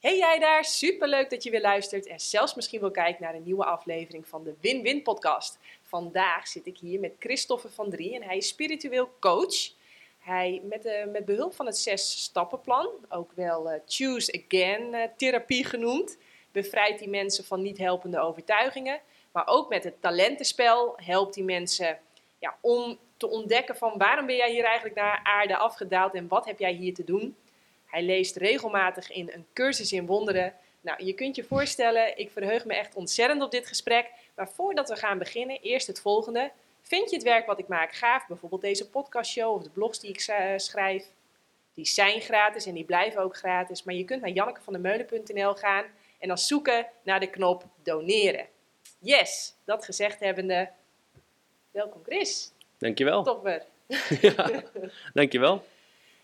Hey 0.00 0.18
jij 0.18 0.38
daar, 0.38 0.64
superleuk 0.64 1.30
dat 1.30 1.42
je 1.42 1.50
weer 1.50 1.60
luistert 1.60 2.06
en 2.06 2.20
zelfs 2.20 2.54
misschien 2.54 2.80
wel 2.80 2.90
kijkt 2.90 3.20
naar 3.20 3.34
een 3.34 3.42
nieuwe 3.42 3.64
aflevering 3.64 4.28
van 4.28 4.44
de 4.44 4.54
Win-Win 4.60 5.02
podcast. 5.02 5.58
Vandaag 5.82 6.48
zit 6.48 6.66
ik 6.66 6.78
hier 6.78 7.00
met 7.00 7.14
Christophe 7.18 7.68
van 7.68 7.90
Drie 7.90 8.14
en 8.14 8.22
hij 8.22 8.36
is 8.36 8.48
spiritueel 8.48 9.10
coach. 9.20 9.72
Hij, 10.18 10.60
met, 10.64 10.86
uh, 10.86 10.92
met 11.12 11.24
behulp 11.24 11.54
van 11.54 11.66
het 11.66 11.78
zes 11.78 12.22
stappenplan, 12.22 12.88
ook 13.08 13.32
wel 13.34 13.72
uh, 13.72 13.78
Choose 13.86 14.44
Again 14.44 14.94
uh, 14.94 15.02
therapie 15.16 15.64
genoemd, 15.64 16.18
bevrijdt 16.52 17.00
hij 17.00 17.08
mensen 17.08 17.44
van 17.44 17.62
niet 17.62 17.78
helpende 17.78 18.20
overtuigingen. 18.20 19.00
Maar 19.32 19.46
ook 19.46 19.68
met 19.68 19.84
het 19.84 20.00
talentenspel 20.00 20.94
helpt 20.96 21.34
hij 21.34 21.44
mensen 21.44 21.98
ja, 22.38 22.56
om 22.60 22.98
te 23.16 23.28
ontdekken 23.28 23.76
van 23.76 23.98
waarom 23.98 24.26
ben 24.26 24.36
jij 24.36 24.50
hier 24.50 24.64
eigenlijk 24.64 24.96
naar 24.96 25.20
aarde 25.22 25.56
afgedaald 25.56 26.14
en 26.14 26.28
wat 26.28 26.44
heb 26.44 26.58
jij 26.58 26.72
hier 26.72 26.94
te 26.94 27.04
doen. 27.04 27.36
Hij 27.88 28.02
leest 28.02 28.36
regelmatig 28.36 29.10
in 29.10 29.30
een 29.32 29.46
cursus 29.52 29.92
in 29.92 30.06
wonderen. 30.06 30.54
Nou, 30.80 31.04
je 31.04 31.12
kunt 31.12 31.36
je 31.36 31.44
voorstellen, 31.44 32.18
ik 32.18 32.30
verheug 32.30 32.64
me 32.64 32.74
echt 32.74 32.94
ontzettend 32.94 33.42
op 33.42 33.50
dit 33.50 33.66
gesprek. 33.66 34.10
Maar 34.34 34.48
voordat 34.48 34.88
we 34.88 34.96
gaan 34.96 35.18
beginnen, 35.18 35.60
eerst 35.60 35.86
het 35.86 36.00
volgende. 36.00 36.50
Vind 36.82 37.10
je 37.10 37.16
het 37.16 37.24
werk 37.24 37.46
wat 37.46 37.58
ik 37.58 37.68
maak 37.68 37.92
gaaf? 37.92 38.26
Bijvoorbeeld 38.26 38.60
deze 38.60 38.88
podcastshow 38.88 39.54
of 39.54 39.62
de 39.62 39.70
blogs 39.70 40.00
die 40.00 40.10
ik 40.10 40.20
schrijf. 40.56 41.04
Die 41.74 41.86
zijn 41.86 42.20
gratis 42.20 42.66
en 42.66 42.74
die 42.74 42.84
blijven 42.84 43.22
ook 43.22 43.36
gratis. 43.36 43.82
Maar 43.82 43.94
je 43.94 44.04
kunt 44.04 44.20
naar 44.20 44.30
jannekevandemeulen.nl 44.30 45.54
gaan 45.54 45.84
en 46.18 46.28
dan 46.28 46.38
zoeken 46.38 46.86
naar 47.02 47.20
de 47.20 47.30
knop 47.30 47.64
doneren. 47.82 48.46
Yes, 48.98 49.54
dat 49.64 49.84
gezegd 49.84 50.20
hebbende. 50.20 50.68
Welkom 51.70 52.02
Chris. 52.04 52.52
Dankjewel. 52.78 53.22
Topper. 53.22 53.62
ja, 54.20 54.62
dankjewel. 55.14 55.64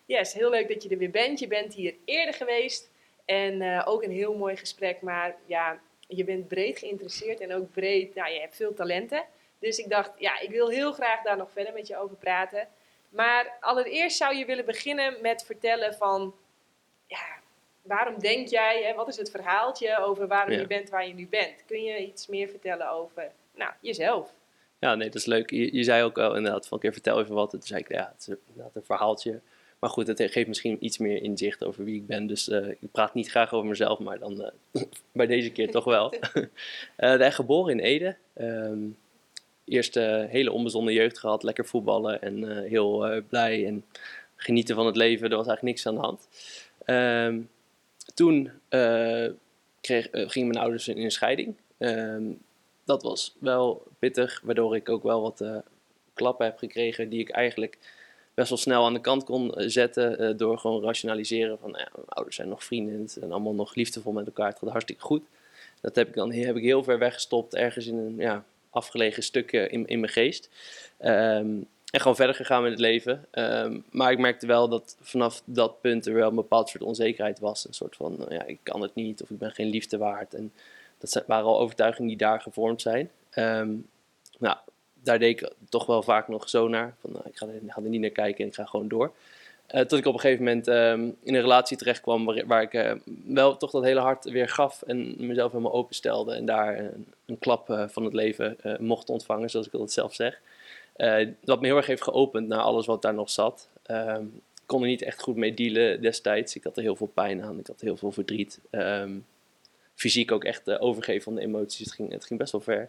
Yes, 0.07 0.33
heel 0.33 0.51
leuk 0.51 0.69
dat 0.69 0.83
je 0.83 0.89
er 0.89 0.99
weer 0.99 1.11
bent. 1.11 1.39
Je 1.39 1.47
bent 1.47 1.75
hier 1.75 1.95
eerder 2.05 2.35
geweest 2.35 2.91
en 3.25 3.61
uh, 3.61 3.83
ook 3.85 4.03
een 4.03 4.11
heel 4.11 4.35
mooi 4.35 4.57
gesprek. 4.57 5.03
Maar 5.03 5.37
ja, 5.47 5.81
je 6.09 6.25
bent 6.25 6.49
breed 6.49 6.79
geïnteresseerd 6.79 7.41
en 7.41 7.55
ook 7.55 7.73
breed, 7.73 8.15
nou, 8.15 8.33
je 8.33 8.41
hebt 8.41 8.57
veel 8.57 8.75
talenten. 8.75 9.25
Dus 9.59 9.79
ik 9.79 9.91
dacht, 9.91 10.11
ja, 10.19 10.41
ik 10.41 10.51
wil 10.51 10.69
heel 10.69 10.93
graag 10.93 11.23
daar 11.23 11.37
nog 11.37 11.51
verder 11.51 11.73
met 11.73 11.87
je 11.87 11.97
over 11.97 12.17
praten. 12.17 12.69
Maar 13.09 13.57
allereerst 13.61 14.17
zou 14.17 14.37
je 14.37 14.45
willen 14.45 14.65
beginnen 14.65 15.17
met 15.23 15.45
vertellen 15.45 15.95
van, 15.95 16.35
ja, 17.07 17.25
waarom 17.83 18.19
denk 18.19 18.49
jij, 18.49 18.83
hè, 18.83 18.95
wat 18.95 19.09
is 19.09 19.17
het 19.17 19.31
verhaaltje 19.31 19.99
over 19.99 20.27
waarom 20.27 20.53
ja. 20.53 20.61
je 20.61 20.67
bent 20.67 20.91
waar 20.91 21.07
je 21.07 21.15
nu 21.15 21.29
bent? 21.29 21.65
Kun 21.67 21.83
je 21.83 22.07
iets 22.07 22.27
meer 22.27 22.49
vertellen 22.49 22.91
over, 22.91 23.31
nou, 23.55 23.73
jezelf? 23.81 24.33
Ja, 24.79 24.95
nee, 24.95 25.07
dat 25.07 25.17
is 25.17 25.27
leuk. 25.27 25.51
Je, 25.51 25.77
je 25.77 25.83
zei 25.83 26.03
ook 26.03 26.17
wel 26.17 26.37
inderdaad 26.37 26.69
van, 26.69 26.79
keer 26.79 26.93
vertel 26.93 27.21
even 27.21 27.35
wat. 27.35 27.51
Toen 27.51 27.63
zei 27.63 27.81
ik, 27.81 27.89
ja, 27.89 28.13
het 28.13 28.21
is 28.29 28.37
inderdaad 28.47 28.77
een 28.77 28.85
verhaaltje 28.85 29.41
maar 29.79 29.91
goed, 29.91 30.07
het 30.07 30.23
geeft 30.23 30.49
misschien 30.49 30.77
iets 30.81 30.99
meer 30.99 31.23
inzicht 31.23 31.65
over 31.65 31.85
wie 31.85 31.95
ik 31.95 32.07
ben. 32.07 32.27
Dus 32.27 32.49
uh, 32.49 32.69
ik 32.69 32.91
praat 32.93 33.15
niet 33.15 33.31
graag 33.31 33.53
over 33.53 33.69
mezelf, 33.69 33.99
maar 33.99 34.19
dan 34.19 34.53
uh, 34.73 34.83
bij 35.13 35.27
deze 35.27 35.51
keer 35.51 35.71
toch 35.71 35.85
wel. 35.85 36.15
uh, 36.99 37.31
geboren 37.31 37.79
in 37.79 37.85
Ede. 37.85 38.17
Um, 38.41 38.97
eerst 39.65 39.95
hele 40.29 40.53
onbezonnen 40.53 40.95
jeugd 40.95 41.19
gehad, 41.19 41.43
lekker 41.43 41.67
voetballen 41.67 42.23
en 42.23 42.65
heel 42.67 43.23
blij 43.29 43.67
en 43.67 43.85
genieten 44.37 44.75
van 44.75 44.87
het 44.87 44.97
leven. 44.97 45.31
Er 45.31 45.37
was 45.37 45.47
eigenlijk 45.47 45.77
niks 45.77 45.87
aan 45.87 45.95
de 45.95 46.01
hand. 46.01 46.29
Um, 46.87 47.49
toen 48.15 48.51
kreeg, 49.81 50.09
gingen 50.11 50.49
mijn 50.49 50.61
ouders 50.61 50.89
in 50.89 50.99
een 50.99 51.11
scheiding. 51.11 51.57
Um, 51.79 52.39
dat 52.85 53.03
was 53.03 53.37
wel 53.39 53.87
pittig, 53.99 54.41
waardoor 54.45 54.77
ik 54.77 54.89
ook 54.89 55.03
wel 55.03 55.23
wat 55.23 55.45
klappen 56.15 56.47
heb 56.47 56.59
gekregen 56.59 57.09
die 57.09 57.21
ik 57.21 57.31
eigenlijk 57.31 57.79
best 58.35 58.49
wel 58.49 58.59
snel 58.59 58.85
aan 58.85 58.95
de 58.95 59.01
kant 59.01 59.25
kon 59.25 59.55
eh, 59.55 59.65
zetten 59.69 60.23
uh, 60.23 60.39
door 60.39 60.59
gewoon 60.59 60.83
rationaliseren 60.83 61.59
van 61.59 61.71
ja, 61.71 61.89
mijn 61.95 62.09
ouders 62.09 62.37
zijn 62.37 62.49
nog 62.49 62.65
vrienden 62.65 63.09
en 63.21 63.33
allemaal 63.33 63.55
nog 63.55 63.75
liefdevol 63.75 64.13
met 64.13 64.27
elkaar. 64.27 64.49
Het 64.49 64.59
gaat 64.59 64.71
hartstikke 64.71 65.03
goed. 65.03 65.23
Dat 65.81 65.95
heb 65.97 66.09
ik 66.09 66.15
dan 66.15 66.33
heb 66.33 66.57
ik 66.57 66.63
heel 66.63 66.83
ver 66.83 66.99
weggestopt, 66.99 67.55
ergens 67.55 67.87
in 67.87 67.97
een 67.97 68.17
ja, 68.17 68.45
afgelegen 68.71 69.23
stukje 69.23 69.69
in, 69.69 69.87
in 69.87 70.01
mijn 70.01 70.13
geest. 70.13 70.51
Um, 71.01 71.67
en 71.91 72.01
gewoon 72.01 72.17
verder 72.17 72.35
gegaan 72.35 72.63
met 72.63 72.71
het 72.71 72.81
leven. 72.81 73.25
Um, 73.33 73.85
maar 73.91 74.13
ik 74.13 74.19
merkte 74.19 74.47
wel 74.47 74.69
dat 74.69 74.97
vanaf 75.01 75.43
dat 75.45 75.81
punt 75.81 76.07
er 76.07 76.15
wel 76.15 76.29
een 76.29 76.35
bepaald 76.35 76.69
soort 76.69 76.83
onzekerheid 76.83 77.39
was. 77.39 77.67
Een 77.67 77.75
soort 77.75 77.97
van, 77.97 78.15
nou 78.19 78.35
ja, 78.35 78.45
ik 78.45 78.59
kan 78.63 78.81
het 78.81 78.95
niet 78.95 79.23
of 79.23 79.31
ik 79.31 79.39
ben 79.39 79.51
geen 79.51 79.69
liefde 79.69 79.99
waard. 79.99 80.35
En 80.35 80.53
dat 80.99 81.25
waren 81.27 81.45
al 81.45 81.61
overtuigingen 81.61 82.09
die 82.09 82.17
daar 82.17 82.41
gevormd 82.41 82.83
zijn. 82.83 83.11
Um, 83.35 83.89
nou, 84.39 84.57
daar 85.05 85.19
deed 85.19 85.41
ik 85.41 85.53
toch 85.69 85.87
wel 85.87 86.03
vaak 86.03 86.29
nog 86.29 86.49
zo 86.49 86.69
naar. 86.69 86.95
Van, 87.01 87.13
nou, 87.13 87.25
ik 87.27 87.37
ga 87.37 87.47
er, 87.83 87.89
niet 87.89 88.01
naar 88.01 88.11
kijken 88.11 88.45
en 88.45 88.51
ik 88.51 88.55
ga 88.55 88.65
gewoon 88.65 88.89
door. 88.89 89.13
Uh, 89.75 89.81
tot 89.81 89.99
ik 89.99 90.07
op 90.07 90.15
een 90.15 90.21
gegeven 90.21 90.45
moment 90.45 90.67
um, 90.67 91.17
in 91.23 91.35
een 91.35 91.41
relatie 91.41 91.77
terecht 91.77 92.01
kwam 92.01 92.25
waar, 92.47 92.63
ik 92.63 92.75
uh, 92.75 92.93
wel 93.27 93.57
toch 93.57 93.71
dat 93.71 93.85
hele 93.85 94.01
hart 94.01 94.25
weer 94.25 94.49
gaf 94.49 94.83
en 94.83 95.15
mezelf 95.19 95.51
helemaal 95.51 95.73
openstelde. 95.73 96.35
En 96.35 96.47
daar 96.47 96.79
een, 97.27 97.39
klap 97.39 97.71
uh, 97.71 97.89
van 97.89 98.05
het 98.05 98.13
leven 98.13 98.57
mocht 98.79 99.11
ontvangen, 99.11 99.51
zoals 99.51 99.67
ik 99.67 99.73
dat 99.73 99.93
zelf 99.93 100.15
zeg. 100.15 100.41
wat 101.45 101.61
me 101.61 101.67
heel 101.67 101.77
erg 101.77 101.87
heeft 101.87 102.03
geopend 102.03 102.49
naar 102.49 102.61
alles 102.61 102.87
wat 102.87 103.03
daar 103.03 103.15
nog 103.15 103.31
zat. 103.31 103.69
Um, 103.91 104.43
ik 104.55 104.71
kon 104.71 104.83
er 104.83 104.89
niet 104.89 105.03
echt 105.03 105.23
goed 105.23 105.37
mee 105.37 105.55
dealen 105.55 106.03
destijds. 106.03 106.57
Ik 106.57 106.65
had 106.65 106.77
er 106.77 106.83
heel 106.83 106.97
veel 106.97 107.11
pijn 107.15 107.43
aan, 107.43 107.59
ik 107.59 107.67
had 107.67 107.81
heel 107.81 107.97
veel 107.97 108.13
verdriet. 108.13 108.61
Um, 108.71 109.27
fysiek 109.95 110.33
ook 110.33 110.45
echt 110.45 110.79
overgeven 110.79 111.23
van 111.23 111.35
de 111.35 111.41
emoties. 111.41 111.87
Het 111.87 111.95
ging, 111.95 112.13
het 112.13 112.25
ging 112.25 112.39
best 112.39 112.53
wel 112.53 112.61
ver. 112.61 112.89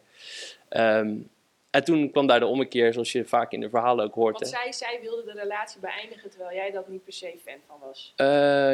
En 1.76 1.84
toen 1.84 2.12
kwam 2.12 2.28
daar 2.28 2.40
de 2.40 2.46
ommekeer, 2.46 2.94
zoals 2.94 3.12
je 3.12 3.26
vaak 3.26 3.52
in 3.52 3.60
de 3.60 3.70
verhalen 3.70 4.06
ook 4.06 4.14
hoort. 4.14 4.40
Want 4.40 4.48
zij, 4.48 4.72
zij 4.72 5.00
wilde 5.02 5.24
de 5.24 5.40
relatie 5.40 5.80
beëindigen, 5.80 6.30
terwijl 6.30 6.56
jij 6.56 6.72
dat 6.72 6.88
niet 6.88 7.04
per 7.04 7.14
se 7.14 7.34
fan 7.46 7.60
van 7.68 7.76
was. 7.88 8.14
Uh, 8.18 8.28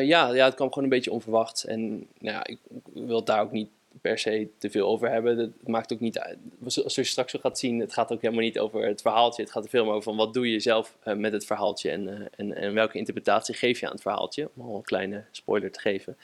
ja, 0.03 0.33
ja, 0.33 0.45
het 0.45 0.55
kwam 0.55 0.67
gewoon 0.67 0.83
een 0.83 0.89
beetje 0.89 1.11
onverwacht. 1.11 1.63
En 1.63 1.89
nou 1.97 2.35
ja, 2.35 2.45
ik, 2.45 2.59
wil 2.93 3.23
daar 3.23 3.41
ook 3.41 3.51
niet 3.51 3.69
per 4.01 4.19
se 4.19 4.47
te 4.57 4.69
veel 4.69 4.87
over 4.87 5.09
hebben. 5.09 5.37
Het 5.37 5.67
maakt 5.67 5.93
ook 5.93 5.99
niet 5.99 6.19
uit. 6.19 6.37
Zoals 6.65 6.95
je 6.95 7.03
straks 7.03 7.31
zo 7.31 7.39
gaat 7.39 7.59
zien, 7.59 7.79
het 7.79 7.93
gaat 7.93 8.11
ook 8.11 8.21
helemaal 8.21 8.43
niet 8.43 8.59
over 8.59 8.87
het 8.87 9.01
verhaaltje. 9.01 9.41
Het 9.41 9.51
gaat 9.51 9.63
er 9.63 9.69
veel 9.69 9.83
meer 9.83 9.93
over 9.93 10.03
van 10.03 10.15
wat 10.15 10.33
doe 10.33 10.51
je 10.51 10.59
zelf 10.59 10.95
uh, 11.05 11.15
met 11.15 11.31
het 11.31 11.45
verhaaltje 11.45 11.89
en, 11.89 12.07
uh, 12.07 12.25
en, 12.35 12.55
en 12.55 12.73
welke 12.73 12.97
interpretatie 12.97 13.55
geef 13.55 13.79
je 13.79 13.85
aan 13.85 13.91
het 13.91 14.01
verhaaltje. 14.01 14.49
Om 14.55 14.69
al 14.69 14.75
een 14.75 14.81
kleine 14.81 15.23
spoiler 15.31 15.71
te 15.71 15.79
geven. 15.79 16.17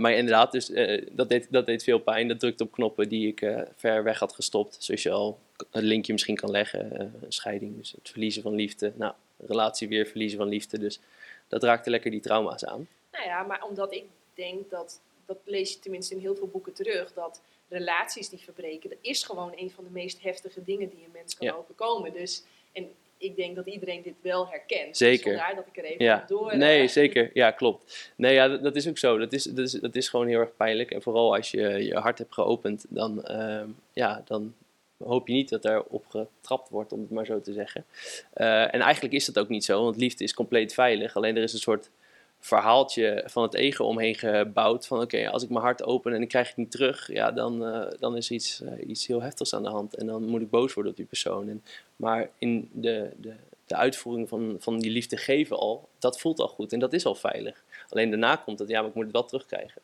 maar 0.00 0.12
inderdaad, 0.12 0.52
dus, 0.52 0.72
dat, 1.10 1.28
deed, 1.28 1.46
dat 1.50 1.66
deed 1.66 1.84
veel 1.84 1.98
pijn. 1.98 2.28
Dat 2.28 2.40
drukte 2.40 2.64
op 2.64 2.72
knoppen 2.72 3.08
die 3.08 3.28
ik 3.28 3.66
ver 3.76 4.02
weg 4.02 4.18
had 4.18 4.32
gestopt. 4.32 4.76
Zoals 4.78 5.02
je 5.02 5.10
al 5.10 5.38
een 5.70 5.82
linkje 5.82 6.12
misschien 6.12 6.36
kan 6.36 6.50
leggen. 6.50 6.92
Uh, 7.00 7.28
scheiding, 7.28 7.76
dus 7.76 7.92
het 7.92 8.10
verliezen 8.10 8.42
van 8.42 8.54
liefde. 8.54 8.92
Nou, 8.96 9.12
relatie 9.46 9.88
weer 9.88 10.06
verliezen 10.06 10.38
van 10.38 10.48
liefde. 10.48 10.78
Dus 10.78 11.00
dat 11.48 11.62
raakte 11.62 11.90
lekker 11.90 12.10
die 12.10 12.20
trauma's 12.20 12.64
aan. 12.64 12.88
Nou 13.12 13.24
ja, 13.24 13.42
maar 13.42 13.64
omdat 13.64 13.92
ik 13.92 14.04
denk 14.34 14.70
dat, 14.70 15.00
dat 15.26 15.38
lees 15.44 15.72
je 15.72 15.78
tenminste 15.78 16.14
in 16.14 16.20
heel 16.20 16.36
veel 16.36 16.48
boeken 16.48 16.72
terug, 16.72 17.12
dat 17.12 17.40
relaties 17.68 18.28
die 18.28 18.38
verbreken, 18.38 18.90
dat 18.90 18.98
is 19.00 19.22
gewoon 19.22 19.52
een 19.56 19.70
van 19.70 19.84
de 19.84 19.90
meest 19.90 20.22
heftige 20.22 20.64
dingen 20.64 20.88
die 20.88 21.04
een 21.04 21.10
mens 21.12 21.36
kan 21.36 21.46
ja. 21.46 21.54
overkomen. 21.54 22.12
Dus, 22.12 22.42
en 22.72 22.90
ik 23.18 23.36
denk 23.36 23.56
dat 23.56 23.66
iedereen 23.66 24.02
dit 24.02 24.14
wel 24.20 24.48
herkent. 24.48 24.88
Dus 24.88 24.98
zeker. 24.98 25.24
Dus 25.24 25.40
vandaar 25.40 25.54
dat 25.54 25.66
ik 25.66 25.76
er 25.76 25.84
even 25.84 26.04
ja. 26.04 26.24
door... 26.28 26.56
Nee, 26.56 26.82
uh, 26.82 26.88
zeker. 26.88 27.30
Ja, 27.32 27.50
klopt. 27.50 28.12
Nee, 28.16 28.34
ja, 28.34 28.48
dat, 28.48 28.62
dat, 28.62 28.76
is 28.76 28.88
ook 28.88 28.98
zo. 28.98 29.18
Dat 29.18 29.32
is, 29.32 29.42
dat, 29.42 29.64
is, 29.64 29.72
dat 29.72 29.96
is 29.96 30.08
gewoon 30.08 30.26
heel 30.26 30.40
erg 30.40 30.56
pijnlijk. 30.56 30.90
En 30.90 31.02
vooral 31.02 31.34
als 31.34 31.50
je 31.50 31.60
je 31.60 31.94
hart 31.94 32.18
hebt 32.18 32.34
geopend, 32.34 32.84
dan, 32.88 33.24
uh, 33.30 33.62
ja, 33.92 34.22
dan, 34.24 34.54
hoop 34.96 35.28
je 35.28 35.34
niet 35.34 35.48
dat 35.48 35.64
er 35.64 35.82
op 35.82 36.06
getrapt 36.06 36.68
wordt, 36.68 36.92
om 36.92 37.00
het 37.00 37.10
maar 37.10 37.26
zo 37.26 37.40
te 37.40 37.52
zeggen. 37.52 37.84
Uh, 38.36 38.74
en 38.74 38.80
eigenlijk 38.80 39.14
is 39.14 39.24
dat 39.24 39.38
ook 39.38 39.48
niet 39.48 39.64
zo, 39.64 39.82
want 39.82 39.96
liefde 39.96 40.24
is 40.24 40.34
compleet 40.34 40.74
veilig. 40.74 41.16
Alleen 41.16 41.36
er 41.36 41.42
is 41.42 41.52
een 41.52 41.58
soort 41.58 41.90
verhaaltje 42.40 43.24
van 43.26 43.42
het 43.42 43.54
ego 43.54 43.84
omheen 43.84 44.14
gebouwd. 44.14 44.86
Van 44.86 45.00
oké, 45.00 45.28
als 45.28 45.42
ik 45.42 45.48
mijn 45.48 45.64
hart 45.64 45.82
open 45.82 46.14
en 46.14 46.22
ik 46.22 46.28
krijg 46.28 46.48
het 46.48 46.56
niet 46.56 46.70
terug, 46.70 47.12
ja, 47.12 47.30
dan, 47.30 47.68
uh, 47.68 47.86
dan 47.98 48.16
is 48.16 48.30
iets, 48.30 48.60
uh, 48.60 48.88
iets 48.88 49.06
heel 49.06 49.22
heftigs 49.22 49.54
aan 49.54 49.62
de 49.62 49.68
hand. 49.68 49.94
En 49.94 50.06
dan 50.06 50.24
moet 50.24 50.40
ik 50.40 50.50
boos 50.50 50.74
worden 50.74 50.92
op 50.92 50.98
die 50.98 51.06
persoon. 51.06 51.48
En, 51.48 51.64
maar 51.96 52.30
in 52.38 52.68
de, 52.72 53.10
de, 53.16 53.34
de 53.66 53.74
uitvoering 53.76 54.28
van, 54.28 54.56
van 54.58 54.78
die 54.78 54.90
liefde 54.90 55.16
geven 55.16 55.56
al, 55.56 55.88
dat 55.98 56.20
voelt 56.20 56.40
al 56.40 56.48
goed 56.48 56.72
en 56.72 56.78
dat 56.78 56.92
is 56.92 57.06
al 57.06 57.14
veilig. 57.14 57.64
Alleen 57.88 58.10
daarna 58.10 58.36
komt 58.36 58.58
het, 58.58 58.68
ja, 58.68 58.80
maar 58.80 58.88
ik 58.88 58.94
moet 58.94 59.04
het 59.04 59.12
wel 59.12 59.24
terugkrijgen. 59.24 59.82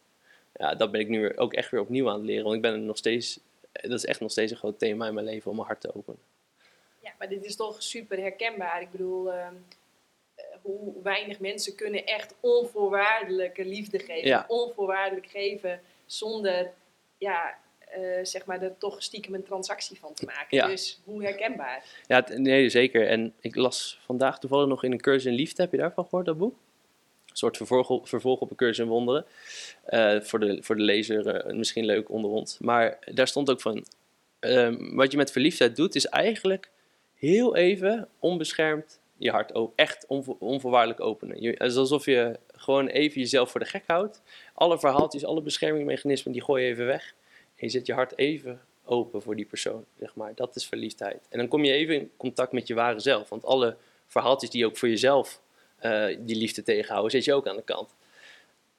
Ja, 0.53 0.75
dat 0.75 0.91
ben 0.91 1.00
ik 1.00 1.08
nu 1.08 1.37
ook 1.37 1.52
echt 1.52 1.70
weer 1.70 1.81
opnieuw 1.81 2.08
aan 2.08 2.14
het 2.14 2.25
leren, 2.25 2.44
want 2.44 2.56
ik 2.56 2.62
ben 2.62 2.85
nog 2.85 2.96
steeds 2.96 3.40
dat 3.72 3.93
is 3.93 4.05
echt 4.05 4.20
nog 4.20 4.31
steeds 4.31 4.52
een 4.52 4.58
groot 4.58 4.78
thema 4.78 5.06
in 5.06 5.14
mijn 5.14 5.26
leven 5.26 5.50
om 5.50 5.56
mijn 5.56 5.69
hart 5.69 5.81
te 5.81 5.94
openen. 5.94 6.20
Ja, 7.00 7.12
maar 7.19 7.28
dit 7.28 7.44
is 7.44 7.56
toch 7.56 7.82
super 7.82 8.19
herkenbaar. 8.19 8.81
Ik 8.81 8.90
bedoel, 8.90 9.32
uh, 9.32 9.49
hoe 10.62 11.02
weinig 11.02 11.40
mensen 11.40 11.75
kunnen 11.75 12.06
echt 12.06 12.34
onvoorwaardelijke 12.40 13.64
liefde 13.64 13.99
geven. 13.99 14.28
Ja. 14.28 14.44
Onvoorwaardelijk 14.49 15.26
geven 15.26 15.81
zonder, 16.06 16.72
ja, 17.19 17.58
uh, 17.99 18.19
zeg 18.22 18.44
maar, 18.44 18.62
er 18.62 18.78
toch 18.78 19.02
stiekem 19.02 19.34
een 19.34 19.44
transactie 19.44 19.99
van 19.99 20.14
te 20.14 20.25
maken. 20.25 20.56
Ja. 20.56 20.66
Dus 20.66 21.00
hoe 21.05 21.23
herkenbaar? 21.23 21.84
Ja, 22.06 22.25
nee, 22.28 22.69
zeker. 22.69 23.06
En 23.06 23.34
ik 23.40 23.56
las 23.56 23.99
vandaag 24.05 24.38
toevallig 24.38 24.69
nog 24.69 24.84
in 24.84 24.93
een 24.93 25.00
cursus 25.00 25.25
in 25.25 25.32
liefde. 25.32 25.62
Heb 25.62 25.70
je 25.70 25.78
daarvan 25.78 26.05
gehoord, 26.05 26.26
dat 26.26 26.38
boek? 26.38 26.55
Soort 27.32 27.56
vervolg, 27.56 28.09
vervolg 28.09 28.41
op 28.41 28.50
een 28.50 28.56
cursus 28.56 28.85
in 28.85 28.91
wonderen. 28.91 29.25
Uh, 29.88 30.21
voor, 30.21 30.41
de, 30.41 30.62
voor 30.62 30.77
de 30.77 30.82
lezer 30.82 31.47
uh, 31.47 31.55
misschien 31.55 31.85
leuk 31.85 32.11
onder 32.11 32.31
ons. 32.31 32.59
Maar 32.59 32.99
daar 33.12 33.29
stond 33.29 33.50
ook 33.50 33.61
van... 33.61 33.85
Um, 34.41 34.94
wat 34.94 35.11
je 35.11 35.17
met 35.17 35.32
verliefdheid 35.32 35.77
doet, 35.77 35.94
is 35.94 36.06
eigenlijk 36.06 36.71
heel 37.15 37.56
even 37.56 38.09
onbeschermd 38.19 39.00
je 39.21 39.31
hart 39.31 39.55
ook 39.55 39.73
echt 39.77 40.05
onvo 40.06 40.37
onvoorwaardelijk 40.38 41.00
openen. 41.00 41.43
Je, 41.43 41.59
alsof 41.59 42.05
je 42.05 42.38
gewoon 42.53 42.87
even 42.87 43.21
jezelf 43.21 43.50
voor 43.50 43.61
de 43.61 43.67
gek 43.67 43.85
houdt. 43.87 44.23
Alle 44.55 44.79
verhaaltjes, 44.79 45.25
alle 45.25 45.43
beschermingsmechanismen, 45.43 46.33
die 46.33 46.43
gooi 46.43 46.65
je 46.65 46.71
even 46.71 46.87
weg. 46.87 47.15
En 47.56 47.67
je 47.67 47.69
zet 47.69 47.87
je 47.87 47.93
hart 47.93 48.19
even 48.19 48.61
open 48.85 49.23
voor 49.23 49.37
die 49.37 49.44
persoon, 49.44 49.85
zeg 49.99 50.15
maar. 50.15 50.35
Dat 50.35 50.56
is 50.56 50.67
verliefdheid. 50.67 51.26
En 51.29 51.38
dan 51.38 51.49
kom 51.49 51.65
je 51.65 51.73
even 51.73 51.94
in 51.94 52.11
contact 52.17 52.53
met 52.53 52.67
je 52.67 52.75
ware 52.75 53.00
zelf. 53.00 53.29
Want 53.29 53.44
alle 53.44 53.76
verhaaltjes 54.06 54.50
die 54.50 54.67
ook 54.67 54.76
voor 54.76 54.88
jezelf 54.88 55.41
uh, 55.82 56.17
die 56.19 56.37
liefde 56.37 56.62
tegenhouden, 56.62 57.11
zet 57.11 57.25
je 57.25 57.35
ook 57.35 57.49
aan 57.49 57.56
de 57.56 57.62
kant. 57.62 57.94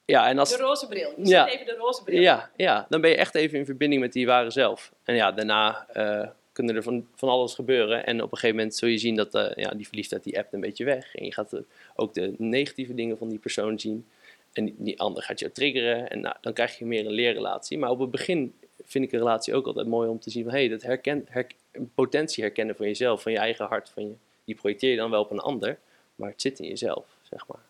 Ja, 0.04 0.28
en 0.28 0.38
als, 0.38 0.56
de 0.56 0.62
roze 0.62 0.88
bril. 0.88 1.12
Je 1.16 1.28
ja, 1.28 1.48
even 1.48 1.66
de 1.66 1.76
roze 1.78 2.02
bril. 2.02 2.20
Ja, 2.20 2.50
ja, 2.56 2.86
dan 2.88 3.00
ben 3.00 3.10
je 3.10 3.16
echt 3.16 3.34
even 3.34 3.58
in 3.58 3.64
verbinding 3.64 4.00
met 4.00 4.12
die 4.12 4.26
ware 4.26 4.50
zelf. 4.50 4.92
En 5.04 5.14
ja, 5.14 5.32
daarna 5.32 5.86
uh, 5.96 6.28
kunnen 6.52 6.76
er 6.76 6.82
van, 6.82 7.06
van 7.14 7.28
alles 7.28 7.54
gebeuren. 7.54 8.06
En 8.06 8.22
op 8.22 8.32
een 8.32 8.38
gegeven 8.38 8.56
moment 8.56 8.74
zul 8.74 8.88
je 8.88 8.98
zien 8.98 9.16
dat 9.16 9.34
uh, 9.34 9.50
ja, 9.54 9.70
die 9.70 9.86
verliefdheid 9.86 10.24
die 10.24 10.38
appt 10.38 10.52
een 10.52 10.60
beetje 10.60 10.84
weg. 10.84 11.14
En 11.14 11.24
je 11.24 11.32
gaat 11.32 11.62
ook 11.94 12.14
de 12.14 12.34
negatieve 12.38 12.94
dingen 12.94 13.18
van 13.18 13.28
die 13.28 13.38
persoon 13.38 13.80
zien. 13.80 14.06
En 14.52 14.64
die, 14.64 14.74
die 14.78 15.00
ander 15.00 15.22
gaat 15.22 15.38
je 15.38 15.52
triggeren. 15.52 16.08
En 16.08 16.20
nou, 16.20 16.36
dan 16.40 16.52
krijg 16.52 16.78
je 16.78 16.84
meer 16.84 17.06
een 17.06 17.12
leerrelatie. 17.12 17.78
Maar 17.78 17.90
op 17.90 17.98
het 17.98 18.10
begin 18.10 18.54
vind 18.84 19.04
ik 19.04 19.12
een 19.12 19.18
relatie 19.18 19.54
ook 19.54 19.66
altijd 19.66 19.86
mooi 19.86 20.08
om 20.08 20.20
te 20.20 20.30
zien 20.30 20.42
van... 20.44 20.52
hé, 20.52 20.58
hey, 20.58 20.68
dat 20.68 20.82
herken, 20.82 21.26
her, 21.28 21.46
potentie 21.94 22.42
herkennen 22.42 22.76
van 22.76 22.86
jezelf, 22.86 23.22
van 23.22 23.32
je 23.32 23.38
eigen 23.38 23.66
hart. 23.66 23.88
Van 23.88 24.02
je, 24.02 24.12
die 24.44 24.54
projecteer 24.54 24.90
je 24.90 24.96
dan 24.96 25.10
wel 25.10 25.20
op 25.20 25.30
een 25.30 25.38
ander, 25.38 25.78
maar 26.22 26.30
het 26.30 26.40
zit 26.40 26.58
in 26.58 26.68
jezelf, 26.68 27.06
zeg 27.22 27.46
maar. 27.46 27.64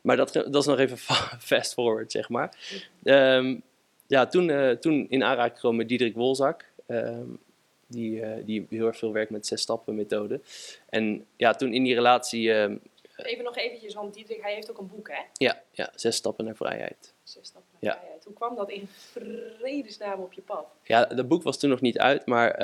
Maar 0.00 0.16
dat, 0.16 0.32
dat 0.32 0.54
is 0.54 0.66
nog 0.66 0.78
even 0.78 0.98
fast 1.50 1.72
forward, 1.72 2.12
zeg 2.12 2.28
maar. 2.28 2.56
Um, 3.04 3.62
ja, 4.06 4.26
toen, 4.26 4.48
uh, 4.48 4.70
toen 4.70 5.06
in 5.08 5.22
aanraking 5.22 5.54
gekomen 5.54 5.78
met 5.78 5.88
Diederik 5.88 6.14
Wolzak. 6.14 6.64
Um, 6.86 7.38
die, 7.86 8.20
uh, 8.20 8.32
die 8.44 8.66
heel 8.70 8.86
erg 8.86 8.96
veel 8.98 9.12
werkt 9.12 9.30
met 9.30 9.46
zes 9.46 9.60
stappen 9.60 9.94
methode. 9.94 10.40
En 10.88 11.26
ja, 11.36 11.54
toen 11.54 11.72
in 11.72 11.82
die 11.82 11.94
relatie... 11.94 12.50
Um, 12.52 12.80
even 13.16 13.44
nog 13.44 13.56
eventjes, 13.56 13.94
want 13.94 14.14
Diederik, 14.14 14.42
hij 14.42 14.54
heeft 14.54 14.70
ook 14.70 14.78
een 14.78 14.90
boek, 14.94 15.08
hè? 15.08 15.22
Ja, 15.32 15.62
ja 15.70 15.92
zes 15.94 16.16
stappen 16.16 16.44
naar 16.44 16.56
vrijheid. 16.56 17.14
Zes 17.22 17.46
stappen 17.46 17.70
naar 17.80 17.92
ja. 17.92 17.98
vrijheid. 17.98 18.24
Hoe 18.24 18.34
kwam 18.34 18.56
dat 18.56 18.70
in 18.70 18.88
vredesnaam 19.58 20.20
op 20.20 20.32
je 20.32 20.40
pad? 20.40 20.66
Ja, 20.82 21.04
dat 21.04 21.28
boek 21.28 21.42
was 21.42 21.58
toen 21.58 21.70
nog 21.70 21.80
niet 21.80 21.98
uit, 21.98 22.26
maar 22.26 22.58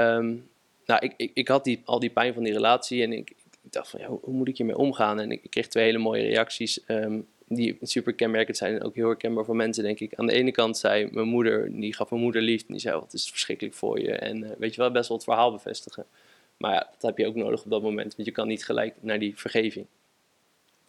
nou, 0.87 1.05
ik, 1.05 1.15
ik, 1.17 1.31
ik 1.35 1.49
had 1.49 1.65
die, 1.65 1.83
al 1.85 1.99
die 1.99 2.11
pijn 2.11 2.35
van 2.35 2.43
die 2.43 2.53
relatie 2.53 3.03
en 3.03 3.13
ik, 3.13 3.33
ik 3.67 3.73
dacht 3.73 3.91
van, 3.91 4.01
ja, 4.01 4.09
hoe, 4.09 4.33
moet 4.33 4.49
ik 4.49 4.57
hiermee 4.57 4.77
omgaan? 4.77 5.21
En 5.21 5.31
ik, 5.31 5.51
kreeg 5.51 5.69
twee 5.69 5.85
hele 5.85 5.99
mooie 5.99 6.23
reacties 6.23 6.81
um, 6.89 7.27
die 7.49 7.79
super 7.83 8.13
kenmerkend 8.13 8.57
zijn 8.57 8.75
en 8.75 8.83
ook 8.83 8.95
heel 8.95 9.07
herkenbaar 9.07 9.45
voor 9.45 9.57
mensen, 9.57 9.85
denk 9.85 10.01
ik. 10.01 10.15
Aan 10.15 10.27
de 10.27 10.33
ene 10.33 10.51
kant 10.51 10.79
zei 10.79 11.09
mijn 11.13 11.27
moeder, 11.27 11.81
die 11.81 11.95
gaf 11.95 12.11
mijn 12.11 12.23
moeder 12.23 12.43
liefde 12.43 12.67
en 12.67 12.73
die 12.73 12.83
zei, 12.83 12.99
wat 12.99 13.13
is 13.13 13.31
verschrikkelijk 13.31 13.77
voor 13.77 14.01
je? 14.01 14.13
En 14.13 14.43
uh, 14.43 14.51
weet 14.59 14.75
je 14.75 14.81
wel, 14.81 14.91
best 14.91 15.09
wel 15.09 15.17
het 15.17 15.27
verhaal 15.27 15.53
bevestigen. 15.53 16.07
Maar 16.57 16.73
ja, 16.73 16.89
dat 16.93 17.03
heb 17.03 17.19
je 17.19 17.27
ook 17.27 17.35
nodig 17.35 17.65
op 17.65 17.71
dat 17.71 17.83
moment, 17.83 18.17
want 18.17 18.29
je 18.29 18.35
kan 18.35 18.49
niet 18.49 18.65
gelijk 18.65 18.95
naar 19.01 19.19
die 19.19 19.39
vergeving. 19.39 19.87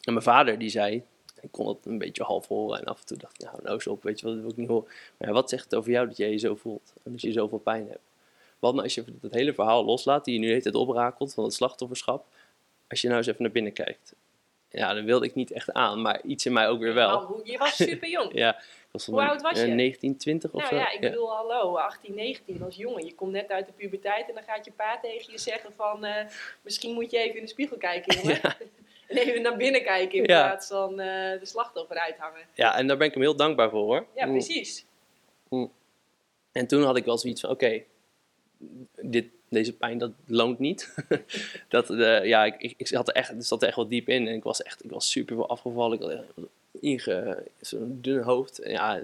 En 0.02 0.14
mijn 0.14 0.26
vader, 0.26 0.60
die 0.60 0.70
zei, 0.70 1.04
ik 1.42 1.52
kon 1.52 1.68
het 1.68 1.86
een 1.86 1.98
beetje 1.98 2.24
half 2.24 2.48
horen 2.48 2.80
en 2.80 2.86
af 2.86 3.00
en 3.00 3.06
toe 3.06 3.18
dacht 3.18 3.34
ik, 3.34 3.46
nou, 3.46 3.60
nou 3.64 3.74
eens 3.74 3.88
op, 3.88 4.04
weet 4.04 4.20
je 4.20 4.26
wat, 4.26 4.34
dat 4.34 4.44
wil 4.44 4.52
ik 4.52 4.58
niet 4.58 4.68
horen. 4.68 4.92
Maar 5.18 5.34
wat 5.34 5.50
zegt 5.50 5.64
het 5.64 5.76
over 5.76 5.92
jou 5.92 6.08
dat 6.08 6.18
jij 6.18 6.32
je 6.32 6.38
zo 6.38 6.56
voelt 6.56 6.94
en 7.04 7.12
dat 7.12 7.22
je 7.22 7.32
zoveel 7.32 7.60
pijn 7.60 7.88
hebt? 7.88 8.06
Wat 8.60 8.72
nou 8.74 8.84
als 8.84 8.96
je 8.96 9.04
het 9.22 9.34
hele 9.34 9.54
verhaal 9.54 9.86
loslaat, 9.86 10.26
die 10.26 10.34
je 10.34 10.40
nu 10.40 10.54
het 10.54 10.76
oprakelt 10.76 11.34
van 11.34 11.44
het 11.44 11.54
slachtofferschap, 11.54 12.26
als 12.88 13.02
je 13.02 13.08
nou 13.08 13.20
eens 13.20 13.28
even 13.28 13.42
naar 13.42 13.52
binnen 13.52 13.74
kijkt. 13.74 14.16
Ja, 14.70 14.94
dan 14.94 15.06
wilde 15.06 15.26
ik 15.26 15.36
niet 15.36 15.52
echt 15.52 15.74
aan, 15.74 16.02
maar 16.02 16.22
iets 16.22 16.46
in 16.46 16.54
mij 16.54 16.68
ook 16.68 16.80
weer 16.80 16.94
wel. 16.94 17.18
Oh, 17.18 17.46
je 17.46 17.58
was 17.58 17.76
super 17.76 18.10
jong. 18.10 18.32
ja, 18.44 18.62
was 18.92 19.06
Hoe 19.06 19.22
oud 19.22 19.42
was 19.42 19.60
je? 19.60 19.68
19, 19.68 20.18
20 20.18 20.52
of 20.52 20.62
nou, 20.62 20.74
zo. 20.74 20.80
ja, 20.80 20.92
ik 20.92 21.00
bedoel, 21.00 21.30
hallo, 21.30 21.78
18, 21.78 22.16
19 22.16 22.64
als 22.64 22.76
jongen. 22.76 23.06
Je 23.06 23.16
komt 23.16 23.32
net 23.32 23.50
uit 23.50 23.66
de 23.66 23.72
puberteit 23.72 24.28
en 24.28 24.34
dan 24.34 24.44
gaat 24.44 24.66
je 24.66 24.72
pa 24.72 25.00
tegen 25.02 25.32
je 25.32 25.40
zeggen 25.40 25.74
van... 25.74 26.06
Uh, 26.06 26.16
misschien 26.62 26.94
moet 26.94 27.12
je 27.12 27.18
even 27.18 27.36
in 27.36 27.42
de 27.42 27.50
spiegel 27.50 27.78
kijken, 27.78 28.18
jongen. 28.22 28.42
en 29.08 29.18
even 29.18 29.42
naar 29.42 29.58
binnen 29.58 29.84
kijken 29.84 30.18
in 30.18 30.24
plaats 30.24 30.68
van 30.68 30.92
uh, 30.92 31.40
de 31.40 31.40
slachtoffer 31.46 31.98
uithangen. 31.98 32.42
Ja, 32.54 32.78
en 32.78 32.88
daar 32.88 32.98
ben 32.98 33.08
ik 33.08 33.14
hem 33.14 33.24
heel 33.24 33.36
dankbaar 33.36 33.70
voor, 33.70 33.84
hoor. 33.84 34.06
Ja, 34.16 34.26
precies. 34.26 34.86
Mm. 35.50 35.72
En 36.52 36.68
toen 36.68 36.84
had 36.84 36.98
ik 36.98 37.06
wel 37.06 37.18
zoiets 37.18 37.42
van, 37.42 37.50
oké, 37.50 37.84
dit, 39.02 39.26
deze 39.50 39.74
pijn, 39.74 39.98
dat 39.98 40.12
loont 40.26 40.60
niet. 40.60 40.96
dat, 41.70 41.90
uh, 41.90 42.26
ja, 42.26 42.46
ik, 42.46 42.56
ik, 42.58 42.74
ik 42.78 42.88
zat 42.88 43.08
er 43.08 43.14
echt, 43.14 43.34
zat 43.38 43.62
er 43.62 43.68
echt 43.68 43.76
wel 43.78 43.88
diep 43.88 44.10
in 44.10 44.28
en 44.28 44.36
ik 44.36 44.44
was 44.44 44.62
echt, 44.62 44.84
ik 44.84 44.92
was 44.92 45.12
super 45.12 45.36
veel 45.36 45.50
afgevallen. 45.50 46.00
Ik 46.02 46.04
had 46.04 46.48
inge, 46.80 47.44
zo'n 47.62 47.98
dun 48.02 48.22
hoofd. 48.22 48.60
Ja, 48.64 49.02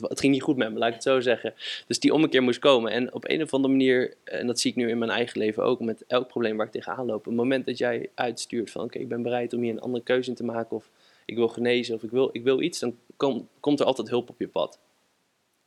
het, 0.00 0.20
ging 0.20 0.32
niet 0.32 0.42
goed 0.42 0.56
met 0.56 0.72
me, 0.72 0.78
laat 0.78 0.88
ik 0.88 0.94
het 0.94 1.02
zo 1.02 1.20
zeggen. 1.20 1.54
Dus 1.86 2.00
die 2.00 2.14
ommekeer 2.14 2.42
moest 2.42 2.58
komen. 2.58 2.92
En 2.92 3.14
op 3.14 3.28
een 3.28 3.42
of 3.42 3.54
andere 3.54 3.72
manier, 3.72 4.14
en 4.24 4.46
dat 4.46 4.60
zie 4.60 4.70
ik 4.70 4.76
nu 4.76 4.88
in 4.88 4.98
mijn 4.98 5.10
eigen 5.10 5.38
leven 5.38 5.62
ook, 5.62 5.80
met 5.80 6.04
elk 6.06 6.28
probleem 6.28 6.56
waar 6.56 6.66
ik 6.66 6.72
tegenaan 6.72 7.06
loop. 7.06 7.18
Op 7.18 7.24
het 7.24 7.34
moment 7.34 7.66
dat 7.66 7.78
jij 7.78 8.10
uitstuurt 8.14 8.70
van, 8.70 8.84
oké, 8.84 8.98
ik 8.98 9.08
ben 9.08 9.22
bereid 9.22 9.52
om 9.52 9.60
hier 9.60 9.72
een 9.72 9.80
andere 9.80 10.04
keuze 10.04 10.30
in 10.30 10.36
te 10.36 10.44
maken, 10.44 10.76
of 10.76 10.88
ik 11.24 11.36
wil 11.36 11.48
genezen, 11.48 11.94
of 11.94 12.02
ik 12.02 12.10
wil, 12.10 12.28
ik 12.32 12.42
wil 12.42 12.60
iets, 12.60 12.78
dan 12.78 12.96
kom, 13.16 13.48
komt 13.60 13.80
er 13.80 13.86
altijd 13.86 14.08
hulp 14.08 14.28
op 14.28 14.38
je 14.38 14.48
pad. 14.48 14.78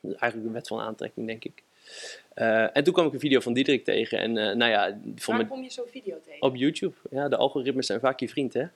Is 0.01 0.13
eigenlijk 0.13 0.47
de 0.47 0.53
wet 0.53 0.67
van 0.67 0.79
aantrekking, 0.79 1.27
denk 1.27 1.43
ik. 1.43 1.63
Uh, 2.37 2.77
en 2.77 2.83
toen 2.83 2.93
kwam 2.93 3.05
ik 3.05 3.13
een 3.13 3.19
video 3.19 3.39
van 3.39 3.53
Diederik 3.53 3.83
tegen. 3.83 4.19
En 4.19 4.35
uh, 4.35 4.55
nou 4.55 4.71
ja, 4.71 4.97
Waar 5.25 5.47
kom 5.47 5.63
je 5.63 5.69
zo'n 5.69 5.87
video 5.87 6.19
tegen? 6.23 6.41
Op 6.41 6.55
YouTube. 6.55 6.95
Ja, 7.09 7.29
de 7.29 7.37
algoritmes 7.37 7.85
zijn 7.85 7.99
vaak 7.99 8.19
je 8.19 8.29
vriend, 8.29 8.53
hè? 8.53 8.65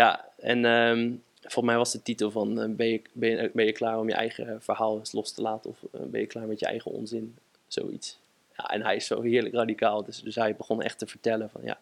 ja, 0.00 0.28
en 0.38 0.64
um, 0.64 1.22
volgens 1.40 1.64
mij 1.64 1.76
was 1.76 1.92
de 1.92 2.02
titel 2.02 2.30
van... 2.30 2.62
Uh, 2.62 2.76
ben, 2.76 2.86
je, 2.86 3.02
ben, 3.12 3.30
je, 3.30 3.50
ben 3.54 3.64
je 3.64 3.72
klaar 3.72 3.98
om 3.98 4.08
je 4.08 4.14
eigen 4.14 4.62
verhaal 4.62 4.98
eens 4.98 5.12
los 5.12 5.32
te 5.32 5.42
laten? 5.42 5.70
Of 5.70 5.78
ben 5.90 6.20
je 6.20 6.26
klaar 6.26 6.46
met 6.46 6.60
je 6.60 6.66
eigen 6.66 6.90
onzin? 6.90 7.36
Zoiets. 7.66 8.18
Ja, 8.56 8.70
en 8.70 8.82
hij 8.82 8.96
is 8.96 9.06
zo 9.06 9.22
heerlijk 9.22 9.54
radicaal. 9.54 10.04
Dus, 10.04 10.22
dus 10.22 10.34
hij 10.34 10.56
begon 10.56 10.82
echt 10.82 10.98
te 10.98 11.06
vertellen 11.06 11.50
van... 11.50 11.60
ja, 11.64 11.80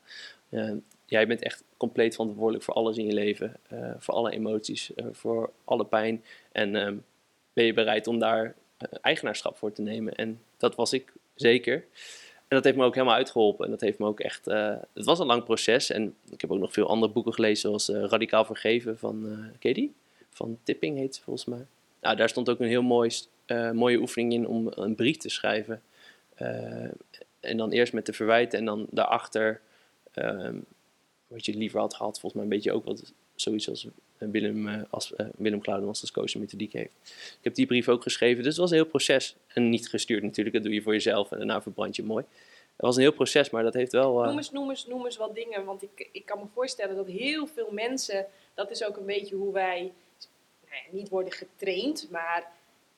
jij 1.04 1.26
bent 1.26 1.42
echt 1.42 1.64
compleet 1.76 2.14
verantwoordelijk 2.14 2.64
voor 2.64 2.74
alles 2.74 2.96
in 2.96 3.06
je 3.06 3.12
leven. 3.12 3.56
voor 3.98 4.14
alle 4.14 4.30
emoties, 4.30 4.90
voor 5.12 5.50
alle 5.64 5.84
pijn. 5.84 6.24
En... 6.52 6.74
Um, 6.74 7.04
ben 7.58 7.66
je 7.66 7.72
bereid 7.72 8.06
om 8.06 8.18
daar 8.18 8.54
eh, 8.76 8.88
eigenaarschap 9.00 9.56
voor 9.56 9.72
te 9.72 9.82
nemen. 9.82 10.14
En 10.14 10.40
dat 10.56 10.74
was 10.74 10.92
ik 10.92 11.12
zeker. 11.34 11.74
En 12.48 12.56
dat 12.56 12.64
heeft 12.64 12.76
me 12.76 12.84
ook 12.84 12.94
helemaal 12.94 13.16
uitgeholpen. 13.16 13.64
En 13.64 13.70
dat 13.70 13.80
heeft 13.80 13.98
me 13.98 14.06
ook 14.06 14.20
echt. 14.20 14.48
Uh, 14.48 14.76
het 14.94 15.04
was 15.04 15.18
een 15.18 15.26
lang 15.26 15.44
proces. 15.44 15.90
En 15.90 16.14
ik 16.30 16.40
heb 16.40 16.52
ook 16.52 16.58
nog 16.58 16.72
veel 16.72 16.88
andere 16.88 17.12
boeken 17.12 17.34
gelezen, 17.34 17.60
zoals 17.60 17.88
uh, 17.88 18.04
Radicaal 18.04 18.44
Vergeven 18.44 18.98
van. 18.98 19.26
Uh, 19.26 19.38
ken 19.58 19.74
die? 19.74 19.94
Van 20.30 20.58
Tipping 20.62 20.98
heet 20.98 21.14
ze 21.14 21.22
volgens 21.22 21.44
mij. 21.44 21.66
Nou, 22.00 22.16
daar 22.16 22.28
stond 22.28 22.48
ook 22.48 22.60
een 22.60 22.68
heel 22.68 22.82
mooi, 22.82 23.10
mooie 23.72 23.98
oefening 23.98 24.32
in 24.32 24.46
om 24.46 24.66
een 24.74 24.94
brief 24.94 25.16
te 25.16 25.28
schrijven. 25.28 25.82
en 27.40 27.56
dan 27.56 27.70
eerst 27.70 27.92
met 27.92 28.06
de 28.06 28.12
verwijten 28.12 28.58
en 28.58 28.64
dan 28.64 28.86
daarachter. 28.90 29.60
wat 31.26 31.46
je 31.46 31.54
liever 31.54 31.80
had 31.80 31.94
gehad, 31.94 32.20
volgens 32.20 32.32
mij 32.32 32.42
een 32.42 32.56
beetje 32.56 32.72
ook 32.72 32.84
wat 32.84 33.12
zoiets 33.34 33.68
als 33.68 33.86
Willem, 34.18 34.68
uh, 34.68 34.82
als, 34.90 35.12
uh, 35.16 35.26
Willem 35.36 35.60
als 35.64 36.12
coach 36.12 36.34
methodiek 36.34 36.72
heeft. 36.72 36.92
Ik 37.12 37.38
heb 37.42 37.54
die 37.54 37.66
brief 37.66 37.88
ook 37.88 38.02
geschreven, 38.02 38.42
dus 38.42 38.52
het 38.52 38.60
was 38.60 38.70
een 38.70 38.76
heel 38.76 38.86
proces. 38.86 39.36
En 39.46 39.68
niet 39.68 39.88
gestuurd 39.88 40.22
natuurlijk, 40.22 40.54
dat 40.54 40.64
doe 40.64 40.74
je 40.74 40.82
voor 40.82 40.92
jezelf 40.92 41.30
en 41.30 41.38
daarna 41.38 41.62
verbrand 41.62 41.96
je 41.96 42.02
mooi. 42.02 42.24
Het 42.76 42.86
was 42.86 42.96
een 42.96 43.02
heel 43.02 43.12
proces, 43.12 43.50
maar 43.50 43.62
dat 43.62 43.74
heeft 43.74 43.92
wel... 43.92 44.24
Noem, 44.24 44.36
eens, 44.36 44.50
noem, 44.50 44.70
eens, 44.70 44.86
noem 44.86 45.04
eens 45.04 45.16
wat 45.16 45.34
dingen, 45.34 45.64
want 45.64 45.82
ik, 45.82 46.08
ik 46.12 46.26
kan 46.26 46.38
me 46.38 46.44
voorstellen 46.54 46.96
dat 46.96 47.06
heel 47.06 47.46
veel 47.46 47.68
mensen... 47.70 48.26
Dat 48.54 48.70
is 48.70 48.84
ook 48.84 48.96
een 48.96 49.06
beetje 49.06 49.36
hoe 49.36 49.52
wij 49.52 49.80
nou 49.80 50.82
ja, 50.84 50.96
niet 50.96 51.08
worden 51.08 51.32
getraind, 51.32 52.08
maar 52.10 52.46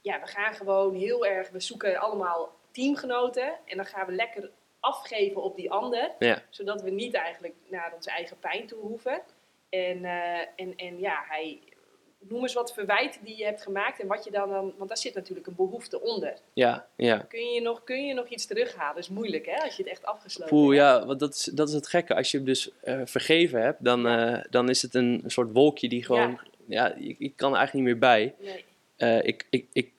ja, 0.00 0.20
we 0.20 0.26
gaan 0.26 0.54
gewoon 0.54 0.94
heel 0.94 1.26
erg... 1.26 1.50
We 1.50 1.60
zoeken 1.60 1.96
allemaal 1.96 2.56
teamgenoten 2.70 3.52
en 3.64 3.76
dan 3.76 3.86
gaan 3.86 4.06
we 4.06 4.12
lekker 4.12 4.50
afgeven 4.80 5.42
op 5.42 5.56
die 5.56 5.70
ander. 5.70 6.10
Ja. 6.18 6.42
Zodat 6.48 6.82
we 6.82 6.90
niet 6.90 7.14
eigenlijk 7.14 7.54
naar 7.68 7.92
onze 7.94 8.10
eigen 8.10 8.38
pijn 8.38 8.66
toe 8.66 8.78
hoeven. 8.78 9.22
En, 9.70 9.98
uh, 9.98 10.38
en, 10.56 10.76
en 10.76 10.98
ja, 10.98 11.24
hij, 11.28 11.60
noem 12.18 12.42
eens 12.42 12.54
wat 12.54 12.72
verwijten 12.72 13.24
die 13.24 13.36
je 13.36 13.44
hebt 13.44 13.62
gemaakt 13.62 14.00
en 14.00 14.06
wat 14.06 14.24
je 14.24 14.30
dan, 14.30 14.50
dan 14.50 14.74
want 14.76 14.88
daar 14.88 14.98
zit 14.98 15.14
natuurlijk 15.14 15.46
een 15.46 15.54
behoefte 15.54 16.00
onder. 16.00 16.34
Ja, 16.52 16.86
ja. 16.96 17.18
Kun 17.18 17.52
je 17.52 17.60
nog, 17.60 17.84
kun 17.84 18.06
je 18.06 18.14
nog 18.14 18.28
iets 18.28 18.46
terughalen? 18.46 18.94
Dat 18.94 19.04
is 19.04 19.08
moeilijk 19.08 19.46
hè, 19.46 19.56
als 19.56 19.76
je 19.76 19.82
het 19.82 19.92
echt 19.92 20.04
afgesloten 20.04 20.56
Poeh, 20.56 20.76
hebt. 20.76 20.80
ja, 20.80 21.06
want 21.06 21.20
dat 21.20 21.34
is, 21.34 21.44
dat 21.44 21.68
is 21.68 21.74
het 21.74 21.88
gekke. 21.88 22.14
Als 22.14 22.30
je 22.30 22.36
hem 22.36 22.46
dus 22.46 22.70
uh, 22.84 23.00
vergeven 23.04 23.62
hebt, 23.62 23.84
dan, 23.84 24.06
uh, 24.06 24.44
dan 24.50 24.68
is 24.68 24.82
het 24.82 24.94
een, 24.94 25.22
soort 25.26 25.52
wolkje 25.52 25.88
die 25.88 26.04
gewoon, 26.04 26.40
ja, 26.66 26.86
ja 26.86 26.94
ik, 26.94 27.18
ik, 27.18 27.36
kan 27.36 27.52
er 27.52 27.58
eigenlijk 27.58 27.86
niet 27.86 28.00
meer 28.00 28.10
bij. 28.10 28.34
Nee. 28.96 29.22
ik, 29.22 29.46
ik, 29.50 29.66
ik 29.72 29.92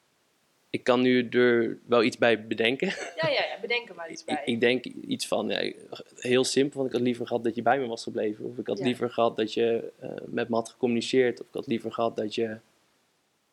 ik 0.72 0.84
kan 0.84 1.02
nu 1.02 1.28
er 1.30 1.78
wel 1.86 2.04
iets 2.04 2.18
bij 2.18 2.48
bedenken. 2.48 2.88
Ja, 2.88 3.30
ja, 3.30 3.30
ja 3.30 3.58
bedenk 3.62 3.90
er 3.90 3.96
maar 3.96 4.12
iets 4.12 4.24
bij. 4.24 4.36
ik, 4.36 4.46
ik, 4.46 4.60
denk 4.60 4.86
iets 4.86 5.28
van, 5.28 5.48
ja, 5.48 5.72
heel 6.16 6.44
simpel, 6.44 6.78
want 6.78 6.90
ik 6.90 6.96
had 6.96 7.06
liever 7.06 7.28
gehad 7.28 7.44
dat 7.44 7.56
je 7.56 7.62
bij 7.62 7.80
me 7.80 7.88
was 7.88 8.04
gebleven. 8.04 8.46
Of 8.46 8.58
ik 8.58 8.68
had 8.68 8.78
ja. 8.78 8.84
liever 8.84 9.10
gehad 9.10 9.38
dat 9.38 9.54
je 9.54 9.92
uh, 10.04 10.10
met 10.26 10.50
me 10.50 10.56
had 10.56 10.70
gecommuniceerd. 10.70 11.42
Of 11.42 11.48
ik 11.48 11.54
had 11.54 11.68
liever 11.68 11.92
gehad 11.92 12.16
dat 12.16 12.36
je 12.36 12.58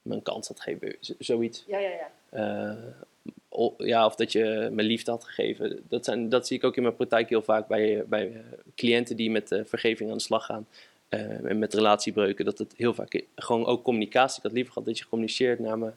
me 0.03 0.15
een 0.15 0.23
kans 0.23 0.49
had 0.49 0.61
gegeven. 0.61 0.97
zoiets. 1.19 1.65
Ja, 1.67 1.79
ja, 1.79 1.91
ja. 1.91 2.11
Uh, 2.31 3.77
ja, 3.79 4.07
of 4.07 4.15
dat 4.15 4.33
je 4.33 4.69
me 4.73 4.83
liefde 4.83 5.11
had 5.11 5.25
gegeven. 5.25 5.85
Dat, 5.89 6.05
zijn, 6.05 6.29
dat 6.29 6.47
zie 6.47 6.57
ik 6.57 6.65
ook 6.65 6.77
in 6.77 6.83
mijn 6.83 6.97
praktijk 6.97 7.29
heel 7.29 7.43
vaak 7.43 7.67
bij, 7.67 8.05
bij 8.07 8.29
uh, 8.29 8.39
cliënten 8.75 9.17
die 9.17 9.31
met 9.31 9.61
vergeving 9.65 10.11
aan 10.11 10.17
de 10.17 10.23
slag 10.23 10.45
gaan. 10.45 10.67
en 11.09 11.59
met 11.59 11.75
relatiebreuken. 11.75 12.45
Dat 12.45 12.59
het 12.59 12.75
heel 12.77 12.95
vaak 12.95 13.23
gewoon 13.35 13.67
ook 13.67 13.85
communicatie. 13.85 14.37
Ik 14.37 14.43
had 14.43 14.53
liever 14.53 14.73
gehad 14.73 14.89
dat 14.89 14.99
je 14.99 15.09
communiceert 15.09 15.59
naar 15.59 15.79
me 15.79 15.93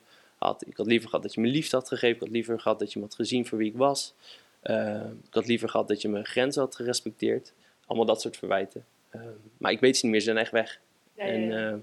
had. 0.46 0.68
Ik 0.68 0.78
had 0.78 0.86
liever 0.86 1.10
gehad 1.10 1.24
dat 1.24 1.34
je 1.34 1.42
me 1.42 1.48
liefde 1.48 1.76
had 1.76 1.88
gegeven. 1.88 2.16
Ik 2.16 2.22
had 2.22 2.30
liever 2.30 2.60
gehad 2.60 2.80
dat 2.80 2.94
je 2.94 3.00
me 3.00 3.06
had 3.06 3.16
gezien 3.16 3.46
voor 3.46 3.58
wie 3.58 3.70
ik 3.70 3.78
was. 3.78 4.14
Uh, 4.64 5.04
ik 5.28 5.34
had 5.34 5.48
liever 5.48 5.70
gehad 5.70 5.88
dat 5.88 6.02
je 6.02 6.10
mijn 6.10 6.26
grenzen 6.26 6.62
had 6.62 6.76
gerespecteerd. 6.76 7.54
Allemaal 7.86 8.06
dat 8.06 8.22
soort 8.22 8.38
verwijten. 8.38 8.86
Ehm, 9.10 9.28
maar 9.58 9.72
ik 9.72 9.80
weet 9.80 9.98
ze 9.98 10.04
niet 10.04 10.12
meer, 10.12 10.22
ze 10.22 10.26
zijn 10.26 10.38
echt 10.38 10.52
weg. 10.52 10.80
Ja, 11.16 11.24
en, 11.24 11.42
ja. 11.42 11.70
ehm, 11.70 11.80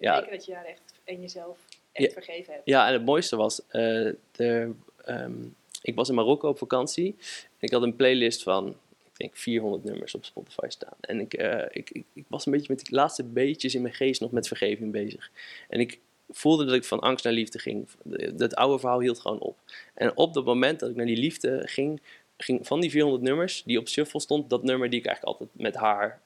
ja, 0.00 0.16
Zeker 0.16 0.32
dat 0.32 0.44
je 0.44 0.52
daar 0.52 0.64
echt 0.64 0.94
en 1.04 1.20
jezelf 1.20 1.58
echt 1.92 2.12
vergeven 2.12 2.52
hebt. 2.52 2.66
Ja, 2.66 2.86
en 2.86 2.92
het 2.92 3.04
mooiste 3.04 3.36
was, 3.36 3.60
eh, 3.68 4.10
de, 4.32 4.72
ehm, 5.04 5.42
ik 5.82 5.94
was 5.94 6.08
in 6.08 6.14
Marokko 6.14 6.48
op 6.48 6.58
vakantie. 6.58 7.16
Ik 7.58 7.70
had 7.70 7.82
een 7.82 7.96
playlist 7.96 8.42
van, 8.42 8.68
ik 9.12 9.16
denk 9.16 9.36
400 9.36 9.84
nummers 9.84 10.14
op 10.14 10.24
Spotify 10.24 10.66
staan. 10.68 10.96
En 11.00 11.20
ik, 11.20 11.34
eh, 11.34 11.64
ik, 11.70 11.90
ik, 11.90 12.04
ik 12.12 12.24
was 12.28 12.46
een 12.46 12.52
beetje 12.52 12.74
met 12.74 12.84
die 12.84 12.94
laatste 12.94 13.24
beetjes 13.24 13.74
in 13.74 13.82
mijn 13.82 13.94
geest 13.94 14.20
nog 14.20 14.30
met 14.30 14.48
vergeving 14.48 14.92
bezig. 14.92 15.30
En 15.68 15.80
ik 15.80 15.98
voelde 16.30 16.64
dat 16.64 16.74
ik 16.74 16.84
van 16.84 17.00
angst 17.00 17.24
naar 17.24 17.32
liefde 17.32 17.58
ging. 17.58 17.88
Dat 18.34 18.54
oude 18.54 18.78
verhaal 18.78 19.00
hield 19.00 19.18
gewoon 19.20 19.38
op. 19.38 19.58
En 19.94 20.16
op 20.16 20.34
dat 20.34 20.44
moment 20.44 20.80
dat 20.80 20.90
ik 20.90 20.96
naar 20.96 21.06
die 21.06 21.16
liefde 21.16 21.62
ging, 21.64 22.00
ging 22.36 22.66
van 22.66 22.80
die 22.80 22.90
400 22.90 23.22
nummers 23.22 23.62
die 23.62 23.78
op 23.78 23.88
shuffle 23.88 24.20
stond, 24.20 24.50
dat 24.50 24.62
nummer 24.62 24.90
die 24.90 24.98
ik 25.00 25.06
eigenlijk 25.06 25.38
altijd 25.38 25.58
met 25.62 25.74
haar 25.74 26.20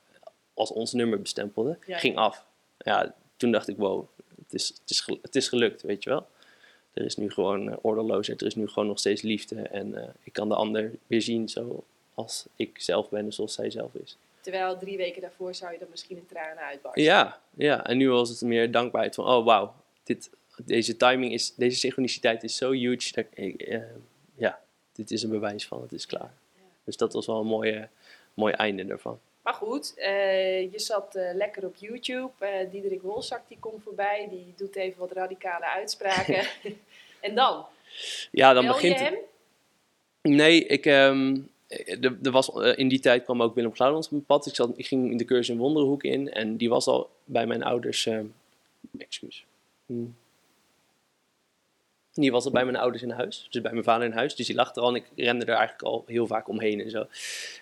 als 0.54 0.72
ons 0.72 0.92
nummer 0.92 1.20
bestempelde, 1.20 1.78
Ja. 1.86 1.98
ging 1.98 2.16
af. 2.16 2.44
Ja, 2.78 3.14
toen 3.36 3.50
dacht 3.52 3.68
ik, 3.68 3.76
wow, 3.76 4.06
het 4.44 4.54
is, 4.54 4.68
het, 4.68 4.90
is, 4.90 5.04
het 5.22 5.36
is 5.36 5.48
gelukt, 5.48 5.82
weet 5.82 6.02
je 6.02 6.10
wel. 6.10 6.26
Er 6.92 7.04
is 7.04 7.16
nu 7.16 7.30
gewoon 7.30 7.70
eh, 7.70 7.76
oordeelloosheid, 7.82 8.40
er 8.40 8.46
is 8.46 8.54
nu 8.54 8.68
gewoon 8.68 8.88
nog 8.88 8.98
steeds 8.98 9.22
liefde. 9.22 9.62
En 9.62 9.94
eh, 10.02 10.08
ik 10.22 10.32
kan 10.32 10.48
de 10.48 10.54
ander 10.54 10.90
weer 11.06 11.22
zien 11.22 11.48
zoals 11.48 12.46
ik 12.56 12.80
zelf 12.80 13.08
ben 13.08 13.24
en 13.24 13.32
zoals 13.32 13.54
zij 13.54 13.70
zelf 13.70 13.94
is. 13.94 14.16
Terwijl 14.40 14.78
drie 14.78 14.96
weken 14.96 15.20
daarvoor 15.22 15.54
zou 15.54 15.72
je 15.72 15.78
dan 15.78 15.88
misschien 15.90 16.16
in 16.16 16.26
tranen 16.26 16.62
uitbarsten. 16.62 17.02
Ja, 17.02 17.40
ja, 17.56 17.86
en 17.86 17.96
nu 17.96 18.10
was 18.10 18.28
het 18.28 18.40
meer 18.40 18.70
dankbaarheid 18.70 19.14
van, 19.14 19.26
oh 19.26 19.44
wauw, 19.44 19.74
dit, 20.10 20.30
deze 20.64 20.96
timing 20.96 21.32
is, 21.32 21.54
deze 21.54 21.78
synchroniciteit 21.78 22.42
is 22.42 22.56
zo 22.56 22.70
huge. 22.70 23.12
Dat 23.12 23.24
ik, 23.34 23.62
eh, 23.62 23.80
ja, 24.34 24.60
dit 24.92 25.10
is 25.10 25.22
een 25.22 25.30
bewijs 25.30 25.66
van, 25.66 25.82
het 25.82 25.92
is 25.92 26.06
klaar. 26.06 26.32
Ja. 26.54 26.62
Dus 26.84 26.96
dat 26.96 27.12
was 27.12 27.26
wel 27.26 27.40
een 27.40 27.46
mooie, 27.46 27.88
mooi 28.34 28.52
einde 28.52 28.84
daarvan. 28.84 29.20
Maar 29.42 29.54
goed, 29.54 29.94
eh, 29.96 30.72
je 30.72 30.78
zat 30.78 31.14
eh, 31.14 31.34
lekker 31.34 31.66
op 31.66 31.74
YouTube. 31.76 32.68
Diederik 32.70 33.02
Wolzak 33.02 33.48
die 33.48 33.58
komt 33.60 33.82
voorbij. 33.82 34.26
Die 34.30 34.54
doet 34.56 34.76
even 34.76 35.00
wat 35.00 35.12
radicale 35.12 35.66
uitspraken. 35.66 36.46
en 37.26 37.34
dan? 37.34 37.66
Ja, 38.30 38.52
dan 38.52 38.64
Bel 38.64 38.72
begint 38.72 38.98
je 38.98 39.04
hem? 39.04 39.16
Nee, 40.22 40.64
ik, 40.64 40.86
ehm, 40.86 41.36
er, 41.66 42.18
er 42.22 42.30
was, 42.30 42.48
in 42.76 42.88
die 42.88 43.00
tijd 43.00 43.24
kwam 43.24 43.42
ook 43.42 43.54
Willem 43.54 43.74
Glaudens 43.74 44.06
op 44.06 44.12
mijn 44.12 44.24
pad. 44.24 44.46
Ik, 44.46 44.54
zat, 44.54 44.70
ik 44.76 44.86
ging 44.86 45.10
in 45.10 45.16
de 45.16 45.24
cursus 45.24 45.48
in 45.48 45.60
Wonderhoek 45.60 46.02
in 46.02 46.32
en 46.32 46.56
die 46.56 46.68
was 46.68 46.86
al 46.86 47.10
bij 47.24 47.46
mijn 47.46 47.62
ouders. 47.62 48.06
ehm, 48.06 48.26
excuus. 48.98 49.44
Hm. 49.90 50.04
Die 52.12 52.30
was 52.32 52.44
al 52.44 52.50
bij 52.50 52.64
mijn 52.64 52.76
ouders 52.76 53.02
in 53.02 53.10
huis, 53.10 53.46
dus 53.50 53.62
bij 53.62 53.72
mijn 53.72 53.84
vader 53.84 54.06
in 54.06 54.12
huis. 54.12 54.34
Dus 54.34 54.46
die 54.46 54.54
lag 54.56 54.74
er 54.74 54.82
al 54.82 54.88
en 54.88 54.94
ik 54.94 55.04
rende 55.16 55.44
er 55.44 55.54
eigenlijk 55.54 55.82
al 55.82 56.04
heel 56.06 56.26
vaak 56.26 56.48
omheen 56.48 56.80
en 56.80 56.90
zo. 56.90 57.06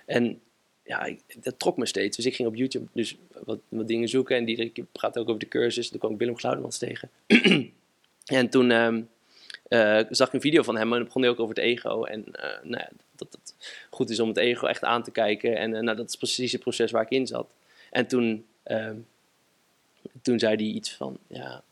En 0.07 0.41
ja, 0.85 1.05
ik- 1.05 1.23
dat 1.43 1.59
trok 1.59 1.77
me 1.77 1.87
steeds. 1.87 2.17
Dus 2.17 2.27
ik 2.27 2.35
ging 2.35 2.49
op 2.49 2.55
YouTube 2.55 2.87
dus 2.93 3.17
wat, 3.45 3.59
wat 3.69 3.89
dingen 3.89 4.09
zoeken 4.09 4.37
en 4.37 4.45
die 4.45 4.87
praat 4.93 5.19
ook 5.19 5.29
over 5.29 5.41
de 5.41 5.49
cursus. 5.49 5.89
Toen 5.89 5.99
kwam 5.99 6.13
ik 6.13 6.19
Willem 6.19 6.39
Glaudemans 6.39 6.79
tegen. 6.79 7.11
en 8.27 8.49
toen 8.51 8.71
ehm, 8.71 9.03
eh, 9.69 10.01
zag 10.11 10.27
ik 10.29 10.35
een 10.35 10.41
video 10.41 10.63
van 10.63 10.77
hem 10.77 10.93
en 10.93 11.05
begon 11.05 11.23
hij 11.23 11.31
ook 11.31 11.41
over 11.41 11.55
het 11.55 11.65
ego. 11.65 12.05
En 12.05 12.25
eh, 12.35 12.63
nou 12.63 12.83
ja, 12.83 12.91
dat 13.17 13.29
het 13.33 13.55
goed 13.91 14.11
is 14.11 14.21
om 14.21 14.29
het 14.29 14.37
ego 14.37 14.67
echt 14.67 14.85
aan 14.85 15.03
te 15.03 15.11
kijken. 15.11 15.57
En 15.57 15.75
eh, 15.75 15.83
nou, 15.83 15.97
dat 15.97 16.09
is 16.09 16.17
precies 16.17 16.53
het 16.53 16.61
proces 16.61 16.91
waar 16.91 17.03
ik 17.03 17.11
in 17.11 17.27
zat. 17.27 17.55
En 17.91 18.07
toen, 18.07 18.47
ehm, 18.63 18.97
toen 20.23 20.39
zei 20.39 20.55
hij 20.57 20.65
iets 20.65 20.95
van, 20.95 21.19
ja, 21.27 21.63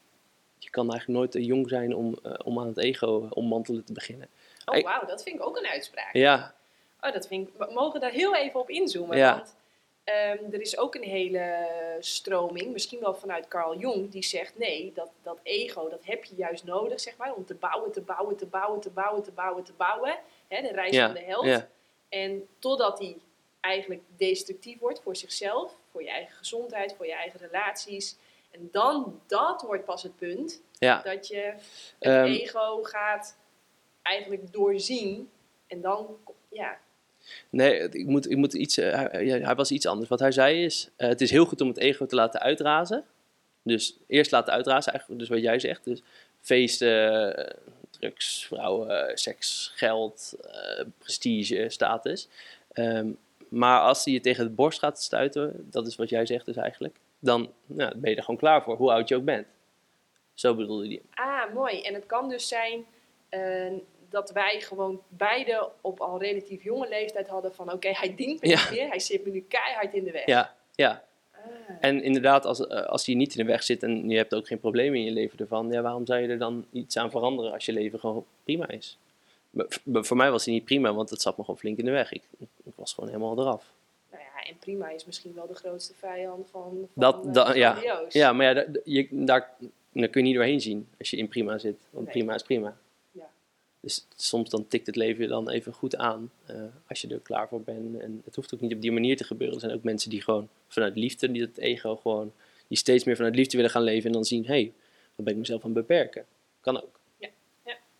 kan 0.76 0.90
eigenlijk 0.90 1.18
nooit 1.18 1.30
te 1.30 1.44
jong 1.44 1.68
zijn 1.68 1.94
om, 1.94 2.18
eh, 2.22 2.32
om 2.44 2.58
aan 2.60 2.66
het 2.66 2.78
ego 2.78 3.26
ommantelen 3.30 3.84
te 3.84 3.92
beginnen. 3.92 4.28
Oh 4.64 4.82
wauw, 4.82 5.06
dat 5.06 5.22
vind 5.22 5.36
ik 5.36 5.46
ook 5.46 5.56
een 5.56 5.66
uitspraak. 5.66 6.12
Ja, 6.12 6.54
Oh, 7.00 7.12
dat 7.12 7.26
vind 7.26 7.48
ik, 7.48 7.54
we 7.58 7.70
mogen 7.72 8.00
daar 8.00 8.10
heel 8.10 8.34
even 8.36 8.60
op 8.60 8.70
inzoomen. 8.70 9.16
Ja. 9.16 9.34
Want 9.36 9.56
ehm, 10.04 10.52
er 10.52 10.60
is 10.60 10.78
ook 10.78 10.94
een 10.94 11.02
hele 11.02 11.66
stroming, 12.00 12.72
misschien 12.72 13.00
wel 13.00 13.14
vanuit 13.14 13.48
Carl 13.48 13.78
Jung, 13.78 14.10
die 14.10 14.22
zegt 14.24 14.58
nee, 14.58 14.92
dat, 14.94 15.10
dat 15.22 15.38
ego, 15.42 15.88
dat 15.88 16.04
heb 16.04 16.24
je 16.24 16.34
juist 16.34 16.64
nodig, 16.64 17.00
zeg 17.00 17.16
maar, 17.16 17.34
om 17.34 17.44
te 17.44 17.54
bouwen, 17.54 17.92
te 17.92 18.00
bouwen, 18.00 18.36
te 18.36 18.46
bouwen, 18.46 18.80
te 18.80 18.90
bouwen, 18.90 19.22
te 19.22 19.32
bouwen, 19.32 19.64
te 19.64 19.72
bouwen. 19.76 20.18
Hè, 20.48 20.62
de 20.62 20.72
reis 20.72 20.94
Ja, 20.94 21.04
van 21.06 21.14
de 21.14 21.20
held. 21.20 21.44
ja. 21.44 21.68
En 22.08 22.46
totdat 22.58 22.98
die 22.98 23.16
eigenlijk 23.60 24.02
destructief 24.16 24.78
wordt 24.78 25.00
voor 25.02 25.16
zichzelf, 25.16 25.76
voor 25.90 26.02
je 26.02 26.10
eigen 26.10 26.36
gezondheid, 26.36 26.94
voor 26.96 27.06
je 27.06 27.14
eigen 27.14 27.40
relaties. 27.40 28.16
En 28.50 28.68
dan, 28.72 29.20
dat 29.26 29.62
wordt 29.62 29.84
pas 29.84 30.02
het 30.02 30.16
punt 30.16 30.62
ja. 30.78 31.02
dat 31.02 31.28
je 31.28 31.36
het 31.36 31.62
Ehm. 31.98 32.24
ego 32.24 32.82
gaat 32.82 33.36
eigenlijk 34.02 34.52
doorzien. 34.52 35.30
En 35.66 35.80
dan, 35.80 36.16
ja, 36.48 36.78
Nee, 37.50 37.88
ik 37.88 38.06
moet, 38.06 38.30
ik 38.30 38.36
moet 38.36 38.54
iets, 38.54 38.78
eh, 38.78 38.92
hij, 39.10 39.54
was 39.54 39.70
iets 39.70 39.86
anders. 39.86 40.08
Wat 40.08 40.20
hij 40.20 40.32
zei 40.32 40.64
is, 40.64 40.88
eh, 40.96 41.08
het 41.08 41.20
is 41.20 41.30
heel 41.30 41.44
goed 41.44 41.60
om 41.60 41.68
het 41.68 41.78
ego 41.78 42.06
te 42.06 42.14
laten 42.14 42.40
uitrazen. 42.40 43.04
Dus 43.62 43.96
eerst 44.06 44.30
laten 44.30 44.52
uitrazen, 44.52 44.92
eigenlijk, 44.92 45.20
dus 45.20 45.30
wat 45.30 45.42
jij 45.42 45.58
zegt. 45.58 45.84
Dus 45.84 46.02
feesten, 46.40 47.36
eh, 47.36 47.56
drugs, 47.90 48.46
vrouwen, 48.46 49.18
seks, 49.18 49.72
geld, 49.74 50.34
prestige, 50.98 51.64
status. 51.68 52.28
Ehm, 52.72 53.08
maar 53.48 53.80
als 53.80 54.04
hij 54.04 54.14
je 54.14 54.20
tegen 54.20 54.44
de 54.44 54.50
borst 54.50 54.78
gaat 54.78 55.02
stuiten, 55.02 55.66
dat 55.70 55.86
is 55.86 55.96
wat 55.96 56.08
jij 56.08 56.26
zegt 56.26 56.46
dus 56.46 56.56
eigenlijk, 56.56 56.96
dan 57.18 57.52
nou, 57.66 57.96
ben 57.96 58.10
je 58.10 58.16
er 58.16 58.22
gewoon 58.22 58.40
klaar 58.40 58.62
voor, 58.62 58.76
hoe 58.76 58.92
oud 58.92 59.08
je 59.08 59.16
ook 59.16 59.24
bent. 59.24 59.46
Zo 60.36 60.54
bedoelde 60.54 60.86
hij. 60.86 61.00
Ah, 61.14 61.54
mooi. 61.54 61.80
En 61.82 61.94
het 61.94 62.06
kan 62.06 62.28
dus 62.28 62.48
zijn 62.48 62.84
eh, 63.28 63.72
dat 64.08 64.30
wij 64.30 64.60
gewoon 64.60 65.02
beide 65.08 65.68
op 65.80 66.00
al 66.00 66.18
relatief 66.20 66.62
jonge 66.62 66.88
leeftijd 66.88 67.28
hadden 67.28 67.54
van 67.54 67.72
oké, 67.72 67.88
hij 67.92 68.14
dient 68.14 68.40
me 68.42 68.48
Ja. 68.48 68.60
niet 68.60 68.70
meer, 68.78 68.88
hij 68.88 69.00
zit 69.00 69.24
me 69.24 69.30
nu 69.30 69.40
keihard 69.48 69.94
in 69.94 70.04
de 70.04 70.10
weg. 70.10 70.26
Ja, 70.26 70.54
ja. 70.74 71.04
Ah, 71.32 71.40
En 71.80 72.02
inderdaad, 72.02 72.44
als, 72.44 72.66
eh, 72.66 72.82
als 72.86 73.06
je 73.06 73.14
niet 73.14 73.36
in 73.36 73.44
de 73.46 73.52
weg 73.52 73.62
zit 73.62 73.82
en 73.82 74.08
je 74.08 74.16
hebt 74.16 74.34
ook 74.34 74.46
geen 74.46 74.60
problemen 74.60 74.98
in 74.98 75.04
je 75.04 75.10
leven 75.10 75.38
ervan, 75.38 75.70
ja, 75.72 75.80
waarom 75.82 76.06
zou 76.06 76.20
je 76.20 76.28
er 76.28 76.38
dan 76.38 76.66
iets 76.72 76.96
aan 76.96 77.10
veranderen 77.10 77.52
als 77.52 77.64
je 77.66 77.72
leven 77.72 77.98
gewoon 77.98 78.26
prima 78.44 78.68
is? 78.68 78.98
Voor 79.92 80.16
mij 80.16 80.30
was 80.30 80.44
hij 80.44 80.54
niet 80.54 80.64
prima, 80.64 80.94
want 80.94 81.10
het 81.10 81.20
zat 81.22 81.36
me 81.36 81.44
gewoon 81.44 81.58
flink 81.60 81.78
in 81.78 81.84
de 81.84 81.90
weg. 81.90 82.12
Ik, 82.12 82.22
ik 82.38 82.72
was 82.74 82.92
gewoon 82.94 83.10
helemaal 83.10 83.38
eraf. 83.38 83.72
nou 84.10 84.22
ja, 84.22 84.48
en 84.50 84.56
prima 84.58 84.88
is 84.90 85.04
misschien 85.04 85.34
wel 85.34 85.46
de 85.46 85.54
grootste 85.54 85.94
vijand 85.94 86.48
van, 86.50 86.62
van 86.62 86.88
Dat- 86.94 87.26
eh, 87.26 87.32
dat- 87.32 87.54
ja. 87.54 87.78
Ja, 88.08 88.32
maar 88.32 88.54
ja, 88.54 88.66
je, 88.84 89.08
daar, 89.10 89.54
daar 90.00 90.10
kun 90.10 90.20
je 90.20 90.26
niet 90.26 90.36
doorheen 90.36 90.60
zien 90.60 90.88
als 90.98 91.10
je 91.10 91.16
in 91.16 91.28
prima 91.28 91.58
zit. 91.58 91.76
Want 91.90 92.04
Nee. 92.04 92.14
prima 92.14 92.34
is 92.34 92.42
prima. 92.42 92.76
Ja. 93.12 93.30
Dus 93.80 94.06
soms 94.16 94.50
dan 94.50 94.68
tikt 94.68 94.86
het 94.86 94.96
leven 94.96 95.22
je 95.22 95.28
dan 95.28 95.48
even 95.50 95.72
goed 95.72 95.96
aan 95.96 96.30
eh, 96.46 96.56
als 96.88 97.00
je 97.00 97.08
er 97.08 97.18
klaar 97.20 97.48
voor 97.48 97.60
bent. 97.62 98.00
En 98.00 98.22
het 98.24 98.34
hoeft 98.34 98.54
ook 98.54 98.60
niet 98.60 98.74
op 98.74 98.80
die 98.80 98.92
manier 98.92 99.16
te 99.16 99.24
gebeuren. 99.24 99.54
Er 99.56 99.60
zijn 99.62 99.74
ook 99.74 99.82
mensen 99.82 100.10
die 100.10 100.22
gewoon 100.22 100.48
vanuit 100.68 100.96
liefde, 100.96 101.32
die 101.32 101.42
het 101.42 101.58
ego 101.58 101.96
gewoon, 101.96 102.32
die 102.68 102.78
steeds 102.78 103.04
meer 103.04 103.16
vanuit 103.16 103.34
liefde 103.36 103.56
willen 103.56 103.70
gaan 103.72 103.82
leven 103.82 104.06
en 104.06 104.12
dan 104.12 104.24
zien, 104.24 104.42
hé, 104.46 104.52
hey, 104.52 104.72
wat 105.14 105.24
ben 105.24 105.34
ik 105.34 105.40
mezelf 105.40 105.64
aan 105.64 105.70
het 105.70 105.86
beperken? 105.86 106.24
Kan 106.60 106.82
ook. 106.82 107.00
Ja, 107.18 107.28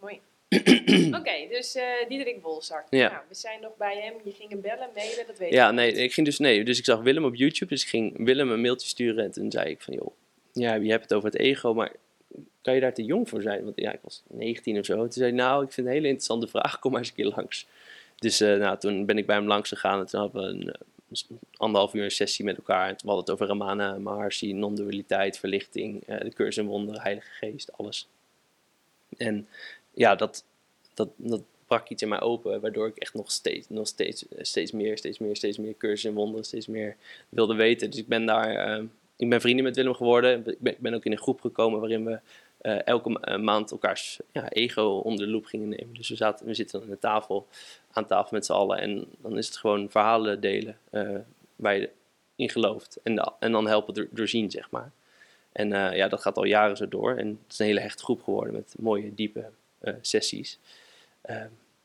mooi. 0.01 0.21
Oké, 1.21 1.49
dus 1.51 1.75
eh 1.75 1.85
Diederik 2.09 2.43
Wolzak. 2.43 2.87
Ja. 2.91 3.11
Nou, 3.11 3.23
we 3.29 3.35
zijn 3.35 3.61
nog 3.61 3.77
bij 3.77 4.01
hem. 4.01 4.15
Je 4.25 4.33
ging 4.33 4.51
hem 4.51 4.61
bellen, 4.61 4.89
mailen, 4.95 5.27
dat 5.27 5.39
weet 5.39 5.53
Ja, 5.53 5.69
ik 5.69 5.75
nee, 5.75 5.91
niet. 5.91 6.01
ik 6.01 6.13
ging 6.13 6.27
dus, 6.27 6.39
nee, 6.39 6.65
dus 6.65 6.79
ik 6.79 6.85
zag 6.85 7.01
Willem 7.01 7.25
op 7.25 7.35
YouTube, 7.35 7.71
dus 7.73 7.83
ik 7.83 7.89
ging 7.89 8.25
Willem 8.25 8.51
een 8.51 8.61
mailtje 8.61 8.89
sturen 8.89 9.25
en 9.25 9.31
toen 9.33 9.51
zei 9.51 9.71
ik 9.71 9.83
van, 9.83 9.95
joh, 9.95 10.11
ja, 10.59 10.75
je 10.75 10.91
hebt 10.91 11.03
het 11.03 11.15
over 11.15 11.31
het 11.31 11.39
ego, 11.39 11.75
maar 11.75 11.93
kan 12.63 12.75
je 12.75 12.81
daar 12.81 12.95
te 12.95 13.05
jong 13.05 13.29
voor 13.29 13.43
zijn? 13.43 13.65
Want 13.65 13.81
ja, 13.81 13.93
ik 13.93 14.01
was 14.03 14.23
19 14.29 14.79
of 14.79 14.85
zo. 14.85 14.97
Toen 14.97 15.13
zei 15.13 15.25
hij, 15.25 15.37
nou, 15.37 15.65
ik 15.65 15.73
vind 15.73 15.87
een 15.87 15.93
hele 15.93 16.07
interessante 16.07 16.47
vraag, 16.47 16.79
kom 16.81 16.91
maar 16.91 17.01
eens 17.01 17.09
een 17.09 17.15
keer 17.15 17.33
langs. 17.37 17.67
Dus 18.19 18.41
eh, 18.41 18.57
nou, 18.57 18.79
toen 18.79 19.07
ben 19.07 19.19
ik 19.19 19.27
bij 19.27 19.37
hem 19.37 19.47
langs 19.47 19.69
gegaan 19.69 20.01
en 20.01 20.07
toen 20.07 20.21
hadden 20.21 20.43
we 20.43 20.49
een, 20.49 20.73
eh, 20.73 21.37
anderhalf 21.57 21.95
uur 21.95 22.05
een 22.05 22.11
sessie 22.11 22.45
met 22.45 22.57
elkaar. 22.57 22.89
En 22.89 22.97
toen 22.97 23.09
hadden 23.09 23.25
het 23.25 23.35
over 23.35 23.47
Ramana, 23.47 23.99
Maharshi, 23.99 24.53
non-dualiteit, 24.53 25.39
verlichting, 25.39 26.03
eh, 26.07 26.21
de 26.21 26.33
cursus 26.33 26.57
in 26.57 26.67
wonderen, 26.67 27.01
heilige 27.01 27.31
geest, 27.31 27.73
alles. 27.73 28.09
En 29.17 29.49
ja, 29.95 30.15
dat, 30.15 30.45
dat, 30.95 31.09
dat 31.17 31.43
brak 31.67 31.89
iets 31.89 32.03
in 32.03 32.09
mij 32.09 32.21
open, 32.21 32.61
waardoor 32.61 32.87
ik 32.87 32.97
echt 32.97 33.15
nog 33.15 33.31
steeds, 33.31 33.69
nog 33.69 33.87
steeds, 33.87 34.25
steeds 34.39 34.73
meer, 34.73 34.99
steeds 34.99 35.19
meer, 35.19 35.37
steeds 35.37 35.59
meer 35.59 35.75
cursussen 35.77 36.11
en 36.11 36.17
wonderen, 36.17 36.45
steeds 36.45 36.67
meer 36.67 36.97
wilde 37.29 37.55
weten. 37.55 37.91
Dus 37.91 37.99
ik 37.99 38.09
ben 38.09 38.27
daar, 38.27 38.83
ik 39.17 39.29
ben 39.29 39.41
vrienden 39.41 39.65
met 39.65 39.77
Willem 39.77 39.95
geworden. 39.95 40.47
Ik 40.63 40.79
ben, 40.79 40.95
ook 40.95 41.05
in 41.05 41.13
een 41.13 41.19
groep 41.19 41.41
gekomen 41.41 41.81
waarin 41.81 42.05
we 42.05 42.19
eh, 42.59 42.87
elke 42.87 43.21
eh, 43.21 43.39
maand 43.39 43.71
elkaars 43.71 44.21
ja, 44.33 44.49
ego 44.49 44.83
onder 44.83 45.27
de 45.27 45.33
loep 45.33 45.45
gingen 45.45 45.69
nemen. 45.69 45.95
Dus 45.95 46.09
we, 46.09 46.17
zaten, 46.17 46.47
we 46.47 46.55
zitten 46.55 46.83
aan 46.83 46.89
de 46.89 46.99
tafel, 46.99 47.47
aan 47.91 48.07
tafel 48.07 48.31
met 48.33 48.47
z'n 48.47 48.53
allen 48.53 48.79
en 48.79 49.07
dan 49.19 49.39
is 49.39 49.47
het 49.47 49.57
gewoon 49.57 49.91
verhalen 49.91 50.41
delen 50.41 50.79
eh, 50.91 51.19
waar 51.57 51.77
je 51.77 51.91
in 52.37 52.51
gelooft. 52.51 53.01
En, 53.03 53.33
en 53.39 53.53
dan 53.53 53.67
helpen 53.67 53.95
door, 53.95 54.09
doorzien, 54.11 54.51
zeg 54.51 54.71
maar. 54.71 54.91
En 55.53 55.69
ja, 55.97 56.09
dat 56.09 56.21
gaat 56.21 56.37
al 56.37 56.45
jaren 56.45 56.77
zo 56.77 56.89
door. 56.89 57.17
En 57.17 57.29
het 57.29 57.53
is 57.53 57.59
een 57.59 57.67
hele 57.67 57.81
hechte 57.81 58.03
groep 58.03 58.23
geworden 58.23 58.55
met 58.55 58.75
mooie, 58.79 59.15
diepe 59.15 59.51
sessies. 60.01 60.59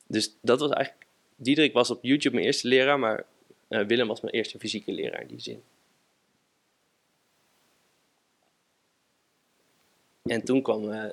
Dus 0.07 0.35
dat 0.41 0.59
was 0.59 0.69
eigenlijk... 0.69 1.05
Diederik 1.35 1.73
was 1.73 1.91
op 1.91 2.03
YouTube 2.03 2.35
mijn 2.35 2.47
eerste 2.47 2.67
leraar, 2.67 2.99
maar 2.99 3.25
Willem 3.67 4.07
was 4.07 4.21
mijn 4.21 4.33
eerste 4.33 4.59
fysieke 4.59 4.91
leraar 4.91 5.21
in 5.21 5.27
die 5.27 5.41
zin. 5.41 5.61
En 10.21 10.43
toen 10.43 10.61
kwam, 10.61 10.91
eh, 10.91 11.11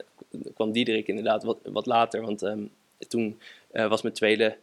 kwam 0.54 0.72
Diederik 0.72 1.08
inderdaad 1.08 1.42
wat, 1.42 1.58
wat 1.62 1.86
later, 1.86 2.20
want 2.20 2.42
ehm, 2.42 2.64
toen 3.08 3.40
eh, 3.70 3.88
was 3.88 4.02
mijn 4.02 4.14
tweede 4.14 4.56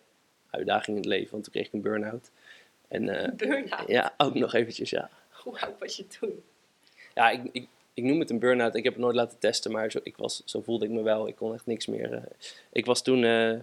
uitdaging 0.49 0.97
in 0.97 1.03
het 1.03 1.11
leven, 1.11 1.31
want 1.31 1.43
toen 1.43 1.53
kreeg 1.53 1.65
ik 1.67 1.73
een 1.73 1.81
burn-out. 1.81 2.31
En 2.87 3.09
eh, 3.09 3.33
Burn-out. 3.33 3.87
ja, 3.87 4.13
ook 4.17 4.33
nog 4.33 4.53
eventjes, 4.53 4.89
ja. 4.89 5.09
Hoe 5.29 5.59
oud 5.59 5.79
was 5.79 5.95
je 5.97 6.07
toen? 6.07 6.43
Ja, 7.13 7.29
ik, 7.29 7.41
ik, 7.51 7.67
ik 7.93 8.03
noem 8.03 8.19
het 8.19 8.29
een 8.29 8.39
burn-out. 8.39 8.75
Ik 8.75 8.83
heb 8.83 8.93
het 8.93 9.01
nooit 9.01 9.15
laten 9.15 9.39
testen, 9.39 9.71
maar 9.71 9.91
zo, 9.91 9.99
ik 10.03 10.17
was, 10.17 10.41
zo 10.45 10.61
voelde 10.61 10.85
ik 10.85 10.91
me 10.91 11.01
wel. 11.01 11.27
Ik 11.27 11.35
kon 11.35 11.53
echt 11.53 11.65
niks 11.65 11.85
meer. 11.85 12.23
ik 12.71 12.85
was 12.85 13.03
toen 13.03 13.23
eh 13.23 13.59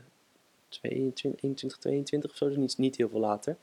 22, 0.69 1.43
21, 1.43 1.79
22 1.79 2.31
of 2.31 2.37
zo, 2.37 2.49
dus 2.49 2.57
niet, 2.57 2.79
niet 2.79 2.97
heel 2.97 3.09
veel 3.09 3.21
later. 3.21 3.57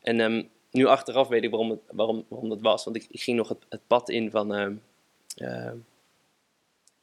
En 0.00 0.20
ehm, 0.20 0.42
nu 0.70 0.86
achteraf 0.86 1.28
weet 1.28 1.44
ik 1.44 1.50
waarom, 1.50 1.70
het, 1.70 1.80
waarom, 1.90 2.24
waarom 2.28 2.48
dat 2.48 2.60
was. 2.60 2.84
Want 2.84 2.96
ik, 2.96 3.06
ik 3.10 3.20
ging 3.22 3.36
nog 3.36 3.48
het, 3.48 3.58
het 3.68 3.80
pad 3.86 4.08
in 4.08 4.30
van... 4.30 4.54
ehm, 4.54 5.76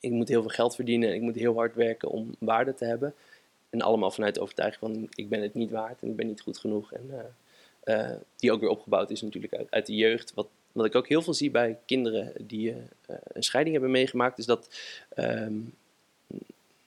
ik 0.03 0.11
moet 0.11 0.27
heel 0.27 0.41
veel 0.41 0.49
geld 0.49 0.75
verdienen. 0.75 1.13
Ik 1.13 1.21
moet 1.21 1.35
heel 1.35 1.55
hard 1.55 1.75
werken 1.75 2.09
om 2.09 2.35
waarde 2.39 2.73
te 2.73 2.85
hebben. 2.85 3.13
En 3.69 3.81
allemaal 3.81 4.11
vanuit 4.11 4.35
de 4.35 4.41
overtuiging 4.41 4.79
van... 4.79 5.07
ik 5.15 5.29
ben 5.29 5.41
het 5.41 5.53
niet 5.53 5.71
waard 5.71 6.01
en 6.01 6.07
ik 6.09 6.15
ben 6.15 6.27
niet 6.27 6.41
goed 6.41 6.57
genoeg. 6.57 6.93
En, 6.93 7.09
eh, 7.83 8.09
eh, 8.11 8.17
die 8.35 8.51
ook 8.51 8.59
weer 8.59 8.69
opgebouwd 8.69 9.09
is 9.09 9.21
natuurlijk 9.21 9.55
uit, 9.55 9.67
uit 9.71 9.85
de 9.85 9.95
jeugd. 9.95 10.33
Wat, 10.33 10.47
wat 10.71 10.85
ik 10.85 10.95
ook 10.95 11.07
heel 11.07 11.21
veel 11.21 11.33
zie 11.33 11.51
bij 11.51 11.77
kinderen 11.85 12.33
die 12.47 12.71
eh, 12.71 13.15
een 13.23 13.43
scheiding 13.43 13.75
hebben 13.75 13.93
meegemaakt... 13.93 14.37
is 14.37 14.45
dat 14.45 14.69
ehm, 15.09 15.53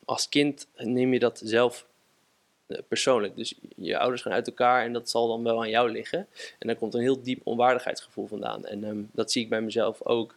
als 0.04 0.28
kind 0.28 0.66
neem 0.76 1.12
je 1.12 1.18
dat 1.18 1.40
zelf 1.44 1.87
persoonlijk. 2.88 3.37
Dus 3.37 3.54
je 3.76 3.99
ouders 3.99 4.23
gaan 4.23 4.32
uit 4.32 4.46
elkaar 4.46 4.85
en 4.85 4.92
dat 4.92 5.11
zal 5.11 5.28
dan 5.28 5.42
wel 5.42 5.61
aan 5.61 5.70
jou 5.70 5.90
liggen. 5.90 6.26
En 6.58 6.66
daar 6.66 6.76
komt 6.76 6.94
een 6.94 7.00
heel 7.00 7.23
diep 7.23 7.40
onwaardigheidsgevoel 7.44 8.26
vandaan. 8.26 8.66
En 8.66 8.85
ehm, 8.85 9.02
dat 9.12 9.32
zie 9.32 9.42
ik 9.42 9.49
bij 9.49 9.61
mezelf 9.61 10.02
ook, 10.02 10.37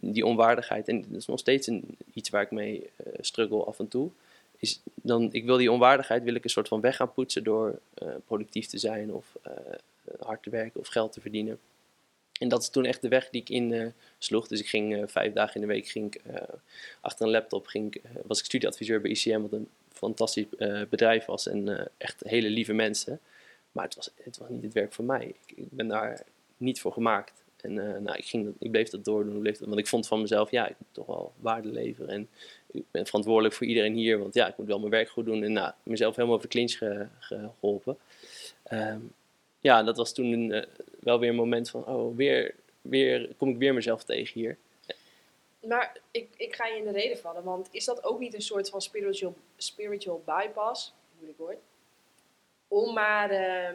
die 0.00 0.26
onwaardigheid. 0.26 0.88
En 0.88 1.02
dat 1.02 1.20
is 1.20 1.26
nog 1.26 1.38
steeds 1.38 1.66
een, 1.66 1.96
iets 2.14 2.30
waar 2.30 2.42
ik 2.42 2.50
mee 2.50 2.90
eh, 2.96 3.12
struggle 3.20 3.64
af 3.64 3.78
en 3.78 3.88
toe. 3.88 4.10
Is 4.58 4.80
dan, 4.94 5.28
ik 5.32 5.44
wil 5.44 5.56
die 5.56 5.72
onwaardigheid 5.72 6.22
wil 6.22 6.34
ik 6.34 6.44
een 6.44 6.50
soort 6.50 6.68
van 6.68 6.80
weg 6.80 6.96
gaan 6.96 7.12
poetsen 7.12 7.44
door 7.44 7.78
eh, 7.94 8.08
productief 8.26 8.66
te 8.66 8.78
zijn 8.78 9.12
of 9.12 9.36
eh, 9.42 9.52
hard 10.18 10.42
te 10.42 10.50
werken 10.50 10.80
of 10.80 10.88
geld 10.88 11.12
te 11.12 11.20
verdienen. 11.20 11.58
En 12.40 12.48
dat 12.48 12.62
is 12.62 12.68
toen 12.68 12.84
echt 12.84 13.02
de 13.02 13.08
weg 13.08 13.30
die 13.30 13.40
ik 13.40 13.48
in 13.48 13.92
sloeg. 14.18 14.48
Dus 14.48 14.60
ik 14.60 14.68
ging 14.68 15.10
vijf 15.10 15.32
dagen 15.32 15.54
in 15.54 15.60
de 15.60 15.66
week 15.66 15.86
ging 15.86 16.14
ik, 16.14 16.22
achter 17.00 17.26
een 17.26 17.32
laptop, 17.32 17.66
ging, 17.66 18.02
was 18.26 18.38
ik 18.38 18.44
studieadviseur 18.44 19.00
bij 19.00 19.10
ICM, 19.10 19.40
wat 19.40 19.52
een 19.52 19.68
fantastisch 19.92 20.46
bedrijf 20.88 21.24
was 21.24 21.48
en 21.48 21.90
echt 21.98 22.22
hele 22.24 22.48
lieve 22.50 22.72
mensen. 22.72 23.20
Maar 23.72 23.84
het 23.84 23.94
was, 23.94 24.10
het 24.22 24.38
was 24.38 24.48
niet 24.48 24.62
het 24.62 24.72
werk 24.72 24.92
voor 24.92 25.04
mij. 25.04 25.34
Ik 25.46 25.70
ben 25.70 25.88
daar 25.88 26.22
niet 26.56 26.80
voor 26.80 26.92
gemaakt. 26.92 27.44
En 27.62 27.78
eh, 27.78 28.00
nou, 28.00 28.16
ik, 28.16 28.24
ging 28.24 28.54
ik 28.58 28.70
bleef 28.70 28.88
dat 28.88 29.04
doordoen, 29.04 29.40
bleef 29.40 29.58
dat, 29.58 29.68
want 29.68 29.80
ik 29.80 29.86
vond 29.86 30.06
van 30.06 30.20
mezelf, 30.20 30.50
ja, 30.50 30.68
ik 30.68 30.76
moet 30.78 30.88
toch 30.92 31.06
wel 31.06 31.32
waarde 31.36 31.68
leveren. 31.68 32.08
En 32.08 32.28
ik 32.66 32.84
ben 32.90 33.06
verantwoordelijk 33.06 33.54
voor 33.54 33.66
iedereen 33.66 33.94
hier, 33.94 34.18
want 34.18 34.34
ja, 34.34 34.48
ik 34.48 34.56
moet 34.56 34.66
wel 34.66 34.78
mijn 34.78 34.90
werk 34.90 35.08
goed 35.08 35.24
doen. 35.24 35.42
En 35.42 35.52
nou, 35.52 35.72
mezelf 35.82 36.16
helemaal 36.16 36.36
over 36.36 37.08
geholpen. 37.18 37.98
Ehm, 38.62 39.00
ja, 39.60 39.82
dat 39.82 39.96
was 39.96 40.12
toen 40.12 40.52
eh, 40.52 40.62
wel 41.00 41.18
weer 41.18 41.28
een 41.28 41.36
moment 41.36 41.70
van, 41.70 41.86
oh, 41.86 42.16
weer, 42.16 42.54
weer 42.82 43.34
kom 43.36 43.48
ik 43.48 43.58
weer 43.58 43.74
mezelf 43.74 44.04
tegen 44.04 44.40
hier. 44.40 44.56
Maar 45.66 46.00
ik, 46.10 46.28
ik 46.36 46.54
ga 46.54 46.66
je 46.66 46.76
in 46.76 46.84
de 46.84 46.90
reden 46.90 47.18
vallen, 47.18 47.44
want 47.44 47.68
is 47.70 47.84
dat 47.84 48.04
ook 48.04 48.18
niet 48.18 48.34
een 48.34 48.42
soort 48.42 48.68
van 48.70 48.80
spiritual, 48.80 49.34
spiritual 49.56 50.22
bypass? 50.24 50.94
Moeilijk 51.14 51.38
woord. 51.38 51.58
Om 52.68 52.94
maar 52.94 53.30
eh, 53.30 53.74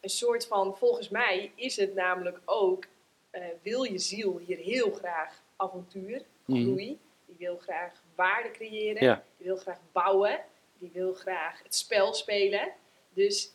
een 0.00 0.10
soort 0.10 0.46
van, 0.46 0.76
volgens 0.76 1.08
mij 1.08 1.52
is 1.54 1.76
het 1.76 1.94
namelijk 1.94 2.40
ook, 2.44 2.86
eh, 3.32 3.42
wil 3.62 3.82
je 3.82 3.98
ziel 3.98 4.38
hier 4.38 4.56
heel 4.58 4.90
graag 4.92 5.42
avontuur, 5.56 6.22
Mhm. 6.44 6.62
groei. 6.62 6.98
Die 7.26 7.36
wil 7.38 7.56
graag 7.56 8.02
waarde 8.14 8.50
creëren. 8.50 9.04
Ja. 9.04 9.24
Die 9.36 9.46
wil 9.46 9.56
graag 9.56 9.78
bouwen. 9.92 10.40
Die 10.78 10.90
wil 10.92 11.12
graag 11.14 11.62
het 11.62 11.74
spel 11.74 12.14
spelen. 12.14 12.72
Dus 13.14 13.52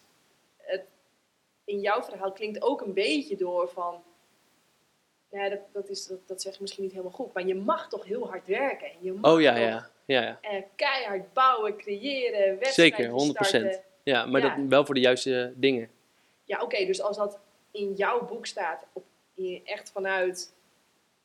het, 0.57 0.83
in 1.65 1.79
jouw 1.79 2.03
verhaal 2.03 2.31
klinkt 2.31 2.61
ook 2.61 2.81
een 2.81 2.93
beetje 2.93 3.35
door 3.35 3.69
van. 3.69 4.03
Ja, 5.31 5.49
dat, 5.49 5.59
dat, 5.73 5.89
is, 5.89 6.05
dat, 6.05 6.27
dat 6.27 6.41
zeg 6.41 6.53
ik 6.53 6.59
misschien 6.59 6.83
niet 6.83 6.91
helemaal 6.91 7.13
goed. 7.13 7.33
Maar 7.33 7.45
je 7.45 7.55
mag 7.55 7.89
toch 7.89 8.05
heel 8.05 8.27
hard 8.29 8.47
werken. 8.47 8.87
En 8.87 8.97
je 9.01 9.13
mag 9.13 9.33
Oh 9.33 9.41
ja, 9.41 9.51
toch, 9.53 9.61
ja, 9.61 9.89
ja, 10.05 10.21
ja. 10.21 10.37
eh, 10.41 10.63
keihard 10.75 11.33
bouwen, 11.33 11.77
creëren, 11.77 12.59
wedstrijden 12.59 12.97
Zeker, 12.97 13.11
100%. 13.11 13.45
starten. 13.47 13.81
Ja, 14.03 14.25
maar 14.25 14.41
Ja. 14.41 14.55
Dat, 14.55 14.65
wel 14.67 14.85
voor 14.85 14.95
de 14.95 15.01
juiste 15.01 15.53
dingen. 15.55 15.89
Ja, 16.43 16.61
oké, 16.61 16.85
dus 16.85 17.01
als 17.01 17.17
dat 17.17 17.39
in 17.71 17.93
jouw 17.93 18.25
boek 18.25 18.45
staat, 18.45 18.85
op, 18.93 19.03
in- 19.37 19.61
echt 19.65 19.91
vanuit 19.91 20.53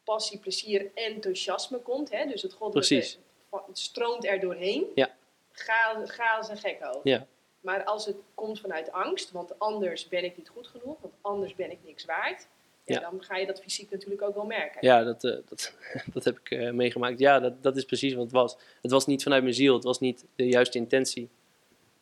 passie, 0.04 0.38
plezier, 0.38 0.90
enthousiasme 0.94 1.78
komt, 1.78 2.10
hè, 2.10 2.26
dus 2.26 2.42
het 2.42 2.52
goddelijke 2.52 3.18
het 3.66 3.78
stroomt 3.78 4.24
er 4.26 4.40
doorheen, 4.40 4.86
Ja. 4.94 5.14
ga, 5.50 6.06
ga 6.06 6.36
als 6.36 6.48
een 6.48 6.56
gek 6.56 6.78
over. 6.86 7.00
Ja. 7.08 7.26
Maar 7.60 7.84
als 7.84 8.06
het 8.06 8.16
komt 8.34 8.60
vanuit 8.60 8.92
angst, 8.92 9.30
want 9.30 9.58
anders 9.58 10.08
ben 10.08 10.24
ik 10.24 10.36
niet 10.36 10.48
goed 10.48 10.66
genoeg, 10.66 11.00
want 11.00 11.14
anders 11.20 11.54
ben 11.54 11.70
ik 11.70 11.78
niks 11.84 12.04
waard, 12.04 12.46
ja, 12.84 12.94
Ja. 12.94 13.10
dan 13.10 13.22
ga 13.22 13.36
je 13.36 13.46
dat 13.46 13.60
fysiek 13.60 13.90
natuurlijk 13.90 14.22
ook 14.22 14.34
wel 14.34 14.44
merken. 14.44 14.78
Ja, 14.86 15.02
dat, 15.04 15.24
eh, 15.24 15.36
dat, 15.48 15.74
dat 16.14 16.24
heb 16.24 16.38
ik 16.38 16.50
eh, 16.50 16.70
meegemaakt. 16.70 17.18
Ja, 17.18 17.40
dat, 17.40 17.62
dat 17.62 17.76
is 17.76 17.84
precies 17.84 18.12
wat 18.14 18.22
het 18.22 18.32
was. 18.32 18.56
Het 18.82 18.90
was 18.90 19.06
niet 19.06 19.22
vanuit 19.22 19.42
mijn 19.42 19.54
ziel, 19.54 19.74
het 19.74 19.84
was 19.84 20.00
niet 20.00 20.24
de 20.34 20.46
juiste 20.48 20.78
intentie. 20.78 21.28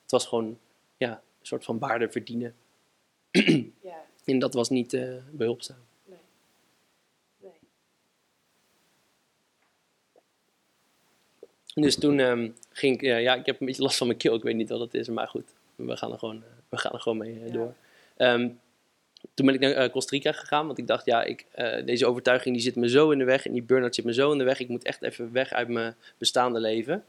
Het 0.02 0.10
was 0.10 0.26
gewoon 0.26 0.58
ja, 0.96 1.10
een 1.12 1.46
soort 1.46 1.64
van 1.64 1.78
waarde 1.78 2.10
verdienen. 2.10 2.56
Ja, 3.82 4.04
En 4.24 4.38
dat 4.38 4.54
was 4.54 4.68
niet 4.68 4.92
eh, 4.92 5.14
behulpzaam. 5.30 5.84
nee. 6.04 6.18
nee. 7.38 7.52
Dus 11.74 11.98
toen 11.98 12.18
ehm, 12.20 12.50
ging 12.72 12.94
ik, 12.94 13.00
ja, 13.00 13.16
ja, 13.16 13.34
ik 13.34 13.46
heb 13.46 13.60
een 13.60 13.66
beetje 13.66 13.82
last 13.82 13.96
van 13.96 14.06
mijn 14.06 14.18
keel, 14.18 14.34
ik 14.34 14.42
weet 14.42 14.54
niet 14.54 14.68
wat 14.68 14.80
het 14.80 14.94
is, 14.94 15.08
maar 15.08 15.28
goed, 15.28 15.54
we 15.76 15.96
gaan 15.96 16.12
er 16.12 16.18
gewoon, 16.18 16.36
eh, 16.36 16.48
we 16.68 16.76
gaan 16.76 16.92
er 16.92 17.00
gewoon 17.00 17.18
mee 17.18 17.34
eh, 17.40 17.46
Ja. 17.46 17.52
door. 17.52 17.74
Ehm, 18.16 18.48
toen 19.34 19.46
ben 19.46 19.54
ik 19.54 19.60
naar 19.60 19.72
eh, 19.72 19.90
Costa 19.90 20.16
Rica 20.16 20.32
gegaan, 20.32 20.66
want 20.66 20.78
ik 20.78 20.86
dacht, 20.86 21.04
ja, 21.04 21.22
ik, 21.22 21.46
eh, 21.50 21.84
deze 21.84 22.06
overtuiging 22.06 22.54
die 22.54 22.64
zit 22.64 22.76
me 22.76 22.88
zo 22.88 23.10
in 23.10 23.18
de 23.18 23.24
weg 23.24 23.46
en 23.46 23.52
die 23.52 23.62
burn-out 23.62 23.94
zit 23.94 24.04
me 24.04 24.12
zo 24.14 24.32
in 24.32 24.38
de 24.38 24.44
weg, 24.44 24.60
ik 24.60 24.68
moet 24.68 24.84
echt 24.84 25.02
even 25.02 25.32
weg 25.32 25.52
uit 25.52 25.68
mijn 25.68 25.94
bestaande 26.18 26.60
leven. 26.60 27.04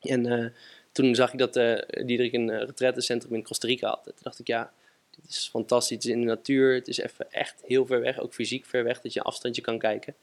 En 0.00 0.26
eh, 0.26 0.46
toen 0.92 1.14
zag 1.14 1.32
ik 1.32 1.38
dat 1.38 1.56
eh 1.56 2.04
Diederik 2.06 2.32
een 2.32 2.48
uh, 2.48 2.58
retraitecentrum 2.60 3.34
in 3.34 3.42
Costa 3.42 3.66
Rica 3.66 3.88
had. 3.88 4.02
Toen 4.04 4.14
dacht 4.22 4.38
ik, 4.38 4.46
ja, 4.46 4.72
dit 5.10 5.30
is 5.30 5.48
fantastisch, 5.50 5.96
het 5.96 6.04
is 6.04 6.10
in 6.10 6.20
de 6.20 6.26
natuur, 6.26 6.74
het 6.74 6.88
is 6.88 6.98
even 6.98 7.32
echt 7.32 7.62
heel 7.66 7.86
ver 7.86 8.00
weg, 8.00 8.18
ook 8.20 8.34
fysiek 8.34 8.64
ver 8.64 8.84
weg, 8.84 9.00
dat 9.00 9.12
je 9.12 9.18
een 9.18 9.24
afstandje 9.26 9.62
kan 9.62 9.78
kijken. 9.78 10.14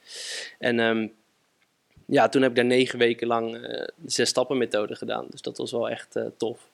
En 0.59 0.79
ehm, 0.79 1.07
ja, 2.13 2.29
toen 2.29 2.41
heb 2.41 2.51
ik 2.51 2.57
daar 2.57 2.65
negen 2.65 2.99
weken 2.99 3.27
lang 3.27 3.55
eh, 3.55 3.61
de 3.95 4.11
zes 4.11 4.29
stappen 4.29 4.57
methode 4.57 4.95
gedaan. 4.95 5.27
Dus 5.29 5.41
dat 5.41 5.57
was 5.57 5.71
wel 5.71 5.89
echt 5.89 6.15
eh, 6.15 6.25
tof. 6.37 6.69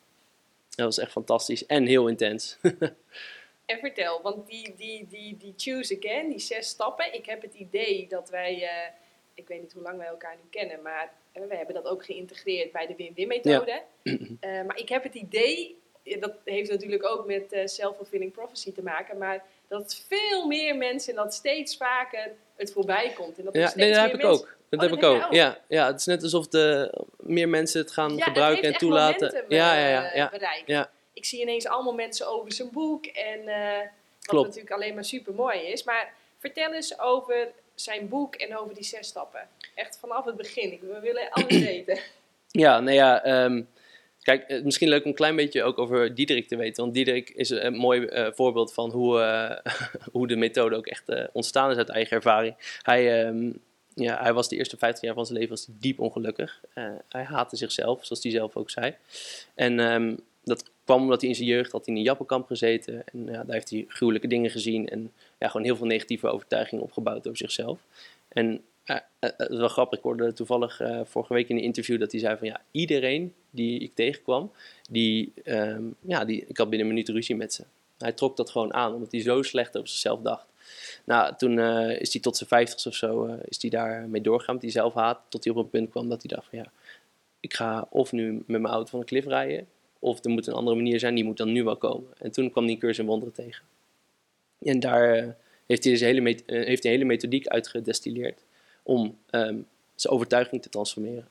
Dat 0.69 0.86
was 0.86 0.97
echt 0.97 1.12
fantastisch 1.12 1.65
en 1.65 1.86
heel 1.86 2.08
intens. 2.08 2.58
En 3.65 3.80
vertel, 3.80 4.21
want 4.21 4.47
die, 4.47 4.73
die, 4.78 5.08
die, 5.10 5.38
die 5.38 5.54
choose 5.58 5.97
again, 6.02 6.30
die 6.30 6.39
zes 6.39 6.67
stappen. 6.67 7.13
Ik 7.13 7.25
heb 7.25 7.41
het 7.41 7.54
idee 7.54 8.08
dat 8.10 8.30
wij, 8.30 8.63
eh, 8.63 8.91
ik 9.34 9.47
weet 9.47 9.62
niet 9.62 9.73
hoe 9.73 9.84
lang 9.84 9.97
wij 9.97 10.08
elkaar 10.08 10.36
nu 10.36 10.49
kennen, 10.49 10.82
maar 10.82 11.12
we 11.34 11.56
hebben 11.56 11.75
dat 11.75 11.86
ook 11.86 12.06
geïntegreerd 12.06 12.71
bij 12.71 12.88
de 12.88 12.95
win-win 12.95 13.28
methode. 13.28 13.82
Eh, 14.39 14.65
maar 14.65 14.78
ik 14.78 14.89
heb 14.89 15.04
het 15.04 15.15
idee, 15.15 15.78
dat 16.19 16.34
heeft 16.43 16.69
natuurlijk 16.69 17.06
ook 17.06 17.25
met 17.25 17.62
self-fulfilling 17.65 18.32
prophecy 18.32 18.73
te 18.73 18.84
maken, 18.84 19.17
maar 19.17 19.43
dat 19.67 20.04
veel 20.08 20.47
meer 20.47 20.78
mensen 20.78 21.15
en 21.15 21.23
dat 21.23 21.34
steeds 21.34 21.78
vaker 21.78 22.32
het 22.56 22.71
voorbij 22.71 23.13
komt. 23.15 23.38
En 23.38 23.45
dat 23.45 23.56
ja, 23.56 23.71
nee, 23.75 23.93
dat 23.93 24.02
heb 24.02 24.13
ik 24.13 24.25
ook. 24.25 24.58
Dat 24.69 24.79
Oh, 24.84 24.89
heb 24.89 24.97
ik 24.97 25.03
ook. 25.03 25.34
Ja, 25.34 25.58
ja, 25.67 25.88
het 25.88 25.99
is 25.99 26.05
net 26.05 26.23
alsof 26.23 26.47
de, 26.47 26.93
meer 27.19 27.49
mensen 27.49 27.82
het 27.82 27.91
gaan 27.91 28.15
Ja, 28.17 28.23
gebruiken 28.23 28.73
en 28.73 28.77
toelaten. 28.79 29.27
momentum, 29.27 29.51
Ja, 29.58 29.75
eh, 29.75 29.82
ja, 29.82 29.89
ja, 30.15 30.32
ja. 30.39 30.51
Ja. 30.65 30.89
Ik 31.13 31.25
zie 31.25 31.41
ineens 31.41 31.67
allemaal 31.67 31.93
mensen 31.93 32.27
over 32.27 32.51
zijn 32.53 32.69
boek. 32.71 33.05
En 33.05 33.47
eh, 33.47 33.77
wat 33.77 33.88
Klopt. 34.27 34.47
natuurlijk 34.47 34.73
alleen 34.73 34.93
maar 34.93 35.05
super 35.05 35.34
mooi 35.34 35.60
is. 35.60 35.84
Maar 35.84 36.13
vertel 36.38 36.73
eens 36.73 36.99
over 36.99 37.47
zijn 37.75 38.08
boek 38.10 38.36
en 38.36 38.58
over 38.58 38.73
die 38.75 38.84
zes 38.84 39.08
stappen. 39.08 39.47
Echt 39.75 39.97
vanaf 39.99 40.25
het 40.25 40.36
begin. 40.38 40.79
We 40.82 40.99
willen 40.99 41.29
alles 41.36 41.60
weten. 41.60 41.99
Ja, 42.47 42.79
nou 42.79 42.95
ja, 42.95 43.23
ehm, 43.23 43.62
kijk, 44.21 44.43
eh, 44.49 44.62
misschien 44.63 44.89
leuk 44.89 45.03
om 45.03 45.10
een 45.10 45.15
klein 45.15 45.36
beetje 45.36 45.63
ook 45.63 45.77
over 45.77 46.15
Diederik 46.15 46.47
te 46.47 46.55
weten. 46.55 46.84
Want 46.84 46.95
Diederik 46.95 47.29
is 47.29 47.49
een 47.49 47.75
mooi 47.75 48.08
voorbeeld 48.36 48.73
van 48.73 48.91
hoe, 48.91 49.19
hoe 50.12 50.27
de 50.27 50.36
methode 50.36 50.75
ook 50.75 50.88
echt 50.88 51.03
ontstaan 51.32 51.71
is 51.71 51.77
uit 51.77 51.89
eigen 51.89 52.15
ervaring. 52.15 52.79
Hij, 52.82 53.23
ehm, 53.25 53.51
ja, 53.93 54.21
hij 54.21 54.34
was 54.34 54.49
de 54.49 54.56
eerste 54.56 54.78
15 54.78 55.08
jaar 55.08 55.15
van 55.15 55.25
zijn 55.25 55.38
leven 55.38 55.56
was 55.56 55.67
diep 55.69 55.99
ongelukkig. 55.99 56.62
Eh, 56.73 56.91
hij 57.10 57.23
haatte 57.23 57.56
zichzelf, 57.56 58.06
zoals 58.06 58.23
hij 58.23 58.32
zelf 58.32 58.56
ook 58.56 58.69
zei. 58.69 58.95
En 59.56 59.80
ehm, 59.80 60.15
dat 60.43 60.63
kwam 60.84 61.02
omdat 61.02 61.21
hij 61.21 61.30
in 61.30 61.36
zijn 61.36 61.47
jeugd 61.47 61.71
had 61.71 61.88
in 61.88 61.95
een 61.95 62.02
jappenkamp 62.02 62.47
gezeten. 62.47 63.04
En 63.06 63.25
ja, 63.25 63.43
daar 63.43 63.56
heeft 63.56 63.69
hij 63.69 63.86
gruwelijke 63.88 64.28
dingen 64.28 64.49
gezien. 64.49 64.89
En 64.89 65.12
ja, 65.39 65.47
gewoon 65.47 65.65
heel 65.65 65.75
veel 65.75 65.86
negatieve 65.86 66.28
overtuigingen 66.28 66.84
opgebouwd 66.84 67.28
over 67.28 67.38
zichzelf. 67.38 67.80
En 68.28 68.62
eh, 68.84 68.95
eh, 68.95 69.30
het 69.38 69.49
is 69.49 69.58
wel 69.58 69.67
grappig, 69.67 69.97
ik 69.97 70.04
hoorde 70.04 70.34
toevallig 70.34 70.82
vorige 71.04 71.34
week 71.34 71.49
in 71.49 71.58
een 71.58 71.63
interview 71.63 71.99
dat 71.99 72.12
hij 72.12 72.19
zei 72.19 72.38
van 72.38 72.47
ja, 72.47 72.62
iedereen 72.71 73.34
die 73.49 73.80
ik 73.80 73.95
tegenkwam, 73.95 74.52
die, 74.89 75.34
ehm, 75.43 75.84
ja, 76.02 76.25
die, 76.25 76.45
ik 76.47 76.58
had 76.58 76.69
binnen 76.69 76.88
een 76.88 76.93
minuut 76.93 77.10
ruzie 77.10 77.36
met 77.36 77.54
ze. 77.54 77.63
Hij 77.97 78.12
trok 78.12 78.38
dat 78.38 78.49
gewoon 78.49 78.73
aan, 78.73 78.93
omdat 78.93 79.12
hij 79.12 79.21
zo 79.21 79.41
slecht 79.41 79.78
over 79.78 79.89
zichzelf 79.89 80.21
dacht. 80.21 80.48
Nou, 81.10 81.36
toen 81.36 81.60
eh, 81.60 82.00
is 82.00 82.13
hij 82.13 82.22
tot 82.22 82.38
zijn 82.38 82.50
vijftigste 82.50 82.89
of 82.89 82.95
zo, 82.95 83.26
eh, 83.26 83.34
is 83.45 83.62
hij 83.62 83.69
daar 83.69 84.10
mee 84.10 84.22
doorgegaan 84.22 84.54
met 84.54 84.63
die 84.63 84.72
zelfhaat, 84.72 85.19
tot 85.30 85.43
hij 85.43 85.54
op 85.54 85.60
een 85.60 85.69
punt 85.69 85.89
kwam 85.89 86.10
dat 86.10 86.22
hij 86.22 86.36
dacht 86.36 86.50
van 86.50 86.60
ja, 86.60 86.72
ik 87.39 87.54
ga 87.54 87.88
of 87.89 88.12
nu 88.12 88.32
met 88.32 88.62
mijn 88.62 88.74
auto 88.74 88.89
van 88.89 89.00
een 89.00 89.06
klif 89.06 89.26
rijden, 89.26 89.67
of 90.00 90.24
er 90.24 90.30
moet 90.30 90.48
een 90.48 90.54
andere 90.54 90.76
manier 90.76 91.00
zijn, 91.00 91.15
die 91.15 91.24
moet 91.24 91.38
dan 91.38 91.52
nu 91.52 91.63
wel 91.63 91.78
komen. 91.78 92.13
En 92.17 92.32
toen 92.32 92.52
kwam 92.52 92.65
hij 92.65 92.78
cursus 92.78 93.00
in 93.00 93.06
wonderen 93.06 93.34
tegen. 93.34 93.65
En 94.60 94.80
daar, 94.80 95.13
eh, 95.13 95.28
heeft 95.65 95.84
hij, 95.84 95.93
dus 95.93 96.02
hele, 96.02 96.22
heeft 96.45 96.84
hij 96.84 96.91
een 96.91 96.98
hele 96.98 97.04
methodiek 97.04 97.48
uitgedestilleerd 97.48 98.45
om 98.84 99.17
ehm, 99.30 99.58
zijn 99.95 100.13
overtuiging 100.13 100.62
te 100.62 100.69
transformeren. 100.69 101.28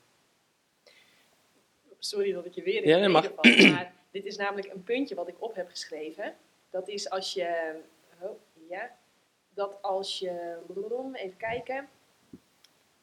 Sorry 1.99 2.31
dat 2.31 2.45
ik 2.45 2.53
je 2.53 2.61
weer 2.61 2.83
in 2.83 2.89
Ja, 2.89 2.95
de 2.95 3.01
nee, 3.01 3.09
mag. 3.09 3.31
reden 3.41 3.63
val, 3.63 3.71
maar 3.71 3.93
dit 4.11 4.25
is 4.25 4.37
namelijk 4.37 4.73
een 4.73 4.83
puntje 4.83 5.15
wat 5.15 5.27
ik 5.27 5.35
op 5.39 5.55
heb 5.55 5.69
geschreven. 5.69 6.33
Dat 6.69 6.87
is 6.87 7.09
als 7.09 7.33
je, 7.33 7.75
oh, 8.21 8.37
ja, 8.69 8.97
dat 9.59 9.81
als 9.81 10.19
je, 10.19 10.57
even 11.13 11.37
kijken. 11.37 11.89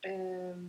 Ehm, 0.01 0.64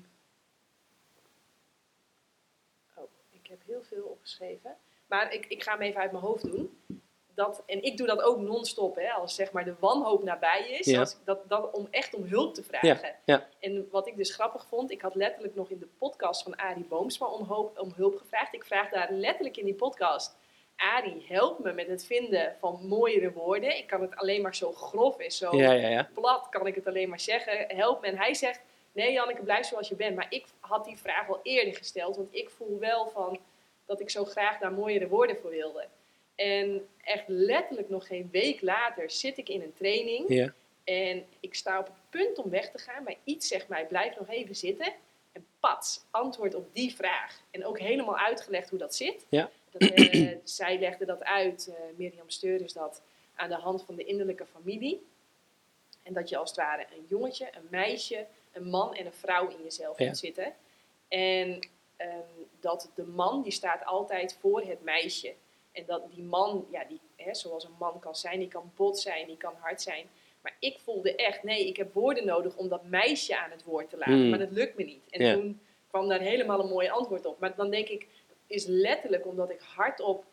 oh, 2.95 3.09
ik 3.31 3.47
heb 3.47 3.59
heel 3.65 3.83
veel 3.83 4.03
opgeschreven. 4.03 4.75
Maar 5.07 5.33
ik, 5.33 5.45
ik 5.45 5.63
ga 5.63 5.71
hem 5.71 5.81
even 5.81 6.01
uit 6.01 6.11
mijn 6.11 6.23
hoofd 6.23 6.51
doen. 6.51 6.81
Dat, 7.33 7.63
en 7.65 7.83
ik 7.83 7.97
doe 7.97 8.07
dat 8.07 8.21
ook 8.21 8.39
non-stop, 8.39 8.95
hè, 8.95 9.11
als 9.11 9.35
zeg 9.35 9.51
maar 9.51 9.65
de 9.65 9.75
wanhoop 9.79 10.23
nabij 10.23 10.69
is. 10.69 10.85
Ja. 10.85 10.99
Als, 10.99 11.17
dat, 11.23 11.49
dat, 11.49 11.71
om 11.71 11.87
echt 11.91 12.13
om 12.13 12.23
hulp 12.23 12.53
te 12.53 12.63
vragen. 12.63 13.15
ja. 13.25 13.47
En 13.59 13.87
wat 13.91 14.07
ik 14.07 14.17
dus 14.17 14.33
grappig 14.33 14.65
vond, 14.65 14.91
ik 14.91 15.01
had 15.01 15.15
letterlijk 15.15 15.55
nog 15.55 15.69
in 15.69 15.79
de 15.79 15.89
podcast 15.97 16.43
van 16.43 16.55
Arie 16.55 16.85
Boomsma 16.85 17.27
om, 17.27 17.45
hoop, 17.45 17.79
om 17.79 17.93
hulp 17.95 18.17
gevraagd. 18.17 18.53
Ik 18.53 18.63
vraag 18.63 18.89
daar 18.89 19.11
letterlijk 19.11 19.57
in 19.57 19.65
die 19.65 19.73
podcast, 19.73 20.35
Arie, 20.77 21.25
help 21.27 21.59
me 21.59 21.73
met 21.73 21.87
het 21.87 22.05
vinden 22.05 22.55
van 22.59 22.79
mooiere 22.87 23.31
woorden. 23.31 23.77
Ik 23.77 23.87
kan 23.87 24.01
het 24.01 24.15
alleen 24.15 24.41
maar 24.41 24.55
zo 24.55 24.71
grof 24.71 25.17
en 25.17 25.31
zo 25.31 25.55
Ja, 25.55 25.71
ja, 25.71 25.87
ja. 25.87 26.09
plat, 26.13 26.47
kan 26.49 26.67
ik 26.67 26.75
het 26.75 26.87
alleen 26.87 27.09
maar 27.09 27.19
zeggen. 27.19 27.65
Help 27.67 28.01
me. 28.01 28.07
En 28.07 28.17
hij 28.17 28.33
zegt, 28.33 28.61
nee 28.91 29.11
Janneke, 29.11 29.41
blijf 29.41 29.65
zoals 29.65 29.89
je 29.89 29.95
bent. 29.95 30.15
Maar 30.15 30.27
ik 30.29 30.45
had 30.59 30.85
die 30.85 30.97
vraag 30.97 31.29
al 31.29 31.39
eerder 31.43 31.75
gesteld, 31.75 32.15
want 32.15 32.27
ik 32.31 32.49
voel 32.49 32.79
wel 32.79 33.07
van 33.07 33.39
dat 33.85 33.99
ik 33.99 34.09
zo 34.09 34.25
graag 34.25 34.59
daar 34.59 34.71
mooiere 34.71 35.07
woorden 35.07 35.37
voor 35.37 35.49
wilde. 35.49 35.87
En 36.35 36.87
echt 37.03 37.23
letterlijk 37.27 37.89
nog 37.89 38.07
geen 38.07 38.29
week 38.31 38.61
later 38.61 39.11
zit 39.11 39.37
ik 39.37 39.49
in 39.49 39.61
een 39.61 39.73
training. 39.73 40.27
En 40.83 41.25
ik 41.39 41.55
sta 41.55 41.79
op 41.79 41.85
het 41.85 41.95
punt 42.09 42.37
om 42.37 42.49
weg 42.49 42.71
te 42.71 42.77
gaan, 42.77 43.03
maar 43.03 43.15
iets 43.23 43.47
zegt 43.47 43.67
mij, 43.67 43.85
blijf 43.85 44.17
nog 44.17 44.29
even 44.29 44.55
zitten. 44.55 44.93
En 45.31 45.45
pats, 45.59 46.03
antwoord 46.11 46.55
op 46.55 46.67
die 46.73 46.95
vraag. 46.95 47.41
En 47.51 47.65
ook 47.65 47.79
helemaal 47.79 48.17
uitgelegd 48.17 48.69
hoe 48.69 48.79
dat 48.79 48.95
zit. 48.95 49.25
Ja. 49.29 49.49
Dat, 49.77 49.89
eh, 49.89 50.35
zij 50.59 50.79
legde 50.79 51.05
dat 51.05 51.23
uit, 51.23 51.67
eh 51.67 51.83
Mirjam 51.97 52.29
Steur 52.29 52.61
is 52.61 52.73
dat, 52.73 53.01
aan 53.35 53.49
de 53.49 53.55
hand 53.55 53.83
van 53.83 53.95
de 53.95 54.03
innerlijke 54.03 54.45
familie. 54.45 55.05
En 56.03 56.13
dat 56.13 56.29
je 56.29 56.37
als 56.37 56.49
het 56.49 56.59
ware 56.59 56.85
een 56.97 57.05
jongetje, 57.07 57.45
een 57.53 57.67
meisje, 57.69 58.25
een 58.51 58.69
man 58.69 58.95
en 58.95 59.05
een 59.05 59.13
vrouw 59.13 59.47
in 59.49 59.63
jezelf 59.63 59.99
Ja. 59.99 60.05
hebt 60.05 60.17
zitten. 60.17 60.53
En 61.07 61.67
ehm, 61.95 62.11
dat 62.59 62.91
de 62.95 63.03
man, 63.03 63.41
die 63.43 63.51
staat 63.51 63.85
altijd 63.85 64.37
voor 64.39 64.61
het 64.61 64.83
meisje. 64.83 65.33
En 65.71 65.83
dat 65.85 66.01
die 66.15 66.23
man, 66.23 66.67
ja, 66.71 66.83
die, 66.83 66.99
hè, 67.15 67.33
zoals 67.35 67.63
een 67.63 67.75
man 67.79 67.99
kan 67.99 68.15
zijn, 68.15 68.39
die 68.39 68.47
kan 68.47 68.71
bot 68.75 68.99
zijn, 68.99 69.27
die 69.27 69.37
kan 69.37 69.53
hard 69.59 69.81
zijn. 69.81 70.09
Maar 70.41 70.55
ik 70.59 70.79
voelde 70.79 71.15
echt, 71.15 71.43
nee, 71.43 71.67
ik 71.67 71.77
heb 71.77 71.93
woorden 71.93 72.25
nodig 72.25 72.55
om 72.55 72.67
dat 72.67 72.83
meisje 72.83 73.37
aan 73.37 73.51
het 73.51 73.63
woord 73.63 73.89
te 73.89 73.97
laten. 73.97 74.13
Hmm. 74.13 74.29
Maar 74.29 74.39
dat 74.39 74.51
lukt 74.51 74.77
me 74.77 74.83
niet. 74.83 75.03
En 75.09 75.25
Ja. 75.25 75.33
toen 75.33 75.61
kwam 75.87 76.07
daar 76.07 76.19
helemaal 76.19 76.59
een 76.59 76.69
mooi 76.69 76.89
antwoord 76.89 77.25
op. 77.25 77.39
Maar 77.39 77.55
dan 77.55 77.69
denk 77.69 77.87
ik, 77.87 78.07
is 78.47 78.65
letterlijk 78.65 79.25
omdat 79.27 79.49
ik 79.49 79.59
hardop 79.75 80.23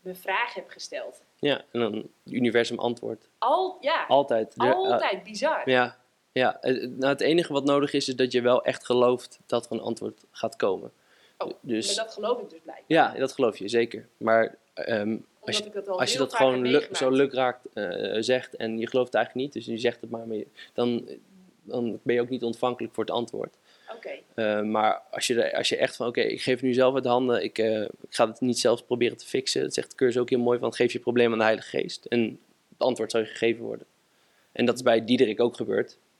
mijn 0.00 0.16
vraag 0.16 0.54
heb 0.54 0.68
gesteld. 0.68 1.22
ja. 1.38 1.64
En 1.72 1.80
dan 1.80 1.94
het 1.94 2.32
universum 2.32 2.78
antwoordt. 2.78 3.28
Al, 3.38 3.76
ja, 3.80 4.04
Altijd. 4.08 4.54
Er- 4.56 4.74
altijd 4.74 5.22
bizar. 5.22 5.70
Ja, 5.70 5.98
ja. 6.32 6.60
eh, 6.60 6.86
Nou, 6.88 7.06
het 7.12 7.20
enige 7.20 7.52
wat 7.52 7.64
nodig 7.64 7.92
is, 7.92 8.08
is 8.08 8.16
dat 8.16 8.32
je 8.32 8.40
wel 8.40 8.64
echt 8.64 8.84
gelooft 8.86 9.38
dat 9.46 9.66
er 9.66 9.72
een 9.72 9.80
antwoord 9.80 10.24
gaat 10.30 10.56
komen. 10.56 10.92
Oh, 11.38 11.50
dus, 11.60 11.96
Maar 11.96 12.04
dat 12.04 12.14
geloof 12.14 12.40
ik 12.40 12.50
dus 12.50 12.58
blijkbaar. 12.62 12.84
Ja, 12.86 13.12
dat 13.18 13.32
geloof 13.32 13.56
je, 13.58 13.68
zeker. 13.68 14.08
Maar 14.16 14.56
ehm, 14.74 15.16
als 15.40 15.58
je, 15.58 15.70
dat 15.70 15.88
al 15.88 16.00
als 16.00 16.12
je 16.12 16.18
dat 16.18 16.34
gewoon 16.34 16.52
heb 16.52 16.62
lu- 16.62 16.70
meegemaakt. 16.70 16.96
zo 16.96 17.10
lukraakt 17.10 17.66
eh 17.72 18.16
zegt 18.20 18.56
en 18.56 18.78
je 18.78 18.86
gelooft 18.88 19.06
het 19.06 19.14
eigenlijk 19.16 19.46
niet, 19.46 19.52
dus 19.64 19.74
je 19.74 19.78
zegt 19.80 20.00
het 20.00 20.10
maar, 20.10 20.26
maar 20.26 20.36
je- 20.36 20.46
dan, 20.72 21.08
dan 21.62 22.00
ben 22.02 22.14
je 22.14 22.20
ook 22.20 22.28
niet 22.28 22.42
ontvankelijk 22.42 22.94
voor 22.94 23.04
het 23.04 23.12
antwoord. 23.12 23.56
Oké, 23.92 24.18
Eh, 24.34 24.62
maar 24.62 25.02
als 25.10 25.26
je, 25.26 25.56
als 25.56 25.68
je 25.68 25.76
echt 25.76 25.96
van, 25.96 26.06
oké, 26.06 26.20
ik 26.20 26.42
geef 26.42 26.54
het 26.54 26.64
nu 26.64 26.72
zelf 26.72 26.94
uit 26.94 27.04
handen, 27.04 27.44
ik, 27.44 27.58
eh, 27.58 27.82
ik 27.82 27.90
ga 28.08 28.28
het 28.28 28.40
niet 28.40 28.58
zelf 28.58 28.86
proberen 28.86 29.16
te 29.16 29.26
fixen. 29.26 29.62
Dat 29.62 29.74
zegt 29.74 29.90
de 29.90 29.96
cursus 29.96 30.20
ook 30.20 30.30
heel 30.30 30.38
mooi 30.38 30.58
van, 30.58 30.74
geef 30.74 30.92
je 30.92 30.98
probleem 30.98 31.32
aan 31.32 31.38
de 31.38 31.44
Heilige 31.44 31.68
Geest. 31.68 32.04
En 32.04 32.40
het 32.68 32.78
antwoord 32.78 33.10
zal 33.10 33.20
je 33.20 33.26
gegeven 33.26 33.64
worden. 33.64 33.86
En 34.52 34.64
dat 34.64 34.74
is 34.74 34.82
bij 34.82 35.04
Diederik 35.04 35.40
ook 35.40 35.56
gebeurd. 35.56 35.98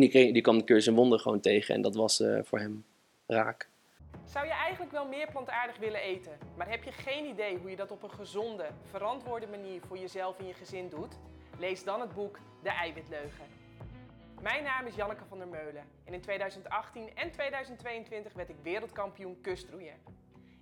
die, 0.00 0.08
kreeg, 0.08 0.32
die 0.32 0.42
kwam 0.42 0.58
de 0.58 0.64
cursus 0.64 0.86
een 0.86 0.94
wonder 0.94 1.18
gewoon 1.18 1.40
tegen 1.40 1.74
en 1.74 1.82
dat 1.82 1.94
was 1.94 2.20
eh, 2.20 2.38
voor 2.42 2.58
hem 2.58 2.84
raak. 3.26 3.68
Zou 4.24 4.46
je 4.46 4.52
eigenlijk 4.52 4.92
wel 4.92 5.06
meer 5.06 5.28
plantaardig 5.30 5.76
willen 5.78 6.00
eten, 6.00 6.32
maar 6.56 6.70
heb 6.70 6.82
je 6.82 6.92
geen 6.92 7.24
idee 7.24 7.56
hoe 7.56 7.70
je 7.70 7.76
dat 7.76 7.90
op 7.90 8.02
een 8.02 8.10
gezonde, 8.10 8.66
verantwoorde 8.90 9.46
manier 9.46 9.80
voor 9.86 9.98
jezelf 9.98 10.38
en 10.38 10.46
je 10.46 10.54
gezin 10.54 10.88
doet? 10.88 11.14
Lees 11.58 11.84
dan 11.84 12.00
het 12.00 12.14
boek 12.14 12.38
De 12.62 12.68
Eiwitleugen. 12.68 13.44
Mijn 14.40 14.62
naam 14.62 14.86
is 14.86 14.94
Janneke 14.94 15.24
van 15.24 15.38
der 15.38 15.48
Meulen 15.48 15.84
en 16.04 16.14
in 16.14 16.20
2018 16.20 17.16
en 17.16 17.30
2022 17.30 18.32
werd 18.32 18.48
ik 18.48 18.56
wereldkampioen 18.62 19.40
kustroeien. 19.40 19.94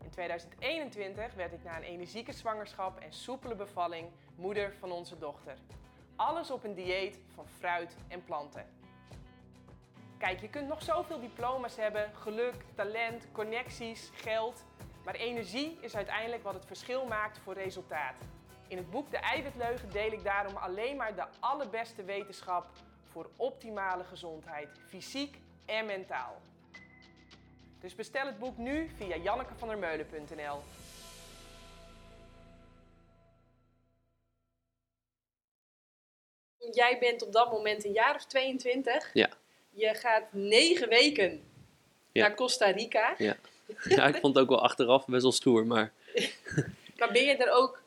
In 0.03 0.11
2021 0.11 1.35
werd 1.35 1.53
ik 1.53 1.65
na 1.65 1.77
een 1.77 1.83
energieke 1.83 2.33
zwangerschap 2.33 3.01
en 3.01 3.13
soepele 3.13 3.55
bevalling 3.55 4.09
moeder 4.37 4.75
van 4.79 4.93
onze 4.93 5.19
dochter. 5.19 5.55
Alles 6.17 6.51
op 6.51 6.65
een 6.65 6.75
dieet 6.75 7.19
van 7.35 7.47
fruit 7.49 7.97
en 8.09 8.25
planten. 8.25 8.67
Kijk, 10.19 10.41
je 10.41 10.49
kunt 10.49 10.69
nog 10.69 10.83
zoveel 10.83 11.21
diploma's 11.21 11.77
hebben, 11.77 12.11
geluk, 12.15 12.55
talent, 12.75 13.27
connecties, 13.33 14.11
geld. 14.15 14.65
Maar 15.05 15.15
energie 15.15 15.79
is 15.81 15.97
uiteindelijk 15.97 16.43
wat 16.43 16.55
het 16.55 16.67
verschil 16.67 17.07
maakt 17.07 17.39
voor 17.39 17.55
resultaat. 17.55 18.15
In 18.69 18.77
het 18.77 18.91
boek 18.91 19.11
De 19.11 19.17
Eiwitleugen 19.17 19.91
deel 19.91 20.13
ik 20.13 20.25
daarom 20.25 20.57
alleen 20.57 20.97
maar 20.97 21.15
de 21.15 21.27
allerbeste 21.41 22.05
wetenschap 22.05 22.67
voor 23.15 23.31
optimale 23.37 24.05
gezondheid, 24.05 24.69
fysiek 24.89 25.39
en 25.65 25.87
mentaal. 25.87 26.41
Dus 27.81 27.95
bestel 27.95 28.27
het 28.27 28.39
boek 28.39 28.59
nu 28.59 28.91
via 28.97 29.17
jannekevandermeulen.nl. 29.17 30.59
Jij 36.73 36.99
bent 36.99 37.23
op 37.23 37.33
dat 37.33 37.51
moment 37.53 37.85
een 37.85 37.93
jaar 37.93 38.15
of 38.15 38.25
22. 38.25 39.11
Ja. 39.13 39.29
Je 39.71 39.95
gaat 39.95 40.33
negen 40.33 40.89
weken 40.89 41.43
Ja. 42.13 42.27
naar 42.27 42.35
Costa 42.37 42.71
Rica. 42.71 43.15
Ja. 43.19 43.37
ja, 43.89 44.07
ik 44.07 44.17
vond 44.17 44.35
het 44.35 44.43
ook 44.43 44.49
wel 44.51 44.63
achteraf 44.63 45.07
best 45.07 45.23
wel 45.23 45.33
stoer, 45.33 45.67
maar 45.67 45.93
Maar 46.99 47.13
ben 47.13 47.25
je 47.25 47.37
er 47.37 47.53
ook 47.53 47.83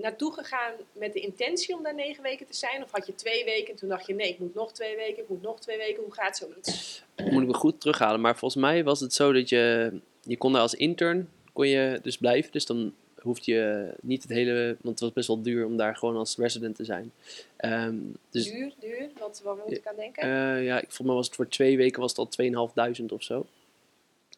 naartoe 0.00 0.32
gegaan 0.32 0.72
met 0.92 1.12
de 1.12 1.20
intentie 1.20 1.76
om 1.76 1.82
daar 1.82 1.94
negen 1.94 2.22
weken 2.22 2.46
te 2.46 2.54
zijn? 2.54 2.82
Of 2.82 2.90
had 2.90 3.06
je 3.06 3.14
twee 3.14 3.44
weken 3.44 3.70
en 3.70 3.76
toen 3.76 3.88
dacht 3.88 4.06
je 4.06 4.14
nee, 4.14 4.28
ik 4.28 4.38
moet 4.38 4.54
nog 4.54 4.72
twee 4.72 4.96
weken, 4.96 5.22
ik 5.22 5.28
moet 5.28 5.42
nog 5.42 5.60
twee 5.60 5.76
weken. 5.76 6.02
Hoe 6.02 6.14
gaat 6.14 6.36
zoiets? 6.36 7.02
moet 7.16 7.42
ik 7.42 7.48
me 7.48 7.54
goed 7.54 7.80
terughalen. 7.80 8.20
Maar 8.20 8.36
volgens 8.36 8.62
mij 8.62 8.84
was 8.84 9.00
het 9.00 9.12
zo 9.12 9.32
dat 9.32 9.48
je, 9.48 9.92
je 10.22 10.36
kon 10.36 10.52
daar 10.52 10.62
als 10.62 10.74
intern 10.74 11.28
kon 11.52 11.68
je 11.68 11.98
dus 12.02 12.18
blijven. 12.18 12.52
Dus 12.52 12.66
dan 12.66 12.94
hoefde 13.20 13.52
je 13.52 13.94
niet 14.02 14.22
het 14.22 14.32
hele, 14.32 14.66
want 14.80 14.88
het 14.94 15.00
was 15.00 15.12
best 15.12 15.26
wel 15.26 15.42
duur 15.42 15.66
om 15.66 15.76
daar 15.76 15.96
gewoon 15.96 16.16
als 16.16 16.36
resident 16.36 16.76
te 16.76 16.84
zijn. 16.84 17.12
Ehm, 17.56 17.96
dus 18.30 18.50
Duur, 18.50 18.72
duur, 18.80 19.08
wat, 19.18 19.40
waar 19.44 19.56
moet 19.56 19.76
ik 19.76 19.86
aan 19.86 19.96
denken? 19.96 20.22
eh, 20.22 20.64
ja, 20.64 20.76
ik, 20.76 20.82
volgens 20.84 21.06
mij 21.06 21.14
was 21.14 21.26
het 21.26 21.34
voor 21.36 21.48
twee 21.48 21.76
weken 21.76 22.00
was 22.00 22.10
het 22.10 22.18
al 22.18 22.28
2500 22.28 23.12
of 23.20 23.22
zo. 23.26 23.46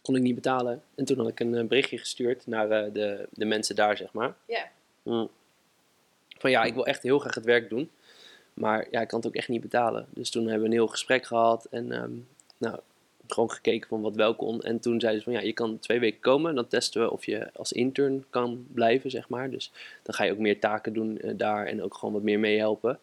Kon 0.03 0.16
ik 0.16 0.23
niet 0.23 0.35
betalen. 0.35 0.83
En 0.94 1.05
toen 1.05 1.18
had 1.18 1.29
ik 1.29 1.40
een 1.40 1.55
eh, 1.55 1.64
berichtje 1.64 1.99
gestuurd 1.99 2.46
naar 2.46 2.70
eh, 2.70 2.92
de, 2.92 3.29
de 3.31 3.44
mensen 3.44 3.75
daar, 3.77 3.96
zeg 3.96 4.12
maar. 4.12 4.35
ja. 4.46 4.70
Mm. 5.03 5.29
Van 6.40 6.50
ja, 6.50 6.64
ik 6.64 6.74
wil 6.74 6.87
echt 6.87 7.03
heel 7.03 7.18
graag 7.18 7.35
het 7.35 7.44
werk 7.44 7.68
doen. 7.68 7.90
Maar 8.55 8.87
ja, 8.90 9.00
ik 9.00 9.09
kan 9.09 9.18
het 9.18 9.29
ook 9.29 9.35
echt 9.35 9.48
niet 9.48 9.61
betalen. 9.61 10.07
Dus 10.11 10.31
toen 10.31 10.42
hebben 10.42 10.61
we 10.61 10.66
een 10.66 10.81
heel 10.81 10.87
gesprek 10.87 11.24
gehad. 11.26 11.64
En 11.70 11.92
ehm, 11.92 12.12
nou, 12.59 12.81
gewoon 13.26 13.50
gekeken 13.50 13.88
van 13.88 14.00
wat 14.00 14.16
wel 14.16 14.35
kon. 14.35 14.61
En 14.61 14.81
toen 14.81 15.00
zeiden 15.00 15.22
ze 15.22 15.31
van 15.31 15.38
ja, 15.40 15.46
je 15.46 15.53
kan 15.53 15.79
twee 15.79 16.00
weken 16.00 16.20
komen. 16.20 16.50
En 16.50 16.57
dan 16.57 16.68
testen 16.68 17.03
we 17.03 17.11
of 17.11 17.24
je 17.24 17.50
als 17.53 17.72
intern 17.72 18.24
kan 18.31 18.66
blijven, 18.72 19.11
zeg 19.11 19.29
maar. 19.29 19.50
Dus 19.50 19.72
dan 20.03 20.14
ga 20.14 20.24
je 20.24 20.33
ook 20.33 20.38
meer 20.38 20.61
taken 20.61 20.92
doen 20.92 21.18
eh, 21.18 21.31
daar. 21.37 21.66
En 21.66 21.83
ook 21.83 21.94
gewoon 21.94 22.14
wat 22.14 22.22
meer 22.22 22.38
meehelpen. 22.38 22.98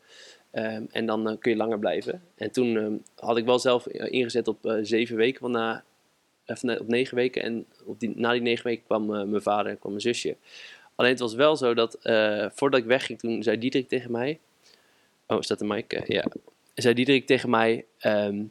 Ehm, 0.52 0.84
en 0.92 1.06
dan 1.06 1.30
eh, 1.30 1.38
kun 1.40 1.52
je 1.52 1.58
langer 1.58 1.80
blijven. 1.80 2.22
En 2.36 2.52
toen 2.52 2.78
ehm, 2.78 2.94
had 3.16 3.38
ik 3.38 3.46
wel 3.46 3.60
zelf 3.60 3.88
eh, 3.88 4.12
ingezet 4.12 4.48
op 4.48 4.78
zeven 4.82 5.16
weken. 5.16 5.40
Van 5.40 5.52
na, 5.52 5.84
nee, 6.62 6.80
op 6.80 6.88
negen 6.88 7.16
weken. 7.16 7.42
En 7.42 7.66
op 7.86 8.00
die, 8.00 8.14
na 8.16 8.32
die 8.32 8.42
negen 8.42 8.66
weken 8.66 8.86
kwam 8.86 9.06
mijn 9.06 9.42
vader 9.42 9.72
en 9.72 9.80
kwam 9.80 9.92
mijn 9.92 10.04
zusje. 10.04 10.36
Alleen 10.98 11.12
het 11.12 11.20
was 11.20 11.34
wel 11.34 11.56
zo 11.56 11.74
dat 11.74 11.94
eh, 11.94 12.46
voordat 12.54 12.80
ik 12.80 12.86
wegging, 12.86 13.20
toen 13.20 13.44
zei 13.44 13.58
Diederik 13.58 13.88
tegen 13.88 14.12
mij. 14.12 14.40
Oh, 15.28 15.40
is 15.40 15.48
dat 15.48 15.60
de 15.60 15.66
mic? 15.66 15.94
Eh, 15.94 16.06
ja. 16.06 16.26
Zei 16.74 16.94
Diederik 16.94 17.26
tegen 17.26 17.50
mij. 17.50 17.86
ehm, 17.98 18.44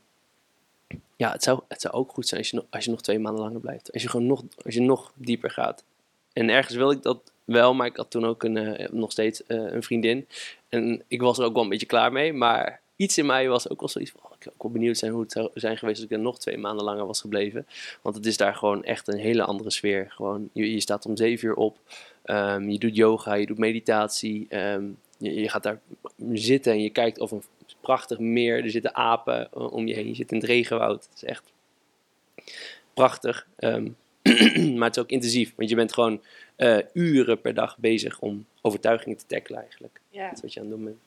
ja, 1.17 1.33
het 1.33 1.43
zou, 1.43 1.61
het 1.69 1.81
zou 1.81 1.95
ook 1.95 2.13
goed 2.13 2.27
zijn 2.27 2.41
als 2.41 2.51
je, 2.51 2.57
nog, 2.57 2.65
als 2.71 2.85
je 2.85 2.91
nog 2.91 3.03
twee 3.03 3.19
maanden 3.19 3.43
langer 3.43 3.61
blijft. 3.61 3.93
Als 3.93 4.03
je 4.03 4.09
gewoon 4.09 4.27
nog, 4.27 4.43
als 4.65 4.75
je 4.75 4.81
nog 4.81 5.13
dieper 5.15 5.51
gaat. 5.51 5.85
En 6.33 6.49
ergens 6.49 6.77
wil 6.77 6.91
ik 6.91 7.03
dat 7.03 7.33
wel, 7.45 7.75
maar 7.75 7.87
ik 7.87 7.97
had 7.97 8.11
toen 8.11 8.27
ook 8.27 8.43
een, 8.43 8.57
eh, 8.57 8.89
nog 8.89 9.13
steeds 9.13 9.43
een 9.47 9.83
vriendin. 9.83 10.29
En 10.69 11.03
ik 11.09 11.21
was 11.21 11.39
er 11.39 11.45
ook 11.45 11.55
wel 11.55 11.63
een 11.63 11.69
beetje 11.69 11.87
klaar 11.87 12.13
mee. 12.13 12.33
Maar 12.33 12.81
iets 12.97 13.19
in 13.19 13.27
mij 13.27 13.49
was 13.49 13.69
ook 13.69 13.81
wel 13.81 13.89
zoiets 13.89 14.11
van. 14.11 14.21
Oh, 14.25 14.31
ik 14.37 14.43
zou 14.43 14.55
ook 14.55 14.63
wel 14.63 14.73
benieuwd 14.73 14.99
zijn 14.99 15.13
hoe 15.13 15.23
het 15.23 15.33
zou 15.33 15.51
zijn 15.55 15.77
geweest 15.77 15.97
als 15.97 16.07
ik 16.07 16.13
er 16.13 16.19
nog 16.23 16.39
twee 16.39 16.59
maanden 16.59 16.85
langer 16.85 17.07
was 17.07 17.21
gebleven. 17.21 17.67
Want 18.03 18.17
het 18.17 18.27
is 18.27 18.37
daar 18.37 18.55
gewoon 18.55 18.85
echt 18.85 19.09
een 19.09 19.19
hele 19.19 19.45
andere 19.45 19.71
sfeer. 19.71 20.07
Gewoon, 20.11 20.51
je, 20.53 20.73
je 20.73 20.81
staat 20.81 21.07
om 21.07 21.17
zeven 21.17 21.49
uur 21.49 21.55
op. 21.55 21.79
Ehm, 22.23 22.69
je 22.69 22.79
doet 22.79 22.97
yoga, 22.97 23.35
je 23.35 23.47
doet 23.47 23.59
meditatie. 23.59 24.47
ehm, 24.49 24.85
je, 25.19 25.35
je 25.35 25.49
gaat 25.49 25.63
daar 25.63 25.81
zitten 26.33 26.73
en 26.73 26.83
je 26.83 26.91
kijkt 26.91 27.19
of 27.19 27.31
een 27.31 27.43
prachtig 27.81 28.19
meer. 28.19 28.65
Er 28.65 28.71
zitten 28.71 28.95
apen 28.95 29.53
eh, 29.53 29.73
om 29.73 29.87
je 29.87 29.95
heen. 29.95 30.09
Je 30.09 30.15
zit 30.15 30.33
in 30.33 30.39
het 30.39 30.47
regenwoud. 30.47 31.05
Het 31.05 31.15
is 31.15 31.25
echt 31.25 31.53
prachtig. 32.95 33.47
Ehm, 33.57 33.89
maar 34.77 34.89
het 34.89 34.97
is 34.97 35.03
ook 35.03 35.11
intensief. 35.11 35.53
Want 35.57 35.69
je 35.69 35.77
bent 35.77 35.93
gewoon 35.93 36.23
eh, 36.57 36.79
uren 36.93 37.41
per 37.41 37.55
dag 37.55 37.79
bezig 37.79 38.21
om 38.21 38.47
overtuigingen 38.61 39.17
te 39.17 39.27
tackelen 39.27 39.61
eigenlijk. 39.61 40.01
Ja. 40.11 40.25
Dat 40.29 40.37
is 40.37 40.43
wat 40.43 40.53
je 40.53 40.61
aan 40.61 40.67
het 40.67 40.75
doen 40.75 40.85
bent. 40.85 41.06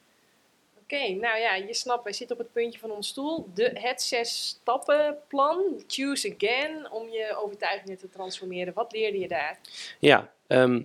Oké, 0.92 1.10
nou 1.10 1.40
ja, 1.40 1.56
je 1.56 1.74
snapt, 1.74 2.04
wij 2.04 2.14
zitten 2.14 2.38
op 2.38 2.42
het 2.44 2.52
puntje 2.54 2.80
van 2.80 2.92
onze 2.92 3.10
stoel. 3.10 3.48
De, 3.54 3.72
het 3.74 4.02
zes 4.02 4.48
stappen 4.48 5.18
plan, 5.28 5.84
choose 5.88 6.36
again, 6.38 6.92
om 6.92 7.10
je 7.10 7.36
overtuigingen 7.44 7.98
te 7.98 8.10
transformeren. 8.10 8.74
Wat 8.74 8.92
leerde 8.92 9.20
je 9.20 9.28
daar? 9.28 9.60
Ja, 10.00 10.32
ehm, 10.48 10.82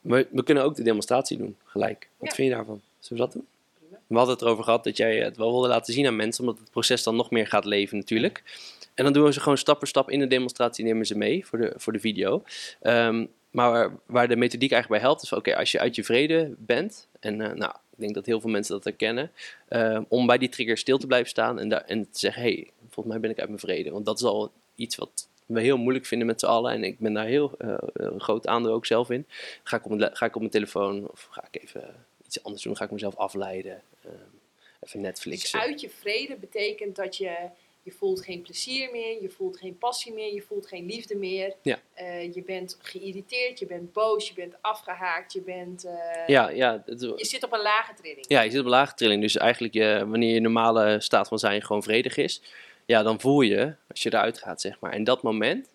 we, 0.00 0.28
we 0.30 0.42
kunnen 0.42 0.64
ook 0.64 0.74
de 0.76 0.82
demonstratie 0.82 1.36
doen 1.36 1.56
gelijk. 1.64 2.08
Wat 2.16 2.28
Ja. 2.28 2.34
vind 2.34 2.48
je 2.48 2.54
daarvan? 2.54 2.80
Zullen 2.98 3.22
we 3.22 3.28
dat 3.30 3.38
doen? 3.40 3.48
Prima. 3.78 3.98
We 4.06 4.16
hadden 4.16 4.34
het 4.34 4.44
erover 4.44 4.64
gehad 4.64 4.84
dat 4.84 4.96
jij 4.96 5.16
het 5.16 5.36
wel 5.36 5.50
wilde 5.50 5.68
laten 5.68 5.92
zien 5.94 6.06
aan 6.06 6.16
mensen, 6.16 6.44
omdat 6.44 6.58
het 6.60 6.70
proces 6.70 7.02
dan 7.02 7.16
nog 7.16 7.30
meer 7.30 7.46
gaat 7.46 7.64
leven 7.64 7.96
natuurlijk. 7.96 8.42
En 8.94 9.04
dan 9.04 9.12
doen 9.12 9.24
we 9.24 9.32
ze 9.32 9.40
gewoon 9.40 9.58
stap 9.58 9.78
voor 9.78 9.88
stap 9.88 10.10
in 10.10 10.18
de 10.18 10.26
demonstratie, 10.26 10.84
nemen 10.84 11.06
ze 11.06 11.16
mee 11.16 11.46
voor 11.46 11.58
de, 11.58 11.72
voor 11.76 11.92
de 11.92 12.00
video. 12.00 12.42
Ehm, 12.80 13.26
maar 13.50 13.70
waar, 13.70 13.90
waar 14.06 14.28
de 14.28 14.36
methodiek 14.36 14.72
eigenlijk 14.72 15.00
bij 15.02 15.10
helpt, 15.10 15.22
is 15.22 15.32
oké, 15.32 15.56
als 15.56 15.72
je 15.72 15.78
uit 15.78 15.94
je 15.94 16.04
vrede 16.04 16.54
bent, 16.58 17.08
en 17.20 17.40
eh, 17.40 17.52
nou, 17.52 17.74
denk 18.00 18.14
dat 18.14 18.26
heel 18.26 18.40
veel 18.40 18.50
mensen 18.50 18.74
dat 18.74 18.84
herkennen, 18.84 19.30
ehm, 19.68 20.02
om 20.08 20.26
bij 20.26 20.38
die 20.38 20.48
trigger 20.48 20.78
stil 20.78 20.98
te 20.98 21.06
blijven 21.06 21.28
staan 21.28 21.58
en, 21.58 21.68
daar, 21.68 21.84
en 21.84 22.10
te 22.10 22.18
zeggen, 22.18 22.42
hé, 22.42 22.48
hey, 22.48 22.70
volgens 22.80 23.06
mij 23.06 23.20
ben 23.20 23.30
ik 23.30 23.38
uit 23.38 23.48
mijn 23.48 23.60
vrede. 23.60 23.90
Want 23.90 24.06
dat 24.06 24.18
is 24.18 24.24
al 24.24 24.50
iets 24.74 24.96
wat 24.96 25.28
we 25.46 25.60
heel 25.60 25.76
moeilijk 25.76 26.06
vinden 26.06 26.26
met 26.26 26.40
z'n 26.40 26.46
allen. 26.46 26.72
En 26.72 26.84
ik 26.84 26.98
ben 26.98 27.12
daar 27.12 27.26
heel 27.26 27.54
eh, 27.58 27.74
een 27.92 28.20
groot 28.20 28.46
aandeel 28.46 28.72
ook 28.72 28.86
zelf 28.86 29.10
in. 29.10 29.26
Ga 29.62 29.76
ik, 29.76 29.84
op 29.84 29.98
mijn, 29.98 30.16
ga 30.16 30.26
ik 30.26 30.34
op 30.34 30.40
mijn 30.40 30.52
telefoon 30.52 31.08
of 31.10 31.28
ga 31.30 31.44
ik 31.50 31.62
even 31.62 32.06
iets 32.26 32.42
anders 32.42 32.62
doen? 32.62 32.76
Ga 32.76 32.84
ik 32.84 32.90
mezelf 32.90 33.16
afleiden? 33.16 33.82
Ehm, 34.04 34.14
even 34.80 35.00
Dus 35.00 35.08
Netflixen. 35.10 35.60
uit 35.60 35.80
je 35.80 35.90
vrede 35.90 36.36
betekent 36.36 36.96
dat 36.96 37.16
je, 37.16 37.36
je 37.82 37.90
voelt 37.90 38.24
geen 38.24 38.42
plezier 38.42 38.90
meer, 38.92 39.22
je 39.22 39.28
voelt 39.28 39.56
geen 39.58 39.78
passie 39.78 40.12
meer, 40.12 40.34
je 40.34 40.42
voelt 40.42 40.66
geen 40.66 40.86
liefde 40.86 41.16
meer. 41.16 41.54
Ja. 41.62 41.78
Eh, 41.94 42.34
je 42.34 42.42
bent 42.42 42.78
geïrriteerd, 42.82 43.58
je 43.58 43.66
bent 43.66 43.92
boos, 43.92 44.28
je 44.28 44.34
bent 44.34 44.54
afgehaakt, 44.60 45.32
je 45.32 45.40
bent... 45.40 45.84
eh, 45.84 46.26
Ja, 46.26 46.48
ja, 46.48 46.82
het- 46.86 47.00
Je 47.16 47.24
zit 47.26 47.44
op 47.44 47.52
een 47.52 47.62
lage 47.62 47.94
trilling. 47.94 48.24
ja, 48.28 48.40
je 48.42 48.50
zit 48.50 48.58
op 48.58 48.64
een 48.64 48.70
lage 48.70 48.94
trilling. 48.94 49.22
Dus 49.22 49.36
eigenlijk 49.36 49.74
je, 49.74 50.04
wanneer 50.08 50.34
je 50.34 50.40
normale 50.40 51.00
staat 51.00 51.28
van 51.28 51.38
zijn 51.38 51.62
gewoon 51.62 51.82
vredig 51.82 52.16
is, 52.16 52.42
ja, 52.86 53.02
dan 53.02 53.20
voel 53.20 53.40
je 53.40 53.74
als 53.88 54.02
je 54.02 54.08
eruit 54.12 54.38
gaat, 54.38 54.60
zeg 54.60 54.80
maar. 54.80 54.92
En 54.92 55.04
dat 55.04 55.22
moment, 55.22 55.68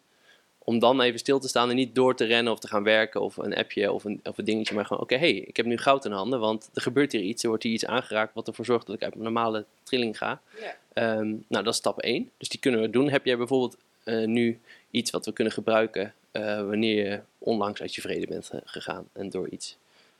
om 0.65 0.79
dan 0.79 1.01
even 1.01 1.19
stil 1.19 1.39
te 1.39 1.47
staan 1.47 1.69
en 1.69 1.75
niet 1.75 1.95
door 1.95 2.15
te 2.15 2.25
rennen 2.25 2.53
of 2.53 2.59
te 2.59 2.67
gaan 2.67 2.83
werken 2.83 3.21
of 3.21 3.37
een 3.37 3.55
appje 3.55 3.91
of 3.91 4.03
een, 4.03 4.19
of 4.23 4.37
een 4.37 4.45
dingetje, 4.45 4.75
maar 4.75 4.85
gewoon, 4.85 5.01
oké, 5.03 5.15
hey, 5.17 5.33
ik 5.33 5.57
heb 5.57 5.65
nu 5.65 5.77
goud 5.77 6.05
in 6.05 6.11
handen, 6.11 6.39
want 6.39 6.69
er 6.73 6.81
gebeurt 6.81 7.11
hier 7.11 7.21
iets, 7.21 7.43
er 7.43 7.49
wordt 7.49 7.63
hier 7.63 7.73
iets 7.73 7.85
aangeraakt 7.85 8.33
wat 8.33 8.47
ervoor 8.47 8.65
zorgt 8.65 8.85
dat 8.87 8.95
ik 8.95 9.03
uit 9.03 9.11
mijn 9.13 9.23
normale 9.33 9.65
trilling 9.83 10.17
ga. 10.17 10.41
Ja. 10.59 10.75
Ehm, 10.93 11.27
nou, 11.27 11.63
dat 11.63 11.67
is 11.67 11.75
stap 11.75 11.99
1. 12.01 12.31
Dus 12.37 12.49
die 12.49 12.59
kunnen 12.59 12.81
we 12.81 12.89
doen. 12.89 13.09
Heb 13.09 13.25
jij 13.25 13.37
bijvoorbeeld 13.37 13.77
eh, 14.03 14.25
nu 14.25 14.59
iets 14.91 15.11
wat 15.11 15.25
we 15.25 15.33
kunnen 15.33 15.53
gebruiken 15.53 16.13
eh, 16.31 16.43
wanneer 16.65 17.05
je 17.09 17.19
onlangs 17.37 17.81
uit 17.81 17.95
je 17.95 18.01
vrede 18.01 18.27
bent 18.27 18.45
ge- 18.45 18.61
gegaan 18.65 19.09
en 19.13 19.29
door 19.29 19.49
iets? 19.49 19.77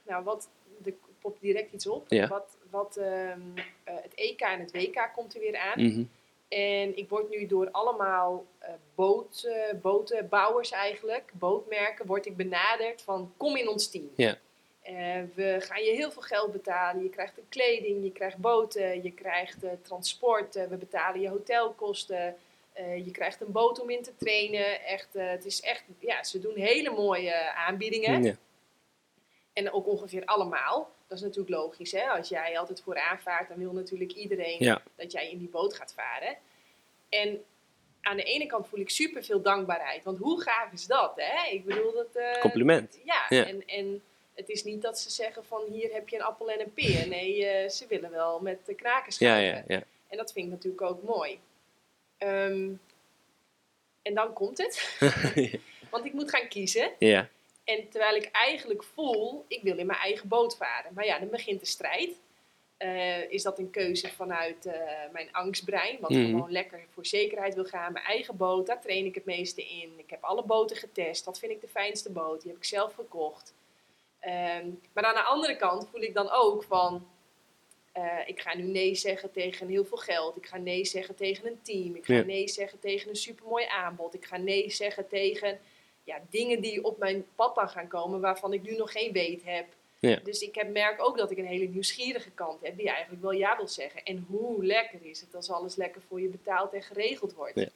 Nou, 0.08 0.24
wat, 0.24 0.48
er 0.86 0.94
popt 1.22 1.42
direct 1.42 1.74
iets 1.74 1.88
op. 1.88 2.06
Ja. 2.10 2.28
Wat, 2.28 2.58
wat, 2.70 2.98
ehm, 2.98 3.40
eh, 3.84 3.94
het 3.96 4.12
EK 4.16 4.40
en 4.42 4.60
het 4.60 4.72
WK 4.72 5.10
komt 5.16 5.34
er 5.36 5.40
weer 5.40 5.58
aan. 5.58 5.84
Mhm. 5.86 6.04
En 6.56 6.98
ik 6.98 7.10
word 7.10 7.30
nu 7.30 7.46
door 7.46 7.72
allemaal 7.72 8.46
eh 8.60 8.74
boot, 8.96 9.44
eh, 9.44 9.80
botenbouwers 9.82 10.72
eigenlijk, 10.72 11.32
bootmerken, 11.34 12.06
word 12.06 12.26
ik 12.26 12.36
benaderd 12.36 13.02
van 13.02 13.34
kom 13.38 13.56
in 13.56 13.68
ons 13.68 13.90
team. 13.90 14.10
Ja. 14.16 14.38
Eh, 14.82 15.22
we 15.34 15.56
gaan 15.60 15.84
je 15.84 15.92
heel 15.92 16.12
veel 16.12 16.22
geld 16.22 16.52
betalen. 16.52 17.04
Je 17.04 17.10
krijgt 17.10 17.40
kleding, 17.50 18.04
je 18.04 18.12
krijgt 18.12 18.38
boten, 18.38 19.04
je 19.04 19.12
krijgt 19.12 19.58
transport, 19.82 20.54
we 20.54 20.78
betalen 20.78 21.22
je 21.22 21.30
hotelkosten. 21.30 22.36
je 23.06 23.12
krijgt 23.12 23.42
een 23.42 23.52
boot 23.52 23.82
om 23.82 23.90
in 23.90 24.04
te 24.04 24.16
trainen. 24.18 24.86
Echt, 24.86 25.08
het 25.14 25.46
is 25.46 25.62
echt, 25.62 25.84
ja, 26.00 26.24
ze 26.24 26.40
doen 26.40 26.56
hele 26.56 26.90
mooie 26.90 27.54
aanbiedingen. 27.54 28.24
Ja. 28.24 28.36
En 29.54 29.72
ook 29.72 29.88
ongeveer 29.88 30.26
allemaal. 30.26 30.90
Dat 31.14 31.22
is 31.22 31.28
natuurlijk 31.28 31.56
logisch, 31.64 31.92
hè? 31.92 32.04
Als 32.10 32.30
jij 32.30 32.60
altijd 32.60 32.82
vooraan 32.82 33.20
vaart, 33.20 33.48
dan 33.50 33.58
wil 33.58 33.72
natuurlijk 33.74 34.12
iedereen 34.14 34.56
Ja. 34.64 34.82
dat 34.96 35.12
jij 35.12 35.30
in 35.32 35.38
die 35.38 35.48
boot 35.50 35.74
gaat 35.76 35.94
varen. 35.94 36.38
En 37.10 37.44
aan 38.02 38.18
de 38.18 38.24
ene 38.24 38.46
kant 38.46 38.68
voel 38.68 38.80
ik 38.80 38.90
super 38.90 39.24
veel 39.24 39.42
dankbaarheid. 39.42 40.04
Want 40.04 40.18
hoe 40.18 40.42
gaaf 40.42 40.72
is 40.72 40.86
dat, 40.86 41.14
hè? 41.16 41.50
Ik 41.52 41.66
bedoel 41.66 41.94
dat... 41.94 42.16
eh, 42.16 42.40
Compliment. 42.40 43.00
Ja, 43.04 43.26
Ja. 43.30 43.46
En, 43.48 43.68
en 43.68 44.04
het 44.34 44.50
is 44.50 44.64
niet 44.64 44.82
dat 44.82 45.00
ze 45.00 45.10
zeggen 45.10 45.46
van 45.46 45.64
hier 45.72 45.94
heb 45.94 46.10
je 46.10 46.16
een 46.16 46.22
appel 46.24 46.52
en 46.52 46.60
een 46.60 46.74
peer. 46.74 47.08
Nee, 47.08 47.46
eh, 47.46 47.70
ze 47.70 47.88
willen 47.88 48.12
wel 48.12 48.40
met 48.40 48.66
de 48.66 48.76
knaken 48.76 49.06
Ja, 49.06 49.12
schuiven. 49.12 49.64
ja, 49.68 49.76
ja. 49.76 49.84
En 50.10 50.18
dat 50.18 50.32
vind 50.32 50.46
ik 50.46 50.52
natuurlijk 50.52 50.82
ook 50.82 51.04
mooi. 51.04 51.40
Ehm, 52.18 52.70
en 54.02 54.14
dan 54.14 54.34
komt 54.34 54.58
het. 54.58 54.98
Want 55.92 56.06
ik 56.06 56.14
moet 56.14 56.30
gaan 56.30 56.48
kiezen. 56.48 56.92
ja. 57.00 57.30
En 57.64 57.90
terwijl 57.90 58.16
ik 58.16 58.30
eigenlijk 58.32 58.84
voel, 58.84 59.46
ik 59.48 59.62
wil 59.62 59.78
in 59.78 59.86
mijn 59.86 60.00
eigen 60.00 60.28
boot 60.28 60.58
varen. 60.58 60.94
Maar 60.94 61.06
ja, 61.06 61.20
dan 61.20 61.30
begint 61.30 61.60
de 61.60 61.66
strijd. 61.66 62.10
Eh, 62.78 63.32
is 63.32 63.44
dat 63.44 63.60
een 63.60 63.70
keuze 63.70 64.10
vanuit 64.10 64.66
eh, 64.66 64.82
mijn 65.12 65.30
angstbrein, 65.32 65.98
wat 66.00 66.10
Mhm. 66.10 66.26
gewoon 66.26 66.52
lekker 66.52 66.86
voor 66.94 67.06
zekerheid 67.06 67.56
wil 67.56 67.66
gaan. 67.66 67.94
Mijn 67.94 68.06
eigen 68.06 68.38
boot, 68.38 68.66
daar 68.68 68.82
train 68.82 69.06
ik 69.06 69.16
het 69.16 69.26
meeste 69.26 69.64
in. 69.66 69.94
Ik 69.98 70.10
heb 70.10 70.24
alle 70.24 70.44
boten 70.44 70.76
getest. 70.78 71.26
Wat 71.26 71.40
vind 71.40 71.52
ik 71.52 71.62
de 71.62 71.68
fijnste 71.68 72.12
boot? 72.12 72.42
Die 72.42 72.50
heb 72.52 72.60
ik 72.60 72.66
zelf 72.66 72.94
gekocht. 72.94 73.54
Ehm, 74.20 74.68
maar 74.94 75.04
aan 75.04 75.14
de 75.16 75.22
andere 75.24 75.56
kant 75.56 75.88
voel 75.92 76.02
ik 76.02 76.14
dan 76.14 76.30
ook 76.32 76.64
van... 76.64 77.08
eh, 77.92 78.20
ik 78.26 78.40
ga 78.42 78.56
nu 78.56 78.64
nee 78.64 78.96
zeggen 78.96 79.32
tegen 79.32 79.68
heel 79.68 79.86
veel 79.86 79.98
geld. 79.98 80.38
Ik 80.38 80.46
ga 80.46 80.58
nee 80.58 80.86
zeggen 80.86 81.16
tegen 81.16 81.48
een 81.48 81.62
team. 81.62 81.96
Ik 81.96 82.06
ga 82.06 82.14
Ja. 82.14 82.24
nee 82.24 82.48
zeggen 82.48 82.80
tegen 82.80 83.10
een 83.10 83.16
supermooi 83.16 83.66
aanbod. 83.66 84.14
Ik 84.14 84.26
ga 84.26 84.38
nee 84.38 84.70
zeggen 84.70 85.08
tegen 85.08 85.60
ja, 86.04 86.20
dingen 86.30 86.62
die 86.62 86.84
op 86.84 86.98
mijn 86.98 87.26
pad 87.36 87.56
dan 87.56 87.70
gaan 87.70 87.88
komen 87.88 88.20
waarvan 88.20 88.54
ik 88.54 88.62
nu 88.62 88.76
nog 88.76 88.92
geen 88.92 89.12
weet 89.12 89.42
heb. 89.44 89.66
Ja. 90.00 90.20
Dus 90.24 90.42
ik 90.42 90.56
heb, 90.56 90.72
merk 90.72 91.04
ook 91.04 91.18
dat 91.18 91.32
ik 91.32 91.38
een 91.38 91.46
hele 91.46 91.68
nieuwsgierige 91.68 92.32
kant 92.32 92.62
heb 92.62 92.78
die 92.78 92.90
eigenlijk 92.90 93.22
wel 93.22 93.32
ja 93.32 93.58
wil 93.58 93.68
zeggen. 93.68 94.04
En 94.04 94.26
hoe 94.30 94.66
lekker 94.66 95.00
is 95.02 95.22
het 95.22 95.36
als 95.36 95.50
alles 95.50 95.76
lekker 95.76 96.02
voor 96.08 96.22
je 96.22 96.28
betaald 96.28 96.74
en 96.74 96.82
geregeld 96.82 97.34
wordt. 97.34 97.60
Ja. 97.60 97.70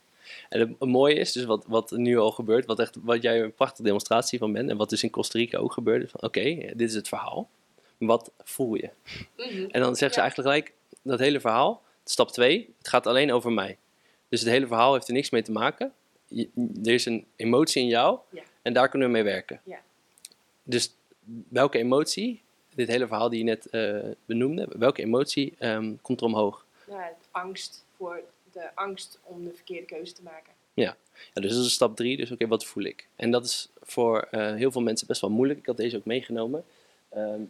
En 0.50 0.60
het, 0.60 0.80
mooie 0.80 1.16
is 1.16 1.32
dus 1.32 1.46
wat, 1.46 1.66
wat 1.68 1.92
nu 1.92 2.18
al 2.18 2.32
gebeurt, 2.32 2.66
wat, 2.66 2.80
echt, 2.80 2.98
wat 3.02 3.22
jij 3.22 3.42
een 3.42 3.54
prachtige 3.54 3.84
demonstratie 3.84 4.40
van 4.40 4.54
bent 4.54 4.70
en 4.70 4.78
wat 4.78 4.90
dus 4.90 5.04
in 5.04 5.10
Costa 5.10 5.40
Rica 5.40 5.58
ook 5.58 5.74
gebeurde. 5.74 6.08
Van 6.08 6.22
oké, 6.22 6.56
dit 6.56 6.90
is 6.90 6.96
het 6.96 7.08
verhaal. 7.08 7.50
Wat 7.98 8.32
voel 8.44 8.76
je? 8.76 8.90
Mhm. 9.36 9.66
En 9.70 9.82
dan 9.82 9.96
zegt 9.96 10.14
ze 10.14 10.20
eigenlijk 10.20 10.50
gelijk, 10.50 10.74
dat 11.02 11.20
hele 11.20 11.40
verhaal, 11.40 11.82
stap 12.04 12.32
2, 12.32 12.74
het 12.78 12.88
gaat 12.88 13.08
alleen 13.08 13.34
over 13.34 13.52
mij. 13.52 13.78
Dus 14.30 14.40
het 14.40 14.50
hele 14.50 14.68
verhaal 14.68 14.94
heeft 14.94 15.08
er 15.08 15.14
niks 15.14 15.30
mee 15.30 15.42
te 15.42 15.52
maken. 15.52 15.94
Je- 16.28 16.50
er 16.84 16.94
is 16.94 17.06
een 17.06 17.26
emotie 17.36 17.82
in 17.82 17.88
jou 17.88 18.20
Ja. 18.30 18.42
en 18.62 18.74
daar 18.74 18.90
kunnen 18.90 19.08
we 19.08 19.14
mee 19.14 19.24
werken. 19.24 19.62
Ja. 19.64 19.80
Dus 20.64 20.94
welke 21.50 21.78
emotie, 21.78 22.42
dit 22.76 22.88
hele 22.88 23.08
verhaal 23.08 23.30
die 23.30 23.40
je 23.40 23.46
net 23.46 23.66
eh, 23.70 24.00
benoemde, 24.26 24.68
welke 24.78 25.02
emotie 25.02 25.56
ehm, 25.58 25.94
komt 26.02 26.20
er 26.20 26.26
omhoog? 26.26 26.66
Nou, 26.88 27.02
het 27.02 27.28
angst 27.32 27.86
voor 27.98 28.22
de 28.52 28.76
angst 28.76 29.20
om 29.24 29.44
de 29.46 29.54
verkeerde 29.54 29.86
keuze 29.86 30.14
te 30.14 30.24
maken. 30.24 30.54
Ja, 30.74 30.98
dus 31.34 31.56
dat 31.56 31.66
is 31.66 31.74
stap 31.74 31.96
3. 31.96 32.18
Dus 32.18 32.32
oké, 32.32 32.48
wat 32.48 32.66
voel 32.66 32.84
ik? 32.84 33.08
En 33.16 33.32
dat 33.32 33.46
is 33.46 33.70
voor 33.82 34.20
eh, 34.32 34.54
heel 34.56 34.72
veel 34.72 34.82
mensen 34.82 35.08
best 35.08 35.22
wel 35.22 35.30
moeilijk. 35.30 35.60
Ik 35.60 35.66
had 35.66 35.78
deze 35.78 35.98
ook 35.98 36.06
meegenomen. 36.06 36.64
Ehm, 37.10 37.42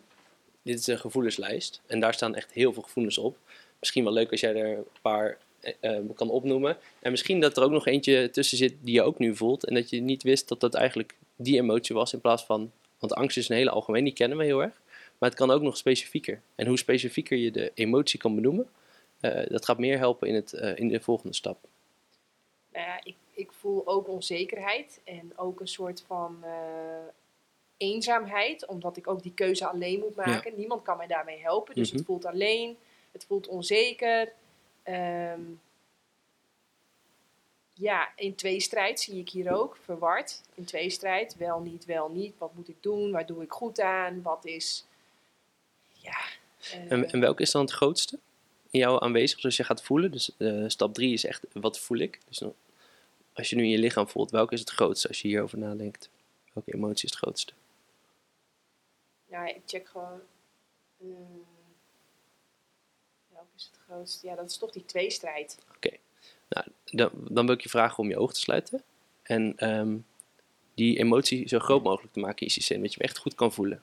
dit 0.61 0.79
is 0.79 0.87
een 0.87 0.99
gevoelenslijst. 0.99 1.81
En 1.85 1.99
daar 1.99 2.13
staan 2.13 2.35
echt 2.35 2.51
heel 2.51 2.73
veel 2.73 2.81
gevoelens 2.83 3.17
op. 3.17 3.37
Misschien 3.79 4.03
wel 4.03 4.13
leuk 4.13 4.31
als 4.31 4.39
jij 4.39 4.55
er 4.55 4.77
een 4.77 4.85
paar 5.01 5.37
eh, 5.79 5.97
eh, 5.97 6.03
kan 6.15 6.29
opnoemen. 6.29 6.77
En 6.99 7.11
misschien 7.11 7.39
dat 7.39 7.57
er 7.57 7.63
ook 7.63 7.71
nog 7.71 7.87
eentje 7.87 8.29
tussen 8.29 8.57
zit 8.57 8.75
die 8.81 8.93
je 8.93 9.01
ook 9.03 9.19
nu 9.19 9.35
voelt. 9.35 9.65
En 9.65 9.73
dat 9.73 9.89
je 9.89 10.01
niet 10.01 10.23
wist 10.23 10.47
dat 10.47 10.59
dat 10.59 10.73
eigenlijk 10.73 11.15
die 11.35 11.59
emotie 11.61 11.95
was 11.95 12.13
in 12.13 12.21
plaats 12.21 12.43
van... 12.45 12.71
Want 12.99 13.13
angst 13.13 13.37
is 13.37 13.49
een 13.49 13.55
hele 13.55 13.69
algemeen, 13.69 14.03
die 14.03 14.13
kennen 14.13 14.37
we 14.37 14.43
heel 14.43 14.61
erg. 14.61 14.81
Maar 15.17 15.29
het 15.29 15.37
kan 15.37 15.51
ook 15.51 15.61
nog 15.61 15.77
specifieker. 15.77 16.41
En 16.55 16.67
hoe 16.67 16.77
specifieker 16.77 17.37
je 17.37 17.51
de 17.51 17.71
emotie 17.73 18.19
kan 18.19 18.35
benoemen... 18.35 18.69
eh, 19.19 19.45
dat 19.49 19.65
gaat 19.65 19.77
meer 19.79 19.97
helpen 19.97 20.27
in, 20.27 20.35
het, 20.35 20.53
eh, 20.53 20.77
in 20.77 20.87
de 20.87 20.99
volgende 21.01 21.35
stap. 21.35 21.57
Nou 22.73 22.85
ja, 22.85 22.99
ik, 23.03 23.15
ik 23.33 23.51
voel 23.51 23.87
ook 23.87 24.07
onzekerheid 24.07 25.01
en 25.03 25.31
ook 25.35 25.59
een 25.59 25.67
soort 25.67 26.03
van 26.07 26.43
eenzaamheid, 27.77 28.65
omdat 28.65 28.97
ik 28.97 29.07
ook 29.07 29.23
die 29.23 29.33
keuze 29.33 29.67
alleen 29.67 29.99
moet 29.99 30.15
maken. 30.15 30.53
Niemand 30.55 30.81
kan 30.81 30.97
mij 30.97 31.07
daarmee 31.07 31.39
helpen, 31.39 31.75
dus 31.75 31.87
Mhm. 31.87 31.97
het 31.97 32.05
voelt 32.05 32.25
alleen, 32.25 32.77
het 33.11 33.25
voelt 33.25 33.47
onzeker. 33.47 34.31
Ehm, 34.87 35.41
ja, 37.73 38.09
in 38.15 38.35
tweestrijd 38.35 38.99
zie 38.99 39.19
ik 39.19 39.29
hier 39.29 39.51
ook, 39.55 39.77
verward. 39.83 40.41
In 40.53 40.65
tweestrijd, 40.65 41.35
wel 41.35 41.59
niet, 41.59 41.85
wel 41.85 42.09
niet. 42.09 42.37
Wat 42.37 42.53
moet 42.53 42.67
ik 42.67 42.75
doen? 42.83 43.11
Waar 43.11 43.25
doe 43.25 43.43
ik 43.43 43.51
goed 43.51 43.79
aan? 43.81 44.21
Wat 44.21 44.45
is... 44.45 44.85
Ja... 45.93 46.17
eh, 46.71 46.91
En, 46.91 47.09
en 47.11 47.19
welke 47.19 47.41
is 47.41 47.51
dan 47.51 47.61
het 47.61 47.71
grootste 47.71 48.19
in 48.69 48.79
jou 48.79 49.03
aanwezig, 49.03 49.39
zoals 49.39 49.57
je 49.57 49.63
gaat 49.63 49.83
voelen? 49.83 50.11
Dus 50.11 50.31
eh, 50.37 50.63
stap 50.67 50.93
3 50.93 51.13
is 51.13 51.25
echt, 51.25 51.43
wat 51.53 51.79
voel 51.79 51.97
ik? 51.97 52.19
Dus 52.27 52.41
als 53.33 53.49
je 53.49 53.55
nu 53.55 53.63
in 53.63 53.69
je 53.69 53.77
lichaam 53.77 54.07
voelt, 54.07 54.31
welke 54.31 54.53
is 54.53 54.59
het 54.59 54.69
grootste 54.69 55.07
als 55.07 55.21
je 55.21 55.27
hierover 55.27 55.57
nadenkt? 55.57 56.09
Welke 56.53 56.73
emotie 56.73 57.05
is 57.05 57.11
het 57.11 57.19
grootste? 57.19 57.53
Ja, 59.25 59.45
ik 59.47 59.61
check 59.65 59.87
gewoon. 59.87 60.21
eh, 60.97 61.07
is 63.57 64.13
het? 64.13 64.21
Ja, 64.21 64.35
dat 64.35 64.49
is 64.49 64.57
toch 64.57 64.71
die 64.71 64.85
tweestrijd. 64.85 65.57
Nou, 66.49 66.65
dan, 66.85 67.09
dan 67.29 67.45
wil 67.45 67.55
ik 67.55 67.61
je 67.61 67.69
vragen 67.69 67.97
om 67.97 68.09
je 68.09 68.17
ogen 68.17 68.33
te 68.33 68.39
sluiten. 68.39 68.83
En 69.23 69.53
ehm, 69.57 69.97
die 70.73 70.97
emotie 70.97 71.47
zo 71.47 71.59
groot 71.59 71.83
mogelijk 71.83 72.13
te 72.13 72.19
maken 72.19 72.39
in 72.39 72.45
je 72.45 72.51
systeem. 72.51 72.81
Dat 72.81 72.93
je 72.93 72.97
hem 72.99 73.07
echt 73.07 73.17
goed 73.17 73.35
kan 73.35 73.53
voelen. 73.53 73.81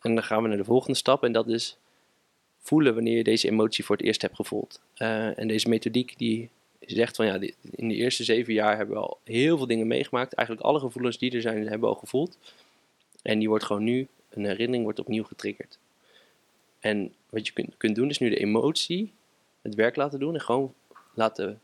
En 0.00 0.14
dan 0.14 0.24
gaan 0.24 0.42
we 0.42 0.48
naar 0.48 0.56
de 0.56 0.64
volgende 0.64 0.96
stap. 0.96 1.24
En 1.24 1.32
dat 1.32 1.48
is 1.48 1.76
voelen 2.58 2.94
wanneer 2.94 3.16
je 3.16 3.24
deze 3.24 3.48
emotie 3.48 3.84
voor 3.84 3.96
het 3.96 4.04
eerst 4.04 4.22
hebt 4.22 4.34
gevoeld. 4.34 4.80
Eh, 4.94 5.38
en 5.38 5.48
deze 5.48 5.68
methodiek 5.68 6.18
die 6.18 6.50
zegt 6.80 7.16
van 7.16 7.26
ja, 7.26 7.38
in 7.60 7.88
de 7.88 7.94
eerste 7.94 8.24
zeven 8.24 8.52
jaar 8.52 8.76
hebben 8.76 8.96
we 8.96 9.02
al 9.02 9.18
heel 9.24 9.56
veel 9.56 9.66
dingen 9.66 9.86
meegemaakt. 9.86 10.32
Eigenlijk 10.34 10.66
alle 10.66 10.80
gevoelens 10.80 11.18
die 11.18 11.32
er 11.32 11.40
zijn, 11.40 11.56
hebben 11.56 11.80
we 11.80 11.94
al 11.94 11.94
gevoeld. 11.94 12.38
En 13.22 13.38
die 13.38 13.48
wordt 13.48 13.64
gewoon 13.64 13.84
nu, 13.84 14.08
een 14.30 14.44
herinnering 14.44 14.84
wordt 14.84 14.98
opnieuw 14.98 15.24
getriggerd. 15.24 15.78
En 16.84 17.14
wat 17.30 17.46
je 17.46 17.52
kunt, 17.52 17.76
kunt 17.76 17.94
doen 17.94 18.10
is 18.10 18.18
nu 18.18 18.28
de 18.28 18.36
emotie 18.36 19.12
het 19.62 19.74
werk 19.74 19.96
laten 19.96 20.18
doen 20.20 20.34
en 20.34 20.40
gewoon 20.40 20.74
laten 21.14 21.60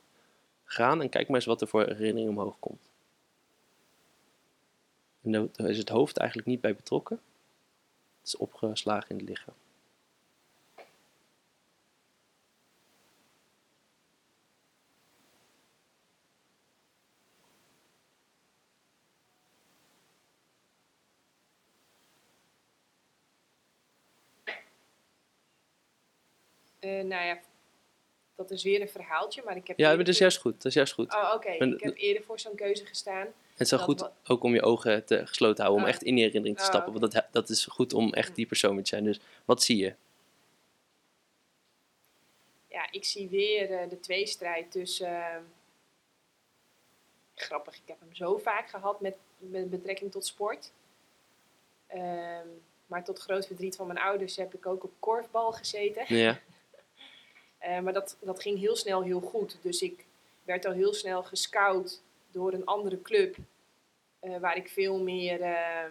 gaan. 0.65 1.03
En 1.03 1.09
kijk 1.09 1.27
maar 1.27 1.37
eens 1.37 1.47
wat 1.47 1.61
er 1.61 1.69
voor 1.69 1.87
herinnering 1.87 2.31
omhoog 2.31 2.57
komt. 2.59 2.91
En 5.23 5.33
daar 5.33 5.69
is 5.69 5.79
het 5.79 5.89
hoofd 5.89 6.17
eigenlijk 6.17 6.49
niet 6.49 6.61
bij 6.61 6.75
betrokken. 6.75 7.21
Het 8.19 8.29
is 8.29 8.37
opgeslagen 8.37 9.11
in 9.11 9.17
het 9.17 9.29
lichaam. 9.29 9.55
Nou 26.91 27.25
ja, 27.25 27.39
dat 28.35 28.51
is 28.51 28.63
weer 28.63 28.81
een 28.81 28.89
verhaaltje, 28.89 29.43
maar 29.45 29.57
ik 29.57 29.67
heb... 29.67 29.79
Ja, 29.79 29.89
maar 29.89 29.97
dat 29.99 30.09
is 30.09 30.19
juist 30.19 30.39
goed. 30.39 30.55
Dat 30.55 30.65
is 30.65 30.75
juist 30.75 30.93
goed. 30.93 31.15
Oh, 31.15 31.33
oké. 31.35 31.51
Ik 31.51 31.81
heb 31.83 31.97
eerder 31.97 32.23
voor 32.23 32.41
zo'n 32.41 32.55
keuze 32.55 32.87
gestaan. 32.87 33.27
Het 33.51 33.61
is 33.61 33.71
wel 33.71 33.81
goed 33.81 34.11
ook 34.25 34.43
om 34.43 34.55
je 34.55 34.63
ogen 34.63 35.05
te 35.05 35.27
gesloten 35.27 35.57
te 35.57 35.63
houden, 35.63 35.83
om 35.85 35.89
Oh. 35.89 35.95
echt 35.95 36.03
in 36.05 36.15
die 36.15 36.25
herinnering 36.25 36.57
te 36.59 36.63
Oh, 36.65 36.69
stappen. 36.69 37.01
Want 37.01 37.13
dat, 37.13 37.27
dat 37.31 37.49
is 37.49 37.67
goed 37.67 37.93
om 37.93 38.13
echt 38.13 38.35
die 38.35 38.47
persoon 38.47 38.77
te 38.83 38.89
zijn. 38.89 39.05
Dus 39.05 39.21
wat 39.45 39.63
zie 39.63 39.77
je? 39.77 39.95
Ja, 42.69 42.91
ik 42.91 43.05
zie 43.05 43.29
weer 43.29 43.71
eh, 43.73 43.89
de 43.89 44.01
tweestrijd 44.01 44.71
tussen... 44.71 45.07
eh, 45.23 45.37
grappig, 47.35 47.75
ik 47.75 47.83
heb 47.87 48.01
hem 48.01 48.15
zo 48.15 48.37
vaak 48.39 48.69
gehad 48.71 49.01
met, 49.01 49.15
met 49.39 49.71
betrekking 49.71 50.11
tot 50.13 50.27
sport. 50.27 50.73
Ehm, 51.87 52.47
maar 52.87 53.05
tot 53.05 53.19
groot 53.19 53.47
verdriet 53.47 53.77
van 53.77 53.87
mijn 53.87 53.99
ouders 53.99 54.37
heb 54.37 54.55
ik 54.55 54.67
ook 54.67 54.85
op 54.85 54.93
korfbal 54.99 55.53
gezeten. 55.53 56.17
Ja, 56.17 56.39
Eh, 57.61 57.81
maar 57.81 57.93
dat, 57.93 58.17
dat 58.21 58.43
ging 58.43 58.59
heel 58.59 58.77
snel 58.77 59.03
heel 59.03 59.21
goed. 59.21 59.59
Dus 59.63 59.83
ik 59.83 60.05
werd 60.43 60.65
al 60.65 60.73
heel 60.73 60.95
snel 60.95 61.23
gescout 61.23 62.03
door 62.31 62.53
een 62.53 62.65
andere 62.65 63.03
club. 63.03 63.37
eh, 64.21 64.39
waar 64.39 64.57
ik 64.57 64.69
veel 64.69 64.99
meer, 65.03 65.41
eh, 65.41 65.91